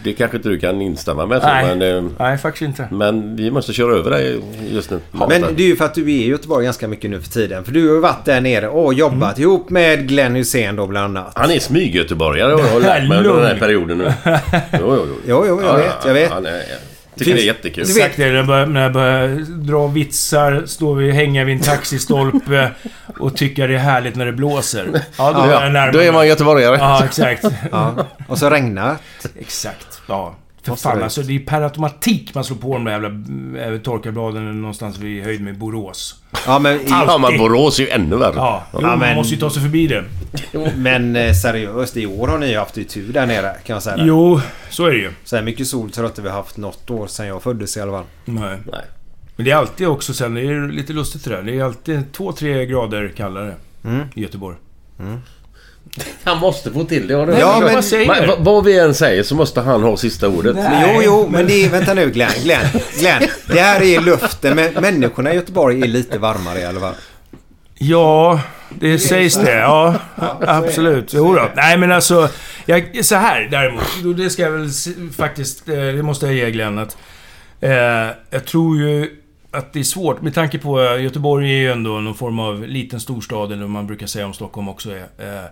Det 0.04 0.12
kanske 0.12 0.36
inte 0.36 0.48
du 0.48 0.58
kan 0.58 0.82
instämma 0.82 1.26
med. 1.26 1.42
Så, 1.42 1.48
Nej. 1.48 1.76
men, 1.76 1.96
eh, 1.96 2.10
Nej, 2.18 2.38
faktiskt 2.38 2.62
inte. 2.62 2.88
men 2.90 3.36
vi 3.36 3.50
måste 3.50 3.72
köra 3.72 3.94
över 3.96 4.10
dig 4.10 4.40
just 4.70 4.90
nu. 4.90 5.00
Men 5.12 5.28
det 5.56 5.62
är 5.62 5.66
ju 5.66 5.76
för 5.76 5.84
att 5.84 5.94
du 5.94 6.02
är 6.02 6.08
i 6.08 6.26
Göteborg 6.28 6.64
ganska 6.64 6.88
mycket 6.88 7.10
nu 7.10 7.20
för 7.20 7.28
tiden. 7.30 7.64
För 7.64 7.72
du 7.72 7.88
har 7.88 7.94
ju 7.94 8.00
varit 8.00 8.24
där 8.24 8.40
nere 8.40 8.68
och 8.68 8.94
jobbat 8.94 9.38
Mm. 9.38 9.48
ihop 9.50 9.70
med 9.70 10.08
Glenn 10.08 10.34
Hussein 10.34 10.76
då 10.76 10.86
bland 10.86 11.16
annat. 11.18 11.32
Han 11.36 11.50
är 11.50 11.58
smyg-göteborgare 11.58 12.52
har 12.52 12.80
lärt 12.80 13.08
mig 13.08 13.18
under 13.24 13.34
den 13.36 13.46
här 13.46 13.58
perioden 13.58 13.98
nu. 13.98 14.12
Jo, 14.24 14.38
jo, 14.80 15.06
jo. 15.08 15.14
Jo, 15.26 15.44
jo, 15.48 15.62
jag 15.62 15.76
vet, 15.76 15.94
jag 16.06 16.14
vet. 16.14 16.30
Jag 16.30 16.42
tycker 17.24 17.36
det 17.36 17.42
är 17.42 17.46
jättekul. 17.46 17.82
Exakt 17.82 18.16
det. 18.16 18.26
När 18.26 18.34
jag, 18.34 18.46
börjar, 18.46 18.66
när 18.66 18.82
jag 18.82 18.92
börjar 18.92 19.28
dra 19.66 19.86
vitsar, 19.86 20.62
stå 20.66 20.92
vid, 20.92 21.14
hänga 21.14 21.44
vid 21.44 21.56
en 21.56 21.62
taxistolpe 21.62 22.70
och 23.18 23.36
tycka 23.36 23.66
det 23.66 23.74
är 23.74 23.78
härligt 23.78 24.16
när 24.16 24.26
det 24.26 24.32
blåser. 24.32 25.02
Ja, 25.18 25.32
då, 25.32 25.40
är 25.40 25.50
jag 25.50 25.72
närmare. 25.72 25.92
Då 25.92 25.98
är 25.98 26.12
man 26.12 26.28
göteborgare. 26.28 26.76
Ja, 26.76 27.04
exakt. 27.04 27.44
Ja. 27.70 28.06
Och 28.28 28.38
så 28.38 28.50
regnar 28.50 28.96
Exakt. 29.40 30.00
Ja. 30.06 30.34
För 30.62 30.74
fan 30.76 31.02
alltså, 31.02 31.22
det 31.22 31.36
är 31.36 31.38
per 31.40 31.62
automatik 31.62 32.34
man 32.34 32.44
slår 32.44 32.56
på 32.56 32.72
de 32.72 32.84
där 32.84 32.92
jävla 32.92 33.08
äh, 33.74 33.78
torkarbladen 33.80 34.60
någonstans 34.60 34.98
vid 34.98 35.24
höjd 35.24 35.40
med 35.40 35.58
Borås. 35.58 36.22
Ja 36.46 36.58
men, 36.58 36.80
Ja, 36.88 37.18
men 37.18 37.38
Borås 37.38 37.78
är 37.78 37.82
ju 37.82 37.88
ännu 37.90 38.16
värre. 38.16 38.32
Ja, 38.36 38.64
Ja, 38.72 38.80
man 38.80 38.98
men- 38.98 39.16
måste 39.16 39.34
ju 39.34 39.40
ta 39.40 39.50
sig 39.50 39.62
förbi 39.62 39.86
det. 39.86 40.04
men 40.76 41.16
eh, 41.16 41.32
seriöst, 41.32 41.96
i 41.96 42.06
år 42.06 42.28
har 42.28 42.38
ni 42.38 42.50
ju 42.50 42.58
haft 42.58 42.76
ju 42.76 42.84
tur 42.84 43.12
där 43.12 43.26
nere 43.26 43.54
kan 43.66 43.74
jag 43.74 43.82
säga. 43.82 43.96
det. 43.96 44.04
Jo, 44.04 44.40
så 44.70 44.86
är 44.86 44.90
det 44.90 44.98
ju. 44.98 45.10
Så 45.24 45.36
här 45.36 45.42
mycket 45.42 45.66
sol 45.66 45.90
tror 45.90 46.04
jag 46.04 46.10
inte 46.10 46.22
vi 46.22 46.28
har 46.28 46.36
haft 46.36 46.56
något 46.56 46.90
år 46.90 47.06
sedan 47.06 47.26
jag 47.26 47.42
föddes 47.42 47.76
i 47.76 47.80
alla 47.80 47.92
fall. 47.92 48.04
Nej. 48.24 48.58
Nej. 48.72 48.80
Men 49.36 49.44
det 49.44 49.50
är 49.50 49.56
alltid 49.56 49.86
också 49.88 50.14
sen, 50.14 50.34
det 50.34 50.40
är 50.40 50.68
lite 50.72 50.92
lustigt 50.92 51.24
det 51.24 51.30
där. 51.30 51.42
Det 51.42 51.58
är 51.58 51.64
alltid 51.64 52.12
två, 52.12 52.32
tre 52.32 52.66
grader 52.66 53.12
kallare 53.16 53.54
Mm. 53.84 54.00
i 54.14 54.22
Göteborg. 54.22 54.56
Han 56.24 56.38
måste 56.38 56.70
få 56.70 56.84
till 56.84 57.06
det. 57.08 57.14
Har 57.14 57.26
du 57.26 57.32
Ja, 57.32 57.60
men- 57.60 57.74
vad 57.74 57.84
säger 57.84 58.36
vad- 58.38 58.64
vi 58.64 58.78
än 58.78 58.94
säger 58.94 59.22
så 59.22 59.34
måste 59.34 59.60
han 59.60 59.82
ha 59.82 59.96
sista 59.96 60.28
ordet. 60.28 60.56
Men 60.56 60.94
jo, 60.94 61.02
jo, 61.04 61.28
men 61.30 61.46
det 61.46 61.64
är... 61.64 61.68
Vänta 61.70 61.94
nu 61.94 62.10
Glenn. 62.10 62.30
Glenn, 62.42 62.66
Glenn. 62.98 63.22
Det 63.46 63.60
här 63.60 63.82
är 63.82 64.00
luften, 64.00 64.56
men 64.56 64.72
människorna 64.74 65.32
i 65.32 65.34
Göteborg 65.36 65.82
är 65.82 65.86
lite 65.88 66.18
varmare 66.18 66.60
i 66.60 66.64
alla 66.64 66.80
fall. 66.80 66.94
Ja, 67.74 68.40
det 68.78 68.98
sägs 68.98 69.34
det. 69.36 69.52
Ja, 69.58 69.94
absolut. 70.46 71.12
Jo 71.14 71.34
då. 71.34 71.48
Nej, 71.56 71.76
men 71.78 71.92
alltså... 71.92 72.28
Jag, 72.66 73.04
så 73.04 73.14
här 73.14 73.48
däremot. 73.50 74.16
Det 74.16 74.30
ska 74.30 74.42
jag 74.42 74.50
väl 74.50 74.68
faktiskt... 75.16 75.68
eh, 75.68 75.74
Det 75.74 76.02
måste 76.02 76.26
jag 76.26 76.34
ge 76.34 76.50
Glenn 76.50 76.78
att... 76.78 76.96
Eh, 77.60 77.70
jag 78.30 78.44
tror 78.46 78.76
ju 78.78 79.16
att 79.50 79.72
det 79.72 79.78
är 79.80 79.84
svårt 79.84 80.22
med 80.22 80.34
tanke 80.34 80.58
på... 80.58 80.80
eh, 80.82 81.02
Göteborg 81.02 81.50
är 81.50 81.54
ju 81.56 81.72
ändå 81.72 81.90
någon 81.90 82.14
form 82.14 82.38
av 82.38 82.66
liten 82.66 83.00
storstad, 83.00 83.52
eller 83.52 83.62
vad 83.62 83.70
man 83.70 83.86
brukar 83.86 84.06
säga 84.06 84.26
om 84.26 84.32
Stockholm 84.32 84.68
också 84.68 84.90
är. 84.90 84.96
Eh, 85.18 85.44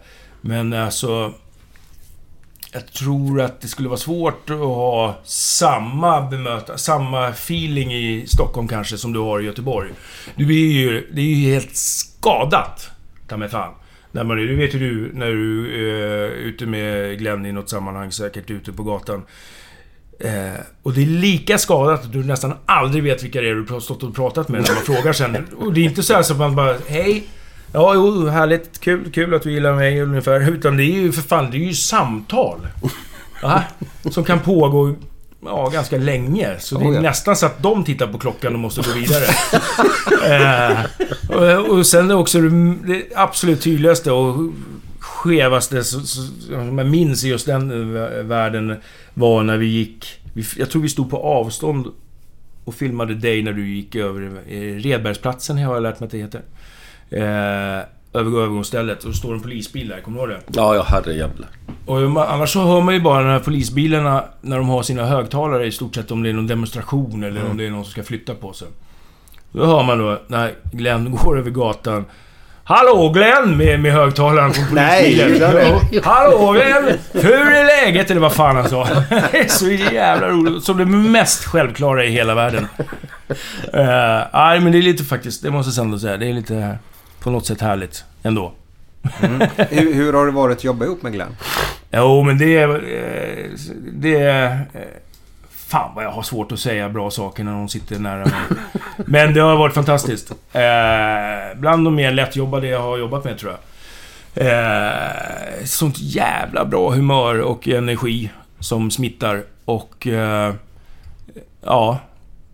men 0.49 0.73
alltså... 0.73 1.35
Jag 2.73 2.93
tror 2.93 3.41
att 3.41 3.61
det 3.61 3.69
skulle 3.69 3.89
vara 3.89 3.99
svårt 3.99 4.51
att 4.51 4.59
ha 4.59 5.21
samma 5.25 6.21
bemöta, 6.31 6.79
samma 6.79 7.29
feeling 7.29 7.95
i 7.95 8.27
Stockholm 8.27 8.69
kanske 8.69 8.99
som 8.99 9.13
du 9.13 9.19
har 9.19 9.41
i 9.41 9.45
Göteborg. 9.45 9.91
Du 10.37 10.45
är 10.45 10.73
ju, 10.73 11.11
det 11.13 11.21
är 11.21 11.25
ju 11.25 11.55
helt 11.55 11.77
skadat, 11.77 12.91
ta 13.29 13.37
mig 13.37 13.49
fan. 13.49 13.75
När 14.13 14.25
man, 14.25 14.37
det 14.37 14.55
vet 14.55 14.75
ju 14.75 14.79
du 14.79 15.11
när 15.15 15.27
du 15.27 15.67
är 15.67 16.29
ute 16.31 16.67
med 16.67 17.19
Glenn 17.19 17.47
i 17.47 17.53
något 17.53 17.71
sammanhang, 17.71 18.13
säkert 18.13 18.51
ute 18.51 18.73
på 18.73 18.83
gatan. 18.83 19.23
Eh, 20.21 20.61
och 20.83 20.93
det 20.93 21.03
är 21.03 21.07
lika 21.07 21.59
skadat 21.59 22.05
att 22.05 22.13
du 22.13 22.25
nästan 22.25 22.55
aldrig 22.67 23.03
vet 23.03 23.23
vilka 23.23 23.41
det 23.41 23.49
är 23.49 23.55
du 23.55 23.73
har 23.73 23.81
stått 23.81 24.03
och 24.03 24.15
pratat 24.15 24.49
med 24.49 24.63
när 24.63 24.75
man 24.75 24.83
frågar 24.83 25.13
sen. 25.13 25.47
Och 25.59 25.73
det 25.73 25.81
är 25.81 25.85
inte 25.85 26.03
så 26.03 26.15
här 26.15 26.23
som 26.23 26.39
man 26.39 26.57
bara 26.57 26.77
Hej! 26.89 27.29
Ja, 27.73 27.95
jo, 27.95 28.27
härligt. 28.27 28.81
Kul, 28.81 29.11
kul 29.13 29.35
att 29.35 29.43
du 29.43 29.53
gillar 29.53 29.75
mig 29.75 30.03
ungefär. 30.03 30.51
Utan 30.51 30.77
det 30.77 30.83
är 30.83 31.01
ju 31.01 31.13
för 31.13 31.23
fan, 31.23 31.51
det 31.51 31.57
är 31.57 31.67
ju 31.67 31.75
samtal. 31.75 32.67
Ja, 33.43 33.63
som 34.11 34.25
kan 34.25 34.41
pågå 34.41 34.95
ja, 35.45 35.69
ganska 35.69 35.99
länge. 35.99 36.57
Så 36.59 36.79
det 36.79 36.85
är 36.85 36.89
Oh, 36.89 36.95
ja. 36.95 37.01
nästan 37.01 37.37
så 37.37 37.47
att 37.47 37.63
de 37.63 37.85
tittar 37.85 38.07
på 38.07 38.19
klockan 38.19 38.55
och 38.55 38.61
måste 38.61 38.83
gå 38.83 38.93
vidare. 38.93 39.25
eh, 40.79 40.85
och, 41.29 41.79
och 41.79 41.87
sen 41.87 42.11
är 42.11 42.15
också 42.15 42.41
det, 42.41 43.03
absolut 43.15 43.63
tydligaste 43.63 44.13
och 44.13 44.53
skevaste 44.99 45.85
som 45.85 46.79
jag 46.79 46.87
minns 46.87 47.25
i 47.25 47.29
just 47.29 47.47
den 47.47 47.71
eh, 47.71 48.23
världen 48.23 48.77
var 49.15 49.43
när 49.43 49.57
vi 49.57 49.67
gick... 49.67 50.21
Jag 50.57 50.71
tror 50.71 50.83
vi 50.83 50.89
stod 50.89 51.11
på 51.11 51.17
avstånd 51.17 51.87
och 52.65 52.75
filmade 52.75 53.15
dig 53.15 53.43
när 53.43 53.53
du 53.53 53.69
gick 53.69 53.95
över 53.95 54.43
eh, 54.49 54.75
Redbergsplatsen, 54.75 55.59
har 55.59 55.75
jag 55.75 55.83
lärt 55.83 56.01
mig 56.01 56.07
att 56.07 56.13
det 56.13 56.19
heter. 56.19 56.43
Eh, 57.11 57.85
över 58.13 58.39
övergångsstället. 58.39 59.05
Och 59.05 59.15
så 59.15 59.19
står 59.19 59.35
en 59.35 59.41
polisbil 59.41 59.89
där, 59.89 60.01
kommer 60.01 60.27
du 60.27 60.33
ihåg 60.33 60.43
det? 60.47 60.59
Ja, 60.61 60.75
ja 60.75 60.83
herrejävlar. 60.83 61.49
Och 61.87 61.99
annars 62.33 62.53
så 62.53 62.65
hör 62.65 62.81
man 62.81 62.95
ju 62.95 63.01
bara 63.01 63.23
de 63.23 63.29
här 63.29 63.39
polisbilarna 63.39 64.25
när 64.41 64.57
de 64.57 64.69
har 64.69 64.83
sina 64.83 65.07
högtalare 65.07 65.67
i 65.67 65.73
stort 65.73 65.95
sett 65.95 66.11
om 66.11 66.23
det 66.23 66.29
är 66.29 66.33
någon 66.33 66.47
demonstration 66.47 67.25
eller 67.25 67.51
om 67.51 67.57
det 67.57 67.67
är 67.67 67.71
någon 67.71 67.85
som 67.85 67.91
ska 67.93 68.03
flytta 68.03 68.35
på 68.35 68.53
sig. 68.53 68.69
Då 69.53 69.67
hör 69.67 69.83
man 69.83 69.99
då 69.99 70.21
när 70.27 70.55
Glenn 70.73 71.11
går 71.11 71.39
över 71.39 71.51
gatan. 71.51 72.05
Hallå 72.65 73.09
Glenn! 73.15 73.57
Med, 73.57 73.81
med 73.81 73.93
högtalaren 73.93 74.53
från 74.53 74.65
polisbilen. 74.69 75.41
Nej. 75.55 76.01
Hallå 76.05 76.53
Glenn! 76.53 76.99
Hur 77.13 77.53
är 77.53 77.85
läget? 77.85 78.11
Eller 78.11 78.21
vad 78.21 78.33
fan 78.33 78.57
han 78.57 78.69
sa. 78.69 78.85
Det 79.33 79.39
är 79.39 79.49
så 79.49 79.71
jävla 79.71 80.29
roligt. 80.29 80.65
Som 80.65 80.79
det 80.79 80.87
mest 80.87 81.45
självklara 81.45 82.05
i 82.05 82.11
hela 82.11 82.35
världen. 82.35 82.67
Uh, 83.75 84.23
nej, 84.33 84.61
men 84.61 84.73
det 84.73 84.79
är 84.79 84.83
lite 84.83 85.05
faktiskt, 85.05 85.43
det 85.43 85.51
måste 85.51 85.81
jag 85.81 85.85
ändå 85.85 85.99
säga. 85.99 86.17
Det 86.17 86.27
är 86.27 86.33
lite 86.33 86.79
på 87.21 87.31
något 87.31 87.47
sätt 87.47 87.61
härligt 87.61 88.05
ändå. 88.23 88.53
Hur, 89.71 89.95
hur 89.95 90.13
har 90.13 90.27
det 90.27 90.33
varit 90.33 90.57
att 90.57 90.65
jobba 90.65 90.85
ihop 90.85 91.03
med 91.03 91.13
Glenn? 91.13 91.37
Jo, 91.91 92.23
men 92.23 92.39
det 92.39 92.57
är... 92.59 92.69
eh, 92.69 93.51
Det 93.93 94.17
är... 94.17 94.51
eh, 94.75 94.81
Fan 95.51 95.91
vad 95.95 96.05
jag 96.05 96.11
har 96.11 96.23
svårt 96.23 96.53
att 96.53 96.59
säga 96.61 96.89
bra 96.89 97.11
saker 97.11 97.45
när 97.45 97.53
de 97.53 97.69
sitter 97.69 97.99
nära 97.99 98.19
mig. 98.25 98.59
Men 98.97 99.35
det 99.35 99.41
har 99.41 99.57
varit 99.57 99.75
fantastiskt. 99.75 100.31
Eh, 100.53 101.59
bland 101.59 101.85
de 101.85 101.95
mer 101.95 102.13
lättjobbade 102.13 102.67
jag 102.69 102.81
har 102.81 102.99
jobbat 102.99 103.25
med 103.25 103.39
tror 103.39 103.53
jag. 103.53 104.47
Eh, 104.47 105.65
sånt 105.65 105.99
jävla 105.99 106.65
bra 106.65 106.91
humör 106.91 107.41
och 107.41 107.69
energi 107.69 108.31
som 108.61 108.91
smittar. 108.91 109.43
Och... 109.65 110.07
Eh, 110.07 110.55
ja. 111.65 111.99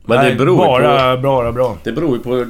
Men 0.05 0.16
det 0.19 0.23
Nej, 0.24 0.35
beror 0.35 0.57
bara, 0.57 1.16
på- 1.16 1.23
bara 1.23 1.53
bra. 1.53 1.77
Det 1.85 1.93
beror 1.93 2.16
ju 2.16 2.23
på 2.23 2.47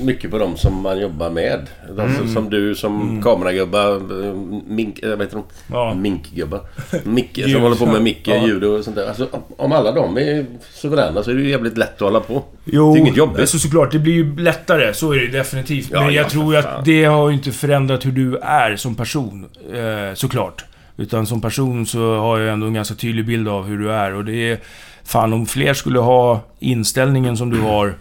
mycket 0.00 0.30
på 0.30 0.38
de 0.38 0.56
som 0.56 0.82
man 0.82 1.00
jobbar 1.00 1.30
med. 1.30 1.66
Alltså, 1.88 2.02
Mm. 2.22 2.34
Som 2.34 2.50
du 2.50 2.74
som 2.74 3.22
kameragubbar, 3.22 3.94
eh, 4.26 4.34
mink, 4.66 4.98
äh, 5.02 5.08
vad 5.10 5.20
heter 5.20 5.36
de? 5.36 5.44
Ja. 5.74 5.94
Minkgubbar. 5.94 6.60
Micke 7.04 7.40
som 7.52 7.62
håller 7.62 7.76
på 7.76 7.86
med 7.86 8.02
Micke, 8.02 8.28
Ja. 8.28 8.46
ljud 8.46 8.64
och 8.64 8.84
sånt 8.84 8.96
där. 8.96 9.08
Alltså, 9.08 9.28
om- 9.56 9.72
alla 9.72 9.92
de 9.92 10.18
är 10.18 10.46
suveräna 10.72 11.22
så 11.22 11.30
är 11.30 11.34
det 11.34 11.42
ju 11.42 11.50
jävligt 11.50 11.78
lätt 11.78 11.94
att 11.94 12.00
hålla 12.00 12.20
på. 12.20 12.42
Jo, 12.64 12.92
det 12.94 12.98
är 12.98 13.00
inget 13.00 13.16
jobbigt. 13.16 13.40
alltså 13.40 13.58
såklart. 13.58 13.92
Det 13.92 13.98
blir 13.98 14.12
ju 14.14 14.36
lättare. 14.38 14.94
Så 14.94 15.12
är 15.12 15.18
det 15.18 15.26
definitivt. 15.38 15.88
Ja, 15.92 16.00
Men 16.04 16.14
jag 16.14 16.24
ja, 16.24 16.28
tror 16.28 16.52
ju 16.54 16.58
att 16.58 16.84
det 16.84 17.04
har 17.04 17.28
ju 17.28 17.34
inte 17.34 17.52
förändrat 17.52 18.06
hur 18.06 18.12
du 18.12 18.36
är 18.36 18.76
som 18.76 18.94
person. 18.94 19.46
Eh, 19.72 20.14
såklart. 20.14 20.64
Utan 20.96 21.26
som 21.26 21.40
person 21.40 21.86
så 21.86 22.16
har 22.18 22.38
jag 22.38 22.52
ändå 22.52 22.66
en 22.66 22.74
ganska 22.74 22.94
tydlig 22.94 23.26
bild 23.26 23.48
av 23.48 23.66
hur 23.66 23.78
du 23.78 23.92
är. 23.92 24.14
Och 24.14 24.24
det 24.24 24.50
är... 24.50 24.58
Fan, 25.04 25.32
om 25.32 25.46
fler 25.46 25.74
skulle 25.74 25.98
ha 25.98 26.40
inställningen 26.58 27.36
som 27.36 27.50
du 27.50 27.60
har. 27.60 27.94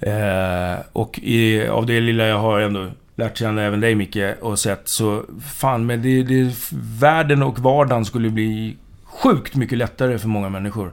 Eh, 0.00 0.76
och 0.92 1.18
i, 1.18 1.68
av 1.68 1.86
det 1.86 2.00
lilla 2.00 2.26
jag 2.26 2.38
har 2.38 2.60
ändå 2.60 2.86
lärt 3.16 3.38
känna 3.38 3.62
även 3.62 3.80
dig 3.80 3.94
Micke 3.94 4.16
och 4.40 4.58
sett 4.58 4.88
så... 4.88 5.22
Fan, 5.54 5.86
men 5.86 6.02
det, 6.02 6.22
det, 6.22 6.54
världen 7.00 7.42
och 7.42 7.58
vardagen 7.58 8.04
skulle 8.04 8.30
bli 8.30 8.76
sjukt 9.04 9.54
mycket 9.54 9.78
lättare 9.78 10.18
för 10.18 10.28
många 10.28 10.48
människor. 10.48 10.92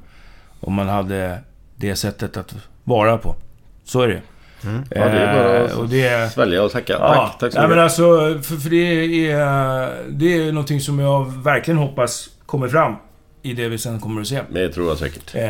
Om 0.59 0.73
man 0.73 0.87
hade 0.87 1.39
det 1.75 1.95
sättet 1.95 2.37
att 2.37 2.55
vara 2.83 3.17
på. 3.17 3.35
Så 3.83 4.01
är 4.01 4.07
det. 4.07 4.21
Ja, 4.63 4.69
det 4.89 5.19
är 5.19 5.33
bara 5.43 5.57
Eh, 5.69 5.79
och 5.79 5.89
det 5.89 6.07
är- 6.07 6.25
att 6.25 6.33
svälja 6.33 6.63
och 6.63 6.71
tacka. 6.71 6.93
Ja, 6.99 7.13
Tack, 7.31 7.39
tack 7.39 7.53
så 7.53 7.59
nej, 7.59 7.67
mycket. 7.67 7.75
men 7.75 7.83
alltså, 7.83 8.03
för, 8.43 8.55
för 8.61 8.69
det 8.69 9.31
är... 9.31 10.03
Det 10.09 10.33
är 10.47 10.51
någonting 10.51 10.79
som 10.81 10.99
jag 10.99 11.43
verkligen 11.43 11.77
hoppas 11.77 12.29
kommer 12.45 12.67
fram 12.67 12.95
i 13.41 13.53
det 13.53 13.67
vi 13.69 13.77
sen 13.77 13.99
kommer 13.99 14.21
att 14.21 14.27
se. 14.27 14.41
Det 14.49 14.69
tror 14.69 14.87
jag 14.87 14.97
säkert. 14.97 15.35
Eh, 15.35 15.41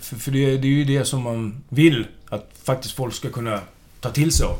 för 0.00 0.16
för 0.16 0.30
det, 0.30 0.56
det 0.56 0.68
är 0.68 0.72
ju 0.72 0.84
det 0.84 1.04
som 1.04 1.22
man 1.22 1.64
vill 1.68 2.06
faktiskt 2.64 2.96
folk 2.96 3.14
ska 3.14 3.30
kunna 3.30 3.60
ta 4.00 4.10
till 4.10 4.32
sig 4.32 4.46
av. 4.46 4.56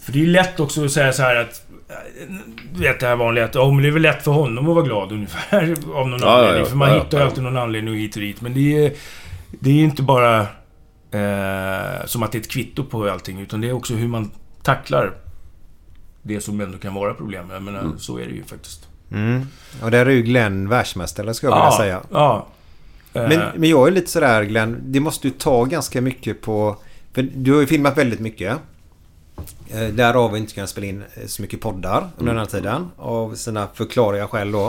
För 0.00 0.12
det 0.12 0.18
är 0.18 0.24
ju 0.24 0.30
lätt 0.32 0.60
också 0.60 0.84
att 0.84 0.90
säga 0.92 1.12
så 1.12 1.22
här 1.22 1.36
att... 1.36 1.62
eh, 1.88 2.34
Du 2.74 2.80
vet 2.80 3.00
det 3.00 3.06
här 3.06 3.16
vanliga 3.16 3.44
att 3.44 3.56
oh, 3.56 3.72
men 3.74 3.82
det 3.82 3.88
är 3.88 3.92
väl 3.92 4.02
lätt 4.02 4.24
för 4.24 4.30
honom 4.30 4.68
att 4.68 4.74
vara 4.74 4.84
glad 4.84 5.12
ungefär. 5.12 5.74
Av 5.94 6.08
någon 6.08 6.20
Ja, 6.20 6.28
anledning. 6.38 6.60
ja. 6.62 6.64
för 6.68 6.76
man 6.76 6.88
Ja, 6.88 7.02
hittar 7.02 7.18
ju 7.18 7.22
ja. 7.24 7.28
alltid 7.28 7.42
någon 7.44 7.56
anledning 7.56 7.94
hit 7.94 8.14
och 8.16 8.22
dit. 8.22 8.40
Men 8.40 8.54
det 8.54 8.86
är, 8.86 8.92
det 9.50 9.70
är 9.70 9.74
inte 9.84 10.02
bara 10.02 10.40
eh, 11.10 12.06
som 12.06 12.22
att 12.22 12.32
det 12.32 12.38
är 12.38 12.40
ett 12.40 12.50
kvitto 12.50 12.84
på 12.84 13.10
allting. 13.10 13.40
Utan 13.40 13.60
det 13.60 13.68
är 13.68 13.72
också 13.72 13.94
hur 13.94 14.08
man 14.08 14.30
tacklar 14.62 15.12
det 16.22 16.40
som 16.40 16.60
ändå 16.60 16.78
kan 16.78 16.94
vara 16.94 17.14
problem. 17.14 17.50
Jag 17.50 17.62
menar, 17.62 17.80
Mm. 17.80 17.98
så 17.98 18.18
är 18.18 18.24
det 18.26 18.32
ju 18.32 18.44
faktiskt. 18.44 18.88
Mm. 19.12 19.46
Och 19.82 19.90
där 19.90 20.06
är 20.06 20.10
ju 20.10 20.22
Glenn 20.22 20.68
världsmästare 20.68 21.34
skulle 21.34 21.52
jag 21.52 21.56
vilja 21.64 21.70
säga. 21.78 22.00
Ja. 22.10 22.46
Eh, 23.14 23.28
Men, 23.28 23.40
men 23.56 23.68
jag 23.70 23.88
är 23.88 23.92
lite 23.92 24.10
sådär 24.10 24.42
Glenn, 24.44 24.78
det 24.84 25.00
måste 25.00 25.26
ju 25.28 25.32
ta 25.34 25.64
ganska 25.64 26.00
mycket 26.00 26.40
på... 26.42 26.76
För 27.12 27.22
du 27.22 27.52
har 27.52 27.60
ju 27.60 27.66
filmat 27.66 27.98
väldigt 27.98 28.20
mycket. 28.20 28.58
Eh, 29.68 29.88
Därav 29.88 30.22
har 30.22 30.28
vi 30.28 30.38
inte 30.38 30.54
kunnat 30.54 30.70
spela 30.70 30.86
in 30.86 31.02
eh, 31.14 31.26
så 31.26 31.42
mycket 31.42 31.60
poddar 31.60 32.08
under 32.16 32.32
den 32.32 32.38
här 32.38 32.46
tiden. 32.46 32.90
Av 32.96 33.34
sina 33.34 33.68
förklarliga 33.74 34.28
skäl 34.28 34.52
då. 34.52 34.66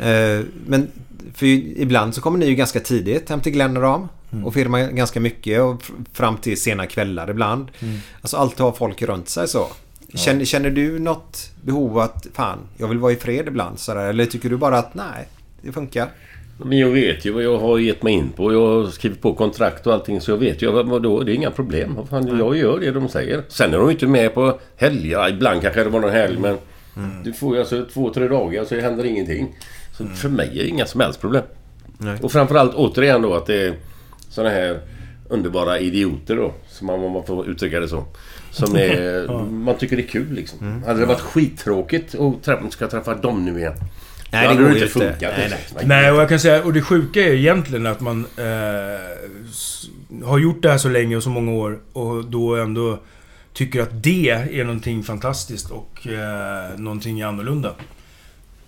Eh, 0.00 0.40
Men 0.66 0.90
för 1.34 1.46
ibland 1.46 2.14
så 2.14 2.20
kommer 2.20 2.38
ni 2.38 2.46
ju 2.46 2.54
ganska 2.54 2.80
tidigt 2.80 3.30
hem 3.30 3.40
till 3.40 3.52
Glenn 3.52 3.76
och 3.76 3.82
dem. 3.82 4.08
Och 4.44 4.54
filmar 4.54 4.90
ganska 4.90 5.20
mycket 5.20 5.60
och 5.60 5.82
fram 6.12 6.36
till 6.36 6.60
sena 6.60 6.86
kvällar 6.86 7.30
ibland. 7.30 7.70
Mm. 7.80 7.98
Alltså 8.20 8.36
alltid 8.36 8.60
ha 8.60 8.72
folk 8.72 9.02
runt 9.02 9.28
sig 9.28 9.48
så. 9.48 9.68
Känner, 10.14 10.44
känner 10.44 10.70
du 10.70 10.98
något 10.98 11.50
behov 11.62 11.98
att 11.98 12.26
fan, 12.34 12.58
jag 12.76 12.88
vill 12.88 12.98
vara 12.98 13.12
i 13.12 13.16
fred 13.16 13.48
ibland 13.48 13.78
sådär? 13.78 14.08
Eller 14.08 14.26
tycker 14.26 14.50
du 14.50 14.56
bara 14.56 14.78
att 14.78 14.94
nej, 14.94 15.28
det 15.62 15.72
funkar? 15.72 16.10
Men 16.64 16.78
jag 16.78 16.90
vet 16.90 17.24
ju 17.24 17.30
vad 17.32 17.42
jag 17.42 17.58
har 17.58 17.78
gett 17.78 18.02
mig 18.02 18.12
in 18.12 18.30
på. 18.30 18.52
Jag 18.52 18.66
har 18.66 18.90
skrivit 18.90 19.22
på 19.22 19.34
kontrakt 19.34 19.86
och 19.86 19.94
allting 19.94 20.20
så 20.20 20.30
jag 20.30 20.38
vet 20.38 20.62
ju 20.62 20.70
vad 20.70 20.88
vad 20.88 21.02
då, 21.02 21.22
det 21.22 21.32
är 21.32 21.34
inga 21.34 21.50
problem. 21.50 21.94
Vad 21.94 22.08
fan, 22.08 22.38
jag 22.38 22.56
gör 22.56 22.80
det 22.80 22.90
de 22.90 23.08
säger. 23.08 23.42
Sen 23.48 23.74
är 23.74 23.78
de 23.78 23.90
inte 23.90 24.06
med 24.06 24.34
på 24.34 24.58
helger. 24.76 25.28
Ibland 25.28 25.62
kanske 25.62 25.84
det 25.84 25.90
var 25.90 26.00
någon 26.00 26.10
helg 26.10 26.38
men... 26.38 26.56
Du 27.24 27.32
får 27.32 27.54
ju 27.54 27.60
alltså 27.60 27.84
två, 27.94 28.10
tre 28.10 28.28
dagar 28.28 28.64
så 28.64 28.80
händer 28.80 29.04
ingenting. 29.04 29.56
Så 29.98 30.06
för 30.06 30.28
mig 30.28 30.50
är 30.58 30.62
det 30.62 30.68
inga 30.68 30.86
som 30.86 31.00
helst 31.00 31.20
problem. 31.20 31.42
Nej. 31.98 32.18
Och 32.22 32.32
framförallt 32.32 32.74
återigen 32.74 33.22
då 33.22 33.34
att 33.34 33.46
det 33.46 33.66
är 33.66 33.74
såna 34.28 34.48
här 34.48 34.80
underbara 35.28 35.78
idioter 35.78 36.36
då. 36.36 36.52
Som 36.68 36.86
man, 36.86 37.12
man 37.12 37.24
får 37.24 37.48
uttrycka 37.48 37.80
det 37.80 37.88
så. 37.88 38.04
Som 38.50 38.76
är... 38.76 39.28
Man 39.50 39.76
tycker 39.76 39.96
det 39.96 40.02
är 40.02 40.06
kul 40.06 40.32
liksom. 40.32 40.82
Hade 40.86 41.00
det 41.00 41.06
varit 41.06 41.20
skittråkigt 41.20 42.14
att 42.14 42.42
träffa, 42.42 42.70
ska 42.70 42.88
träffa 42.88 43.14
dem 43.14 43.44
nu 43.44 43.58
igen. 43.58 43.74
Nej, 44.30 44.48
det 44.48 44.54
går 44.54 44.66
inte 44.66 44.78
ju 44.78 44.84
inte. 44.84 44.98
funkat. 44.98 45.32
Nej, 45.38 45.48
liksom. 45.48 45.88
Nej, 45.88 46.10
och 46.10 46.20
jag 46.20 46.28
kan 46.28 46.40
säga, 46.40 46.64
och 46.64 46.72
det 46.72 46.82
sjuka 46.82 47.20
är 47.20 47.32
egentligen 47.32 47.86
att 47.86 48.00
man 48.00 48.26
eh, 48.36 50.24
har 50.24 50.38
gjort 50.38 50.62
det 50.62 50.70
här 50.70 50.78
så 50.78 50.88
länge 50.88 51.16
och 51.16 51.22
så 51.22 51.30
många 51.30 51.52
år 51.52 51.78
och 51.92 52.24
då 52.24 52.56
ändå 52.56 52.98
tycker 53.52 53.82
att 53.82 54.02
det 54.02 54.30
är 54.30 54.64
någonting 54.64 55.02
fantastiskt 55.02 55.70
och 55.70 56.06
eh, 56.06 56.78
någonting 56.78 57.22
annorlunda. 57.22 57.74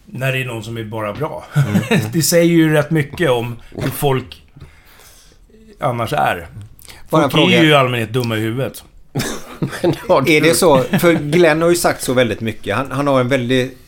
När 0.07 0.33
det 0.33 0.39
är 0.39 0.45
någon 0.45 0.65
som 0.65 0.77
är 0.77 0.85
bara 0.85 1.13
bra. 1.13 1.45
det 2.13 2.23
säger 2.23 2.53
ju 2.53 2.73
rätt 2.73 2.91
mycket 2.91 3.31
om 3.31 3.57
hur 3.77 3.91
folk 3.91 4.43
annars 5.79 6.13
är. 6.13 6.49
Bara 7.11 7.23
Folk 7.23 7.35
är 7.35 7.39
fråga. 7.39 7.63
ju 7.63 7.69
i 7.69 7.75
allmänhet 7.75 8.13
dumma 8.13 8.37
i 8.37 8.41
huvudet. 8.41 8.85
Är 10.27 10.41
det 10.41 10.55
så? 10.55 10.83
För 10.83 11.15
Glenn 11.15 11.63
har 11.63 11.69
ju 11.69 11.77
sagt 11.77 12.03
så 12.03 12.13
väldigt 12.13 12.41
mycket. 12.41 12.77
Han, 12.77 12.91
han 12.91 13.07
har 13.07 13.21
en 13.21 13.29
väldigt... 13.29 13.79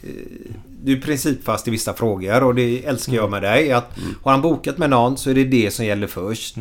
Du 0.84 0.92
är 0.92 1.00
principfast 1.00 1.68
i 1.68 1.70
vissa 1.70 1.94
frågor 1.94 2.42
och 2.42 2.54
det 2.54 2.84
älskar 2.84 3.12
jag 3.12 3.30
med 3.30 3.42
dig. 3.42 3.72
Att 3.72 3.96
Har 4.22 4.32
han 4.32 4.42
bokat 4.42 4.78
med 4.78 4.90
någon 4.90 5.16
så 5.16 5.30
är 5.30 5.34
det 5.34 5.44
det 5.44 5.70
som 5.70 5.84
gäller 5.84 6.06
först. 6.06 6.56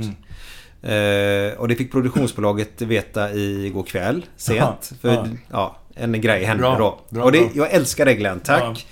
Eh, 0.82 1.60
och 1.60 1.68
det 1.68 1.76
fick 1.76 1.92
produktionsbolaget 1.92 2.82
veta 2.82 3.34
igår 3.34 3.84
kväll 3.84 4.26
sent. 4.38 4.60
Jaha, 4.60 4.76
för 5.02 5.10
ja. 5.10 5.28
ja, 5.52 5.78
en 5.96 6.22
grej 6.22 6.44
hände 6.44 6.62
Bra, 6.62 6.78
då. 6.78 7.00
bra, 7.10 7.24
och 7.24 7.32
det, 7.32 7.50
jag 7.54 7.72
älskar 7.72 8.06
det 8.06 8.14
Glenn, 8.14 8.40
tack. 8.40 8.88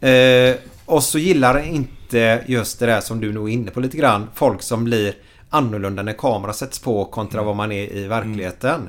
Eh, 0.00 0.54
och 0.86 1.02
så 1.02 1.18
gillar 1.18 1.58
jag 1.58 1.66
inte 1.66 2.44
just 2.46 2.78
det 2.78 2.86
där 2.86 3.00
som 3.00 3.20
du 3.20 3.32
nog 3.32 3.48
är 3.48 3.52
inne 3.52 3.70
på 3.70 3.80
lite 3.80 3.96
grann. 3.96 4.28
Folk 4.34 4.62
som 4.62 4.84
blir 4.84 5.14
annorlunda 5.50 6.02
när 6.02 6.12
kamera 6.12 6.52
sätts 6.52 6.78
på 6.78 7.04
kontra 7.04 7.42
vad 7.42 7.56
man 7.56 7.72
är 7.72 7.96
i 7.96 8.06
verkligheten. 8.06 8.88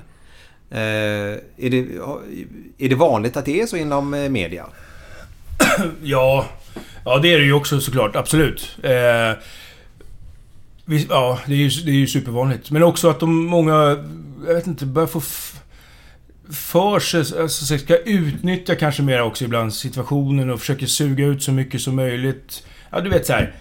Eh, 0.69 0.79
är, 1.57 1.69
det, 1.69 1.87
är 2.77 2.89
det 2.89 2.95
vanligt 2.95 3.37
att 3.37 3.45
det 3.45 3.61
är 3.61 3.65
så 3.65 3.77
inom 3.77 4.09
media? 4.09 4.65
Ja, 6.03 6.45
ja 7.05 7.19
det 7.19 7.33
är 7.33 7.39
det 7.39 7.45
ju 7.45 7.53
också 7.53 7.81
såklart. 7.81 8.15
Absolut. 8.15 8.77
Eh, 8.83 9.37
vi, 10.85 11.07
ja, 11.09 11.39
det 11.45 11.53
är, 11.53 11.57
ju, 11.57 11.69
det 11.69 11.91
är 11.91 11.95
ju 11.95 12.07
supervanligt. 12.07 12.71
Men 12.71 12.83
också 12.83 13.09
att 13.09 13.19
de 13.19 13.45
många, 13.45 13.73
jag 14.47 14.53
vet 14.55 14.67
inte, 14.67 14.85
börjar 14.85 15.07
få 15.07 15.21
för 16.49 16.99
sig, 16.99 17.41
alltså 17.41 17.77
ska 17.77 17.97
utnyttja 17.97 18.75
kanske 18.75 19.03
mer 19.03 19.21
också 19.21 19.45
ibland 19.45 19.73
situationen 19.73 20.49
och 20.49 20.59
försöker 20.59 20.85
suga 20.85 21.25
ut 21.25 21.43
så 21.43 21.51
mycket 21.51 21.81
som 21.81 21.95
möjligt. 21.95 22.63
Ja, 22.89 22.99
du 22.99 23.09
vet 23.09 23.25
så 23.25 23.33
här. 23.33 23.53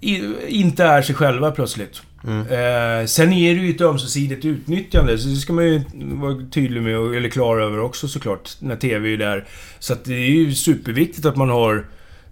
I, 0.00 0.22
inte 0.48 0.84
är 0.84 1.02
sig 1.02 1.14
själva 1.14 1.50
plötsligt. 1.50 2.02
Eh, 2.28 3.06
sen 3.06 3.32
är 3.32 3.54
det 3.54 3.60
ju 3.60 3.70
ett 3.70 3.80
ömsesidigt 3.80 4.44
utnyttjande, 4.44 5.18
så 5.18 5.28
det 5.28 5.36
ska 5.36 5.52
man 5.52 5.64
ju 5.64 5.82
vara 5.94 6.36
tydlig 6.50 6.82
med, 6.82 6.98
och- 6.98 7.16
eller 7.16 7.28
klar 7.28 7.58
över 7.58 7.78
också 7.80 8.08
såklart, 8.08 8.50
när 8.60 8.76
TV 8.76 9.12
är 9.12 9.16
där. 9.16 9.44
Så 9.78 9.92
att 9.92 10.04
det 10.04 10.14
är 10.14 10.30
ju 10.30 10.54
superviktigt 10.54 11.26
att 11.26 11.36
man 11.36 11.50
har 11.50 11.86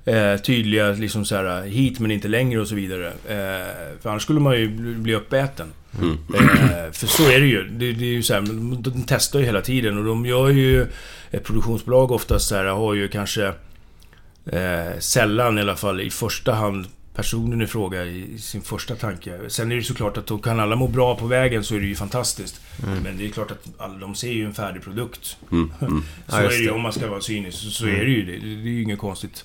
eh, 0.05 0.37
tydliga 0.37 0.89
liksom 0.93 1.25
så 1.25 1.37
här, 1.37 1.63
hit 1.63 2.01
men 2.01 2.11
inte 2.11 2.29
längre 2.29 2.61
och 2.61 2.69
så 2.69 2.75
vidare. 2.75 3.07
Eh, 3.07 3.67
för 4.03 4.11
annars 4.11 4.23
skulle 4.23 4.41
man 4.41 4.59
ju 4.61 4.69
bli- 4.95 5.15
uppäten. 5.15 5.67
Mm. 6.03 6.19
Eh, 6.35 6.93
för 6.93 7.07
så 7.07 7.31
är 7.31 7.41
det 7.41 7.47
ju. 7.47 7.65
Det, 7.69 7.93
det 7.93 8.05
är 8.05 8.09
ju 8.13 8.23
så 8.23 8.35
här, 8.35 8.41
de 8.83 9.05
testar 9.07 9.39
ju 9.39 9.45
hela 9.45 9.61
tiden 9.61 9.99
och 9.99 10.05
de 10.05 10.27
gör 10.27 10.49
ju... 10.51 10.87
Ett 11.31 11.45
produktionsbolag 11.45 12.11
oftast 12.13 12.49
så 12.49 12.55
här, 12.57 12.65
har 12.65 12.95
ju 12.95 13.09
kanske... 13.09 13.53
Eh, 14.47 14.99
sällan 14.99 15.59
i 15.59 15.61
alla 15.61 15.77
fall 15.77 16.01
i 16.01 16.11
första 16.11 16.53
hand 16.53 16.87
personen 17.15 17.63
i 17.63 17.67
fråga 17.67 18.05
i 18.05 18.39
sin 18.39 18.63
första 18.63 18.95
tanke. 18.97 19.39
Sen 19.49 19.73
är 19.73 19.77
det 19.77 19.83
såklart 19.83 20.17
att 20.17 20.43
kan 20.43 20.61
alla 20.61 20.77
må 20.77 20.89
bra 20.89 21.17
på 21.17 21.27
vägen 21.27 21.65
så 21.65 21.75
är 21.75 21.81
det 21.81 21.87
ju 21.87 21.95
fantastiskt. 21.95 22.61
Mm. 22.87 23.03
Men 23.03 23.17
det 23.19 23.27
är 23.27 23.29
klart 23.29 23.51
att 23.51 23.67
alla, 23.79 23.99
de 23.99 24.15
ser 24.15 24.33
ju 24.33 24.45
en 24.45 24.55
färdig 24.55 24.83
produkt. 24.83 25.37
Mm, 25.53 25.73
mm. 25.81 26.03
så 26.29 26.37
Ja, 26.37 26.43
är 26.43 26.49
det 26.49 26.55
ju 26.57 26.71
om 26.71 26.81
man 26.81 26.93
ska 26.93 27.11
vara 27.11 27.21
cynisk. 27.21 27.59
Så, 27.59 27.71
så 27.71 27.85
Mm. 27.87 28.01
är 28.01 28.05
det 28.05 28.11
ju. 28.11 28.25
Det, 28.25 28.33
det 28.47 28.69
är 28.69 28.73
ju 28.73 28.83
inget 28.83 28.99
konstigt. 28.99 29.45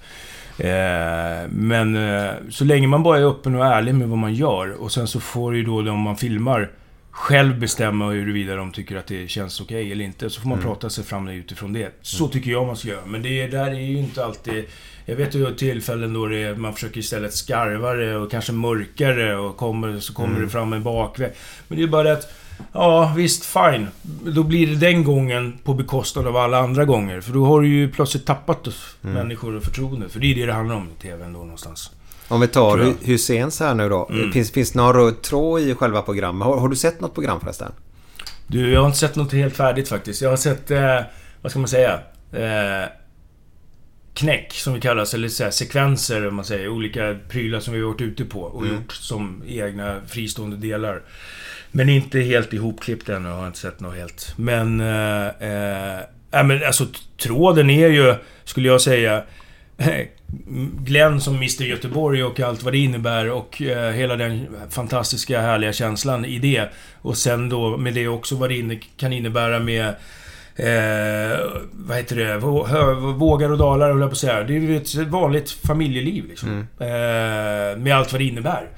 Eh, 0.57 1.49
men 1.49 1.95
eh, 1.95 2.31
så 2.49 2.65
länge 2.65 2.87
man 2.87 3.03
bara 3.03 3.17
är 3.19 3.23
öppen 3.23 3.55
och 3.55 3.65
ärlig 3.65 3.95
med 3.95 4.09
vad 4.09 4.17
man 4.17 4.33
gör 4.33 4.71
och 4.71 4.91
sen 4.91 5.07
så 5.07 5.19
får 5.19 5.55
ju 5.55 5.63
då 5.63 5.81
de 5.81 5.99
man 5.99 6.17
filmar 6.17 6.69
själv 7.11 7.59
bestämma 7.59 8.09
huruvida 8.09 8.55
de 8.55 8.71
tycker 8.71 8.95
att 8.95 9.07
det 9.07 9.27
känns 9.27 9.61
okej 9.61 9.91
eller 9.91 10.05
inte. 10.05 10.29
Så 10.29 10.41
får 10.41 10.49
man 10.49 10.57
Mm. 10.59 10.69
prata 10.69 10.89
sig 10.89 11.03
fram 11.03 11.27
utifrån 11.27 11.73
det. 11.73 11.91
Så 12.01 12.27
tycker 12.27 12.51
jag 12.51 12.67
man 12.67 12.75
ska 12.77 12.87
göra. 12.87 13.05
Men 13.05 13.21
det 13.21 13.47
där 13.47 13.67
är 13.67 13.73
ju 13.79 13.97
inte 13.97 14.25
alltid... 14.25 14.65
Jag 15.05 15.15
vet 15.15 15.35
ju 15.35 15.55
tillfällen 15.55 16.13
då 16.13 16.25
det 16.25 16.57
man 16.57 16.73
försöker 16.73 16.99
istället 16.99 17.33
skarva 17.33 17.93
det 17.93 18.15
och 18.15 18.31
kanske 18.31 18.51
mörka 18.51 19.07
det 19.07 19.35
och 19.35 19.57
kommer, 19.57 19.99
så 19.99 20.13
kommer 20.13 20.29
Mm. 20.29 20.41
det 20.43 20.49
fram 20.49 20.73
en 20.73 20.83
bakväg. 20.83 21.31
Men 21.67 21.77
det 21.77 21.83
är 21.83 21.87
bara 21.87 22.03
det 22.03 22.13
att... 22.13 22.33
Ja, 22.73 23.13
visst, 23.17 23.45
fine. 23.45 23.87
Då 24.25 24.43
blir 24.43 24.67
det 24.67 24.75
den 24.75 25.03
gången 25.03 25.57
på 25.63 25.73
bekostnad 25.73 26.27
av 26.27 26.37
alla 26.37 26.57
andra 26.59 26.85
gånger. 26.85 27.21
För 27.21 27.33
då 27.33 27.45
har 27.45 27.61
du 27.61 27.67
ju 27.67 27.89
plötsligt 27.91 28.25
tappat 28.25 28.67
Mm. 29.03 29.13
människor 29.15 29.55
och 29.55 29.63
förtroende. 29.63 30.09
För 30.09 30.19
det 30.19 30.31
är 30.31 30.35
det 30.35 30.45
det 30.45 30.53
handlar 30.53 30.75
om 30.75 30.87
i 30.97 31.01
TV 31.01 31.25
ändå 31.25 31.39
någonstans. 31.39 31.91
Om 32.29 32.41
vi 32.41 32.47
tar 32.47 32.93
Husseins 33.05 33.59
här 33.59 33.73
nu 33.75 33.89
då. 33.89 34.09
Mm. 34.11 34.31
Finns, 34.31 34.51
finns 34.51 34.71
det 34.71 34.79
någon 34.79 34.93
röd 34.93 35.21
tråd 35.21 35.61
i 35.61 35.75
själva 35.75 36.01
programmet? 36.01 36.45
Har, 36.47 36.57
har 36.57 36.67
du 36.67 36.75
sett 36.75 37.01
något 37.01 37.13
program 37.13 37.39
förresten? 37.39 37.71
Du, 38.47 38.71
jag 38.71 38.79
har 38.79 38.85
inte 38.87 38.97
sett 38.99 39.15
något 39.15 39.33
helt 39.33 39.55
färdigt 39.55 39.89
faktiskt. 39.89 40.21
Jag 40.21 40.29
har 40.29 40.37
sett, 40.37 40.71
eh, 40.71 40.99
vad 41.41 41.51
ska 41.51 41.59
man 41.59 41.67
säga? 41.69 41.99
Eh, 42.31 42.89
knäck, 44.13 44.53
som 44.53 44.73
vi 44.73 44.81
kallas, 44.81 45.13
eller 45.13 45.27
så 45.27 45.43
här, 45.43 45.51
sekvenser, 45.51 46.27
om 46.27 46.35
man 46.35 46.45
säger. 46.45 46.67
Olika 46.69 47.15
prylar 47.29 47.59
som 47.59 47.73
vi 47.73 47.79
har 47.81 47.87
varit 47.87 48.01
ute 48.01 48.25
på 48.25 48.41
och 48.41 48.63
Mm. 48.63 48.75
gjort 48.75 48.91
som 48.91 49.43
egna 49.47 50.01
fristående 50.07 50.57
delar. 50.57 51.01
Men 51.71 51.89
inte 51.89 52.19
helt 52.19 52.53
ihopklippt 52.53 53.09
ännu, 53.09 53.29
har 53.29 53.47
inte 53.47 53.59
sett 53.59 53.79
något 53.79 53.95
helt. 53.95 54.33
Men... 54.37 54.79
Eh, 54.79 55.27
eh, 55.27 56.03
men 56.31 56.63
alltså, 56.65 56.85
tråden 57.17 57.69
är 57.69 57.87
ju, 57.87 58.15
skulle 58.43 58.67
jag 58.67 58.81
säga... 58.81 59.23
Glenn 60.79 61.21
som 61.21 61.35
Mr 61.35 61.63
Göteborg 61.63 62.23
och 62.23 62.39
allt 62.39 62.63
vad 62.63 62.73
det 62.73 62.77
innebär 62.77 63.29
och 63.29 63.61
eh, 63.61 63.91
hela 63.91 64.15
den 64.15 64.47
fantastiska 64.69 65.41
härliga 65.41 65.73
känslan 65.73 66.25
i 66.25 66.39
det. 66.39 66.69
Och 67.01 67.17
sen 67.17 67.49
då 67.49 67.77
med 67.77 67.93
det 67.93 68.07
också 68.07 68.35
vad 68.35 68.49
det 68.49 68.57
inne, 68.57 68.79
kan 68.97 69.13
innebära 69.13 69.59
med... 69.59 69.87
Eh, 70.55 71.39
vad 71.71 71.97
heter 71.97 72.15
det? 72.15 72.37
Vågar 73.13 73.51
och 73.51 73.57
dalar, 73.57 73.91
höll 73.91 73.99
jag 73.99 74.09
på 74.09 74.13
att 74.13 74.17
säga. 74.17 74.43
Det 74.43 74.55
är 74.55 74.59
ju 74.59 74.77
ett 74.77 74.95
vanligt 74.95 75.51
familjeliv 75.51 76.25
liksom. 76.27 76.67
Eh, 76.79 76.87
med 77.77 77.91
allt 77.91 78.11
vad 78.11 78.21
det 78.21 78.25
innebär. 78.25 78.69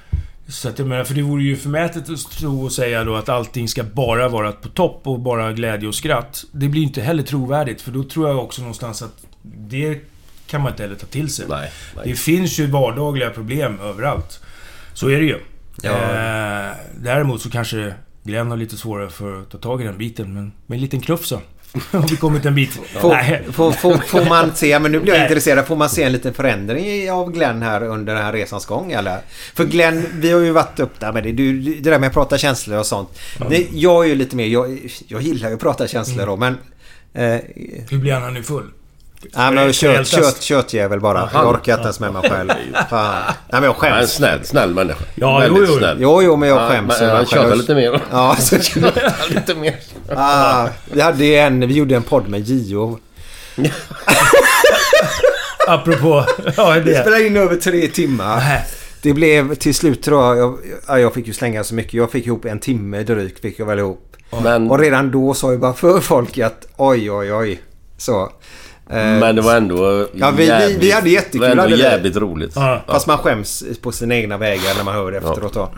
Så 0.48 0.68
att 0.68 0.78
jag 0.78 0.88
menar, 0.88 1.04
för 1.04 1.14
det 1.14 1.22
vore 1.22 1.42
ju 1.42 1.56
förmätet 1.56 2.10
att 2.10 2.30
tro 2.30 2.64
och 2.64 2.72
säga 2.72 3.04
då 3.04 3.14
att 3.14 3.28
allting 3.28 3.68
ska 3.68 3.82
bara 3.82 4.28
vara 4.28 4.52
på 4.52 4.68
topp 4.68 5.00
och 5.04 5.20
bara 5.20 5.52
glädje 5.52 5.88
och 5.88 5.94
skratt. 5.94 6.44
Det 6.52 6.68
blir 6.68 6.82
inte 6.82 7.00
heller 7.00 7.22
trovärdigt, 7.22 7.82
för 7.82 7.90
då 7.90 8.04
tror 8.04 8.28
jag 8.28 8.38
också 8.38 8.62
någonstans 8.62 9.02
att 9.02 9.26
det 9.42 10.11
kan 10.52 10.60
man 10.60 10.72
inte 10.72 10.82
heller 10.82 10.96
ta 10.96 11.06
till 11.06 11.34
sig. 11.34 11.46
Nej, 11.48 11.70
nej. 11.96 12.04
Det 12.04 12.14
finns 12.14 12.58
ju 12.58 12.66
vardagliga 12.66 13.30
problem 13.30 13.80
överallt. 13.80 14.40
Så 14.94 15.08
är 15.08 15.20
det 15.20 15.26
ju. 15.26 15.38
Ja. 15.82 15.90
Eh, 15.90 16.76
däremot 16.96 17.42
så 17.42 17.50
kanske 17.50 17.94
Glenn 18.22 18.50
har 18.50 18.56
lite 18.56 18.76
svårare 18.76 19.10
för 19.10 19.40
att 19.40 19.50
ta 19.50 19.58
tag 19.58 19.82
i 19.82 19.84
den 19.84 19.98
biten, 19.98 20.34
men 20.34 20.52
med 20.66 20.76
en 20.76 20.82
liten 20.82 21.00
knuff 21.00 21.26
så. 21.26 21.36
Har 21.90 22.08
vi 22.08 22.16
kommit 22.16 22.44
en 22.44 22.54
bit. 22.54 22.72
Får, 22.72 23.52
får, 23.52 23.72
får, 23.72 23.96
får 23.96 24.28
man 24.28 24.54
se, 24.54 24.78
men 24.78 24.92
nu 24.92 25.00
blir 25.00 25.12
jag 25.12 25.18
Nej. 25.18 25.28
intresserad, 25.28 25.66
får 25.66 25.76
man 25.76 25.90
se 25.90 26.02
en 26.02 26.12
liten 26.12 26.34
förändring 26.34 27.10
av 27.10 27.32
Glenn 27.32 27.62
här 27.62 27.82
under 27.82 28.14
den 28.14 28.24
här 28.24 28.32
resans 28.32 28.66
gång 28.66 28.92
eller? 28.92 29.18
För 29.54 29.64
Glenn, 29.64 30.06
vi 30.14 30.32
har 30.32 30.40
ju 30.40 30.50
varit 30.50 30.80
upp 30.80 31.00
där 31.00 31.12
med 31.12 31.22
det, 31.22 31.32
du, 31.32 31.60
det 31.60 31.90
där 31.90 31.98
med 31.98 32.06
att 32.06 32.12
prata 32.12 32.38
känslor 32.38 32.78
och 32.78 32.86
sånt. 32.86 33.18
Det, 33.50 33.66
jag 33.72 34.04
är 34.04 34.08
ju 34.08 34.14
lite 34.14 34.36
mer, 34.36 34.46
jag, 34.46 34.90
jag 35.06 35.22
gillar 35.22 35.48
ju 35.48 35.54
att 35.54 35.60
prata 35.60 35.88
känslor 35.88 36.26
då 36.26 36.36
men... 36.36 36.58
Eh, 37.14 37.40
Hur 37.90 37.98
blir 37.98 38.12
han 38.12 38.34
nu 38.34 38.42
full? 38.42 38.70
Ja 39.32 39.50
men 39.50 39.72
kött, 39.72 40.06
kött, 40.08 40.42
köttjävel 40.42 41.00
bara. 41.00 41.18
Ja, 41.32 41.40
Jag 41.42 41.48
orkar 41.50 41.72
inte 41.72 41.82
ens 41.82 42.00
med 42.00 42.12
mig 42.12 42.30
själv. 42.30 42.50
Fan. 42.90 43.22
Nej 43.26 43.60
men 43.60 43.62
jag 43.62 43.72
Han 43.72 43.88
är 43.88 43.92
en 43.92 43.98
skäms. 43.98 44.12
snäll, 44.12 44.44
snäll 44.44 44.74
människa. 44.74 45.04
Ja, 45.14 45.38
Väldigt 45.38 45.58
jo, 45.62 45.66
jo. 45.72 45.78
snäll. 45.78 45.96
Jo, 46.00 46.22
jo 46.22 46.36
men 46.36 46.48
jag 46.48 46.62
Ja, 46.62 46.68
skäms. 46.68 47.00
men 47.00 47.08
han 47.10 47.18
mig 47.18 47.26
själv. 47.26 47.42
tjötar 47.42 47.56
lite 47.56 47.74
mer. 47.74 48.00
Ja, 48.10 48.36
så, 48.40 48.56
lite 49.34 49.54
mer. 49.54 49.76
ah, 50.16 50.68
vi 50.92 51.00
hade 51.00 51.24
ju 51.24 51.36
en, 51.36 51.60
vi 51.68 51.74
gjorde 51.74 51.96
en 51.96 52.02
podd 52.02 52.28
med 52.28 52.40
Gio. 52.40 52.98
Apropå... 55.68 56.24
Ja, 56.56 56.70
Vi 56.70 56.80
det. 56.80 57.00
spelade 57.00 57.26
in 57.26 57.36
över 57.36 57.56
tre 57.56 57.88
timmar. 57.88 58.36
Nej. 58.36 58.64
Det 59.02 59.12
blev 59.12 59.54
till 59.54 59.74
slut 59.74 60.02
tror 60.02 60.22
jag, 60.22 60.38
jag, 60.38 60.58
ja, 60.88 60.98
jag 60.98 61.14
fick 61.14 61.26
ju 61.26 61.32
slänga 61.32 61.64
så 61.64 61.74
mycket. 61.74 61.94
Jag 61.94 62.10
fick 62.10 62.26
ihop 62.26 62.44
en 62.44 62.58
timme 62.60 63.02
drygt 63.02 63.40
fick 63.40 63.58
jag 63.58 63.66
väl 63.66 63.78
ihop. 63.78 64.16
Men, 64.42 64.70
Och 64.70 64.78
redan 64.78 65.10
då 65.10 65.34
sa 65.34 65.50
jag 65.50 65.60
bara 65.60 65.72
för 65.74 66.00
folk 66.00 66.38
att 66.38 66.66
oj 66.76 67.10
oj 67.10 67.32
oj. 67.34 67.60
Så. 67.98 68.32
Eh, 68.92 68.98
men 69.20 69.36
det 69.36 69.42
var 69.42 69.56
ändå 69.56 70.06
Ja, 70.14 70.30
vi- 70.30 70.46
vi- 70.68 70.76
vi 70.80 70.90
hade 70.92 71.10
jättekul, 71.10 71.40
Det 71.40 71.54
var 71.54 71.64
ändå 71.64 71.76
jävligt 71.76 72.16
roligt. 72.16 72.52
Ja. 72.54 72.82
Fast 72.86 73.06
man 73.06 73.18
skäms 73.18 73.64
på 73.82 73.92
sina 73.92 74.14
egna 74.14 74.38
vägar 74.38 74.76
när 74.76 74.84
man 74.84 74.94
hör 74.94 75.10
det 75.12 75.16
efteråt 75.18 75.54
då. 75.54 75.68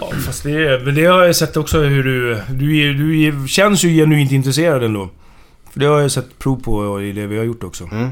Ja, 0.00 0.10
fast 0.26 0.42
det, 0.42 0.90
det 0.92 1.04
har 1.06 1.24
jag 1.24 1.36
sett 1.36 1.56
också 1.56 1.78
hur 1.80 2.04
du... 2.04 2.34
Du, 2.50 2.94
du 2.94 3.22
är, 3.22 3.46
känns 3.48 3.84
ju 3.84 3.88
genuint 3.88 4.32
intresserad 4.32 4.84
ändå. 4.84 5.08
För 5.72 5.80
det 5.80 5.86
har 5.86 6.00
jag 6.00 6.10
sett 6.10 6.38
prov 6.38 6.62
på 6.62 7.02
i 7.02 7.12
det 7.12 7.26
vi 7.26 7.36
har 7.38 7.44
gjort 7.44 7.64
också. 7.64 7.84
Mm. 7.84 8.10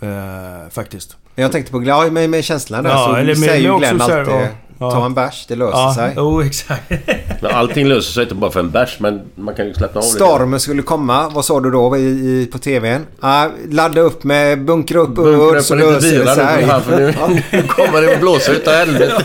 Eh, 0.00 0.70
faktiskt. 0.70 1.16
Jag 1.34 1.52
tänkte 1.52 1.72
på 1.72 1.80
med, 2.10 2.30
med 2.30 2.44
känslan 2.44 2.84
där 2.84 2.90
Ja, 2.90 3.06
så 3.06 3.14
eller 3.14 3.26
med- 3.26 3.38
säger 3.38 3.62
ju 3.62 3.68
med 3.70 3.78
Glenn 3.78 3.94
också 3.96 4.06
så 4.08 4.12
här, 4.12 4.20
alltid 4.20 4.48
ja, 4.78 4.90
ta 4.90 5.06
en 5.06 5.14
bärs, 5.14 5.46
det 5.48 5.56
löser 5.56 5.78
Ja, 5.78 5.94
sig. 5.94 6.12
jo 6.16 6.42
exakt. 6.42 6.90
Men 7.42 7.50
allting 7.54 7.86
löser 7.88 8.12
sig 8.12 8.22
inte 8.22 8.34
bara 8.34 8.50
för 8.50 8.60
en 8.60 8.70
bärs, 8.70 8.96
men 9.00 9.20
man 9.34 9.54
kan 9.54 9.66
ju 9.66 9.74
slappna 9.74 9.98
av 10.00 10.04
lite. 10.04 10.16
Stormen 10.16 10.60
skulle 10.60 10.82
komma. 10.82 11.28
Vad 11.28 11.44
sa 11.44 11.60
du 11.60 11.70
då 11.70 11.96
i, 11.96 12.00
i, 12.00 12.48
på 12.52 12.58
TVn? 12.58 13.06
Ah, 13.20 13.46
ladda 13.70 14.00
upp 14.00 14.24
med 14.24 14.64
bunkra 14.64 14.98
upp 15.00 15.08
Bunkra 15.14 15.58
upp 15.58 15.64
så 15.64 15.74
lite 15.74 15.90
löser 15.90 16.18
det 16.24 16.34
sig. 16.34 16.66
nu, 16.66 16.80
för 16.80 16.96
nu, 16.96 17.14
nu 17.52 17.62
kommer 17.62 18.02
det 18.02 18.14
att 18.14 18.20
blåsa 18.20 18.52
utav 18.52 18.74
helvete. 18.74 19.22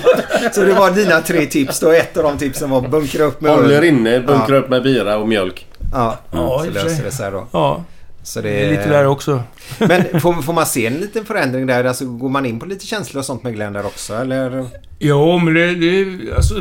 Så 0.54 0.62
det 0.62 0.74
var 0.74 0.92
dina 0.92 1.22
tre 1.22 1.46
tips 1.46 1.80
då. 1.80 1.92
Ett 1.92 2.18
av 2.18 2.24
de 2.24 2.38
tipsen 2.38 2.70
var 2.70 2.82
bunkra 2.82 3.24
upp 3.24 3.42
med 3.42 3.52
Håll 3.56 3.72
er 3.72 3.82
inne, 3.82 4.20
bunkra 4.20 4.56
Ja. 4.56 4.62
upp 4.62 4.70
med 4.70 4.84
bira 4.84 5.18
och 5.18 5.28
mjölk. 5.28 5.68
Ja, 5.94 6.18
Ja, 6.32 6.62
så 6.66 6.72
löser 6.72 7.04
det 7.04 7.12
sig 7.12 7.32
då. 7.32 7.48
Ja, 7.52 7.84
Så 8.24 8.42
det 8.42 8.50
är 8.50 8.70
lite 8.72 8.90
där 8.90 9.08
också. 9.08 9.44
Men 9.80 10.22
får, 10.22 10.42
får 10.42 10.54
man 10.54 10.66
se 10.66 10.86
en 10.86 10.94
liten 10.94 11.26
förändring 11.26 11.66
där? 11.66 11.84
Alltså, 11.84 12.06
går 12.06 12.30
man 12.30 12.46
in 12.46 12.60
på 12.60 12.66
lite 12.66 12.86
känslor 12.86 13.20
och 13.20 13.26
sånt 13.26 13.44
med 13.44 13.54
Glenn 13.54 13.74
där 13.74 13.86
också? 13.86 14.14
Eller? 14.14 14.66
Jo, 15.00 15.38
men 15.38 15.54
det... 15.54 15.76
det 15.76 16.36
alltså, 16.36 16.56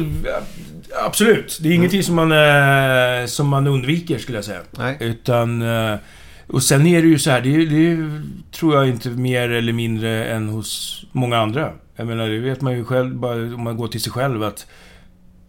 absolut. 1.04 1.58
Det 1.62 1.68
är 1.68 1.72
ingenting 1.72 2.02
som 2.02 2.14
man, 2.14 2.32
eh, 2.32 3.26
som 3.26 3.48
man 3.48 3.66
undviker, 3.66 4.18
skulle 4.18 4.38
jag 4.38 4.44
säga. 4.44 4.60
Nej. 4.70 4.96
Utan... 5.00 5.62
Eh, 5.62 5.98
och 6.46 6.62
sen 6.62 6.86
är 6.86 7.02
det 7.02 7.08
ju 7.08 7.18
så 7.18 7.30
här, 7.30 7.40
det, 7.40 7.66
det 7.66 8.10
tror 8.52 8.74
jag 8.74 8.88
inte 8.88 9.10
mer 9.10 9.50
eller 9.50 9.72
mindre 9.72 10.24
än 10.24 10.48
hos 10.48 11.04
många 11.12 11.38
andra. 11.38 11.72
Jag 11.96 12.06
menar, 12.06 12.28
det 12.28 12.38
vet 12.38 12.60
man 12.60 12.72
ju 12.72 12.84
själv, 12.84 13.14
bara 13.14 13.34
om 13.34 13.64
man 13.64 13.76
går 13.76 13.88
till 13.88 14.02
sig 14.02 14.12
själv 14.12 14.42
att... 14.42 14.66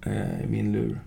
Eh, 0.05 0.49
min 0.49 0.73
lur. 0.73 0.99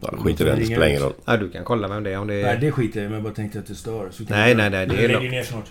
Ja, 0.00 0.14
skit 0.18 0.40
i 0.40 0.44
det, 0.44 0.54
det 0.56 0.66
spelar 0.66 0.86
ingen 0.86 1.02
roll. 1.02 1.12
Ja, 1.24 1.36
du 1.36 1.50
kan 1.50 1.64
kolla 1.64 1.88
vem 1.88 2.02
det 2.02 2.10
är 2.12 2.18
om 2.18 2.26
det 2.26 2.34
är... 2.34 2.42
Nej, 2.44 2.58
det 2.60 2.72
skiter 2.72 3.00
jag 3.00 3.04
i, 3.06 3.08
men 3.08 3.14
jag 3.14 3.22
bara 3.24 3.34
tänkte 3.34 3.58
att 3.58 3.66
det 3.66 3.74
stör. 3.74 4.08
Så 4.10 4.26
kan 4.26 4.36
Nej, 4.38 4.48
jag- 4.48 4.56
nej, 4.56 4.70
nej, 4.70 4.86
det 4.86 5.04
är 5.04 5.08
lugnt. 5.08 5.30
ner 5.30 5.42
snart. 5.42 5.66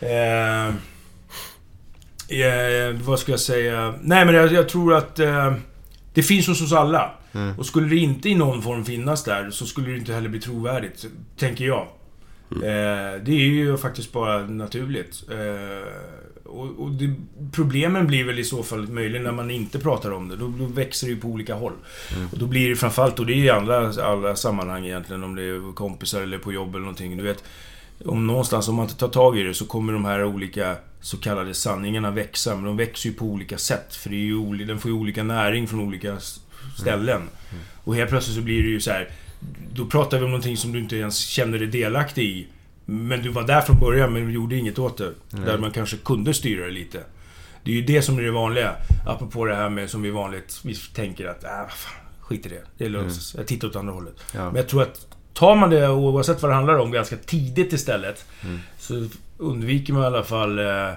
Eh, 0.00 0.66
eh, 2.28 2.94
vad 3.04 3.18
ska 3.18 3.32
jag 3.32 3.40
säga? 3.40 3.94
Nej, 4.02 4.24
men 4.24 4.34
jag, 4.34 4.52
jag 4.52 4.68
tror 4.68 4.94
att 4.94 5.18
eh, 5.18 5.54
det 6.14 6.22
finns 6.22 6.46
hos 6.46 6.62
oss 6.62 6.72
alla. 6.72 7.12
Mm. 7.34 7.58
Och 7.58 7.66
skulle 7.66 7.88
det 7.88 7.96
inte 7.96 8.28
i 8.28 8.34
någon 8.34 8.62
form 8.62 8.84
finnas 8.84 9.24
där 9.24 9.50
så 9.50 9.66
skulle 9.66 9.90
det 9.90 9.96
inte 9.96 10.12
heller 10.12 10.28
bli 10.28 10.40
trovärdigt, 10.40 11.04
tänker 11.38 11.64
jag. 11.64 11.86
Eh, 12.52 13.20
det 13.24 13.32
är 13.32 13.48
ju 13.48 13.76
faktiskt 13.76 14.12
bara 14.12 14.38
naturligt. 14.46 15.22
Och 16.52 16.80
och 16.80 16.90
det, 16.90 17.14
problemen 17.52 18.06
blir 18.06 18.24
väl 18.24 18.38
i 18.38 18.44
så 18.44 18.62
fall 18.62 18.88
möjligen 18.88 19.24
när 19.24 19.32
man 19.32 19.50
inte 19.50 19.78
pratar 19.78 20.10
om 20.10 20.28
det. 20.28 20.36
Då, 20.36 20.48
då 20.58 20.64
växer 20.64 21.06
det 21.06 21.12
ju 21.12 21.20
på 21.20 21.28
olika 21.28 21.54
håll. 21.54 21.72
Och 22.32 22.38
då 22.38 22.46
blir 22.46 22.68
det 22.68 22.76
framförallt, 22.76 23.18
och 23.18 23.26
det 23.26 23.32
är 23.32 23.36
i 23.36 23.50
andra 23.50 23.92
alla 24.02 24.36
sammanhang 24.36 24.86
egentligen, 24.86 25.24
om 25.24 25.34
det 25.34 25.42
är 25.42 25.74
kompisar 25.74 26.22
eller 26.22 26.38
på 26.38 26.52
jobb 26.52 26.68
eller 26.68 26.80
någonting. 26.80 27.16
Du 27.16 27.22
vet, 27.22 27.44
om 28.04 28.26
någonstans, 28.26 28.68
om 28.68 28.74
man 28.74 28.84
inte 28.84 28.98
tar 28.98 29.08
tag 29.08 29.38
i 29.38 29.42
det 29.42 29.54
så 29.54 29.66
kommer 29.66 29.92
de 29.92 30.04
här 30.04 30.24
olika 30.24 30.76
så 31.00 31.16
kallade 31.16 31.54
sanningarna 31.54 32.10
växa. 32.10 32.54
Men 32.54 32.64
de 32.64 32.76
växer 32.76 33.08
ju 33.08 33.14
på 33.14 33.24
olika 33.24 33.58
sätt. 33.58 33.94
För 33.94 34.10
det 34.10 34.16
är 34.16 34.20
ju 34.20 34.64
den 34.64 34.78
får 34.78 34.90
ju 34.90 34.96
olika 34.96 35.22
näring 35.22 35.68
från 35.68 35.80
olika 35.80 36.16
ställen. 36.78 37.22
Och 37.84 37.94
helt 37.96 38.10
plötsligt 38.10 38.36
så 38.36 38.42
blir 38.42 38.62
det 38.62 38.68
ju 38.68 38.80
så 38.80 38.90
här. 38.90 39.08
Då 39.74 39.86
pratar 39.86 40.18
vi 40.18 40.24
om 40.24 40.30
någonting 40.30 40.56
som 40.56 40.72
du 40.72 40.78
inte 40.78 40.96
ens 40.96 41.18
känner 41.18 41.58
dig 41.58 41.68
delaktig 41.68 42.24
i. 42.24 42.46
Men 42.92 43.22
du 43.22 43.28
var 43.28 43.42
där 43.42 43.60
från 43.60 43.78
början 43.78 44.12
men 44.12 44.26
du 44.26 44.32
gjorde 44.32 44.56
inget 44.56 44.78
åt 44.78 44.98
det. 44.98 45.12
Där 45.30 45.58
man 45.58 45.70
kanske 45.70 45.96
kunde 45.96 46.34
styra 46.34 46.64
det 46.64 46.70
lite. 46.70 47.00
Det 47.64 47.70
är 47.70 47.74
ju 47.74 47.82
det 47.82 48.02
som 48.02 48.18
är 48.18 48.22
det 48.22 48.30
vanliga. 48.30 48.74
Apropå 49.06 49.44
det 49.44 49.54
här 49.54 49.68
med 49.68 49.90
som 49.90 50.02
vi 50.02 50.10
vanligtvis 50.10 50.92
tänker 50.92 51.26
att, 51.26 51.44
äh, 51.44 51.50
fan, 51.50 51.94
skit 52.20 52.46
i 52.46 52.48
det. 52.48 52.62
Det 52.78 52.88
löser 52.88 53.20
sig. 53.20 53.40
Jag 53.40 53.46
tittar 53.46 53.68
åt 53.68 53.76
andra 53.76 53.92
hållet. 53.92 54.14
Ja. 54.34 54.44
Men 54.44 54.56
jag 54.56 54.68
tror 54.68 54.82
att 54.82 55.06
tar 55.32 55.56
man 55.56 55.70
det 55.70 55.88
oavsett 55.88 56.42
vad 56.42 56.50
det 56.50 56.54
handlar 56.54 56.78
om 56.78 56.90
ganska 56.90 57.16
tidigt 57.16 57.72
istället. 57.72 58.24
Så 58.78 59.06
undviker 59.38 59.92
man 59.92 60.02
i 60.02 60.06
alla 60.06 60.24
fall 60.24 60.58
eh, 60.58 60.88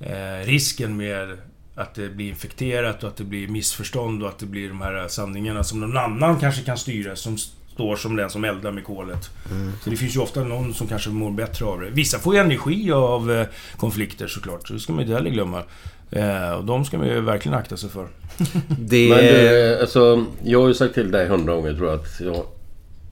eh, 0.00 0.44
risken 0.44 0.96
med 0.96 1.38
Att 1.74 1.94
det 1.94 2.08
blir 2.08 2.28
infekterat 2.28 3.02
och 3.02 3.08
att 3.08 3.16
det 3.16 3.24
blir 3.24 3.48
missförstånd 3.48 4.22
och 4.22 4.28
att 4.28 4.38
det 4.38 4.46
blir 4.46 4.68
de 4.68 4.80
här 4.80 5.08
sanningarna 5.08 5.64
som 5.64 5.80
någon 5.80 5.96
annan 5.96 6.40
kanske 6.40 6.62
kan 6.62 6.78
styra. 6.78 7.16
Som 7.16 7.36
står 7.80 7.96
som 7.96 8.16
den 8.16 8.30
som 8.30 8.44
eldar 8.44 8.72
med 8.72 8.84
kolet. 8.84 9.30
Mm. 9.50 9.72
Så 9.84 9.90
det 9.90 9.96
finns 9.96 10.16
ju 10.16 10.20
ofta 10.20 10.44
någon 10.44 10.74
som 10.74 10.86
kanske 10.86 11.10
mår 11.10 11.30
bättre 11.30 11.64
av 11.64 11.80
det. 11.80 11.90
Vissa 11.90 12.18
får 12.18 12.34
ju 12.34 12.40
energi 12.40 12.92
av 12.92 13.32
eh, 13.32 13.46
konflikter 13.76 14.26
såklart. 14.26 14.68
Så 14.68 14.72
det 14.74 14.80
ska 14.80 14.92
man 14.92 15.02
inte 15.02 15.14
heller 15.14 15.30
glömma. 15.30 15.62
Eh, 16.10 16.50
och 16.50 16.64
de 16.64 16.84
ska 16.84 16.98
man 16.98 17.06
ju 17.06 17.20
verkligen 17.20 17.58
akta 17.58 17.76
sig 17.76 17.90
för. 17.90 18.08
Det... 18.78 19.08
Men 19.08 19.18
du, 19.18 19.78
alltså, 19.80 20.24
jag 20.44 20.60
har 20.60 20.68
ju 20.68 20.74
sagt 20.74 20.94
till 20.94 21.10
dig 21.10 21.28
hundra 21.28 21.54
gånger 21.54 21.74
tror 21.74 21.88
jag 21.88 22.00
att 22.00 22.20
jag... 22.20 22.44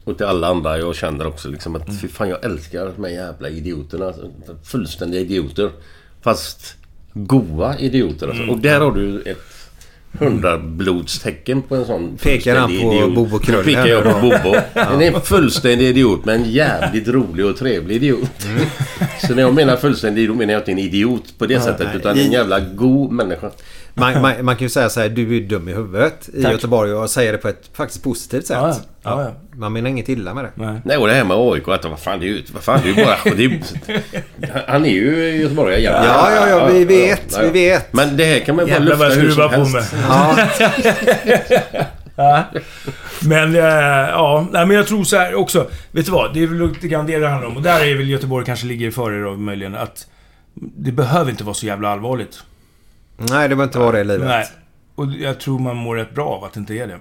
Och 0.04 0.16
till 0.16 0.26
alla 0.26 0.48
andra 0.48 0.78
jag 0.78 0.94
känner 0.96 1.26
också 1.26 1.48
liksom 1.48 1.76
att 1.76 1.88
Mm. 1.88 2.00
fy 2.00 2.08
fan 2.08 2.28
jag 2.28 2.44
älskar 2.44 2.92
de 2.96 3.04
här 3.04 3.10
jävla 3.10 3.48
idioterna. 3.48 4.06
Alltså, 4.06 4.30
Fullständiga 4.64 5.20
idioter. 5.20 5.70
Fast 6.22 6.76
goa 7.14 7.78
idioter 7.78 8.28
alltså. 8.28 8.42
Mm. 8.42 8.54
Och 8.54 8.60
där 8.60 8.80
har 8.80 8.92
du 8.92 9.22
ett 9.22 9.57
hundrablodstecken 10.12 11.62
på 11.62 11.76
en 11.76 11.85
sån 11.85 12.16
Pekar 12.22 12.56
han 12.56 12.68
på 12.68 12.74
idiot. 12.74 13.14
Bobo 13.14 13.39
Krull 13.39 13.64
pekar 13.64 13.86
jag 13.86 14.05
på? 14.05 14.20
Bobo. 14.20 14.56
Han 14.74 15.02
är 15.02 15.12
en 15.14 15.20
fullständig 15.20 15.86
idiot 15.89 16.24
men 16.24 16.43
en 16.43 16.51
jävligt 16.51 17.09
rolig 17.09 17.47
och 17.47 17.56
trevlig 17.56 17.97
idiot. 17.97 18.47
Mm. 18.47 18.60
Så 19.26 19.35
när 19.35 19.43
jag 19.43 19.55
menar 19.55 19.76
fullständig 19.76 20.22
idiot 20.22 20.36
menar 20.36 20.52
jag 20.52 20.60
inte 20.60 20.72
en 20.72 20.78
idiot 20.78 21.39
på 21.39 21.47
det 21.47 21.55
Ja, 21.55 21.60
sättet 21.60 21.86
nej. 21.86 21.97
utan 21.97 22.18
en 22.18 22.32
jävla 22.32 22.60
god 22.60 23.12
människa. 23.12 23.51
Man, 23.94 24.23
man, 24.23 24.32
man 24.44 24.56
kan 24.56 24.65
ju 24.65 24.69
säga 24.69 24.89
så 24.89 25.01
här, 25.01 25.09
du 25.09 25.36
är 25.36 25.40
dum 25.40 25.69
i 25.69 25.73
huvudet 25.73 26.28
i 26.35 26.43
Tack. 26.43 26.52
Göteborg 26.52 26.93
och 26.93 27.10
säga 27.10 27.32
det 27.32 27.39
på 27.39 27.48
ett 27.48 27.70
faktiskt 27.74 28.02
positivt 28.05 28.47
sätt. 28.47 28.56
Ja, 28.60 28.77
ja. 29.02 29.23
Ja, 29.23 29.32
Man 29.56 29.73
menar 29.73 29.90
inget 29.90 30.09
illa 30.09 30.35
med 30.35 30.44
det. 30.44 30.81
Nej, 30.85 30.97
och 30.97 31.06
det 31.06 31.12
här 31.15 31.24
med 31.24 31.36
AIK, 31.36 31.69
att 31.69 31.85
vad 31.85 31.98
fan 32.01 32.20
det 32.20 32.27
är 32.27 32.28
ju... 32.28 32.43
Vad 32.52 32.62
fan, 32.62 32.81
det 32.82 32.90
är 32.90 32.94
ju 32.94 33.05
bara... 33.05 33.16
Det 33.24 33.44
är, 33.44 33.48
ju- 33.48 33.60
han 34.66 34.85
är 34.85 34.90
ju 34.90 35.36
göteborgare 35.43 35.78
igen. 35.81 35.93
Ja, 36.05 36.31
ja, 36.35 36.48
ja, 36.48 36.66
vi 36.66 36.85
vet, 36.85 37.39
vi 37.43 37.51
vet. 37.51 37.93
Men 37.93 38.16
det 38.16 38.24
här 38.24 38.39
kan 38.40 38.56
man 38.56 38.66
ju 38.66 38.73
bara 38.73 38.78
lufta 38.81 39.05
hur 39.05 39.31
som 39.31 39.32
skruvar 39.32 39.48
på 39.48 39.55
helst. 39.55 39.93
mig. 39.93 41.86
Ja. 42.16 42.44
Men, 43.23 43.55
eh, 43.55 43.62
ja. 44.10 44.48
Nej, 44.52 44.66
men 44.66 44.77
jag 44.77 44.86
tror 44.86 45.05
så 45.05 45.16
här 45.16 45.35
också. 45.35 45.66
Vet 45.90 46.06
du 46.06 46.12
vad? 46.12 46.35
Det 46.35 46.43
är 46.43 46.47
väl 46.47 46.69
lite 46.69 46.89
grann 46.89 47.06
det 47.06 47.19
det 47.19 47.28
handlar 47.28 47.48
om. 47.48 47.56
Och 47.56 47.62
där 47.62 47.81
är 47.86 47.94
väl 47.97 48.09
Göteborg 48.09 48.44
kanske 48.47 48.66
ligger 48.66 48.90
före 48.90 49.23
då 49.23 49.36
möjligen. 49.36 49.74
Att 49.74 50.06
det 50.55 50.93
behöver 50.93 51.31
inte 51.31 51.44
vara 51.44 51.55
så 51.55 51.66
jävla 51.66 51.89
allvarligt. 51.89 52.39
Nej, 53.18 53.48
det 53.48 53.56
behöver 53.56 53.64
inte 53.64 53.78
vara 53.78 53.92
det 53.92 54.00
i 54.00 54.04
livet. 54.04 54.26
Nej. 54.26 54.46
Och 54.94 55.06
jag 55.12 55.40
tror 55.40 55.58
man 55.58 55.76
mår 55.76 55.96
rätt 55.96 56.14
bra 56.14 56.26
av 56.28 56.44
att 56.44 56.52
det 56.52 56.60
inte 56.60 56.74
är 56.74 56.86
det. 56.86 56.98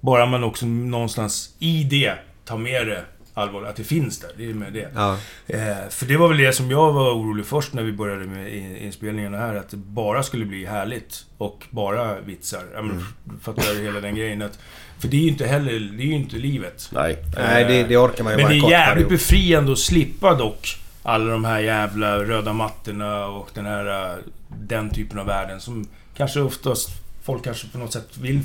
Bara 0.00 0.26
man 0.26 0.44
också 0.44 0.66
någonstans 0.66 1.54
i 1.58 1.84
det 1.84 2.12
tar 2.44 2.58
med 2.58 2.86
det 2.86 3.02
allvarligt. 3.34 3.68
Att 3.70 3.76
det 3.76 3.84
finns 3.84 4.18
där. 4.18 4.30
Det 4.36 4.50
är 4.50 4.54
med 4.54 4.72
det. 4.72 4.88
Ja. 4.94 5.16
Eh, 5.46 5.88
för 5.90 6.06
det 6.06 6.16
var 6.16 6.28
väl 6.28 6.36
det 6.38 6.52
som 6.52 6.70
jag 6.70 6.92
var 6.92 7.10
orolig 7.14 7.46
först 7.46 7.72
när 7.72 7.82
vi 7.82 7.92
började 7.92 8.24
med 8.26 8.54
in- 8.56 8.76
inspelningarna 8.76 9.38
här. 9.38 9.54
Att 9.54 9.68
det 9.70 9.76
bara 9.76 10.22
skulle 10.22 10.44
bli 10.44 10.66
härligt. 10.66 11.24
Och 11.38 11.66
bara 11.70 12.20
vitsar. 12.20 12.62
Ja, 12.74 12.82
men, 12.82 12.90
Mm. 12.90 13.40
Fattar 13.42 13.74
du 13.74 13.82
hela 13.82 14.00
den 14.00 14.14
grejen? 14.14 14.42
Att, 14.42 14.58
för 14.98 15.08
det 15.08 15.16
är 15.16 15.20
ju 15.20 15.28
inte 15.28 15.46
heller... 15.46 15.72
Det 15.72 16.02
är 16.02 16.06
ju 16.06 16.14
inte 16.14 16.36
livet. 16.36 16.90
Nej. 16.92 17.16
Nej, 17.36 17.64
det- 17.64 17.82
det 17.84 17.96
orkar 17.96 18.24
man 18.24 18.32
ju 18.32 18.36
Men 18.36 18.44
bara 18.46 18.52
det 18.52 18.58
är 18.58 18.70
jävligt 18.70 18.94
period. 19.08 19.10
befriande 19.20 19.72
att 19.72 19.78
slippa 19.78 20.34
dock 20.34 20.76
alla 21.02 21.32
de 21.32 21.44
här 21.44 21.60
jävla 21.60 22.18
röda 22.24 22.52
mattorna 22.52 23.26
och 23.26 23.48
den 23.54 23.66
här... 23.66 24.10
Eh, 24.10 24.16
den 24.58 24.90
typen 24.90 25.18
av 25.18 25.26
världen 25.26 25.60
som 25.60 25.86
kanske 26.16 26.40
oftast 26.40 26.90
folk 27.22 27.44
kanske 27.44 27.68
på 27.68 27.78
något 27.78 27.92
sätt 27.92 28.08
vill 28.20 28.40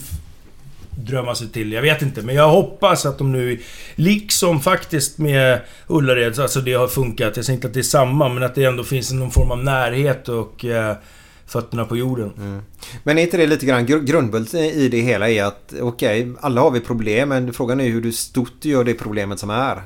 drömma 0.89 1.35
sig 1.35 1.47
till. 1.49 1.71
Jag 1.71 1.81
vet 1.81 2.01
inte, 2.01 2.21
men 2.21 2.35
jag 2.35 2.49
hoppas 2.49 3.05
att 3.05 3.17
de 3.17 3.31
nu, 3.31 3.61
liksom 3.95 4.61
faktiskt 4.61 5.17
med 5.17 5.59
Ullared, 5.87 6.39
alltså 6.39 6.61
det 6.61 6.73
har 6.73 6.87
funkat. 6.87 7.35
Jag 7.35 7.45
säger 7.45 7.57
inte 7.57 7.67
att 7.67 7.73
det 7.73 7.79
är 7.79 7.83
samma, 7.83 8.29
men 8.29 8.43
att 8.43 8.55
det 8.55 8.65
ändå 8.65 8.83
finns 8.83 9.11
någon 9.11 9.31
form 9.31 9.51
av 9.51 9.63
närhet 9.63 10.29
och 10.29 10.65
eh, 10.65 10.95
fötterna 11.45 11.85
på 11.85 11.97
jorden. 11.97 12.31
Mm. 12.37 12.61
Men 13.03 13.17
är 13.17 13.21
inte 13.21 13.37
det 13.37 13.47
lite 13.47 13.65
grann 13.65 13.87
gr- 13.87 14.03
grundbulten 14.05 14.59
i 14.59 14.89
det 14.89 15.01
hela 15.01 15.29
är 15.29 15.43
att 15.43 15.73
okej, 15.81 16.33
alla 16.41 16.61
har 16.61 16.71
vi 16.71 16.79
problem 16.79 17.29
men 17.29 17.53
frågan 17.53 17.81
är 17.81 17.89
hur 17.89 18.01
du 18.01 18.11
stort 18.11 18.53
du 18.61 18.69
gör 18.69 18.83
det 18.83 18.93
problemet 18.93 19.39
som 19.39 19.49
är. 19.49 19.81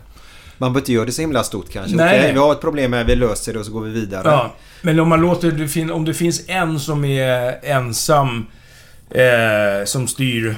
Man 0.60 0.74
behöver 0.74 0.80
inte 0.80 0.94
göra 0.94 1.06
det 1.06 1.12
så 1.12 1.22
himla 1.22 1.44
stort 1.44 1.70
kanske. 1.72 1.96
Nej, 1.96 2.20
Okej, 2.20 2.34
vi 2.34 2.40
har 2.40 2.52
ett 2.52 2.62
problem 2.62 2.94
här, 2.94 3.04
vi 3.04 3.16
löser 3.16 3.54
det 3.54 3.60
och 3.60 3.66
så 3.66 3.72
går 3.72 3.82
vi 3.82 3.92
vidare. 3.92 4.22
Ja, 4.26 4.54
men 4.82 5.00
om 5.00 5.08
man 5.10 5.22
låter 5.22 5.92
om 5.92 6.06
det 6.06 6.14
finns 6.14 6.50
en 6.50 6.80
som 6.80 7.06
är 7.06 7.60
ensam 7.66 8.46
eh, 9.12 9.86
som 9.86 10.08
styr 10.08 10.56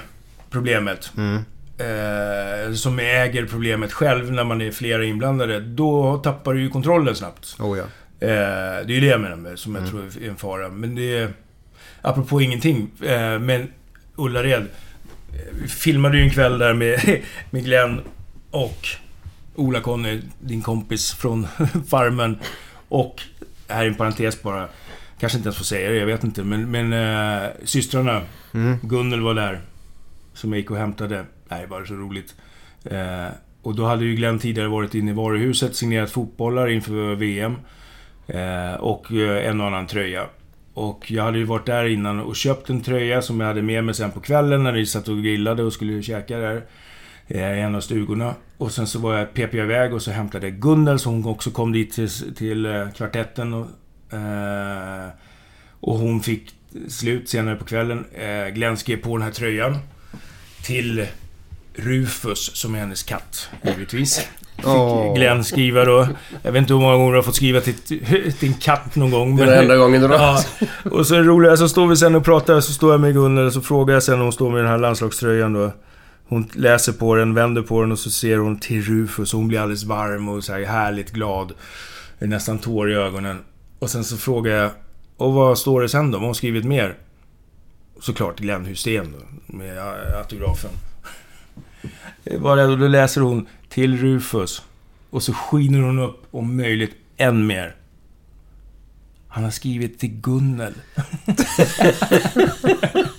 problemet. 0.50 1.12
Mm. 1.18 1.36
Eh, 1.78 2.74
som 2.74 3.00
äger 3.00 3.46
problemet 3.46 3.94
själv 3.94 4.32
när 4.32 4.44
man 4.44 4.62
är 4.62 4.72
flera 4.72 5.06
inblandade. 5.06 5.60
Då 5.60 6.18
tappar 6.18 6.54
du 6.54 6.62
ju 6.62 6.70
kontrollen 6.70 7.16
snabbt. 7.16 7.56
Oh, 7.60 7.78
ja. 7.78 7.84
Eh, 8.28 8.86
det 8.86 8.94
är 8.94 8.96
ju 8.96 9.00
det 9.00 9.06
jag 9.08 9.22
menar 9.22 9.36
med, 9.36 9.60
som 9.60 9.76
jag 9.76 9.82
Mm. 9.88 9.92
tror 9.92 10.24
är 10.26 10.30
en 10.30 10.36
fara. 10.36 10.70
Men 10.70 10.96
det 10.96 11.18
är... 11.18 11.30
Apropå 12.02 12.42
ingenting. 12.42 12.92
Eh, 13.06 13.40
men 13.40 13.68
Ullared. 14.16 14.62
eh, 14.62 14.68
Vi 15.62 15.68
filmade 15.68 16.18
ju 16.18 16.24
en 16.24 16.30
kväll 16.30 16.58
där 16.58 16.74
med, 16.74 17.22
med 17.50 17.64
Glenn 17.66 18.02
och 18.52 18.88
Ola-Conny, 19.56 20.22
din 20.40 20.62
kompis 20.62 21.14
från 21.14 21.48
Farmen. 21.90 22.38
Och, 22.90 23.22
här 23.68 23.84
är 23.84 23.88
en 23.88 23.96
parentes 23.96 24.44
bara. 24.44 24.68
Kanske 25.20 25.38
inte 25.38 25.48
ens 25.48 25.58
får 25.58 25.66
säga 25.66 25.90
det, 25.90 25.96
jag 25.96 26.06
vet 26.06 26.24
inte. 26.24 26.44
Men, 26.44 26.72
men 26.72 26.94
eh, 26.94 27.50
systrarna. 27.64 28.22
Mm. 28.54 28.78
Gunnel 28.84 29.22
var 29.22 29.34
där. 29.34 29.62
Som 30.34 30.52
jag 30.52 30.60
gick 30.60 30.72
och 30.72 30.78
hämtade. 30.78 31.26
Nej, 31.50 31.68
bara 31.68 31.86
så 31.86 31.94
roligt. 31.94 32.36
Eh, 32.86 33.28
och 33.62 33.76
då 33.76 33.86
hade 33.86 34.06
ju 34.06 34.16
Glenn 34.16 34.40
tidigare 34.40 34.68
varit 34.68 34.96
inne 34.96 35.12
i 35.12 35.14
varuhuset, 35.14 35.76
signerat 35.76 36.12
fotbollar 36.12 36.68
inför 36.70 37.16
VM. 37.16 37.56
Eh, 38.28 38.74
och 38.74 39.12
eh, 39.12 39.48
en 39.50 39.62
och 39.62 39.68
annan 39.68 39.88
tröja. 39.88 40.26
Och 40.74 41.12
jag 41.12 41.24
hade 41.24 41.38
ju 41.38 41.44
varit 41.44 41.66
där 41.66 41.86
innan 41.86 42.20
och 42.20 42.36
köpt 42.36 42.70
en 42.70 42.82
tröja 42.82 43.22
som 43.22 43.40
jag 43.40 43.48
hade 43.48 43.62
med 43.62 43.84
mig 43.84 43.96
sen 43.96 44.12
på 44.12 44.20
kvällen 44.20 44.64
när 44.64 44.72
vi 44.72 44.86
satt 44.86 45.08
och 45.08 45.24
grillade 45.24 45.64
och 45.64 45.74
skulle 45.74 46.02
käka 46.04 46.38
där. 46.38 46.62
eh, 47.28 47.58
I 47.58 47.62
en 47.62 47.76
av 47.76 47.82
stugorna. 47.82 48.36
Och 48.62 48.72
sen 48.72 48.88
så 48.88 49.00
var 49.00 49.18
jag, 49.18 49.34
pep 49.34 49.54
jag 49.54 49.64
iväg 49.64 49.94
och 49.94 50.02
så 50.02 50.12
hämtade 50.12 50.48
jag 50.48 50.56
Gunnel 50.56 51.00
så 51.00 51.10
hon 51.10 51.26
också 51.26 51.52
kom 51.52 51.72
dit 51.72 51.94
till, 51.94 52.36
till 52.36 52.66
eh, 52.66 52.90
kvartetten. 52.98 53.54
Och, 53.54 53.68
eh, 54.14 55.10
och 55.80 55.98
hon 55.98 56.22
fick 56.22 56.56
slut 56.88 57.30
senare 57.30 57.56
på 57.56 57.66
kvällen. 57.66 58.06
Eh, 58.14 58.54
Glenn 58.54 58.78
skrev 58.78 58.98
på 58.98 59.18
den 59.18 59.26
här 59.26 59.32
tröjan. 59.32 59.78
Till 60.64 61.08
Rufus, 61.76 62.56
som 62.56 62.76
är 62.76 62.80
hennes 62.80 63.04
katt, 63.04 63.50
givetvis. 63.64 64.20
Fick. 64.20 65.16
Glenn 65.16 65.44
skriva 65.44 65.86
då. 65.86 66.08
Jag 66.44 66.52
vet 66.52 66.62
inte 66.62 66.74
hur 66.74 66.82
många 66.82 66.96
gånger 66.96 67.12
du 67.12 67.18
har 67.18 67.24
fått 67.24 67.36
skriva 67.36 67.62
till, 67.62 67.74
till 67.74 68.34
din 68.40 68.54
katt 68.54 68.96
någon 68.96 69.12
gång. 69.12 69.40
Är 69.40 69.46
den 69.46 69.60
enda 69.60 69.78
gången 69.78 70.02
du. 70.02 70.08
Ja. 70.08 70.44
Och 70.92 71.08
så 71.08 71.16
är 71.16 71.20
det 71.20 71.26
roliga, 71.26 71.58
så 71.58 71.70
står 71.70 71.88
vi 71.88 71.96
sen 71.96 72.16
och 72.16 72.26
pratar, 72.26 72.62
så 72.62 72.74
står 72.74 72.92
jag 72.92 73.02
med 73.02 73.14
Gunnel 73.14 73.46
och 73.46 73.54
så 73.54 73.62
frågar 73.62 73.94
jag 73.94 74.04
sen 74.04 74.14
om 74.14 74.22
hon 74.22 74.34
står 74.34 74.50
med 74.50 74.60
den 74.60 74.72
här 74.72 74.78
landslagströjan 74.78 75.54
då. 75.54 75.72
Hon 76.32 76.50
läser 76.54 76.94
på 76.94 77.16
den, 77.16 77.34
vänder 77.34 77.62
på 77.62 77.82
den 77.82 77.92
och 77.92 78.00
så 78.00 78.12
ser 78.12 78.38
hon 78.38 78.60
till 78.60 78.82
Rufus 78.82 79.34
och 79.34 79.40
hon 79.40 79.48
blir 79.48 79.60
alldeles 79.60 79.84
varm 79.84 80.30
och 80.30 80.44
så 80.44 80.54
här 80.54 80.64
härligt 80.64 81.12
glad. 81.12 81.54
Är 82.20 82.28
nästan 82.28 82.60
tår 82.60 82.92
i 82.92 82.96
ögonen. 82.96 83.40
Och 83.80 83.90
sen 83.90 84.04
så 84.04 84.18
frågar 84.18 84.52
jag, 84.52 84.72
och 85.18 85.34
vad 85.34 85.58
står 85.58 85.82
det 85.82 85.90
sen 85.90 86.12
då? 86.12 86.18
Vad 86.18 86.22
har 86.22 86.28
hon 86.28 86.36
skrivit 86.36 86.66
mer? 86.66 86.96
Såklart 88.00 88.40
Glenn 88.40 88.66
Hysén 88.66 89.12
då, 89.12 89.26
med 89.58 89.78
autografen. 90.18 90.72
Bara 92.40 92.66
och 92.68 92.78
då 92.78 92.88
läser 92.88 93.22
hon 93.22 93.48
till 93.70 93.98
Rufus. 93.98 94.62
Och 95.10 95.24
så 95.24 95.34
skiner 95.34 95.80
hon 95.80 96.00
upp 96.00 96.28
om 96.32 96.58
möjligt 96.58 96.96
än 97.18 97.48
mer. 97.48 97.76
Han 99.28 99.44
har 99.44 99.52
skrivit 99.52 100.00
till 100.00 100.22
Gunnel. 100.22 100.74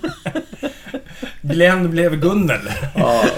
Glenn 1.43 1.91
blev 1.91 2.17
Gunnel. 2.17 2.61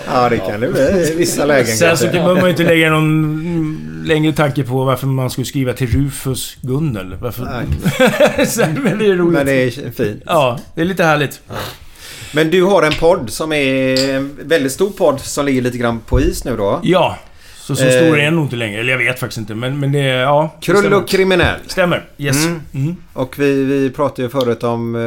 Ja, 0.06 0.28
det 0.28 0.38
kan 0.38 0.60
det 0.60 0.68
bli 0.68 0.82
i 0.82 1.14
vissa 1.16 1.44
lägen 1.44 1.76
Sen 1.76 1.96
så 1.96 2.06
behöver 2.06 2.34
man 2.34 2.44
ju 2.44 2.50
inte 2.50 2.64
lägga 2.64 2.90
någon 2.90 4.02
längre 4.06 4.32
tanke 4.32 4.62
på 4.62 4.84
varför 4.84 5.06
man 5.06 5.30
skulle 5.30 5.44
skriva 5.44 5.72
till 5.72 5.86
Rufus 5.86 6.56
Gunnel. 6.60 7.16
Varför? 7.20 7.66
Sen, 8.46 8.72
men 8.82 8.98
det 8.98 9.06
är 9.06 9.16
roligt. 9.16 9.32
Men 9.32 9.46
det 9.46 9.52
är 9.52 9.90
fint. 9.90 10.22
Ja, 10.26 10.58
det 10.74 10.80
är 10.80 10.84
lite 10.84 11.04
härligt. 11.04 11.40
Men 12.32 12.50
du 12.50 12.62
har 12.62 12.82
en 12.82 12.92
podd 12.92 13.30
som 13.30 13.52
är 13.52 14.10
en 14.10 14.38
väldigt 14.42 14.72
stor 14.72 14.90
podd 14.90 15.20
som 15.20 15.46
ligger 15.46 15.62
lite 15.62 15.78
grann 15.78 16.00
på 16.00 16.20
is 16.20 16.44
nu 16.44 16.56
då. 16.56 16.80
Ja. 16.82 17.18
Så, 17.64 17.76
så 17.76 17.84
Eh, 17.84 17.90
stor 17.90 18.18
är 18.18 18.24
den 18.24 18.34
nog 18.36 18.44
inte 18.44 18.56
längre. 18.56 18.80
Eller 18.80 18.90
jag 18.90 18.98
vet 18.98 19.20
faktiskt 19.20 19.38
inte. 19.38 19.54
Men, 19.54 19.80
men 19.80 19.92
det 19.92 20.00
är... 20.00 20.20
Ja. 20.22 20.50
Krull 20.60 20.76
stämmer. 20.78 20.96
och 20.96 21.08
kriminell. 21.08 21.60
Stämmer. 21.66 22.04
Yes. 22.18 22.46
Mm. 22.46 22.60
Mm. 22.74 22.96
Och 23.12 23.38
vi, 23.38 23.64
vi 23.64 23.90
pratade 23.90 24.22
ju 24.22 24.28
förut 24.28 24.62
om... 24.62 24.94
Eh, 24.94 25.00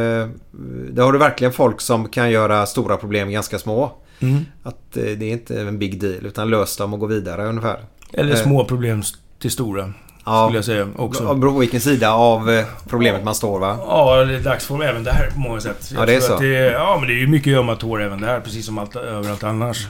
där 0.94 1.04
har 1.04 1.14
du 1.14 1.20
verkligen 1.20 1.54
folk 1.54 1.82
som 1.82 2.10
kan 2.10 2.32
göra 2.32 2.66
stora 2.66 2.98
problem 2.98 3.30
ganska 3.32 3.60
små. 3.60 3.92
Mm. 4.20 4.46
Att 4.64 4.98
eh, 4.98 5.04
det 5.04 5.26
är 5.26 5.32
inte 5.32 5.60
en 5.62 5.80
big 5.80 6.02
deal 6.02 6.26
utan 6.26 6.50
lös 6.50 6.78
dem 6.78 6.94
och 6.94 7.00
gå 7.00 7.06
vidare 7.06 7.46
ungefär. 7.46 7.78
Eller 8.14 8.34
Eh, 8.34 8.42
små 8.42 8.66
problem 8.66 9.04
till 9.42 9.52
stora. 9.52 9.94
Ja, 10.26 10.46
Skulle 10.46 10.58
jag 10.58 10.66
säga 10.66 10.88
också. 10.98 11.36
Beror 11.36 11.52
på 11.52 11.60
vilken 11.60 11.82
sida 11.82 12.12
av 12.12 12.50
eh, 12.50 12.66
problemet 12.90 13.24
man 13.24 13.36
står 13.36 13.60
va? 13.60 13.78
Ja, 13.88 14.26
det 14.26 14.36
är 14.36 14.40
dags 14.40 14.66
för 14.66 14.84
även 14.84 15.04
det 15.04 15.12
här 15.12 15.30
på 15.34 15.40
många 15.40 15.62
sätt. 15.62 15.92
Ja, 15.96 16.06
det 16.06 16.16
är 16.16 16.20
så. 16.20 16.38
Det 16.40 16.48
ja, 16.48 16.98
men 17.00 17.08
det 17.08 17.14
är 17.14 17.20
ju 17.20 17.28
mycket 17.28 17.58
ömma 17.58 17.76
tår 17.76 18.02
även 18.04 18.22
där, 18.22 18.40
precis 18.40 18.66
som 18.66 18.78
allt, 18.78 18.96
överallt 18.96 19.44
annars. 19.44 19.88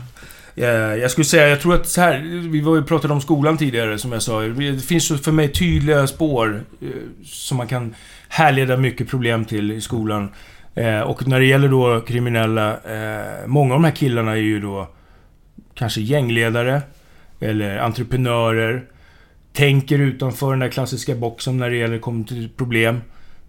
Eh, 0.57 0.67
jag 0.95 1.11
skulle 1.11 1.25
säga, 1.25 1.49
jag 1.49 1.61
tror 1.61 1.75
att 1.75 1.87
så 1.87 2.01
här, 2.01 2.19
vi 2.49 2.61
var 2.61 2.75
ju 2.75 2.83
pratade 2.83 3.13
om 3.13 3.21
skolan 3.21 3.57
tidigare, 3.57 3.97
som 3.97 4.11
jag 4.11 4.21
sa. 4.21 4.41
Det 4.41 4.85
finns 4.85 5.07
för 5.07 5.31
mig 5.31 5.51
tydliga 5.53 6.07
spår 6.07 6.63
eh, 6.81 6.87
som 7.23 7.57
man 7.57 7.67
kan 7.67 7.95
härleda 8.27 8.77
mycket 8.77 9.09
problem 9.09 9.45
till 9.45 9.71
i 9.71 9.81
skolan. 9.81 10.29
Eh, 10.75 10.99
och 10.99 11.27
när 11.27 11.39
det 11.39 11.45
gäller 11.45 11.67
då 11.67 12.01
kriminella, 12.01 12.77
många 13.45 13.73
av 13.73 13.81
de 13.81 13.85
här 13.85 13.95
killarna 13.95 14.31
är 14.31 14.35
ju 14.35 14.59
då 14.59 14.87
kanske 15.73 16.01
gängledare 16.01 16.81
eller 17.39 17.77
entreprenörer. 17.77 18.83
Tänker 19.53 19.99
utanför 19.99 20.49
den 20.49 20.59
där 20.59 20.69
klassiska 20.69 21.15
boxen 21.15 21.57
när 21.57 21.69
det 21.69 21.75
gäller 21.75 21.99
kommer 21.99 22.23
till 22.23 22.49
problem. 22.57 23.01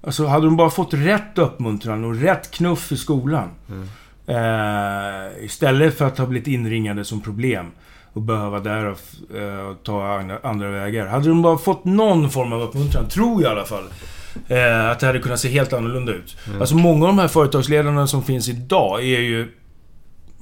Alltså 0.03 0.27
hade 0.27 0.47
de 0.47 0.57
bara 0.57 0.71
fått 0.71 0.95
rätt 0.95 1.39
uppmuntran 1.39 2.05
och 2.05 2.21
rätt 2.21 2.51
knuff 2.51 2.93
i 2.93 2.97
skolan. 2.97 3.51
Mm. 3.69 3.89
Eh, 4.29 5.45
istället 5.45 5.99
för 5.99 6.05
att 6.05 6.19
ha 6.19 6.27
blivit 6.27 6.49
inringade 6.49 7.05
som 7.05 7.21
problem 7.21 7.71
och 8.13 8.23
behöva 8.23 8.61
där 8.61 8.85
och 8.85 9.37
eh, 9.37 9.75
ta 9.75 10.23
andra, 10.43 10.71
vägar. 10.71 11.07
Hade 11.07 11.29
de 11.29 11.43
bara 11.43 11.59
fått 11.59 11.85
någon 11.85 12.31
form 12.31 12.53
av 12.53 12.63
uppmuntran, 12.63 13.09
tror 13.09 13.43
jag 13.43 13.51
i 13.51 13.53
alla 13.53 13.65
fall, 13.65 13.85
eh, 14.49 14.91
att 14.91 15.01
det 15.01 15.07
hade 15.07 15.19
kunnat 15.19 15.41
se 15.41 15.49
helt 15.49 15.73
annorlunda 15.73 16.13
ut. 16.13 16.37
Mm. 16.47 16.61
Alltså 16.61 16.77
många 16.77 17.07
av 17.07 17.09
de 17.09 17.19
här 17.19 17.29
företagsledarna 17.29 18.07
som 18.07 18.23
finns 18.23 18.49
idag 18.49 19.01
är 19.01 19.21
ju 19.21 19.49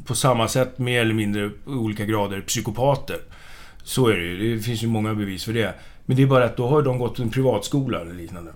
på 0.06 0.14
samma 0.14 0.48
sätt 0.48 0.78
mer 0.78 1.00
eller 1.00 1.14
mindre 1.14 1.50
olika 1.66 2.04
grader 2.04 2.40
psykopater. 2.40 3.18
Så 3.82 4.08
är 4.08 4.16
det 4.16 4.22
ju. 4.24 4.56
Det 4.56 4.62
finns 4.62 4.82
ju 4.82 4.86
många 4.86 5.14
bevis 5.14 5.44
för 5.44 5.52
det. 5.52 5.74
Men 6.06 6.16
det 6.16 6.22
är 6.22 6.26
bara 6.26 6.44
att 6.44 6.56
då 6.56 6.68
har 6.68 6.82
de 6.82 6.98
gått 6.98 7.18
en 7.18 7.30
privatskola 7.30 8.00
eller 8.00 8.14
liknande. 8.14 8.50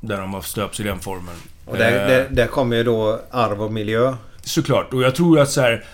Där 0.00 0.20
de 0.20 0.34
har 0.34 0.40
stöpts 0.40 0.80
i 0.80 0.82
den 0.82 0.98
formen. 0.98 1.34
Och 1.64 1.76
där, 1.76 1.92
Eh, 1.92 2.08
där, 2.08 2.26
där 2.30 2.46
kommer 2.46 2.76
ju 2.76 2.84
då 2.84 3.20
arv 3.30 3.62
och 3.62 3.72
miljö. 3.72 4.14
Såklart. 4.46 4.92
Och 4.94 5.02
jag 5.02 5.14
tror 5.14 5.38
att 5.38 5.50
så 5.50 5.60
här... 5.60 5.84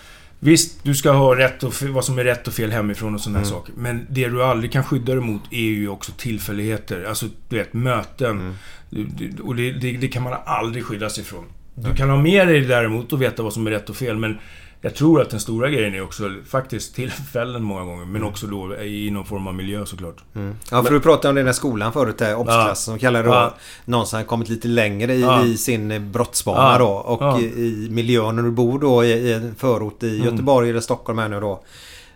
Visst, 0.44 0.84
du 0.84 0.94
ska 0.94 1.10
ha 1.12 1.38
rätt 1.38 1.62
och 1.62 1.82
vad 1.82 2.04
som 2.04 2.18
är 2.18 2.24
rätt 2.24 2.48
och 2.48 2.54
fel 2.54 2.70
hemifrån 2.72 3.14
och 3.14 3.20
sådana 3.20 3.38
här 3.38 3.46
Mm. 3.46 3.58
saker. 3.58 3.72
Men 3.76 4.06
det 4.10 4.28
du 4.28 4.42
aldrig 4.44 4.72
kan 4.72 4.84
skydda 4.84 5.12
dig 5.12 5.22
mot 5.22 5.42
är 5.50 5.60
ju 5.60 5.88
också 5.88 6.12
tillfälligheter. 6.12 7.04
Alltså, 7.08 7.26
du 7.48 7.56
vet, 7.56 7.72
möten. 7.72 8.30
Mm. 8.30 8.54
Du, 8.90 9.04
du, 9.04 9.42
och 9.42 9.56
det, 9.56 9.72
det, 9.72 9.92
det 9.92 10.08
kan 10.08 10.22
man 10.22 10.34
aldrig 10.46 10.84
skydda 10.84 11.10
sig 11.10 11.22
ifrån. 11.22 11.44
Du 11.74 11.94
kan 11.94 12.10
ha 12.10 12.16
med 12.16 12.48
dig 12.48 12.60
däremot 12.60 13.12
och 13.12 13.22
veta 13.22 13.42
vad 13.42 13.52
som 13.52 13.66
är 13.66 13.70
rätt 13.70 13.90
och 13.90 13.96
fel, 13.96 14.16
men 14.16 14.38
jag 14.84 14.94
tror 14.94 15.20
att 15.22 15.30
den 15.30 15.40
stora 15.40 15.70
grejen 15.70 15.94
är 15.94 16.00
också 16.02 16.30
faktiskt 16.48 16.94
tillfällen 16.94 17.62
många 17.62 17.84
gånger, 17.84 18.04
men 18.04 18.24
också 18.24 18.46
då 18.46 18.76
i 18.76 19.10
någon 19.10 19.24
form 19.24 19.46
av 19.46 19.54
miljö 19.54 19.86
såklart. 19.86 20.16
Mm. 20.34 20.54
Ja, 20.70 20.82
för 20.82 20.90
du 20.94 21.00
pratade 21.00 21.28
om 21.28 21.34
den 21.34 21.46
där 21.46 21.52
skolan 21.52 21.92
förut, 21.92 22.18
där, 22.18 22.34
obsklassen, 22.36 22.92
som 22.92 22.98
kallar 22.98 23.22
det 23.22 23.28
då 23.28 23.34
Ja. 23.34 23.54
någon 23.84 24.06
som 24.06 24.16
har 24.16 24.24
kommit 24.24 24.48
lite 24.48 24.68
längre 24.68 25.14
i, 25.14 25.20
Ja. 25.20 25.44
i 25.44 25.56
sin 25.56 25.90
eh, 25.90 25.98
brottsbana 26.00 26.72
Ja. 26.72 26.78
då. 26.78 26.88
Och 26.90 27.22
Ja. 27.22 27.40
i, 27.40 27.44
i 27.44 27.88
miljön 27.90 28.36
när 28.36 28.42
du 28.42 28.50
bor 28.50 28.78
då 28.78 29.04
i, 29.04 29.08
i 29.12 29.32
en 29.32 29.54
förort 29.54 30.02
i 30.02 30.14
Mm. 30.20 30.24
Göteborg 30.32 30.70
eller 30.70 30.80
Stockholm 30.80 31.18
här 31.18 31.28
nu 31.28 31.40
då. 31.40 31.62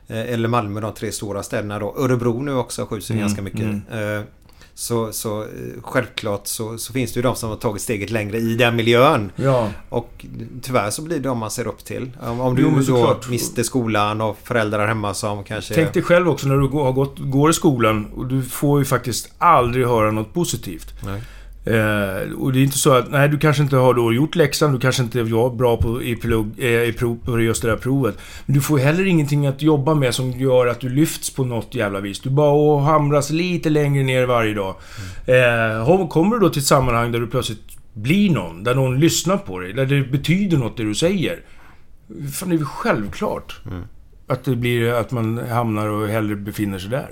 Eh, 0.09 0.33
Eller 0.33 0.49
Malmö, 0.49 0.81
de 0.81 0.95
tre 0.95 1.13
stora 1.13 1.43
städerna 1.43 1.79
då. 1.79 1.95
Örebro 1.99 2.43
nu 2.43 2.55
också 2.55 2.87
skjuts 2.87 3.11
ju 3.11 3.13
Mm, 3.13 3.23
ganska 3.27 3.43
mycket. 3.43 3.61
mm. 3.61 4.23
Så, 4.79 5.13
så 5.13 5.43
eh, 5.43 5.49
självklart 5.83 6.47
så, 6.47 6.79
så 6.79 6.93
finns 6.93 7.13
det 7.13 7.19
ju 7.19 7.23
de 7.23 7.37
som 7.37 7.49
har 7.49 7.57
tagit 7.57 7.83
steget 7.83 8.11
längre 8.11 8.39
i 8.39 8.55
den 8.55 8.77
miljön. 8.77 9.33
Ja. 9.37 9.71
Och 9.89 10.27
tyvärr 10.63 10.91
så 10.91 11.03
blir 11.03 11.17
det 11.17 11.29
de 11.29 11.39
man 11.39 11.51
ser 11.51 11.67
upp 11.67 11.85
till. 11.85 12.11
Om, 12.23 12.41
om 12.41 12.55
du 12.55 12.63
Jo, 12.63 12.83
då 12.87 13.19
mister 13.31 13.63
skolan 13.63 14.21
och 14.21 14.39
föräldrar 14.45 14.87
hemma 14.87 15.15
som 15.15 15.45
kanske... 15.45 15.75
Tänk 15.75 15.93
dig 15.93 16.03
själv 16.03 16.29
också 16.29 16.49
när 16.49 16.57
du 16.57 16.69
går, 16.69 16.85
har 16.85 16.93
gått, 16.93 17.19
går 17.19 17.51
i 17.51 17.53
skolan 17.53 18.07
och 18.17 18.27
du 18.27 18.43
får 18.43 18.79
ju 18.79 18.85
faktiskt 18.85 19.33
aldrig 19.39 19.87
höra 19.87 20.11
något 20.11 20.35
positivt. 20.35 21.05
Nej. 21.05 21.23
Eh, 21.67 22.33
och 22.39 22.53
det 22.53 22.59
är 22.59 22.63
inte 22.63 22.79
så 22.79 22.93
att, 22.93 23.11
nej 23.11 23.29
du 23.29 23.39
kanske 23.39 23.63
inte 23.63 23.77
har 23.77 23.95
då 23.95 24.13
gjort 24.13 24.35
läxan, 24.35 24.73
du 24.73 24.79
kanske 24.79 25.03
inte 25.03 25.23
var 25.23 25.51
bra 25.51 25.77
på, 25.77 26.03
i, 26.03 26.17
plugg, 26.17 26.53
eh, 26.59 26.83
i 26.83 26.93
prov, 26.93 27.19
på 27.25 27.41
just 27.41 27.63
det 27.63 27.69
där 27.69 27.77
provet. 27.77 28.19
Men 28.47 28.55
du 28.55 28.61
får 28.61 28.79
heller 28.79 29.07
ingenting 29.07 29.47
att 29.47 29.63
jobba 29.63 29.95
med 29.95 30.15
som 30.15 30.31
gör 30.31 30.67
att 30.67 30.81
du 30.81 30.89
lyfts 30.89 31.31
på 31.31 31.45
något 31.45 31.75
jävla 31.75 32.01
vis. 32.01 32.21
Du 32.21 32.31
bara 32.31 32.51
åh, 32.51 32.83
hamras 32.83 33.31
lite 33.31 33.71
längre 33.71 34.03
ner 34.03 34.27
varje 34.27 34.55
dag. 34.55 34.75
Eh, 35.27 36.09
kommer 36.09 36.37
du 36.37 36.41
då 36.41 36.49
till 36.49 36.61
ett 36.61 36.67
sammanhang 36.67 37.13
där 37.13 37.21
du 37.21 37.27
plötsligt 37.27 37.63
blir 37.93 38.31
någon, 38.31 38.65
där 38.65 38.75
någon 38.75 39.01
lyssnar 39.01 39.37
på 39.37 39.59
dig, 39.59 39.73
där 39.73 39.87
det 39.87 40.03
betyder 40.03 40.57
något 40.57 40.77
det 40.77 40.85
du 40.85 40.95
säger. 40.95 41.41
Fan, 42.35 42.49
det 42.49 42.55
är 42.55 42.59
väl 42.59 42.67
självklart. 42.67 43.61
Mm. 43.67 43.83
Att 44.29 44.45
det 44.45 44.57
blir 44.57 44.93
att 44.93 45.11
man 45.11 45.39
hamnar 45.51 45.89
och 45.89 46.09
hellre 46.09 46.37
befinner 46.37 46.79
sig 46.79 46.91
där. 46.91 47.09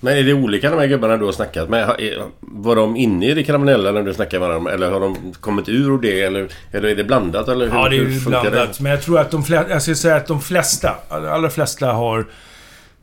Men 0.00 0.16
är 0.18 0.22
det 0.22 0.34
olika 0.34 0.70
de 0.70 0.78
här 0.78 0.86
gubbarna 0.86 1.16
du 1.16 1.24
har 1.24 1.32
snackat 1.32 1.68
med? 1.68 1.96
Var 2.40 2.76
de 2.76 2.96
inne 2.96 3.26
i 3.26 3.34
det 3.34 3.44
kriminella 3.44 3.92
när 3.92 4.02
du 4.02 4.14
snackade 4.14 4.46
med 4.46 4.56
dem? 4.56 4.66
Eller 4.66 4.90
har 4.90 5.00
de 5.00 5.34
kommit 5.40 5.68
ur 5.68 5.98
det? 5.98 6.20
Eller, 6.20 6.48
eller 6.72 6.88
är 6.88 6.94
det 6.96 7.04
blandat? 7.04 7.48
Eller 7.48 7.66
hur, 7.66 7.74
Ja, 7.76 7.88
det 7.88 7.96
är 7.96 8.28
blandat. 8.28 8.80
Men 8.80 8.92
jag 8.92 9.02
tror 9.02 9.18
att 9.18 9.30
de 9.30 9.44
flesta... 9.44 9.70
Jag 9.70 9.82
ska 9.82 9.94
säga 9.94 10.16
att 10.16 10.26
de 10.26 10.40
flesta, 10.40 10.94
allra 11.08 11.50
flesta 11.50 11.92
har 11.92 12.26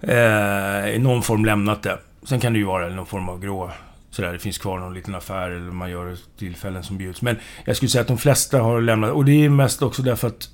eh, 0.01 0.95
i 0.95 0.99
någon 0.99 1.23
form 1.23 1.45
lämnat 1.45 1.83
det. 1.83 1.97
Sen 2.23 2.39
kan 2.39 2.53
det 2.53 2.59
ju 2.59 2.65
vara 2.65 2.89
någon 2.89 3.05
form 3.05 3.29
av 3.29 3.39
grå... 3.39 3.71
Sådär, 4.11 4.33
det 4.33 4.39
finns 4.39 4.57
kvar 4.57 4.79
någon 4.79 4.93
liten 4.93 5.15
affär 5.15 5.49
eller 5.49 5.71
man 5.71 5.91
gör 5.91 6.15
tillfällen 6.39 6.83
som 6.83 6.97
bjuds. 6.97 7.21
Men 7.21 7.35
jag 7.65 7.75
skulle 7.75 7.89
säga 7.89 8.01
att 8.01 8.07
de 8.07 8.17
flesta 8.17 8.59
har 8.59 8.81
lämnat. 8.81 9.11
Och 9.11 9.25
det 9.25 9.45
är 9.45 9.49
mest 9.49 9.81
också 9.81 10.01
därför 10.01 10.27
att 10.27 10.49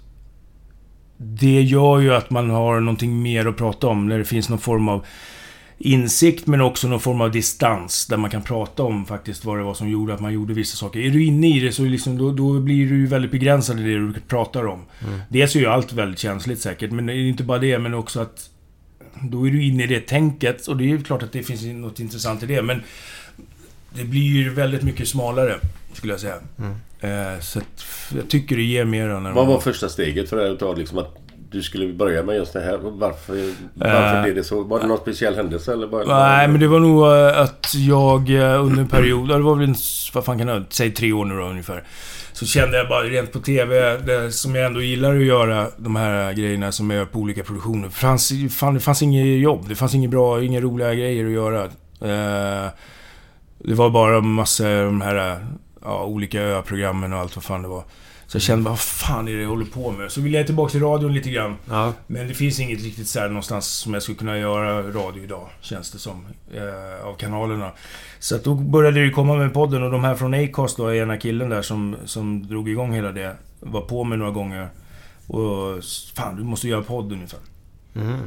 det 1.23 1.61
gör 1.61 1.99
ju 1.99 2.13
att 2.13 2.29
man 2.29 2.49
har 2.49 2.79
någonting 2.79 3.21
mer 3.21 3.45
att 3.45 3.57
prata 3.57 3.87
om. 3.87 4.07
När 4.07 4.17
det 4.17 4.25
finns 4.25 4.49
någon 4.49 4.59
form 4.59 4.89
av 4.89 5.05
insikt 5.77 6.47
men 6.47 6.61
också 6.61 6.87
någon 6.87 6.99
form 6.99 7.21
av 7.21 7.31
distans. 7.31 8.05
Där 8.07 8.17
man 8.17 8.29
kan 8.29 8.41
prata 8.41 8.83
om 8.83 9.05
faktiskt 9.05 9.45
vad 9.45 9.57
det 9.57 9.63
var 9.63 9.73
som 9.73 9.89
gjorde 9.89 10.13
att 10.13 10.19
man 10.19 10.33
gjorde 10.33 10.53
vissa 10.53 10.77
saker. 10.77 10.99
Är 10.99 11.09
du 11.09 11.23
inne 11.23 11.57
i 11.57 11.59
det 11.59 11.71
så 11.71 11.83
liksom, 11.83 12.17
då, 12.17 12.31
då 12.31 12.59
blir 12.59 12.89
du 12.89 12.97
ju 12.97 13.07
väldigt 13.07 13.31
begränsad 13.31 13.79
i 13.79 13.83
det 13.83 13.99
du 13.99 14.13
pratar 14.27 14.67
om. 14.67 14.79
Mm. 15.07 15.19
Dels 15.29 15.55
är 15.55 15.59
ju 15.59 15.65
allt 15.65 15.93
väldigt 15.93 16.19
känsligt 16.19 16.61
säkert, 16.61 16.91
men 16.91 17.05
det 17.05 17.13
är 17.13 17.17
inte 17.17 17.43
bara 17.43 17.59
det, 17.59 17.79
men 17.79 17.93
också 17.93 18.19
att 18.19 18.49
då 19.21 19.47
är 19.47 19.51
du 19.51 19.63
inne 19.63 19.83
i 19.83 19.87
det 19.87 19.99
tänket 19.99 20.67
och 20.67 20.77
det 20.77 20.83
är 20.83 20.87
ju 20.87 21.03
klart 21.03 21.23
att 21.23 21.31
det 21.31 21.43
finns 21.43 21.63
något 21.63 21.99
intressant 21.99 22.43
i 22.43 22.45
det, 22.45 22.61
men 22.61 22.83
det 23.89 24.03
blir 24.03 24.21
ju 24.21 24.49
väldigt 24.49 24.83
mycket 24.83 25.07
smalare, 25.07 25.59
skulle 25.93 26.13
jag 26.13 26.19
säga. 26.19 26.35
Eh, 26.99 27.39
så 27.39 27.59
att 27.59 27.85
jag 28.15 28.29
tycker 28.29 28.55
det 28.55 28.63
ger 28.63 28.85
mer 28.85 29.09
än... 29.09 29.33
Vad 29.33 29.47
var 29.47 29.59
första 29.59 29.89
steget 29.89 30.29
för 30.29 30.37
dig 30.37 30.51
att 30.51 30.59
ta 30.59 30.73
liksom 30.73 30.97
att 30.97 31.17
du 31.53 31.61
skulle 31.61 31.93
börja 31.93 32.23
med 32.23 32.35
just 32.35 32.53
det 32.53 32.61
här? 32.61 32.77
Varför, 32.77 33.53
varför 33.73 34.17
Eh, 34.17 34.23
blev 34.23 34.35
det 34.35 34.43
så? 34.43 34.63
Var 34.63 34.79
det 34.79 34.87
någon 34.87 34.97
speciell 34.97 35.35
händelse 35.35 35.73
eller 35.73 35.87
bara... 35.87 36.19
Nej, 36.19 36.47
men 36.47 36.59
det 36.59 36.67
var 36.67 36.79
nog 36.79 37.05
eh, 37.05 37.39
att 37.41 37.73
jag 37.75 38.29
eh, 38.29 38.65
under 38.65 38.81
en 38.81 38.87
period, 38.87 39.29
det 39.29 39.37
var 39.37 39.55
väl 39.55 39.69
en, 39.69 39.75
vad 40.13 40.25
fan 40.25 40.37
kan 40.37 40.47
det 40.47 40.63
säg 40.69 40.93
tre 40.93 41.13
år 41.13 41.25
nu 41.25 41.35
då 41.35 41.43
ungefär. 41.43 41.83
Så 42.33 42.45
kände 42.45 42.77
jag 42.77 42.89
bara 42.89 43.03
rent 43.03 43.31
på 43.31 43.39
TV, 43.39 43.97
det, 43.97 44.31
som 44.31 44.55
jag 44.55 44.65
ändå 44.65 44.81
gillar 44.81 45.15
att 45.15 45.23
göra, 45.23 45.67
de 45.77 45.95
här 45.95 46.33
grejerna 46.33 46.71
som 46.71 46.89
jag 46.89 46.97
gör 46.97 47.05
på 47.05 47.19
olika 47.19 47.43
produktioner. 47.43 47.87
Det 47.87 47.93
fanns, 47.93 48.31
fan, 48.51 48.73
det 48.73 48.79
fanns 48.79 49.01
inget 49.01 49.39
jobb, 49.41 49.65
det 49.67 49.75
fanns 49.75 49.95
inget 49.95 50.09
bra, 50.11 50.43
inga 50.43 50.61
roliga 50.61 50.93
grejer 50.93 51.25
att 51.25 51.31
göra. 51.31 51.63
Eh, 52.01 52.69
det 53.57 53.73
var 53.73 53.89
bara 53.89 54.21
massa 54.21 54.67
av 54.67 54.85
de 54.85 55.01
här 55.01 55.45
ja, 55.83 56.03
olika 56.03 56.41
öprogrammen 56.41 57.13
och 57.13 57.19
allt 57.19 57.35
vad 57.35 57.43
fan 57.43 57.61
det 57.61 57.67
var. 57.67 57.83
Så 58.27 58.35
jag 58.35 58.41
kände 58.41 58.69
vad 58.69 58.79
fan 58.79 59.27
är 59.27 59.35
det 59.35 59.41
jag 59.41 59.49
håller 59.49 59.65
på 59.65 59.91
med? 59.91 60.11
Så 60.11 60.21
ville 60.21 60.37
jag 60.37 60.45
tillbaka 60.45 60.71
till 60.71 60.81
radion 60.81 61.13
lite 61.13 61.29
grann. 61.29 61.55
Ja. 61.69 61.93
Men 62.07 62.27
det 62.27 62.33
finns 62.33 62.59
inget 62.59 62.83
riktigt 62.83 63.07
så 63.07 63.19
här 63.19 63.27
någonstans 63.27 63.67
som 63.67 63.93
jag 63.93 64.03
skulle 64.03 64.17
kunna 64.17 64.37
göra 64.37 64.81
radio 64.81 65.23
idag, 65.23 65.49
känns 65.61 65.91
det 65.91 65.99
som. 65.99 66.25
Eh, 66.53 67.07
av 67.07 67.15
kanalerna. 67.15 67.71
Så 68.19 68.35
att 68.35 68.43
då 68.43 68.55
började 68.55 69.05
det 69.05 69.09
komma 69.09 69.35
med 69.35 69.53
podden 69.53 69.83
och 69.83 69.91
de 69.91 70.03
här 70.03 70.15
från 70.15 70.33
Acast 70.33 70.77
då, 70.77 70.93
ena 70.93 71.17
killen 71.17 71.49
där 71.49 71.61
som, 71.61 71.95
som 72.05 72.47
drog 72.47 72.69
igång 72.69 72.93
hela 72.93 73.11
det. 73.11 73.35
Var 73.59 73.81
på 73.81 74.03
mig 74.03 74.17
några 74.17 74.31
gånger. 74.31 74.69
Och 75.27 75.83
fan, 76.15 76.35
du 76.35 76.43
måste 76.43 76.67
göra 76.67 76.83
podd 76.83 77.11
ungefär. 77.11 77.39
Mm. 77.95 78.19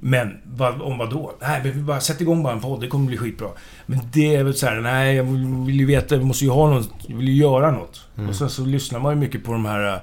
Men 0.00 0.38
vad, 0.44 0.82
om 0.82 0.98
vad 0.98 1.10
då? 1.10 1.32
Nej, 1.40 1.60
men 1.64 1.72
vi 1.72 1.82
bara 1.82 2.00
sätt 2.00 2.20
igång 2.20 2.42
bara 2.42 2.52
en 2.52 2.60
podd. 2.60 2.80
Det 2.80 2.88
kommer 2.88 3.06
bli 3.06 3.16
skitbra. 3.16 3.48
Men 3.86 3.98
det 4.12 4.34
är 4.34 4.44
väl 4.44 4.54
så 4.54 4.66
här, 4.66 4.80
nej, 4.80 5.16
jag 5.16 5.24
vill, 5.66 5.80
ju 5.80 5.86
veta, 5.86 6.14
jag 6.14 6.24
måste 6.24 6.44
ju 6.44 6.50
ha 6.50 6.70
något, 6.70 6.90
jag 7.06 7.16
vill 7.16 7.28
ju 7.28 7.34
göra 7.34 7.70
något. 7.70 8.06
Mm. 8.16 8.28
Och 8.28 8.36
sen 8.36 8.50
så 8.50 8.64
lyssnar 8.64 9.00
man 9.00 9.14
ju 9.14 9.20
mycket 9.20 9.44
på 9.44 9.52
de 9.52 9.64
här 9.64 10.00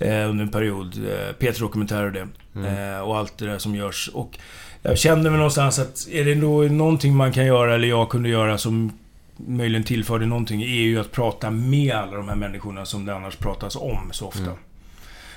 eh, 0.00 0.30
under 0.30 0.44
en 0.44 0.50
period. 0.50 0.96
Eh, 0.96 1.32
Peter 1.32 1.60
Dokumentär 1.60 2.04
och 2.04 2.12
det. 2.12 2.28
Mm. 2.54 2.94
Eh, 2.94 3.00
och 3.00 3.18
allt 3.18 3.38
det 3.38 3.46
där 3.46 3.58
som 3.58 3.74
görs. 3.74 4.10
Och 4.14 4.38
jag 4.82 4.98
kände 4.98 5.30
väl 5.30 5.38
någonstans 5.38 5.78
att 5.78 6.08
är 6.10 6.24
det 6.24 6.34
då 6.34 6.62
någonting 6.62 7.16
man 7.16 7.32
kan 7.32 7.46
göra, 7.46 7.74
eller 7.74 7.88
jag 7.88 8.08
kunde 8.08 8.28
göra, 8.28 8.58
som 8.58 8.92
möjligen 9.36 9.84
tillförde 9.84 10.26
någonting, 10.26 10.62
är 10.62 10.66
ju 10.66 11.00
att 11.00 11.12
prata 11.12 11.50
med 11.50 11.94
alla 11.94 12.16
de 12.16 12.28
här 12.28 12.36
människorna 12.36 12.84
som 12.84 13.04
det 13.04 13.14
annars 13.14 13.36
pratas 13.36 13.76
om 13.76 14.08
så 14.12 14.26
ofta. 14.26 14.42
Mm. 14.42 14.54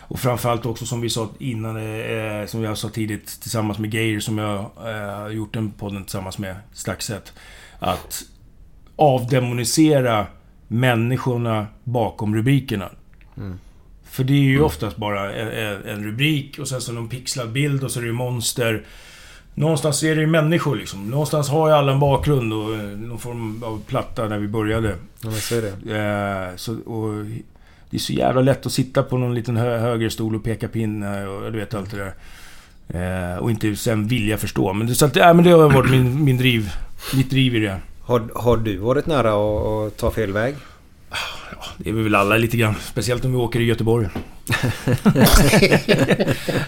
Och 0.07 0.19
framförallt 0.19 0.65
också 0.65 0.85
som 0.85 1.01
vi 1.01 1.09
sa 1.09 1.29
innan, 1.39 1.77
eh, 1.77 2.45
som 2.47 2.63
jag 2.63 2.77
sa 2.77 2.89
tidigt 2.89 3.41
tillsammans 3.41 3.79
med 3.79 3.93
Geir 3.93 4.19
som 4.19 4.37
jag 4.37 4.59
eh, 4.59 5.17
har 5.19 5.29
gjort 5.29 5.55
en 5.55 5.71
podden 5.71 6.03
tillsammans 6.03 6.37
med, 6.37 6.55
Staxet. 6.73 7.33
Att 7.79 8.23
avdemonisera 8.95 10.27
människorna 10.67 11.67
bakom 11.83 12.35
rubrikerna. 12.35 12.89
Mm. 13.37 13.59
För 14.03 14.23
det 14.23 14.33
är 14.33 14.37
ju 14.37 14.61
oftast 14.61 14.97
bara 14.97 15.33
en, 15.33 15.47
en- 15.47 15.83
en 15.89 16.03
rubrik 16.03 16.59
och 16.59 16.67
sen 16.67 16.81
så 16.81 16.91
någon 16.91 17.09
pixlad 17.09 17.51
bild 17.51 17.83
och 17.83 17.91
så 17.91 17.99
är 17.99 18.03
det 18.05 18.11
monster. 18.13 18.83
Någonstans 19.53 20.03
är 20.03 20.15
det 20.15 20.21
ju 20.21 20.27
människor 20.27 20.75
liksom. 20.75 21.09
Någonstans 21.09 21.49
har 21.49 21.67
ju 21.69 21.73
alla 21.75 21.91
en 21.91 21.99
bakgrund 21.99 22.53
och 22.53 22.75
eh, 22.75 22.81
någon 22.81 23.19
form 23.19 23.63
av 23.63 23.81
platta 23.87 24.27
när 24.27 24.37
vi 24.39 24.47
började. 24.47 24.89
Ja, 25.21 25.29
men 25.29 25.33
så 25.41 25.55
är 25.55 25.61
det. 25.61 26.49
Eh, 26.51 26.55
så, 26.55 26.73
och 26.79 27.25
det 27.95 27.97
är 27.97 28.01
så 28.01 28.13
jävla 28.13 28.41
lätt 28.41 28.65
att 28.65 28.71
sitta 28.71 29.03
på 29.03 29.17
någon 29.17 29.35
liten 29.35 29.57
hö 29.57 29.77
högerstol 29.77 30.35
och 30.35 30.43
peka 30.43 30.67
pinne 30.67 31.27
och 31.27 31.51
du 31.51 31.59
vet 31.59 31.73
allt 31.73 31.91
det 31.91 31.97
där. 31.97 32.13
Eh, 33.33 33.37
och 33.37 33.51
inte 33.51 33.75
sen 33.75 34.07
vilja 34.07 34.37
förstå. 34.37 34.73
Men 34.73 34.87
det, 34.87 34.95
så 34.95 35.05
att, 35.05 35.15
ja, 35.15 35.33
men 35.33 35.45
det 35.45 35.51
har 35.51 35.69
varit 35.69 35.91
min, 35.91 36.23
min 36.23 36.37
driv, 36.37 36.71
mitt 37.13 37.29
driv 37.29 37.55
i 37.55 37.59
det. 37.59 37.77
Har, 38.01 38.23
har 38.35 38.57
du 38.57 38.77
varit 38.77 39.05
nära 39.05 39.29
att, 39.29 39.65
att 39.87 39.97
ta 39.97 40.11
fel 40.11 40.31
väg? 40.31 40.55
det 41.77 41.89
är 41.89 41.93
vi 41.93 42.03
väl 42.03 42.15
alla 42.15 42.37
lite 42.37 42.57
grann. 42.57 42.75
Speciellt 42.81 43.25
om 43.25 43.31
vi 43.31 43.37
åker 43.37 43.59
i 43.59 43.63
Göteborg. 43.63 44.07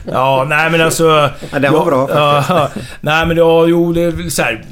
ja, 0.06 0.46
nej 0.50 0.72
men 0.72 0.82
alltså... 0.82 1.30
Ja, 1.52 1.60
den 1.60 1.74
var 1.74 1.86
bra 1.86 2.08
faktiskt. 2.08 2.50
Ja, 2.50 2.70
nej 3.02 3.28
men 3.28 3.38
ja, 3.38 3.68
jo, 3.68 3.94
det 3.94 4.02
är 4.02 4.12
väl 4.12 4.32
så 4.32 4.42
här, 4.42 4.66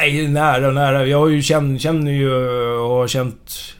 Nej, 0.00 0.28
nära, 0.28 0.70
nära. 0.70 1.06
Jag 1.06 1.18
har 1.18 1.28
ju 1.28 1.42
känt, 1.42 1.80
känner 1.80 2.12
ju 2.12 2.34
och 2.74 2.90
har 2.90 3.08
känt 3.08 3.73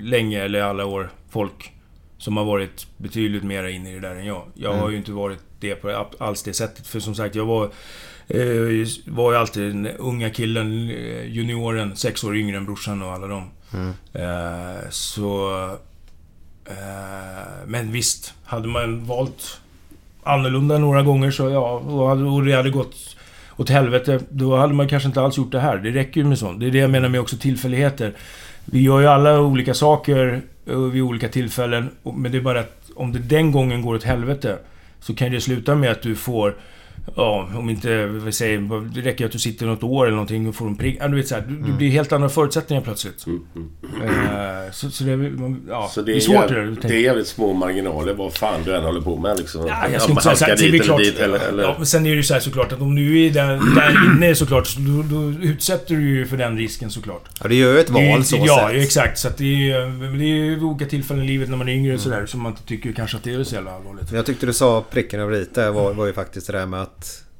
länge, 0.00 0.40
eller 0.40 0.62
alla 0.62 0.84
år, 0.84 1.10
folk 1.30 1.72
som 2.18 2.36
har 2.36 2.44
varit 2.44 2.86
betydligt 2.96 3.42
mer 3.44 3.64
inne 3.64 3.90
i 3.90 3.94
det 3.94 4.00
där 4.00 4.16
än 4.16 4.26
jag. 4.26 4.42
Jag 4.54 4.70
har 4.70 4.78
Mm. 4.78 4.90
ju 4.90 4.96
inte 4.96 5.12
varit 5.12 5.38
det 5.60 5.74
på 5.74 6.06
alls 6.18 6.42
det 6.42 6.52
sättet. 6.52 6.86
För 6.86 7.00
som 7.00 7.14
sagt, 7.14 7.34
jag 7.34 7.46
var, 7.46 7.64
eh, 8.28 8.86
var 9.06 9.32
ju 9.32 9.38
alltid 9.38 9.62
den 9.62 9.86
unga 9.86 10.30
killen, 10.30 10.90
eh, 10.90 11.26
junioren, 11.32 11.96
sex 11.96 12.24
år 12.24 12.36
yngre 12.36 12.56
än 12.56 12.64
brorsan 12.64 13.02
och 13.02 13.12
alla 13.12 13.26
dem. 13.26 13.44
Mm. 13.74 13.92
Eh, 14.12 14.80
så... 14.90 15.54
Eh, 16.64 17.66
men 17.66 17.92
visst, 17.92 18.34
hade 18.44 18.68
man 18.68 19.04
valt 19.04 19.60
annorlunda 20.22 20.78
några 20.78 21.02
gånger 21.02 21.30
så 21.30 21.50
ja, 21.50 21.70
och, 21.70 22.08
hade, 22.08 22.24
och 22.24 22.44
det 22.44 22.52
hade 22.52 22.70
gått 22.70 23.16
åt 23.56 23.68
helvete, 23.68 24.20
då 24.30 24.56
hade 24.56 24.74
man 24.74 24.88
kanske 24.88 25.06
inte 25.06 25.20
alls 25.20 25.38
gjort 25.38 25.52
det 25.52 25.60
här. 25.60 25.78
Det 25.78 25.90
räcker 25.90 26.20
ju 26.20 26.26
med 26.26 26.38
sånt. 26.38 26.60
Det 26.60 26.66
är 26.66 26.70
det 26.70 26.78
jag 26.78 26.90
menar 26.90 27.08
med 27.08 27.20
också 27.20 27.36
tillfälligheter. 27.36 28.14
Vi 28.70 28.80
gör 28.80 29.00
ju 29.00 29.06
alla 29.06 29.40
olika 29.40 29.74
saker 29.74 30.42
eh, 30.66 30.78
vid 30.78 31.02
olika 31.02 31.28
tillfällen, 31.28 31.90
men 32.02 32.32
det 32.32 32.38
är 32.38 32.42
bara 32.42 32.60
att 32.60 32.90
om 32.94 33.12
det 33.12 33.18
den 33.18 33.52
gången 33.52 33.82
går 33.82 33.94
åt 33.94 34.04
helvete 34.04 34.58
så 35.00 35.14
kan 35.14 35.32
det 35.32 35.40
sluta 35.40 35.74
med 35.74 35.90
att 35.90 36.02
du 36.02 36.14
får 36.14 36.54
Ja, 37.14 37.48
om 37.54 37.70
inte, 37.70 38.06
vi 38.06 38.32
säger, 38.32 38.84
det 38.94 39.00
räcker 39.00 39.26
att 39.26 39.32
du 39.32 39.38
sitter 39.38 39.66
något 39.66 39.82
år 39.82 40.04
eller 40.06 40.16
någonting 40.16 40.48
och 40.48 40.54
får 40.54 40.66
en 40.66 40.76
prick. 40.76 40.96
Ja, 41.00 41.08
du 41.08 41.16
vet 41.16 41.28
såhär, 41.28 41.44
du, 41.48 41.56
du 41.56 41.72
blir 41.72 41.90
helt 41.90 42.12
andra 42.12 42.28
förutsättningar 42.28 42.82
plötsligt. 42.82 43.24
Eh, 43.26 44.72
så, 44.72 44.90
så 44.90 45.04
det, 45.04 45.12
är- 45.12 45.16
man- 45.16 45.62
ja, 45.68 45.90
Så 45.94 46.00
det 46.02 46.06
det 46.06 46.12
är 46.12 46.16
är, 46.16 46.20
svårt 46.20 46.48
det 46.48 46.54
där. 46.54 46.60
jävligt, 46.60 46.82
det 46.82 46.94
är 46.94 47.00
jävligt 47.00 47.26
små 47.26 47.52
marginaler 47.52 48.14
vad 48.14 48.34
fan 48.34 48.60
du 48.64 48.76
än 48.76 48.82
håller 48.84 49.00
på 49.00 49.16
med 49.16 49.36
liksom. 49.38 49.66
Ja, 49.66 49.88
jag 49.92 50.02
ska 50.02 50.10
inte 50.10 50.22
säga 50.36 50.54
det 50.56 50.66
är 50.66 50.72
dit 50.72 50.82
klart. 50.82 50.98
dit 51.00 51.18
eller... 51.18 51.38
eller 51.48 51.62
Ja, 51.62 51.74
men 51.76 51.86
sen 51.86 52.06
är 52.06 52.10
det 52.10 52.16
ju 52.16 52.22
så 52.22 52.34
här 52.34 52.40
såklart 52.40 52.72
att 52.72 52.80
om 52.80 52.94
du 52.94 53.26
är 53.26 53.30
där, 53.30 53.60
där 53.74 54.14
inne 54.16 54.34
såklart, 54.34 54.66
så 54.66 54.80
då, 54.80 55.02
då 55.02 55.22
utsätter 55.46 55.94
du 55.94 56.08
ju 56.08 56.26
för 56.26 56.36
den 56.36 56.58
risken 56.58 56.90
såklart. 56.90 57.24
Ja, 57.42 57.48
det 57.48 57.54
gör 57.54 57.72
ju 57.72 57.78
ett 57.80 57.86
Det 57.92 57.98
är 57.98 58.02
ju 58.02 58.08
val 58.10 58.16
inte- 58.18 58.28
så 58.30 58.36
Ja, 58.46 58.68
sett. 58.72 58.82
exakt. 58.82 59.18
Så 59.18 59.28
att 59.28 59.36
det 59.36 59.44
är 59.44 59.80
ju 59.80 59.86
men 59.86 60.18
det 60.18 60.24
är 60.24 60.44
ju 60.44 60.60
olika 60.62 60.86
tillfällen 60.86 61.24
i 61.24 61.26
livet 61.26 61.48
när 61.48 61.56
man 61.56 61.68
är 61.68 61.72
yngre 61.72 61.94
och 61.94 62.00
sådär 62.00 62.26
som 62.26 62.40
man 62.42 62.52
inte 62.52 62.62
tycker 62.64 62.92
kanske 62.92 63.16
att 63.16 63.22
det 63.22 63.32
är 63.34 63.44
så 63.44 63.54
jävla 63.54 63.70
allvarligt. 63.76 64.10
Men 64.10 64.16
Jag 64.16 64.26
tyckte 64.26 64.46
du 64.46 64.52
sa 64.52 64.84
pricken 64.90 65.20
över 65.20 65.34
i 65.36 65.46
var, 65.54 65.94
var 65.94 66.06
ju 66.06 66.12
faktiskt 66.12 66.46
det 66.46 66.52
där 66.52 66.66
med 66.66 66.82
att 66.82 66.95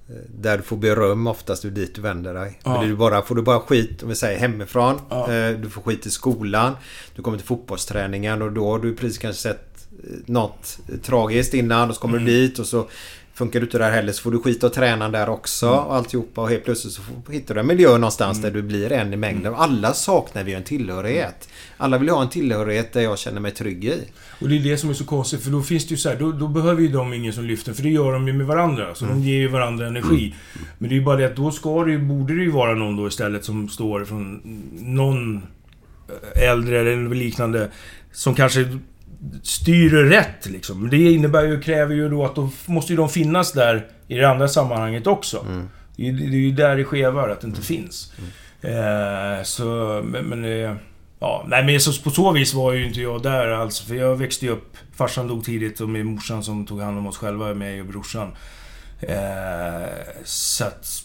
eh, 0.08 0.14
där 0.40 0.56
du 0.56 0.62
får 0.62 0.76
beröm 0.76 1.26
oftast, 1.26 1.64
är 1.64 1.70
dit 1.70 1.94
du 1.94 2.00
vänder 2.00 2.34
dig. 2.34 2.60
Ja. 2.64 2.80
Men 2.80 2.88
du 2.90 2.96
bara, 2.96 3.22
får 3.22 3.34
du 3.34 3.42
bara 3.42 3.60
skit, 3.60 4.02
om 4.02 4.08
vi 4.08 4.14
säger 4.14 4.38
hemifrån. 4.38 5.00
Ja. 5.10 5.32
eh, 5.32 5.58
Du 5.58 5.70
får 5.70 5.82
skit 5.82 6.06
i 6.06 6.10
skolan. 6.10 6.76
Du 7.16 7.22
kommer 7.22 7.38
till 7.38 7.46
fotbollsträningen 7.46 8.42
och 8.42 8.52
då 8.52 8.70
har 8.70 8.78
du 8.78 8.96
precis 8.96 9.18
kanske 9.18 9.42
sett 9.42 9.88
eh, 10.04 10.10
något 10.26 10.78
tragiskt 11.02 11.54
innan. 11.54 11.88
Och 11.88 11.94
så 11.94 12.00
kommer 12.00 12.18
Mm. 12.18 12.26
du 12.26 12.32
dit 12.32 12.58
och 12.58 12.66
så 12.66 12.86
funkar 13.36 13.60
du 13.60 13.66
inte 13.66 13.78
där 13.78 13.90
heller 13.90 14.12
så 14.12 14.22
får 14.22 14.30
du 14.30 14.38
skit 14.38 14.64
av 14.64 14.68
tränaren 14.68 15.12
där 15.12 15.28
också. 15.28 15.66
Mm. 15.66 15.78
Och 15.78 15.94
alltihopa 15.94 16.40
och 16.40 16.48
helt 16.50 16.64
plötsligt 16.64 16.92
så 16.92 17.02
hittar 17.30 17.54
du 17.54 17.60
en 17.60 17.66
miljö 17.66 17.90
någonstans 17.98 18.42
där 18.42 18.50
du 18.50 18.62
blir 18.62 18.92
en 18.92 19.12
i 19.12 19.16
mängden. 19.16 19.52
Och 19.54 19.62
alla 19.62 19.92
saknar 19.92 20.44
vi 20.44 20.54
en 20.54 20.62
tillhörighet. 20.64 21.48
Alla 21.76 21.98
vill 21.98 22.08
ha 22.08 22.22
en 22.22 22.28
tillhörighet 22.28 22.92
där 22.92 23.00
jag 23.00 23.18
känner 23.18 23.40
mig 23.40 23.50
trygg 23.52 23.84
i. 23.84 24.00
Och 24.40 24.48
det 24.48 24.56
är 24.58 24.60
det 24.60 24.76
som 24.78 24.90
är 24.90 24.94
så 24.94 25.04
konstigt, 25.04 25.42
för 25.42 25.50
då 25.50 25.62
finns 25.62 25.86
det 25.86 25.90
ju 25.90 25.96
så 25.96 26.08
här, 26.08 26.16
då, 26.16 26.32
då 26.32 26.48
behöver 26.48 26.82
ju 26.82 26.88
de 26.88 27.12
ingen 27.14 27.32
som 27.32 27.44
lyfter, 27.44 27.72
för 27.72 27.82
det 27.82 27.88
gör 27.90 28.12
de 28.12 28.26
ju 28.28 28.32
med 28.32 28.46
varandra. 28.46 28.94
Så 28.94 29.04
Mm. 29.04 29.20
de 29.20 29.26
ger 29.26 29.36
ju 29.38 29.48
varandra 29.48 29.86
energi. 29.86 30.34
Men 30.78 30.88
det 30.88 30.94
är 30.94 30.98
ju 30.98 31.04
bara 31.04 31.16
det 31.16 31.26
att 31.26 31.36
då 31.36 31.50
ska 31.50 31.84
det 31.84 31.90
ju, 31.90 31.98
borde 31.98 32.34
det 32.34 32.42
ju 32.42 32.50
vara 32.50 32.74
någon 32.74 32.96
då 32.96 33.08
istället 33.08 33.44
som 33.44 33.68
står 33.68 34.04
från 34.04 34.40
någon 34.72 35.42
äldre 36.34 36.80
eller 36.80 37.14
liknande, 37.14 37.70
som 38.12 38.34
kanske 38.34 38.78
styr 39.42 39.90
rätt 39.90 40.46
liksom. 40.46 40.90
Det 40.90 41.12
innebär 41.12 41.42
ju, 41.42 41.60
kräver 41.60 41.94
ju 41.94 42.08
då 42.08 42.24
att 42.24 42.34
då 42.34 42.50
måste 42.66 42.92
ju 42.92 42.96
de 42.96 43.08
finnas 43.08 43.52
där 43.52 43.86
i 44.08 44.14
det 44.14 44.28
andra 44.28 44.48
sammanhanget 44.48 45.06
också. 45.06 45.46
Det, 45.96 46.08
är, 46.08 46.12
det 46.12 46.36
är 46.36 46.40
ju 46.40 46.52
där 46.52 46.76
det 46.76 46.84
skevar, 46.84 47.28
att 47.28 47.40
det 47.40 47.46
inte 47.46 47.62
finns. 47.62 48.12
Eh, 48.62 49.42
så, 49.42 50.02
men... 50.04 50.24
men 50.24 50.44
eh, 50.44 50.76
Ja, 51.18 51.44
nej 51.48 51.64
men 51.64 51.80
så, 51.80 52.02
på 52.02 52.10
så 52.10 52.32
vis 52.32 52.54
var 52.54 52.72
ju 52.72 52.86
inte 52.86 53.00
jag 53.00 53.22
där 53.22 53.46
alls. 53.48 53.80
För 53.80 53.94
jag 53.94 54.16
växte 54.16 54.46
ju 54.46 54.52
upp... 54.52 54.76
Farsan 54.94 55.28
dog 55.28 55.44
tidigt 55.44 55.80
och 55.80 55.88
med 55.88 56.06
morsan 56.06 56.44
som 56.44 56.66
tog 56.66 56.80
hand 56.80 56.98
om 56.98 57.06
oss 57.06 57.16
själva, 57.16 57.54
mig 57.54 57.80
och 57.80 57.86
brorsan. 57.86 58.36
Eh, 59.00 59.88
så 60.24 60.64
att... 60.64 61.02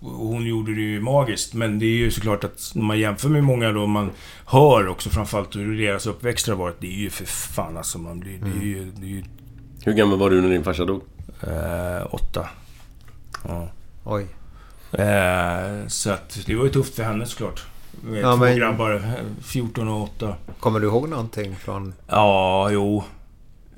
Hon 0.00 0.46
gjorde 0.46 0.74
det 0.74 0.80
ju 0.80 1.00
magiskt. 1.00 1.54
Men 1.54 1.78
det 1.78 1.86
är 1.86 1.96
ju 1.96 2.10
såklart 2.10 2.44
att 2.44 2.72
när 2.74 2.82
man 2.84 2.98
jämför 2.98 3.28
med 3.28 3.44
många 3.44 3.72
då, 3.72 3.86
man 3.86 4.10
hör 4.46 4.88
också 4.88 5.10
framförallt 5.10 5.56
hur 5.56 5.78
deras 5.78 6.06
uppväxt 6.06 6.48
har 6.48 6.54
varit. 6.54 6.80
Det 6.80 6.86
är 6.86 6.98
ju 6.98 7.10
för 7.10 7.24
fan 7.24 7.76
alltså, 7.76 7.98
man 7.98 8.20
blir... 8.20 8.38
Det 8.38 8.58
är 8.60 8.64
ju... 8.68 8.90
Det 8.96 9.06
är 9.06 9.10
ju 9.10 9.24
Hur 9.84 9.92
gammal 9.92 10.18
var 10.18 10.30
du 10.30 10.40
när 10.40 10.50
din 10.50 10.64
farsa 10.64 10.84
dog? 10.84 11.02
eh, 11.42 12.06
åtta. 12.14 12.48
Ja. 13.48 13.68
Oj. 14.04 14.26
Eh, 14.92 15.86
så 15.88 16.10
att 16.10 16.38
det 16.46 16.54
var 16.54 16.64
ju 16.64 16.70
tufft 16.70 16.94
för 16.94 17.02
henne 17.02 17.26
såklart. 17.26 17.66
Med 18.02 18.20
Ja, 18.22 18.32
två 18.32 18.36
men- 18.44 18.56
grabbar, 18.58 18.94
eh, 18.94 19.02
14 19.42 19.88
och 19.88 20.02
8. 20.02 20.34
Kommer 20.60 20.80
du 20.80 20.86
ihåg 20.86 21.08
någonting 21.08 21.56
från... 21.56 21.94
Ja, 22.06 22.70
jo. 22.70 23.04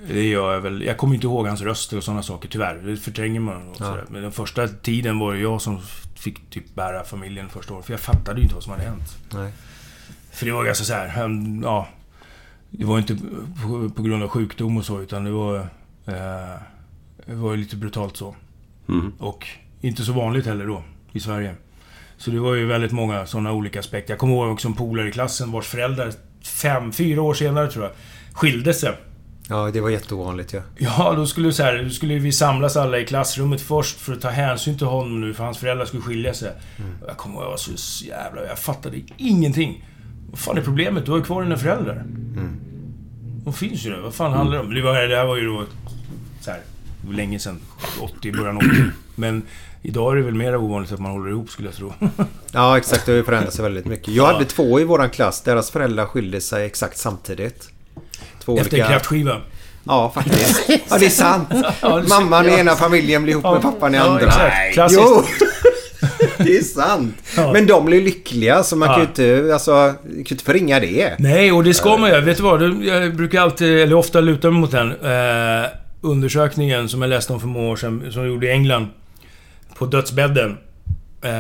Det 0.08 0.24
gör 0.24 0.52
jag 0.52 0.60
väl. 0.60 0.82
Jag 0.82 0.96
kommer 0.96 1.14
inte 1.14 1.26
ihåg 1.26 1.46
hans 1.46 1.60
röster 1.60 1.96
och 1.96 2.04
sådana 2.04 2.22
saker, 2.22 2.48
tyvärr. 2.48 2.74
Det 2.74 2.96
förtränger 2.96 3.40
man. 3.40 3.68
Och 3.68 3.76
Ja. 3.80 3.96
Men 4.08 4.22
den 4.22 4.32
första 4.32 4.68
tiden 4.68 5.18
var 5.18 5.32
det 5.34 5.40
jag 5.40 5.60
som 5.62 5.80
fick 6.14 6.50
typ 6.50 6.74
bära 6.74 7.04
familjen 7.04 7.48
första 7.48 7.74
året. 7.74 7.86
För 7.86 7.92
jag 7.92 8.00
fattade 8.00 8.36
ju 8.36 8.42
inte 8.42 8.54
vad 8.54 8.64
som 8.64 8.72
hade 8.72 8.84
hänt. 8.84 9.16
Nej. 9.34 9.52
För 10.30 10.46
det 10.46 10.52
var 10.52 10.64
ganska 10.64 10.84
så 10.84 10.92
här, 10.94 11.08
han, 11.08 11.62
ja... 11.62 11.88
Det 12.70 12.84
var 12.84 12.98
inte 12.98 13.16
på, 13.62 13.90
på 13.96 14.02
grund 14.02 14.22
av 14.22 14.28
sjukdom 14.28 14.76
och 14.76 14.84
så, 14.84 15.00
utan 15.00 15.24
det 15.24 15.30
var... 15.30 15.56
Eh, 16.06 16.60
det 17.26 17.34
var 17.34 17.50
ju 17.50 17.56
lite 17.56 17.76
brutalt 17.76 18.16
så. 18.16 18.36
Mm. 18.88 19.12
Och 19.18 19.46
inte 19.80 20.02
så 20.02 20.12
vanligt 20.12 20.46
heller 20.46 20.66
då, 20.66 20.82
i 21.12 21.20
Sverige. 21.20 21.54
Så 22.16 22.30
det 22.30 22.40
var 22.40 22.54
ju 22.54 22.66
väldigt 22.66 22.92
många 22.92 23.26
sådana 23.26 23.52
olika 23.52 23.80
aspekter. 23.80 24.12
Jag 24.12 24.18
kommer 24.18 24.34
ihåg 24.34 24.52
också 24.52 24.68
en 24.68 24.74
polare 24.74 25.08
i 25.08 25.12
klassen 25.12 25.52
vars 25.52 25.66
föräldrar, 25.66 26.12
fem, 26.42 26.92
fyra 26.92 27.22
år 27.22 27.34
senare 27.34 27.70
tror 27.70 27.84
jag, 27.84 27.92
skilde 28.32 28.74
sig. 28.74 28.96
Ja, 29.50 29.70
det 29.72 29.80
var 29.80 29.90
jätteovanligt 29.90 30.52
ja. 30.52 30.60
Ja, 30.78 31.12
då 31.16 31.26
skulle, 31.26 31.52
så 31.52 31.62
här, 31.62 31.82
då 31.82 31.90
skulle 31.90 32.14
vi 32.18 32.32
samlas 32.32 32.76
alla 32.76 32.98
i 32.98 33.04
klassrummet 33.06 33.60
först 33.60 34.00
för 34.00 34.12
att 34.12 34.20
ta 34.20 34.28
hänsyn 34.28 34.78
till 34.78 34.86
honom 34.86 35.20
nu, 35.20 35.34
för 35.34 35.44
hans 35.44 35.58
föräldrar 35.58 35.86
skulle 35.86 36.02
skilja 36.02 36.34
sig. 36.34 36.50
Och 37.02 37.08
Jag 37.08 37.16
kommer 37.16 37.34
ihåg, 37.34 37.44
jag 37.44 37.50
var 37.50 37.56
så 37.56 38.04
jävla... 38.04 38.46
Jag 38.46 38.58
fattade 38.58 39.00
ingenting. 39.16 39.84
Vad 40.30 40.38
fan 40.38 40.58
är 40.58 40.62
problemet? 40.62 41.04
Du 41.04 41.10
har 41.10 41.18
ju 41.18 41.24
kvar 41.24 41.42
dina 41.42 41.56
föräldrar. 41.56 42.04
De 43.44 43.52
finns 43.52 43.86
ju 43.86 43.90
där. 43.90 44.00
Vad 44.00 44.14
fan 44.14 44.32
handlar 44.32 44.56
det 44.56 44.62
om? 44.64 44.74
Det, 44.74 44.82
var, 44.82 44.94
det 45.08 45.16
här 45.16 45.26
var 45.26 45.36
ju 45.36 45.46
då... 45.46 45.64
Så 46.40 46.50
här, 46.50 46.60
länge 47.10 47.38
sedan. 47.38 47.60
80, 48.00 48.32
början 48.32 48.56
80. 48.56 48.66
Men 49.14 49.42
idag 49.82 50.12
är 50.12 50.16
det 50.16 50.22
väl 50.22 50.34
mer 50.34 50.56
ovanligt 50.56 50.92
att 50.92 51.00
man 51.00 51.10
håller 51.10 51.30
ihop, 51.30 51.50
skulle 51.50 51.68
jag 51.68 51.74
tro. 51.76 51.92
Ja, 52.52 52.78
exakt. 52.78 53.06
Det 53.06 53.12
har 53.12 53.16
ju 53.16 53.24
förändrat 53.24 53.54
sig 53.54 53.62
väldigt 53.62 53.86
mycket. 53.86 54.08
Jag 54.08 54.26
hade 54.26 54.44
två 54.44 54.80
i 54.80 54.84
våran 54.84 55.10
klass. 55.10 55.42
Deras 55.42 55.70
föräldrar 55.70 56.06
skilde 56.06 56.40
sig 56.40 56.66
exakt 56.66 56.98
samtidigt. 56.98 57.69
Två 58.56 58.60
Efter 58.60 58.78
en 58.78 58.88
kraftskiva. 58.88 59.36
Ja, 59.84 60.12
faktiskt. 60.14 60.70
Ja, 60.90 60.98
det 60.98 61.06
är 61.06 61.10
sant. 61.10 61.48
Ja, 61.82 62.02
Mamman 62.08 62.46
i 62.46 62.48
ja. 62.48 62.58
ena 62.58 62.76
familjen 62.76 63.22
blir 63.22 63.32
ihop 63.32 63.44
Ja, 63.44 63.52
med 63.52 63.62
pappan 63.62 63.94
i 63.94 63.96
ja, 63.98 64.02
andra. 64.04 64.26
exakt. 64.26 64.54
Nej. 64.54 64.72
Klassiskt. 64.72 65.02
Jo! 65.04 65.24
Det 66.44 66.56
är 66.56 66.62
sant. 66.62 67.14
Ja. 67.36 67.52
Men 67.52 67.66
de 67.66 67.84
blir 67.84 68.02
lyckliga 68.02 68.62
så 68.62 68.76
man 68.76 68.88
kan 68.88 68.98
ju 68.98 69.02
Ja. 69.04 69.08
inte, 69.38 69.52
alltså, 69.52 69.70
kan 70.02 70.14
ju 70.14 70.18
inte 70.30 70.44
förringa 70.44 70.80
det. 70.80 71.14
Nej, 71.18 71.52
och 71.52 71.64
det 71.64 71.74
ska 71.74 71.96
man 71.96 72.10
göra. 72.10 72.20
Vet 72.20 72.36
du 72.36 72.42
vad? 72.42 72.62
Jag 72.84 73.16
brukar 73.16 73.40
alltid, 73.40 73.78
eller 73.78 73.94
ofta 73.96 74.20
luta 74.20 74.50
mig 74.50 74.60
mot 74.60 74.70
den. 74.70 74.90
Eh, 74.90 75.66
undersökningen 76.00 76.88
som 76.88 77.02
jag 77.02 77.08
läste 77.08 77.32
om 77.32 77.40
för 77.40 77.46
många 77.46 77.68
år 77.70 77.76
sedan, 77.76 78.12
som 78.12 78.22
de 78.22 78.28
gjorde 78.28 78.46
i 78.46 78.50
England. 78.50 78.86
På 79.78 79.86
dödsbädden. 79.86 80.56
Eh, 81.22 81.30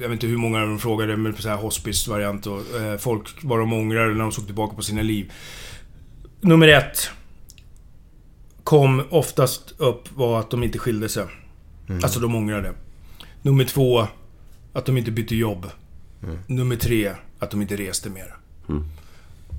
jag 0.00 0.08
vet 0.08 0.10
inte 0.12 0.26
hur 0.26 0.36
många 0.36 0.58
de 0.60 0.78
frågade, 0.78 1.16
men 1.16 1.32
på 1.34 1.42
så 1.42 1.48
här 1.48 1.56
hospice-variant 1.56 2.46
och 2.46 2.58
eh, 2.80 2.98
folk 2.98 3.28
vad 3.42 3.58
de 3.58 3.72
ångrar 3.72 4.06
när 4.06 4.20
de 4.20 4.32
såg 4.32 4.46
tillbaka 4.46 4.76
på 4.76 4.82
sina 4.82 5.02
liv. 5.02 5.32
Nummer 6.44 6.68
ett. 6.68 7.10
Kom 8.64 9.02
oftast 9.10 9.74
upp 9.78 10.12
var 10.16 10.40
att 10.40 10.50
de 10.50 10.62
inte 10.62 10.78
skilde 10.78 11.08
sig. 11.08 11.26
Alltså 12.02 12.20
de 12.20 12.34
ångrade. 12.34 12.72
Nummer 13.42 13.64
två. 13.64 14.06
Att 14.72 14.86
de 14.86 14.96
inte 14.96 15.10
bytte 15.10 15.36
jobb. 15.36 15.70
Nummer 16.46 16.76
tre. 16.76 17.12
Att 17.38 17.50
de 17.50 17.62
inte 17.62 17.76
reste 17.76 18.10
mer. 18.10 18.36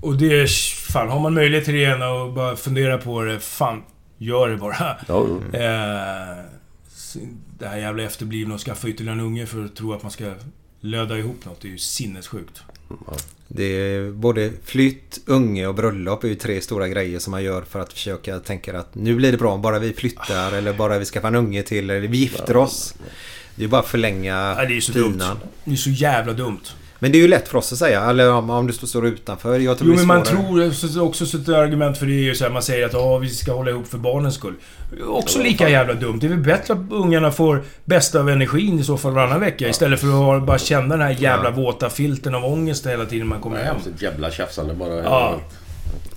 Och 0.01 0.17
det 0.17 0.41
är... 0.41 0.47
Fan, 0.91 1.09
har 1.09 1.19
man 1.19 1.33
möjlighet 1.33 1.65
till 1.65 1.73
det 1.73 1.83
ena 1.83 2.09
och 2.09 2.33
bara 2.33 2.55
fundera 2.55 2.97
på 2.97 3.21
det, 3.21 3.39
fan, 3.39 3.83
gör 4.17 4.49
det 4.49 4.57
bara. 4.57 4.75
Ja, 4.79 4.95
jo. 5.07 5.41
Eh, 5.53 6.45
det 7.59 7.67
här 7.67 7.77
jävla 7.77 8.03
efterblivna 8.03 8.53
och 8.53 8.61
skaffa 8.61 8.87
ytterligare 8.87 9.19
en 9.19 9.25
unge 9.25 9.45
för 9.45 9.65
att 9.65 9.75
tro 9.75 9.93
att 9.93 10.03
man 10.03 10.11
ska 10.11 10.33
löda 10.79 11.17
ihop 11.17 11.45
något, 11.45 11.61
det 11.61 11.67
är 11.67 11.71
ju 11.71 11.77
sinnessjukt. 11.77 12.63
Det 13.47 13.63
är 13.63 14.11
både 14.11 14.51
flytt, 14.63 15.19
unge 15.25 15.67
och 15.67 15.75
bröllop 15.75 16.23
är 16.23 16.27
ju 16.27 16.35
tre 16.35 16.61
stora 16.61 16.87
grejer 16.87 17.19
som 17.19 17.31
man 17.31 17.43
gör 17.43 17.61
för 17.61 17.79
att 17.79 17.93
försöka 17.93 18.39
tänka 18.39 18.79
att 18.79 18.95
nu 18.95 19.15
blir 19.15 19.31
det 19.31 19.37
bra 19.37 19.53
om 19.53 19.61
bara 19.61 19.79
vi 19.79 19.93
flyttar 19.93 20.51
eller 20.51 20.73
bara 20.73 20.99
vi 20.99 21.05
skaffar 21.05 21.27
en 21.27 21.35
unge 21.35 21.63
till 21.63 21.89
eller 21.89 22.07
vi 22.07 22.17
gifter 22.17 22.57
oss. 22.57 22.95
Det 23.55 23.63
är 23.63 23.67
bara 23.67 23.81
att 23.81 23.87
förlänga 23.87 24.55
Ja, 24.57 24.65
det 24.65 24.77
är 24.77 24.81
så 24.81 24.91
dumt. 24.91 25.21
Det 25.63 25.71
är 25.71 25.75
så 25.75 25.89
jävla 25.89 26.33
dumt. 26.33 26.61
Men 26.99 27.11
det 27.11 27.17
är 27.17 27.19
ju 27.19 27.27
lätt 27.27 27.47
för 27.47 27.57
oss 27.57 27.73
att 27.73 27.79
säga. 27.79 28.03
Eller 28.03 28.31
om, 28.33 28.49
om 28.49 28.67
du 28.67 28.73
står- 28.73 29.07
utanför. 29.07 29.59
Jag 29.59 29.77
tror 29.77 29.89
Jo 29.89 29.95
men 29.95 30.07
man 30.07 30.23
tror 30.23 30.71
så- 30.71 31.01
också 31.01 31.25
så 31.25 31.37
ett 31.37 31.49
argument 31.49 31.97
för 31.97 32.05
det 32.05 32.13
är 32.13 32.23
ju 32.23 32.35
så 32.35 32.43
här, 32.43 32.51
man 32.51 32.61
säger 32.61 32.85
att 32.85 32.93
ja, 32.93 33.17
vi 33.17 33.29
ska 33.29 33.53
hålla 33.53 33.71
ihop 33.71 33.87
för 33.87 33.97
barnens 33.97 34.35
skull. 34.35 34.53
Också 35.07 35.39
lika 35.39 35.69
jävla 35.69 35.93
dumt. 35.93 36.17
Det 36.19 36.27
är 36.27 36.29
väl 36.29 36.37
bättre 36.39 36.73
att 36.73 36.79
ungarna 36.91 37.31
får 37.31 37.63
bästa 37.85 38.19
av 38.19 38.29
energin 38.29 38.79
i 38.79 38.83
så 38.83 38.97
fall 38.97 39.11
varannan 39.11 39.39
vecka. 39.39 39.69
Istället 39.69 39.99
för 39.99 40.07
att 40.07 40.13
ha- 40.13 40.39
bara 40.39 40.57
känna 40.57 40.97
den 40.97 41.01
här 41.01 41.15
jävla 41.19 41.51
våta 41.51 41.89
filten 41.89 42.35
av 42.35 42.45
ångest 42.45 42.85
hela 42.85 43.05
tiden 43.05 43.27
man 43.27 43.41
kommer 43.41 43.63
hem. 43.63 43.75
Så 43.83 43.89
ett 43.89 44.01
jävla 44.01 44.31
tjafsande 44.31 44.73
bara. 44.73 45.03
Ja. 45.03 45.39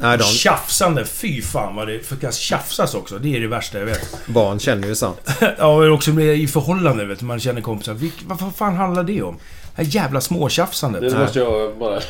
Nej, 0.00 0.18
de, 0.18 0.24
Tjafsande, 0.24 1.05
fy 1.05 1.42
fan 1.42 1.76
vad 1.76 1.88
det 1.88 2.06
förkas 2.06 2.36
tjafsas 2.36 2.94
också. 2.94 3.18
Det 3.18 3.36
är 3.36 3.40
det 3.40 3.46
värsta 3.48 3.78
jag 3.78 3.86
vet. 3.86 4.18
barn 4.26 4.59
känner 4.59 4.88
ju 4.88 4.94
sånt. 4.94 5.18
Ja, 5.59 5.66
och 5.66 5.92
också 5.94 6.10
med, 6.10 6.36
i 6.38 6.46
förhållande 6.46 7.05
vet 7.05 7.18
du. 7.18 7.24
Man 7.26 7.40
känner 7.40 7.60
kompisar. 7.60 7.96
Vad 8.26 8.55
fan 8.56 8.76
handlar 8.76 9.02
det 9.05 9.22
om? 9.22 9.36
Här 9.78 9.86
jävla 9.88 10.20
småtjafsandet. 10.20 11.02
Nu 11.02 11.18
måste 11.18 11.38
jag 11.38 11.78
bara 11.78 12.00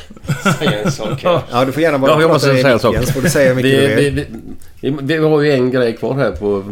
säga 0.59 0.83
en 0.83 0.93
sak 0.93 1.23
här. 1.23 1.41
Ja, 1.53 1.65
du 1.65 1.73
får 1.73 1.83
gärna 1.83 1.99
bara 1.99 2.11
Ja, 2.11 2.21
jag 2.21 2.31
måste 2.31 2.49
säga 2.49 2.69
en 2.73 2.79
sak. 2.79 2.97
så 3.05 3.13
får 3.13 3.21
du 3.23 3.31
säga 3.31 3.55
mycket 3.55 3.73
vi, 3.99 4.11
vi, 4.11 4.27
vi, 4.81 4.91
vi, 4.91 5.17
vi 5.19 5.25
har 5.25 5.41
ju 5.43 5.53
en 5.53 5.71
grej 5.71 5.97
kvar 5.97 6.15
här 6.15 6.31
på... 6.31 6.65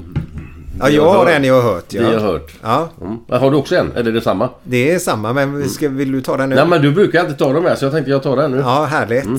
Ja, 0.81 0.89
jag 0.89 1.11
har 1.11 1.27
en 1.27 1.45
jag 1.45 1.55
har 1.63 1.73
hört. 1.73 1.85
Ja. 1.89 2.01
Vi 2.09 2.15
har 2.15 2.21
hört. 2.23 2.53
Ja, 2.63 2.89
Mm. 3.01 3.19
Har 3.29 3.51
du 3.51 3.57
också 3.57 3.77
en? 3.77 3.93
Eller 3.93 4.11
är 4.11 4.15
det 4.15 4.21
samma? 4.21 4.49
det 4.65 4.91
är 4.95 4.99
samma. 4.99 5.33
Men 5.33 5.57
vi 5.57 5.69
ska, 5.69 5.89
vill 5.89 6.13
du 6.13 6.21
ta 6.21 6.37
den 6.37 6.49
nu? 6.49 6.55
Nej 6.55 6.67
men 6.67 6.83
du 6.83 6.93
brukar 6.93 7.21
alltid 7.21 7.39
ta 7.39 7.53
dem 7.53 7.65
här 7.65 7.75
så 7.75 7.85
jag 7.85 7.93
tänkte 7.93 8.11
jag 8.11 8.23
tar 8.23 8.37
den 8.37 8.51
nu. 8.51 8.59
Ja, 8.59 8.85
härligt. 8.85 9.25
Mm. 9.25 9.39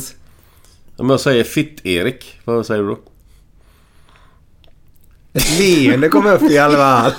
Om 0.98 1.10
jag 1.10 1.20
säger 1.20 1.44
Fitt-Erik, 1.44 2.40
vad 2.46 2.66
säger 2.66 2.82
du 2.82 2.88
då? 2.88 2.98
Ett 5.38 5.60
leende 5.60 6.10
kom 6.10 6.26
upp 6.28 6.42
i 6.52 6.58
alla 6.58 6.78
fall. 6.78 7.12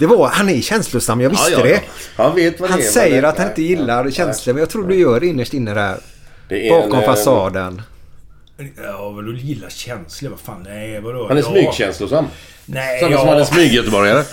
Det 0.00 0.06
var, 0.06 0.28
han 0.28 0.48
är 0.48 0.60
känslosam, 0.60 1.20
jag 1.20 1.30
visste 1.30 1.50
Ja, 1.52 1.58
ja, 1.58 1.64
det. 1.64 1.80
ja. 2.16 2.24
Han 2.24 2.34
vet 2.36 2.60
vad 2.60 2.70
Han 2.70 2.78
det 2.78 2.84
är. 2.86 2.90
säger 2.90 3.22
det- 3.22 3.28
att 3.28 3.38
han 3.38 3.48
inte 3.48 3.62
gillar 3.62 4.10
känslor, 4.10 4.54
men 4.54 4.60
jag 4.60 4.70
tror 4.70 4.88
du 4.88 4.94
gör 4.94 5.20
det 5.20 5.26
innerst 5.26 5.54
inne 5.54 5.74
där. 5.74 5.96
Det 6.48 6.68
är 6.68 6.74
en, 6.74 6.80
Bakom 6.90 7.00
eh, 7.00 7.06
fasaden. 7.06 7.82
Ja, 8.84 9.10
vadå 9.10 9.32
gilla 9.32 9.70
känslor? 9.70 10.30
Vad 10.30 10.40
fan? 10.40 10.66
Nej, 10.68 11.00
vadå? 11.00 11.28
Han 11.28 11.38
är 11.38 11.42
smygkänslosam. 11.42 12.26
Nej, 12.66 13.00
Samma 13.00 13.12
ja. 13.12 13.18
som 13.18 13.28
han 13.28 13.38
är 13.38 13.44
smyggöteborgare. 13.44 14.22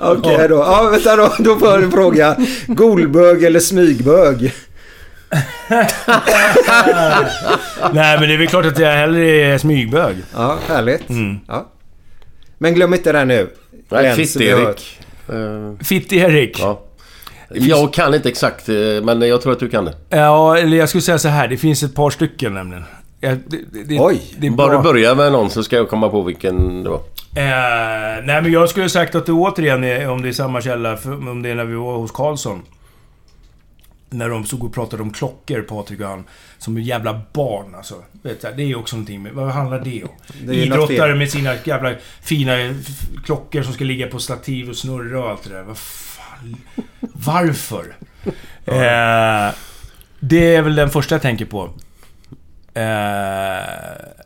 Okej 0.00 0.48
då. 0.48 0.54
Ja, 0.56 0.88
vänta 0.90 1.16
då. 1.16 1.34
Då 1.38 1.58
får 1.58 1.68
jag 1.68 1.82
en 1.82 1.90
fråga. 1.92 2.36
Golbög 2.66 3.44
eller 3.44 3.60
smygbög? 3.60 4.54
Nej, 7.92 8.20
men 8.20 8.28
det 8.28 8.34
är 8.34 8.38
väl 8.38 8.46
klart 8.46 8.66
att 8.66 8.78
jag 8.78 8.92
hellre 8.92 9.30
är 9.30 9.58
smygbög. 9.58 10.16
Ja, 10.34 10.58
härligt. 10.68 11.08
Mm. 11.08 11.38
Ja. 11.48 11.66
Men 12.58 12.74
glöm 12.74 12.94
inte 12.94 13.12
det 13.12 13.24
nu. 13.24 13.48
Fitt-Erik. 14.16 15.00
Eh, 15.28 15.84
Fitt-Erik. 15.84 16.60
Ja. 16.60 16.80
Jag 17.48 17.92
kan 17.92 18.14
inte 18.14 18.28
exakt, 18.28 18.68
eh, 18.68 18.74
men 19.02 19.22
jag 19.22 19.42
tror 19.42 19.52
att 19.52 19.60
du 19.60 19.68
kan 19.68 19.84
det. 19.84 19.94
Ja, 20.08 20.58
eller 20.58 20.76
jag 20.76 20.88
skulle 20.88 21.02
säga 21.02 21.18
så 21.18 21.28
här. 21.28 21.48
Det 21.48 21.56
finns 21.56 21.82
ett 21.82 21.94
par 21.94 22.10
stycken 22.10 22.54
nämligen. 22.54 22.84
Ja, 23.20 23.30
det, 23.46 23.84
det, 23.84 24.00
Oj. 24.00 24.20
Det 24.38 24.46
är 24.46 24.50
Bara 24.50 24.76
du 24.76 24.82
börjar 24.82 25.14
med 25.14 25.32
någon 25.32 25.50
så 25.50 25.62
ska 25.62 25.76
jag 25.76 25.88
komma 25.88 26.08
på 26.08 26.22
vilken 26.22 26.82
det 26.82 26.90
var. 26.90 27.00
Eh, 27.36 28.24
nej, 28.24 28.42
men 28.42 28.52
jag 28.52 28.68
skulle 28.68 28.88
sagt 28.88 29.14
att 29.14 29.26
det 29.26 29.32
återigen 29.32 29.84
är, 29.84 30.08
om 30.08 30.22
det 30.22 30.28
är 30.28 30.32
samma 30.32 30.60
källa, 30.60 30.96
för, 30.96 31.12
om 31.12 31.42
det 31.42 31.50
är 31.50 31.54
när 31.54 31.64
vi 31.64 31.74
var 31.74 31.96
hos 31.96 32.10
Karlsson. 32.10 32.62
När 34.10 34.28
de 34.28 34.44
stod 34.44 34.64
och 34.64 34.74
pratade 34.74 35.02
om 35.02 35.12
klockor, 35.12 35.62
Patrik 35.62 36.00
och 36.00 36.06
han. 36.06 36.24
Som 36.58 36.78
jävla 36.78 37.20
barn 37.32 37.74
alltså. 37.74 37.94
Vet 38.22 38.42
du, 38.42 38.52
det 38.56 38.62
är 38.62 38.66
ju 38.66 38.74
också 38.74 38.96
någonting 38.96 39.22
med... 39.22 39.32
Vad 39.32 39.48
handlar 39.48 39.80
det 39.80 40.04
om? 40.04 40.10
Det 40.44 40.54
Idrottare 40.54 41.14
med 41.14 41.30
sina 41.30 41.54
jävla 41.64 41.94
fina 42.22 42.52
klockor 43.24 43.62
som 43.62 43.72
ska 43.72 43.84
ligga 43.84 44.06
på 44.06 44.18
stativ 44.18 44.68
och 44.68 44.76
snurra 44.76 45.24
och 45.24 45.30
allt 45.30 45.44
det 45.44 45.50
där. 45.50 45.62
Vad 45.62 45.78
fan... 45.78 46.56
Varför? 47.00 47.96
eh, 48.64 49.54
det 50.20 50.54
är 50.54 50.62
väl 50.62 50.74
den 50.76 50.90
första 50.90 51.14
jag 51.14 51.22
tänker 51.22 51.44
på. 51.44 51.70
Eh, 52.74 53.64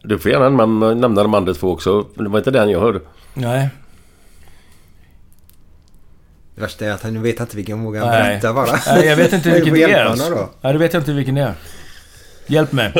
Du 0.03 0.19
får 0.19 0.31
gärna 0.31 0.67
nämna 0.95 1.23
de 1.23 1.35
andra 1.35 1.55
två 1.55 1.71
också. 1.71 2.07
Det 2.15 2.29
var 2.29 2.39
inte 2.39 2.51
den 2.51 2.71
jag 2.71 2.81
hörde. 2.81 3.01
nej. 3.35 3.69
Det 6.61 6.67
värsta 6.67 6.87
är 6.87 6.91
att 6.91 7.03
han 7.03 7.23
vet 7.23 7.41
inte 7.41 7.57
vilken 7.57 7.83
vågar 7.83 8.07
Nej. 8.07 8.23
berätta 8.23 8.53
bara. 8.53 8.79
Nej, 8.87 9.07
jag 9.07 9.17
vet 9.17 9.33
inte 9.33 9.51
vilken 9.55 9.75
det 9.75 9.83
är 9.83 10.31
då. 10.31 10.49
Nej, 10.61 10.73
det 10.73 10.79
vet 10.79 10.93
jag 10.93 11.01
inte 11.01 11.13
vilken 11.13 11.35
det 11.35 11.41
är. 11.41 11.55
Hjälp 12.47 12.73
mig. 12.73 12.93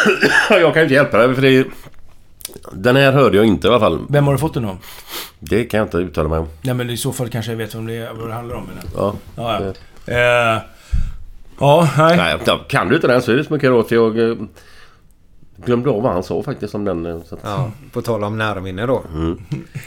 Jag 0.50 0.74
kan 0.74 0.82
inte 0.82 0.94
hjälpa 0.94 1.18
dig 1.18 1.34
för 1.34 1.42
det 1.42 1.50
är... 1.50 1.64
Den 2.72 2.96
här 2.96 3.12
hörde 3.12 3.36
jag 3.36 3.46
inte 3.46 3.66
i 3.66 3.70
alla 3.70 3.80
fall. 3.80 4.00
Vem 4.08 4.26
har 4.26 4.32
du 4.32 4.38
fått 4.38 4.54
den 4.54 4.64
av? 4.64 4.78
Det 5.38 5.64
kan 5.64 5.78
jag 5.78 5.86
inte 5.86 5.96
uttala 5.96 6.28
mig 6.28 6.38
om. 6.38 6.48
Nej, 6.62 6.74
men 6.74 6.90
i 6.90 6.96
så 6.96 7.12
fall 7.12 7.28
kanske 7.28 7.52
jag 7.52 7.56
vet 7.56 7.74
vem 7.74 7.86
det, 7.86 7.94
är, 7.94 8.12
vad 8.12 8.28
det 8.28 8.34
handlar 8.34 8.56
om. 8.56 8.64
Men... 8.74 8.90
Ja. 8.96 9.14
Ja, 9.36 9.60
ja. 10.06 10.12
Eh, 10.14 10.62
ja, 11.60 11.88
nej. 11.98 12.16
Nej, 12.16 12.58
kan 12.68 12.88
du 12.88 12.94
inte 12.94 13.06
den 13.06 13.22
så 13.22 13.32
är 13.32 13.36
det 13.36 13.44
så 13.44 13.52
mycket 13.52 13.70
råd 13.70 13.88
för 13.88 13.94
jag 13.94 14.48
glömde 15.64 15.90
av 15.90 16.02
vad 16.02 16.12
han 16.12 16.22
sa 16.22 16.42
faktiskt 16.42 16.74
om 16.74 16.84
den. 16.84 17.06
eh, 17.06 17.18
Så 17.28 17.34
att, 17.34 17.40
Ja, 17.44 17.70
på 17.92 18.02
tal 18.02 18.24
om 18.24 18.38
närminne 18.38 18.86
då. 18.86 19.02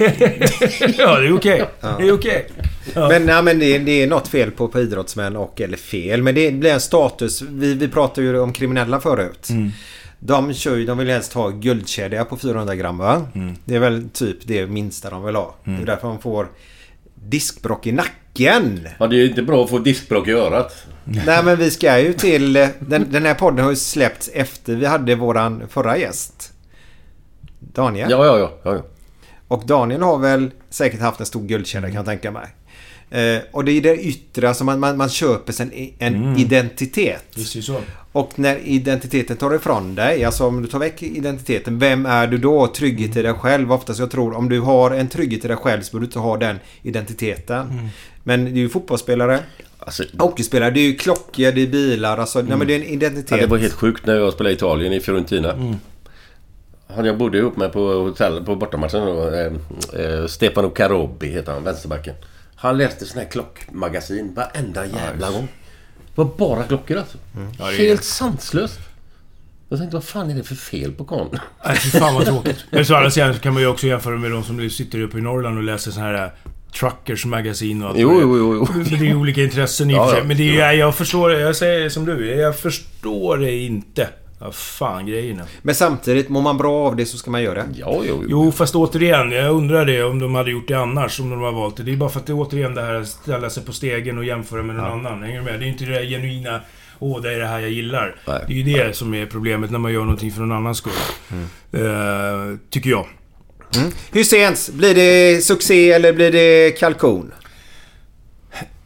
ja, 0.98 1.20
det 1.20 1.28
är 1.28 1.34
okej. 1.36 1.66
Det 1.98 2.08
är 2.08 2.12
okej. 2.14 2.48
Ja. 2.94 3.08
Men, 3.08 3.26
nej, 3.26 3.44
men 3.44 3.60
det, 3.60 3.78
det 3.78 4.04
är 4.04 4.08
något 4.08 4.28
fel 4.28 4.52
på, 4.52 4.68
på 4.68 4.80
idrottsmän 4.80 5.36
och, 5.36 5.62
eller 5.62 5.78
fel, 5.78 6.22
men 6.24 6.36
det 6.36 6.52
blir 6.52 6.74
en 6.74 6.80
status. 6.82 7.42
Vi, 7.42 7.74
vi 7.74 7.88
pratade 7.88 8.28
ju 8.28 8.40
om 8.40 8.54
kriminella 8.54 9.00
förut. 9.00 9.50
Mm. 9.50 9.72
De 10.20 10.54
kör 10.54 10.76
ju, 10.76 10.86
de 10.86 10.98
vill 10.98 11.10
helst 11.10 11.34
ha 11.34 11.50
guldkedja 11.50 12.26
på 12.26 12.38
400 12.38 12.76
gram 12.76 12.98
va? 12.98 13.22
Mm. 13.36 13.56
Det 13.66 13.76
är 13.76 13.80
väl 13.80 14.10
typ 14.14 14.38
det 14.44 14.68
minsta 14.68 15.10
de 15.10 15.24
vill 15.26 15.36
ha. 15.36 15.56
Det 15.64 15.72
är 15.82 15.86
därför 15.86 16.08
de 16.08 16.20
får 16.20 16.48
diskbrock 17.24 17.88
i 17.88 17.92
nacken. 17.92 18.88
Ja, 19.00 19.08
det 19.08 19.16
är 19.16 19.18
ju 19.20 19.30
inte 19.30 19.42
bra 19.44 19.64
att 19.64 19.70
få 19.70 19.80
diskbråck 19.80 20.28
i 20.28 20.32
örat. 20.32 20.86
Nej 21.04 21.44
men 21.44 21.58
vi 21.58 21.72
ska 21.72 22.00
ju 22.00 22.14
till... 22.14 22.56
eh, 22.56 22.68
Den, 22.80 23.12
den 23.12 23.26
här 23.26 23.34
podden 23.34 23.64
har 23.64 23.72
ju 23.72 23.76
släppts 23.78 24.30
efter 24.34 24.76
vi 24.76 24.86
hade 24.86 25.16
våran 25.16 25.64
förra 25.70 25.98
gäst. 25.98 26.54
Daniel. 27.60 28.12
Ja, 28.12 28.26
ja, 28.26 28.38
ja. 28.40 28.52
ja, 28.64 28.74
ja. 28.76 28.82
Och 29.48 29.64
Daniel 29.66 30.02
har 30.02 30.18
väl 30.18 30.52
säkert 30.70 31.00
haft 31.02 31.20
en 31.20 31.26
stor 31.26 31.42
guldkedja 31.48 31.88
kan 31.88 31.96
jag 31.96 32.06
tänka 32.06 32.32
mig. 32.32 32.48
Eh, 33.10 33.42
och 33.52 33.66
det 33.66 33.72
är 33.72 33.82
det 33.82 33.96
yttre, 33.98 34.48
alltså 34.48 34.64
man, 34.64 34.80
man, 34.80 34.98
man 34.98 35.10
köper 35.10 35.54
sig 35.54 35.66
en, 36.00 36.16
en 36.16 36.24
Mm. 36.24 36.38
identitet. 36.38 37.24
Är 37.36 37.40
det 37.58 37.62
så. 37.62 37.80
Och 38.18 38.40
när 38.40 38.58
identiteten 38.58 39.38
tar 39.38 39.56
ifrån 39.56 39.96
dig, 39.96 40.24
alltså 40.24 40.46
om 40.46 40.62
du 40.62 40.68
tar 40.68 40.80
väck 40.80 41.04
identiteten, 41.04 41.80
vem 41.80 42.06
är 42.06 42.28
du 42.28 42.38
då? 42.38 42.68
Trygghet 42.68 43.18
i 43.18 43.22
dig 43.22 43.34
själv. 43.34 43.74
Oftast 43.74 44.00
jag 44.00 44.12
tror 44.12 44.34
om 44.34 44.50
du 44.50 44.60
har 44.60 44.92
en 44.92 45.08
trygghet 45.08 45.46
i 45.46 45.48
dig 45.48 45.58
själv 45.58 45.82
så 45.82 45.92
borde 45.92 46.04
du 46.04 46.08
inte 46.08 46.20
ha 46.20 46.38
den 46.38 46.60
identiteten. 46.82 47.70
Mm. 47.70 47.88
Men 48.24 48.46
det 48.46 48.52
är 48.52 48.62
ju 48.62 48.70
fotbollsspelare, 48.70 49.40
Alltså, 49.80 50.04
hockeyspelare, 50.20 50.72
det 50.72 50.80
är 50.80 50.86
ju 50.86 50.96
klockor, 50.96 51.52
det 51.52 51.62
är 51.62 51.68
bilar, 51.68 52.18
alltså 52.18 52.42
nej, 52.42 52.58
men 52.58 52.68
det 52.68 52.74
är 52.74 52.80
en 52.80 52.86
identitet. 52.86 53.32
ja, 53.32 53.38
det 53.38 53.48
var 53.48 53.58
helt 53.58 53.74
sjukt 53.74 54.06
när 54.06 54.16
jag 54.16 54.34
spelade 54.34 54.54
i 54.54 54.56
Italien 54.56 54.94
i 54.94 55.00
Fiorentina. 55.00 55.78
Han 56.88 57.06
jag 57.06 57.18
bodde 57.18 57.38
ihop 57.38 57.58
med 57.58 57.74
på 57.74 57.80
hotell 57.80 58.46
på 58.46 58.56
bortamatchen 58.56 59.06
då. 59.06 59.30
Eh, 59.30 59.52
eh, 60.06 60.26
Stefano 60.28 60.70
Carobbi 60.70 61.28
heter 61.28 61.52
han, 61.52 61.64
vänsterbacken. 61.64 62.16
Han 62.56 62.78
läste 62.78 63.06
sån 63.06 63.20
här 63.20 63.30
klockmagasin 63.30 64.34
varenda 64.34 64.86
jävla 64.86 65.32
gång. 65.32 65.48
Det 66.18 66.24
var 66.24 66.32
bara 66.38 66.64
klockor 66.64 66.98
alltså. 66.98 67.18
Ja, 67.60 67.66
det 67.68 67.74
är- 67.74 67.78
Helt 67.88 68.04
sanslöst. 68.04 68.80
Jag 69.70 69.80
tänkte, 69.80 69.96
vad 69.96 70.04
fan 70.04 70.30
är 70.32 70.36
det 70.36 70.44
för 70.44 70.56
fel 70.56 70.92
på 70.92 71.06
karln? 71.06 71.40
Nej, 71.66 71.78
fy 71.78 71.90
fan 71.90 72.14
vad 72.16 72.26
tråkigt. 72.26 72.66
Men 72.72 72.86
så 72.86 72.96
andra 72.96 73.12
sidan 73.12 73.34
så 73.34 73.40
kan 73.40 73.54
man 73.54 73.62
ju 73.62 73.68
också 73.68 73.88
jämföra 73.88 74.16
med 74.18 74.32
de 74.32 74.44
som 74.44 74.70
sitter 74.70 75.02
uppe 75.02 75.18
i 75.18 75.22
Norrland 75.22 75.58
och 75.58 75.64
läser 75.64 75.92
sån 75.92 76.04
här 76.04 76.32
Truckers 76.80 77.26
magasin 77.26 77.84
och 77.84 77.90
allt 77.90 77.98
Jo, 78.00 78.08
vad 78.10 78.18
det 78.18 78.22
är. 78.22 78.24
jo, 78.24 78.38
jo, 78.38 78.56
jo. 78.56 78.74
Men 78.74 78.84
det 78.84 78.96
är 78.96 79.10
ju 79.10 79.16
olika 79.16 79.44
intressen 79.44 79.90
i 79.90 79.94
och 79.94 79.98
Ja, 79.98 80.06
för 80.06 80.12
sig. 80.12 80.20
ja. 80.22 80.28
Men 80.28 80.38
det 80.38 80.44
är 80.60 80.72
ju, 80.74 80.80
jag, 80.80 80.96
förstår. 80.96 81.32
Jag 81.34 81.56
säger 81.56 81.90
som 81.90 82.06
du. 82.06 82.36
Jag 82.36 82.60
förstår 82.60 83.38
det 83.38 83.52
inte. 83.58 84.10
Vad 84.40 84.56
fan 84.56 85.06
grejen 85.06 85.40
är. 85.40 85.46
Men 85.62 85.76
samtidigt, 85.76 86.30
mår 86.30 86.42
man 86.42 86.58
bra 86.58 86.88
av 86.88 86.96
det 86.96 87.06
så 87.06 87.18
ska 87.18 87.32
man 87.32 87.44
göra 87.44 87.64
det. 87.64 87.70
Ja, 87.76 88.02
jo, 88.08 88.20
jo. 88.22 88.26
Jo, 88.28 88.52
fast 88.52 88.76
återigen. 88.76 89.32
Jag 89.32 89.52
undrar 89.52 89.86
det 89.86 90.04
om 90.04 90.20
de 90.20 90.36
hade 90.36 90.52
gjort 90.52 90.68
det 90.68 90.74
annars. 90.74 91.20
Om 91.20 91.30
de 91.30 91.42
har 91.42 91.52
valt 91.52 91.78
det. 91.78 91.84
Det 91.84 91.94
är 91.94 91.98
bara 91.98 92.10
för 92.10 92.20
att 92.20 92.26
det 92.26 92.32
är 92.32 92.40
återigen 92.40 92.76
det 92.76 92.82
här 92.82 92.94
att 92.94 93.08
ställa 93.08 93.50
sig 93.50 93.66
på 93.66 93.72
stegen 93.74 94.18
och 94.18 94.26
jämföra 94.26 94.64
med 94.64 94.76
någon 94.76 94.86
annan. 94.86 95.24
Hänger 95.24 95.40
du 95.40 95.46
med? 95.46 95.60
Det 95.60 95.66
är 95.66 95.68
inte 95.68 95.86
det 95.86 95.94
där 95.94 96.06
genuina... 96.06 96.62
Åh, 97.00 97.22
det 97.22 97.34
är 97.34 97.40
det 97.40 97.48
här 97.48 97.60
jag 97.60 97.70
gillar. 97.70 98.16
Nej. 98.28 98.44
Det 98.48 98.54
är 98.54 98.58
ju 98.58 98.64
det 98.64 98.96
som 98.96 99.14
är 99.14 99.26
problemet 99.26 99.72
när 99.72 99.80
man 99.80 99.94
gör 99.94 100.02
någonting 100.02 100.32
för 100.32 100.42
någon 100.42 100.52
annans 100.58 100.78
skull. 100.78 100.94
Eh, 101.72 102.58
tycker 102.70 102.90
jag. 102.90 103.08
Hur 104.12 104.24
sent? 104.24 104.70
Blir 104.74 104.96
det 104.96 105.42
succé 105.42 105.92
eller 105.92 106.14
blir 106.14 106.32
det 106.32 106.72
kalkon? 106.72 107.32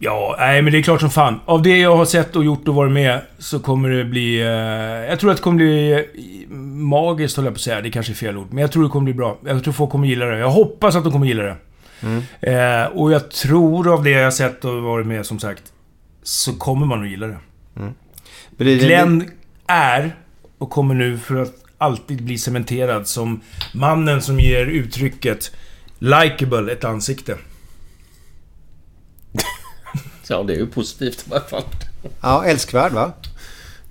Ja, 0.03 0.36
nej 0.40 0.61
men 0.61 0.73
det 0.73 0.80
är 0.80 0.84
klart 0.84 1.02
som 1.02 1.10
fan. 1.10 1.40
Av 1.45 1.61
det 1.61 1.78
jag 1.78 1.95
har 1.95 2.06
sett 2.06 2.36
och 2.36 2.45
gjort 2.45 2.68
och 2.68 2.76
varit 2.76 2.91
med 2.91 3.22
så 3.38 3.60
kommer 3.60 3.90
det 3.90 4.06
bli... 4.06 4.41
Eh, 4.41 4.48
jag 5.10 5.19
tror 5.19 5.32
att 5.32 5.38
det 5.38 5.44
kommer 5.44 5.57
bli 5.57 5.91
eh, 5.91 6.56
magiskt, 6.76 7.38
höll 7.38 7.45
jag 7.45 7.53
på 7.53 7.57
att 7.57 7.61
säga. 7.61 7.82
Det 7.82 7.91
kanske 7.91 8.11
är 8.11 8.15
fel 8.15 8.38
ord. 8.38 8.48
Men 8.49 8.61
jag 8.61 8.72
tror 8.72 8.84
det 8.84 8.90
kommer 8.90 9.03
bli 9.03 9.14
bra. 9.14 9.38
Jag 9.45 9.64
tror 9.64 9.73
folk 9.73 9.91
kommer 9.91 10.07
gilla 10.07 10.26
det. 10.26 10.38
Jag 10.38 10.49
hoppas 10.49 10.95
att 10.95 11.03
de 11.03 11.14
kommer 11.14 11.26
gilla 11.26 11.44
det. 11.44 11.56
Eh, 12.52 12.86
och 12.86 13.11
jag 13.11 13.32
tror 13.32 13.94
av 13.94 14.03
det 14.03 14.10
jag 14.10 14.23
har 14.23 14.32
sett 14.32 14.65
och 14.65 14.82
varit 14.82 15.07
med, 15.07 15.26
som 15.26 15.40
sagt, 15.40 15.64
så 16.23 16.53
kommer 16.53 16.86
man 16.86 17.02
att 17.02 17.10
gilla 17.10 17.28
det. 17.28 17.38
Blir 18.57 18.80
det 18.80 18.86
Glenn 18.86 19.30
är, 19.68 20.15
och 20.57 20.69
kommer 20.69 20.95
nu 20.95 21.18
för 21.18 21.36
att 21.36 21.53
alltid 21.78 22.23
bli 22.23 22.38
cementerad 22.38 23.07
som 23.07 23.41
mannen 23.73 24.22
som 24.22 24.40
ger 24.40 24.65
uttrycket 24.65 25.52
Likeable 25.99 26.72
ett 26.72 26.84
ansikte. 26.84 27.38
Ja, 30.32 30.44
det 30.44 30.53
är 30.53 30.58
ju 30.58 30.68
positivt 30.68 31.26
i 31.28 31.32
alla 31.32 31.41
fall. 31.41 31.64
Ja, 32.22 32.45
älskvärd 32.45 32.91
va? 32.91 33.12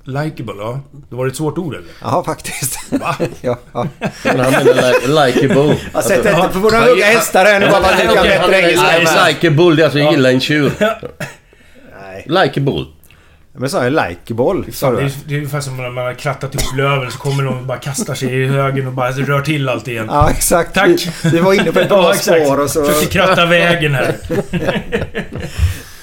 Likeable, 0.04 0.54
ja. 0.58 0.80
Det 1.10 1.16
var 1.16 1.26
ett 1.26 1.36
svårt 1.36 1.58
ord 1.58 1.74
eller? 1.74 1.88
Ja, 2.02 2.24
faktiskt. 2.24 2.78
Va? 2.92 3.16
ja, 3.40 3.58
ja. 3.72 3.86
Men 4.24 4.40
han 4.40 4.52
menar 4.52 4.64
li- 4.64 5.32
likeable. 5.32 5.76
Jag 5.94 6.04
sätter 6.04 6.36
inte 6.36 6.48
på 6.52 6.58
våra 6.58 6.80
höga 6.80 7.04
hästar 7.04 7.44
här 7.44 7.60
nu 7.60 7.66
bara 7.70 7.82
för 7.82 7.92
att 7.92 8.08
du 8.08 8.14
kan 8.14 8.22
bättre 8.24 8.60
engelska. 8.60 9.26
Likeable 9.28 9.76
det 9.76 9.82
är 9.82 9.84
alltså 9.84 9.98
gilla 9.98 10.30
en 10.30 10.40
tjur. 10.40 10.72
Likeable. 12.26 12.84
Men 13.52 13.70
sa 13.70 13.84
jag 13.84 13.92
likeable? 13.92 14.72
Sa 14.72 14.86
Fan, 14.86 14.96
det, 14.96 15.02
är, 15.02 15.04
du? 15.04 15.12
det 15.26 15.34
är 15.34 15.38
ungefär 15.38 15.60
som 15.60 15.76
när 15.76 15.90
man 15.90 16.04
har 16.04 16.14
krattat 16.14 16.54
ihop 16.54 16.76
löven 16.76 17.10
så 17.10 17.18
kommer 17.18 17.42
någon 17.42 17.58
och 17.58 17.64
bara 17.64 17.78
kastar 17.78 18.14
sig 18.14 18.42
i 18.42 18.46
högen 18.46 18.86
och 18.86 18.92
bara 18.92 19.10
rör 19.10 19.40
till 19.40 19.68
allt 19.68 19.88
igen. 19.88 20.06
Ja, 20.08 20.30
exakt. 20.30 20.74
Tack! 20.74 20.88
Vi, 21.24 21.30
vi 21.30 21.38
var 21.38 21.52
inne 21.52 21.72
på 21.72 21.80
ett 21.80 21.88
bra 21.88 22.14
spår 22.14 22.60
och 22.60 22.70
så... 22.70 22.84
Försökte 22.84 23.06
kratta 23.12 23.46
vägen 23.46 23.94
här. 23.94 24.16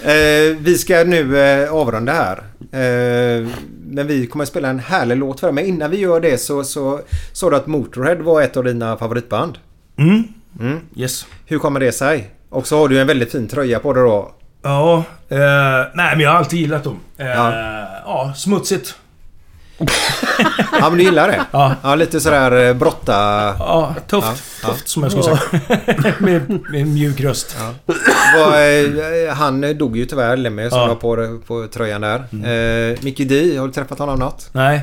Eh, 0.04 0.56
vi 0.60 0.78
ska 0.78 1.04
nu 1.04 1.40
eh, 1.40 1.74
avrunda 1.74 2.14
här. 2.14 2.38
Eh, 2.72 3.48
men 3.90 4.08
vi 4.08 4.28
kommer 4.28 4.44
att 4.44 4.50
spela 4.50 4.68
en 4.70 4.80
härlig 4.80 5.18
låt 5.18 5.40
för 5.40 5.48
dig. 5.48 5.54
Men 5.54 5.66
innan 5.66 5.92
vi 5.92 5.98
gör 5.98 6.20
det 6.22 6.38
så 6.38 6.64
så 6.64 7.02
sa 7.34 7.50
du 7.50 7.56
att 7.56 7.68
Motorhead 7.68 8.16
var 8.16 8.42
ett 8.42 8.58
av 8.58 8.64
dina 8.64 8.98
favoritband. 8.98 9.58
Mm. 9.98 10.24
Mm. 10.60 10.80
Yes. 10.96 11.26
Hur 11.46 11.60
kommer 11.60 11.80
det 11.80 11.92
sig? 11.92 12.30
Och 12.50 12.68
så 12.68 12.78
har 12.80 12.88
du 12.88 13.00
en 13.02 13.08
väldigt 13.08 13.32
fin 13.32 13.48
tröja 13.48 13.80
på 13.80 13.94
dig 13.94 14.04
då. 14.04 14.32
Ja, 14.64 14.98
eh, 15.30 15.38
nej 15.94 16.12
men 16.16 16.20
jag 16.20 16.30
har 16.30 16.38
alltid 16.38 16.60
gillat 16.60 16.84
dem. 16.84 17.00
Eh, 17.18 17.28
Ja. 17.28 17.52
ja. 18.06 18.34
smutsigt. 18.36 18.96
Ja 20.80 20.90
men 20.90 20.98
du 20.98 21.04
gillar 21.04 21.28
det? 21.28 21.46
Ja. 21.84 21.96
lite 21.96 22.20
sådär 22.20 22.68
eh, 22.68 22.74
brotta... 22.74 23.14
Ja, 23.60 23.96
tufft. 24.08 24.28
Ja, 24.28 24.68
ja. 24.68 24.74
Tufft 24.74 24.88
som 24.88 25.04
jag 25.04 25.12
skulle 25.12 25.24
säga. 25.24 26.14
med, 26.20 26.60
med 26.72 26.88
mjuk 26.88 27.20
röst. 27.22 27.56
Var, 28.36 28.58
eh, 29.28 29.34
han 29.36 29.78
dog 29.78 29.98
ju 29.98 30.06
tyvärr, 30.06 30.38
Lemmy, 30.38 30.70
som 30.70 30.80
Ja. 30.80 30.88
var 30.88 30.96
på, 30.96 31.40
på 31.48 31.68
tröjan 31.74 32.02
där. 32.02 32.20
Eh, 32.92 32.98
Mickey 33.02 33.26
D, 33.26 33.58
har 33.58 33.68
du 33.68 33.74
träffat 33.74 34.00
honom 34.00 34.20
något? 34.20 34.50
Nej. 34.52 34.82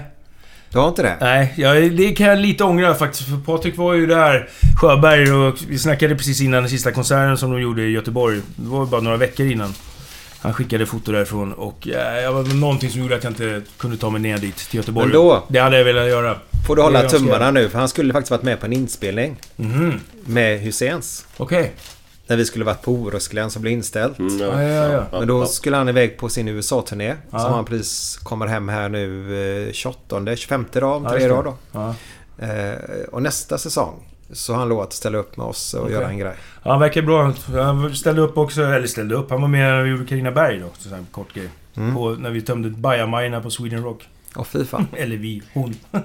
Du 0.71 0.79
har 0.79 0.89
inte 0.89 1.03
det? 1.03 1.17
Nej, 1.21 1.55
jag, 1.57 1.93
det 1.93 2.13
kan 2.13 2.27
jag 2.27 2.39
lite 2.39 2.65
ångra 2.65 2.95
faktiskt. 2.95 3.29
För 3.29 3.37
Patrik 3.37 3.77
var 3.77 3.95
ju 3.95 4.07
där, 4.07 4.49
Sjöberg, 4.81 5.33
och 5.33 5.55
vi 5.69 5.79
snackade 5.79 6.15
precis 6.17 6.41
innan 6.41 6.63
den 6.63 6.71
sista 6.71 6.93
konserten 6.93 7.39
som 7.39 7.51
de 7.51 7.61
gjorde 7.61 7.83
i 7.83 7.91
Göteborg. 7.91 8.41
Det 8.57 8.69
var 8.69 8.87
bara 8.87 9.01
några 9.01 9.17
veckor 9.17 9.47
innan. 9.47 9.75
Han 10.45 10.55
skickade 10.55 10.87
foto 10.87 11.13
därifrån 11.13 11.53
och 11.53 11.89
eh, 11.89 12.21
jag 12.23 12.33
var 12.33 12.43
någonting 12.55 12.91
som 12.91 13.01
gjorde 13.01 13.17
att 13.17 13.25
jag 13.25 13.31
inte 13.31 13.63
kunde 13.79 13.97
ta 13.97 14.11
mig 14.11 14.21
ner 14.21 14.39
dit 14.39 14.57
till 14.57 14.77
Göteborg. 14.77 15.07
Men 15.07 15.15
då- 15.15 15.45
Det 15.49 15.59
hade 15.59 15.79
jag 15.79 15.85
velat 15.85 16.07
göra. 16.09 16.39
Får 16.67 16.77
du 16.77 16.83
hålla 16.83 16.99
tummarna 17.09 17.51
nu 17.51 17.69
för 17.69 17.79
han 17.79 17.89
skulle 17.89 18.13
faktiskt 18.13 18.31
varit 18.31 18.43
med 18.43 18.61
på 18.61 18.67
en 18.67 18.73
inspelning. 18.73 19.37
Mhm. 19.57 20.01
Med 20.25 20.61
Husseins. 20.61 21.27
Okej. 21.37 21.73
När 22.27 22.37
vi 22.37 22.45
skulle 22.45 22.65
varit 22.65 22.83
på 22.83 22.93
Orustglen 22.93 23.51
som 23.51 23.63
blev 23.63 23.73
inställt. 23.73 24.19
Mm, 24.19 24.39
Ja, 24.39 24.63
ja, 24.63 24.93
ja. 24.93 25.19
Men 25.19 25.29
då 25.29 25.47
skulle 25.47 25.77
han 25.77 25.89
iväg 25.89 26.19
på 26.19 26.29
sin 26.29 26.49
USA-turné. 26.49 27.15
Som 27.31 27.41
han 27.41 27.65
precis 27.65 28.17
kommer 28.17 28.47
hem 28.47 28.69
här 28.69 28.89
nu 28.89 29.67
eh, 29.69 29.73
28, 29.73 30.37
25 30.37 30.67
dag, 30.73 30.97
om 30.97 31.05
tre 31.11 31.29
dagar 31.29 31.43
då. 31.73 31.95
Eh, 32.39 32.75
och 33.13 33.23
nästa 33.23 33.59
säsong 33.59 33.95
så 34.33 34.55
han 34.55 34.69
lovat 34.69 34.87
att 34.87 34.93
ställa 34.93 35.19
upp 35.19 35.37
med 35.37 35.47
oss 35.47 35.75
och 35.75 35.81
Okej. 35.83 35.93
göra 35.95 36.09
en 36.09 36.19
grej. 36.19 36.33
Ja, 36.63 36.71
han 36.71 36.81
verkar 36.81 37.03
bra. 37.03 37.33
Han 37.63 37.95
ställde 37.97 38.23
upp 38.23 38.39
också, 38.39 38.63
eller 38.63 38.87
ställde 38.87 39.15
upp. 39.15 39.31
Han 39.31 39.41
var 39.41 39.49
med 39.49 39.71
när 39.75 39.83
vi 39.83 39.91
gjorde 39.91 40.05
Carina 40.05 40.31
Berg 40.31 40.59
då. 40.61 40.67
Så 40.79 40.89
här, 40.89 41.05
kort 41.11 41.35
grej. 41.35 41.49
Mm. 41.77 41.95
På, 41.95 42.11
när 42.11 42.31
vi 42.31 42.41
tömde 42.43 42.71
bajamajorna 42.71 43.41
på 43.41 43.51
Sweden 43.51 43.83
Rock. 43.85 44.09
Åh 44.37 44.45
fy 44.45 44.65
fan. 44.65 44.87
eller 44.97 45.17
vi, 45.17 45.43
hon. 45.55 45.75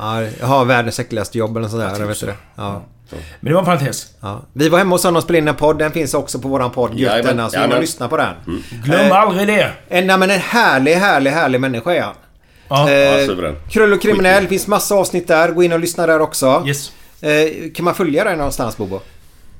Ja, 0.00 0.22
jag 0.40 0.46
har 0.46 0.64
världens 0.64 0.98
äckligaste 1.00 1.38
jobb 1.38 1.56
eller 1.56 1.68
sånt 1.68 1.80
där. 1.80 1.84
Jag 1.86 1.90
Jag 1.92 1.96
tror 1.98 2.08
vet 2.08 2.16
så. 2.16 2.26
det. 2.26 2.34
Ja. 2.54 2.82
Men 3.10 3.20
det 3.40 3.52
var 3.52 3.60
en 3.60 3.64
parentes. 3.66 4.06
Ja. 4.20 4.40
Vi 4.52 4.68
var 4.68 4.78
hemma 4.78 4.94
hos 4.94 5.04
honom 5.04 5.16
och 5.16 5.22
spelade 5.22 5.38
in 5.42 5.48
en 5.48 5.54
podd. 5.54 5.78
Den 5.78 5.92
finns 5.92 6.14
också 6.14 6.38
på 6.38 6.48
våran 6.48 6.70
podd. 6.70 6.94
Jajamän, 6.94 7.16
Götten, 7.24 7.40
alltså. 7.40 7.64
In 7.64 7.72
och 7.72 7.80
lyssna 7.80 8.08
på 8.08 8.16
den. 8.16 8.34
Glöm 8.84 9.00
Eh, 9.00 9.20
aldrig 9.20 9.46
det! 9.46 9.70
En, 9.88 10.06
nej, 10.06 10.18
men 10.18 10.30
en 10.30 10.40
härlig, 10.40 10.92
härlig, 10.94 11.30
härlig 11.30 11.60
människa 11.60 11.92
är 11.94 12.02
han. 12.02 12.14
Ja. 12.68 12.90
Ja, 12.90 13.18
Eh, 13.20 13.26
suverän. 13.26 13.56
Krull 13.70 13.92
och 13.92 14.02
kriminell. 14.02 14.46
finns 14.48 14.66
massa 14.66 14.94
avsnitt 14.94 15.28
där. 15.28 15.50
Gå 15.50 15.62
in 15.62 15.72
och 15.72 15.80
lyssna 15.80 16.06
där 16.06 16.20
också. 16.20 16.64
Yes. 16.66 16.92
Eh, 17.20 17.70
kan 17.74 17.84
man 17.84 17.94
följa 17.94 18.24
dig 18.24 18.36
någonstans 18.36 18.76
Bobo? 18.76 19.00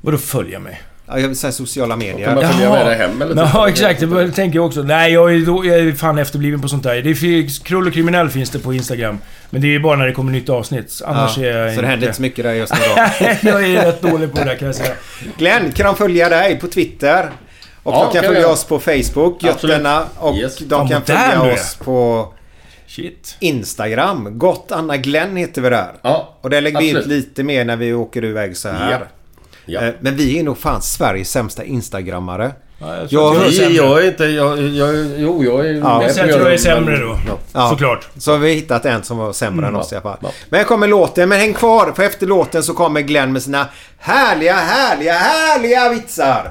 Vadå 0.01 0.19
följa 0.19 0.59
mig? 0.59 0.83
Ja, 1.07 1.19
jag 1.19 1.29
vill 1.29 1.37
säga 1.37 1.53
sociala 1.53 1.97
medier. 1.97 2.27
Kan 2.27 2.35
man 2.35 2.53
följa 2.53 2.71
med 2.71 2.87
dig 2.87 2.97
hem 2.99 3.23
eller? 3.23 3.37
Ja, 3.55 3.69
exakt. 3.69 4.01
Det 4.01 4.31
tänker 4.33 4.59
jag 4.59 4.67
också. 4.67 4.83
Nej, 4.83 5.13
jag 5.13 5.35
är, 5.35 5.39
då, 5.47 5.65
jag 5.67 5.79
är 5.79 5.93
fan 5.93 6.19
efterbliven 6.19 6.61
på 6.63 6.69
sånt 6.69 6.83
där. 6.83 7.03
Det 7.03 7.15
finns, 7.15 7.59
Krull 7.59 7.87
och 7.87 7.93
kriminell 7.93 8.29
finns 8.31 8.51
det 8.51 8.59
på 8.59 8.75
Instagram. 8.75 9.19
Men 9.51 9.63
det 9.63 9.75
är 9.75 9.79
bara 9.81 9.97
när 9.97 10.07
det 10.07 10.13
kommer 10.13 10.33
nytt 10.33 10.49
avsnitt. 10.49 11.03
Annars 11.07 11.39
Ja, 11.39 11.45
är 11.45 11.57
jag 11.67 11.75
så 11.75 11.81
det 11.81 11.87
händer 11.87 12.07
inte 12.07 12.17
så 12.17 12.23
mycket 12.23 12.45
där 12.45 12.53
just 12.53 12.73
nu 12.75 12.79
då. 12.97 13.27
jag 13.49 13.65
är 13.65 13.85
rätt 13.85 14.03
dålig 14.03 14.33
på 14.33 14.39
det 14.39 14.45
där 14.45 14.55
kan 14.57 14.67
jag 14.67 14.75
säga. 14.75 14.93
Glenn, 15.39 15.73
kan 15.73 15.87
de 15.87 15.97
följa 15.97 16.29
dig 16.29 16.59
på 16.61 16.67
Twitter? 16.69 17.31
Och 17.83 17.95
Ja, 17.95 18.05
de 18.05 18.13
kan 18.13 18.25
följa 18.25 18.41
jag. 18.41 18.51
oss 18.51 18.65
på 18.65 18.79
Facebook. 18.81 19.43
Götterna. 19.43 20.05
Och 20.17 20.37
Yes. 20.37 20.59
de 20.59 20.89
kan 20.89 21.03
följa 21.05 21.43
oss 21.55 21.75
på 21.85 22.29
Shit. 22.89 23.37
Instagram. 23.41 24.39
Gott 24.39 24.73
Anna 24.73 24.97
Glenn 24.97 25.37
heter 25.37 25.63
vi 25.63 25.69
där. 25.71 25.93
Ja, 26.03 26.39
Och 26.41 26.51
där 26.51 26.61
lägger 26.61 26.79
vi 26.81 26.91
ut 26.91 26.97
absolut. 26.97 27.17
lite 27.27 27.43
mer 27.43 27.65
när 27.65 27.77
vi 27.77 27.95
åker 27.95 28.25
iväg 28.25 28.57
så 28.57 28.69
här. 28.69 28.91
Ja. 28.93 28.99
Ja. 29.67 29.81
Eh, 29.81 29.95
Men 30.01 30.17
vi 30.17 30.39
är 30.39 30.43
nog 30.43 30.59
fan 30.59 30.83
Sveriges 30.83 31.31
sämsta 31.31 31.65
Instagrammare. 31.65 32.53
Ja, 32.81 32.97
jag 32.97 33.09
tror 33.11 33.35
Jag 33.37 33.53
jag 33.53 33.71
jag 33.73 34.03
är 34.05 34.07
inte... 34.09 34.25
Jag, 34.25 34.59
jag, 34.63 34.95
jo, 35.17 35.45
jag 35.45 35.67
är... 35.67 35.73
Ja, 35.73 36.03
Jag 36.03 36.11
att 36.11 36.17
jag 36.31 36.53
är 36.53 36.59
sämre 36.59 36.97
då. 36.99 37.19
Ja. 37.53 37.69
Såklart. 37.71 38.09
Så 38.19 38.31
har 38.33 38.39
vi 38.39 38.53
hittat 38.53 38.85
en 38.87 39.03
som 39.03 39.19
var 39.19 39.33
sämre 39.33 39.67
än 39.67 39.77
oss 39.77 39.93
i 39.93 39.95
alla 39.95 40.03
fall. 40.03 40.19
ja. 40.23 40.31
Men 40.51 40.59
här 40.59 40.65
kommer 40.67 40.89
låten. 40.89 41.29
Men 41.29 41.39
häng 41.41 41.55
kvar 41.55 41.93
för 41.97 42.03
efter 42.03 42.27
låten 42.27 42.63
så 42.63 42.75
kommer 42.75 43.01
Glenn 43.01 43.33
med 43.33 43.43
sina 43.43 43.67
härliga, 43.99 44.55
härliga, 44.55 45.13
härliga 45.13 45.89
vitsar. 45.89 46.51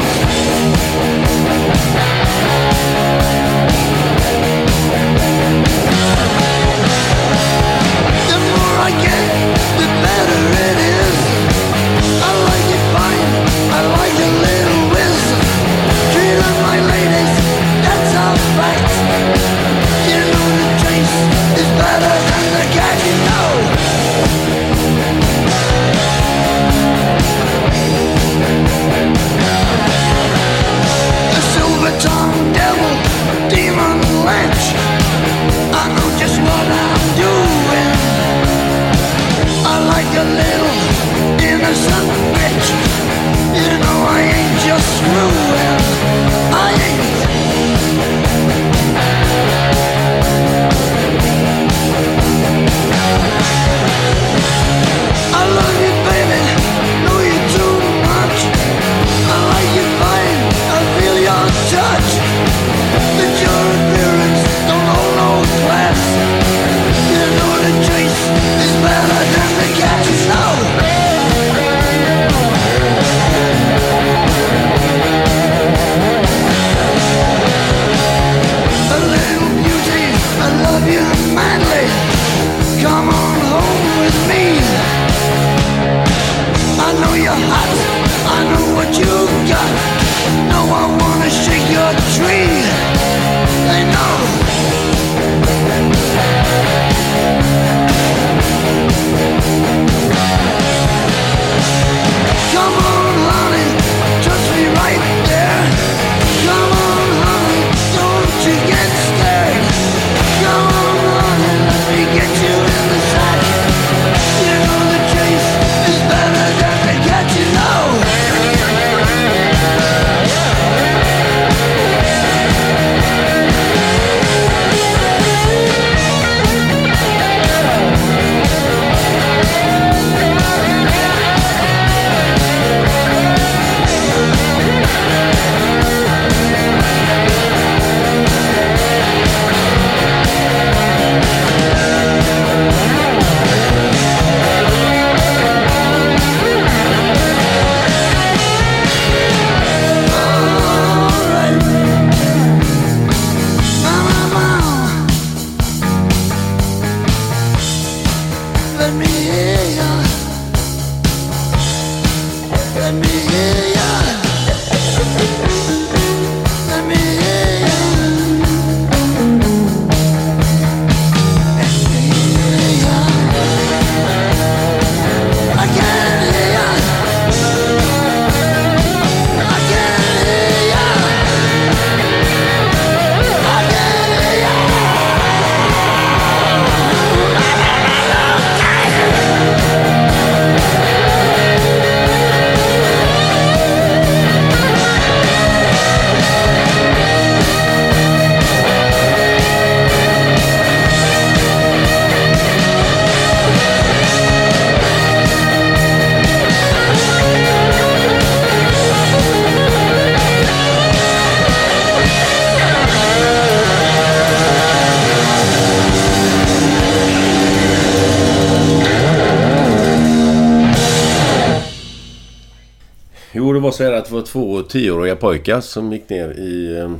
Det 223.71 223.73
var 223.73 223.77
så 223.77 223.91
här 223.91 223.99
att 223.99 224.05
det 224.05 224.13
var 224.13 224.21
två 224.21 224.61
tioåriga 224.61 225.15
pojkar 225.15 225.61
som 225.61 225.93
gick 225.93 226.09
ner 226.09 226.29
i 226.29 226.79
eh, 226.79 226.95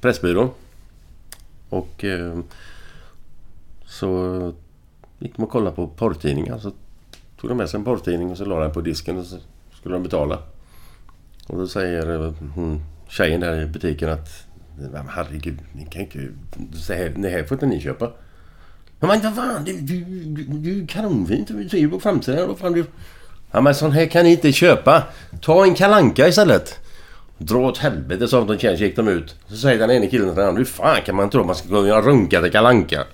Pressbyrån. 0.00 0.50
Och 1.68 2.04
eh, 2.04 2.38
så 3.86 4.52
gick 5.18 5.36
de 5.36 5.42
och 5.42 5.50
kollade 5.50 5.76
på 5.76 5.86
porrtidningar. 5.86 6.58
Så 6.58 6.72
tog 7.40 7.50
de 7.50 7.56
med 7.56 7.70
sig 7.70 7.78
en 7.78 7.84
porrtidning 7.84 8.30
och 8.30 8.36
så 8.38 8.44
la 8.44 8.60
den 8.60 8.72
på 8.72 8.80
disken 8.80 9.18
och 9.18 9.24
så 9.24 9.36
skulle 9.72 9.94
de 9.94 10.02
betala. 10.02 10.38
Och 11.46 11.58
då 11.58 11.66
säger 11.66 12.26
eh, 12.26 12.32
hon, 12.54 12.82
tjejen 13.08 13.40
där 13.40 13.62
i 13.62 13.66
butiken 13.66 14.08
att 14.08 14.46
men 14.92 15.08
herregud, 15.08 15.58
ni 15.72 15.86
kan 15.86 16.02
inte... 16.02 16.18
Det 16.88 16.94
här, 16.94 17.12
det 17.16 17.28
här 17.28 17.44
får 17.44 17.54
inte 17.54 17.66
ni 17.66 17.80
köpa. 17.80 18.12
Men 19.00 19.08
vad 19.08 19.34
fan, 19.34 19.64
det, 19.64 19.72
det, 19.72 20.04
det, 20.04 20.42
det 20.42 20.70
är 20.70 20.74
ju 20.74 20.86
kanonfint. 20.86 21.48
Du 21.48 21.68
ser 21.68 21.78
ju 21.78 21.90
på 21.90 22.00
framsidan. 22.00 22.48
Vad 22.48 22.58
fan, 22.58 22.84
Ja 23.52 23.60
men 23.60 23.74
sån 23.74 23.92
här 23.92 24.06
kan 24.06 24.24
ni 24.24 24.30
inte 24.30 24.52
köpa. 24.52 25.02
Ta 25.40 25.64
en 25.64 25.74
kalanka 25.74 26.28
istället. 26.28 26.78
Dra 27.38 27.58
åt 27.58 27.78
helvete 27.78 28.28
sa 28.28 28.44
de 28.44 28.58
tjejen 28.58 28.78
så 28.78 28.84
gick 28.84 28.96
de 28.96 29.08
ut. 29.08 29.34
Så 29.48 29.56
säger 29.56 29.78
den 29.78 29.90
ene 29.90 30.06
killen 30.06 30.28
till 30.28 30.36
den 30.36 30.48
andra. 30.48 30.58
Hur 30.58 30.64
fan 30.64 31.02
kan 31.06 31.16
man 31.16 31.30
tro 31.30 31.40
att 31.40 31.46
man 31.46 31.56
ska 31.56 31.68
kunna 31.68 32.00
runka 32.00 32.42
till 32.42 32.52
kalanka? 32.52 33.04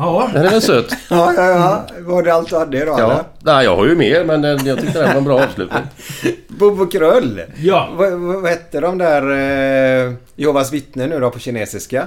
Ja. 0.00 0.30
Den 0.34 0.46
är 0.46 0.50
väl 0.50 0.62
söt? 0.62 0.96
Ja, 1.10 1.32
ja, 1.36 1.50
ja. 1.50 1.86
Var 1.98 2.22
det 2.22 2.34
allt 2.34 2.50
du 2.50 2.56
hade 2.56 2.82
idag 2.82 3.00
Ja. 3.00 3.24
Nej, 3.38 3.64
jag 3.64 3.76
har 3.76 3.86
ju 3.86 3.94
mer 3.94 4.24
men 4.24 4.44
eh, 4.44 4.50
jag 4.50 4.80
tyckte 4.80 4.98
det 4.98 5.06
här 5.06 5.12
var 5.14 5.18
en 5.18 5.24
bra 5.24 5.42
avslutning. 5.42 5.82
Bobo 6.48 6.86
Krull. 6.86 7.42
Ja. 7.56 7.88
Vad, 7.96 8.12
vad 8.12 8.50
hette 8.50 8.80
de 8.80 8.98
där 8.98 9.30
eh, 9.30 10.12
Jehovas 10.36 10.72
vittnen 10.72 11.10
nu 11.10 11.20
då 11.20 11.30
på 11.30 11.38
kinesiska? 11.38 12.06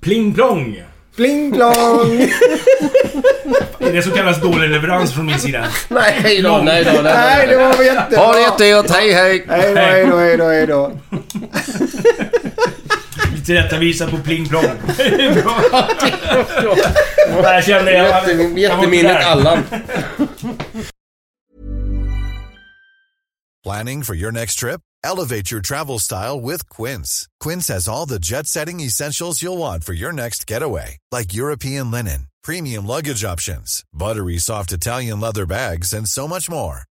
Pling 0.00 0.34
plong! 0.34 0.82
Pling 1.16 1.52
plong! 1.52 2.20
Är 3.78 3.92
det 3.92 4.02
så 4.02 4.10
kallas 4.10 4.40
dålig 4.40 4.70
leverans 4.70 5.14
från 5.14 5.26
min 5.26 5.38
sida? 5.38 5.64
Nej 5.88 6.42
då, 6.42 6.60
nej 6.64 6.84
då. 6.84 7.02
Nej, 7.02 7.46
det 7.46 7.56
var 7.56 7.84
jättebra. 7.84 8.24
Ha 8.24 8.32
det 8.32 8.40
jättegott, 8.40 8.90
hej 8.90 9.12
hej! 9.12 9.44
Hej 9.48 9.74
då, 9.74 9.80
hej 9.80 10.06
då, 10.06 10.16
hej 10.16 10.36
då, 10.36 10.44
hej 10.46 10.66
då. 10.66 10.92
Tillrättavisa 13.50 14.10
på 14.10 14.18
pling 14.18 14.48
plong. 14.48 14.62
Där 17.26 17.62
kände 17.62 17.92
jag... 17.92 18.58
Jätteminnet. 18.58 19.24
Allan. 19.24 19.64
Planning 23.64 24.02
for 24.04 24.14
your 24.14 24.32
next 24.32 24.54
trip? 24.54 24.80
Elevate 25.04 25.50
your 25.50 25.60
travel 25.60 25.98
style 25.98 26.40
with 26.40 26.68
Quince. 26.68 27.28
Quince 27.44 27.74
has 27.74 27.88
all 27.88 28.06
the 28.08 28.18
jet 28.20 28.46
setting 28.46 28.80
essentials 28.80 29.42
you'll 29.42 29.58
want 29.58 29.84
for 29.84 29.94
your 29.94 30.12
next 30.12 30.50
getaway, 30.50 30.98
like 31.10 31.34
European 31.34 31.90
linen, 31.90 32.28
premium 32.44 32.86
luggage 32.86 33.24
options, 33.24 33.82
buttery 33.92 34.38
soft 34.38 34.72
Italian 34.72 35.20
leather 35.20 35.46
bags, 35.46 35.92
and 35.92 36.08
so 36.08 36.28
much 36.28 36.48
more. 36.50 36.82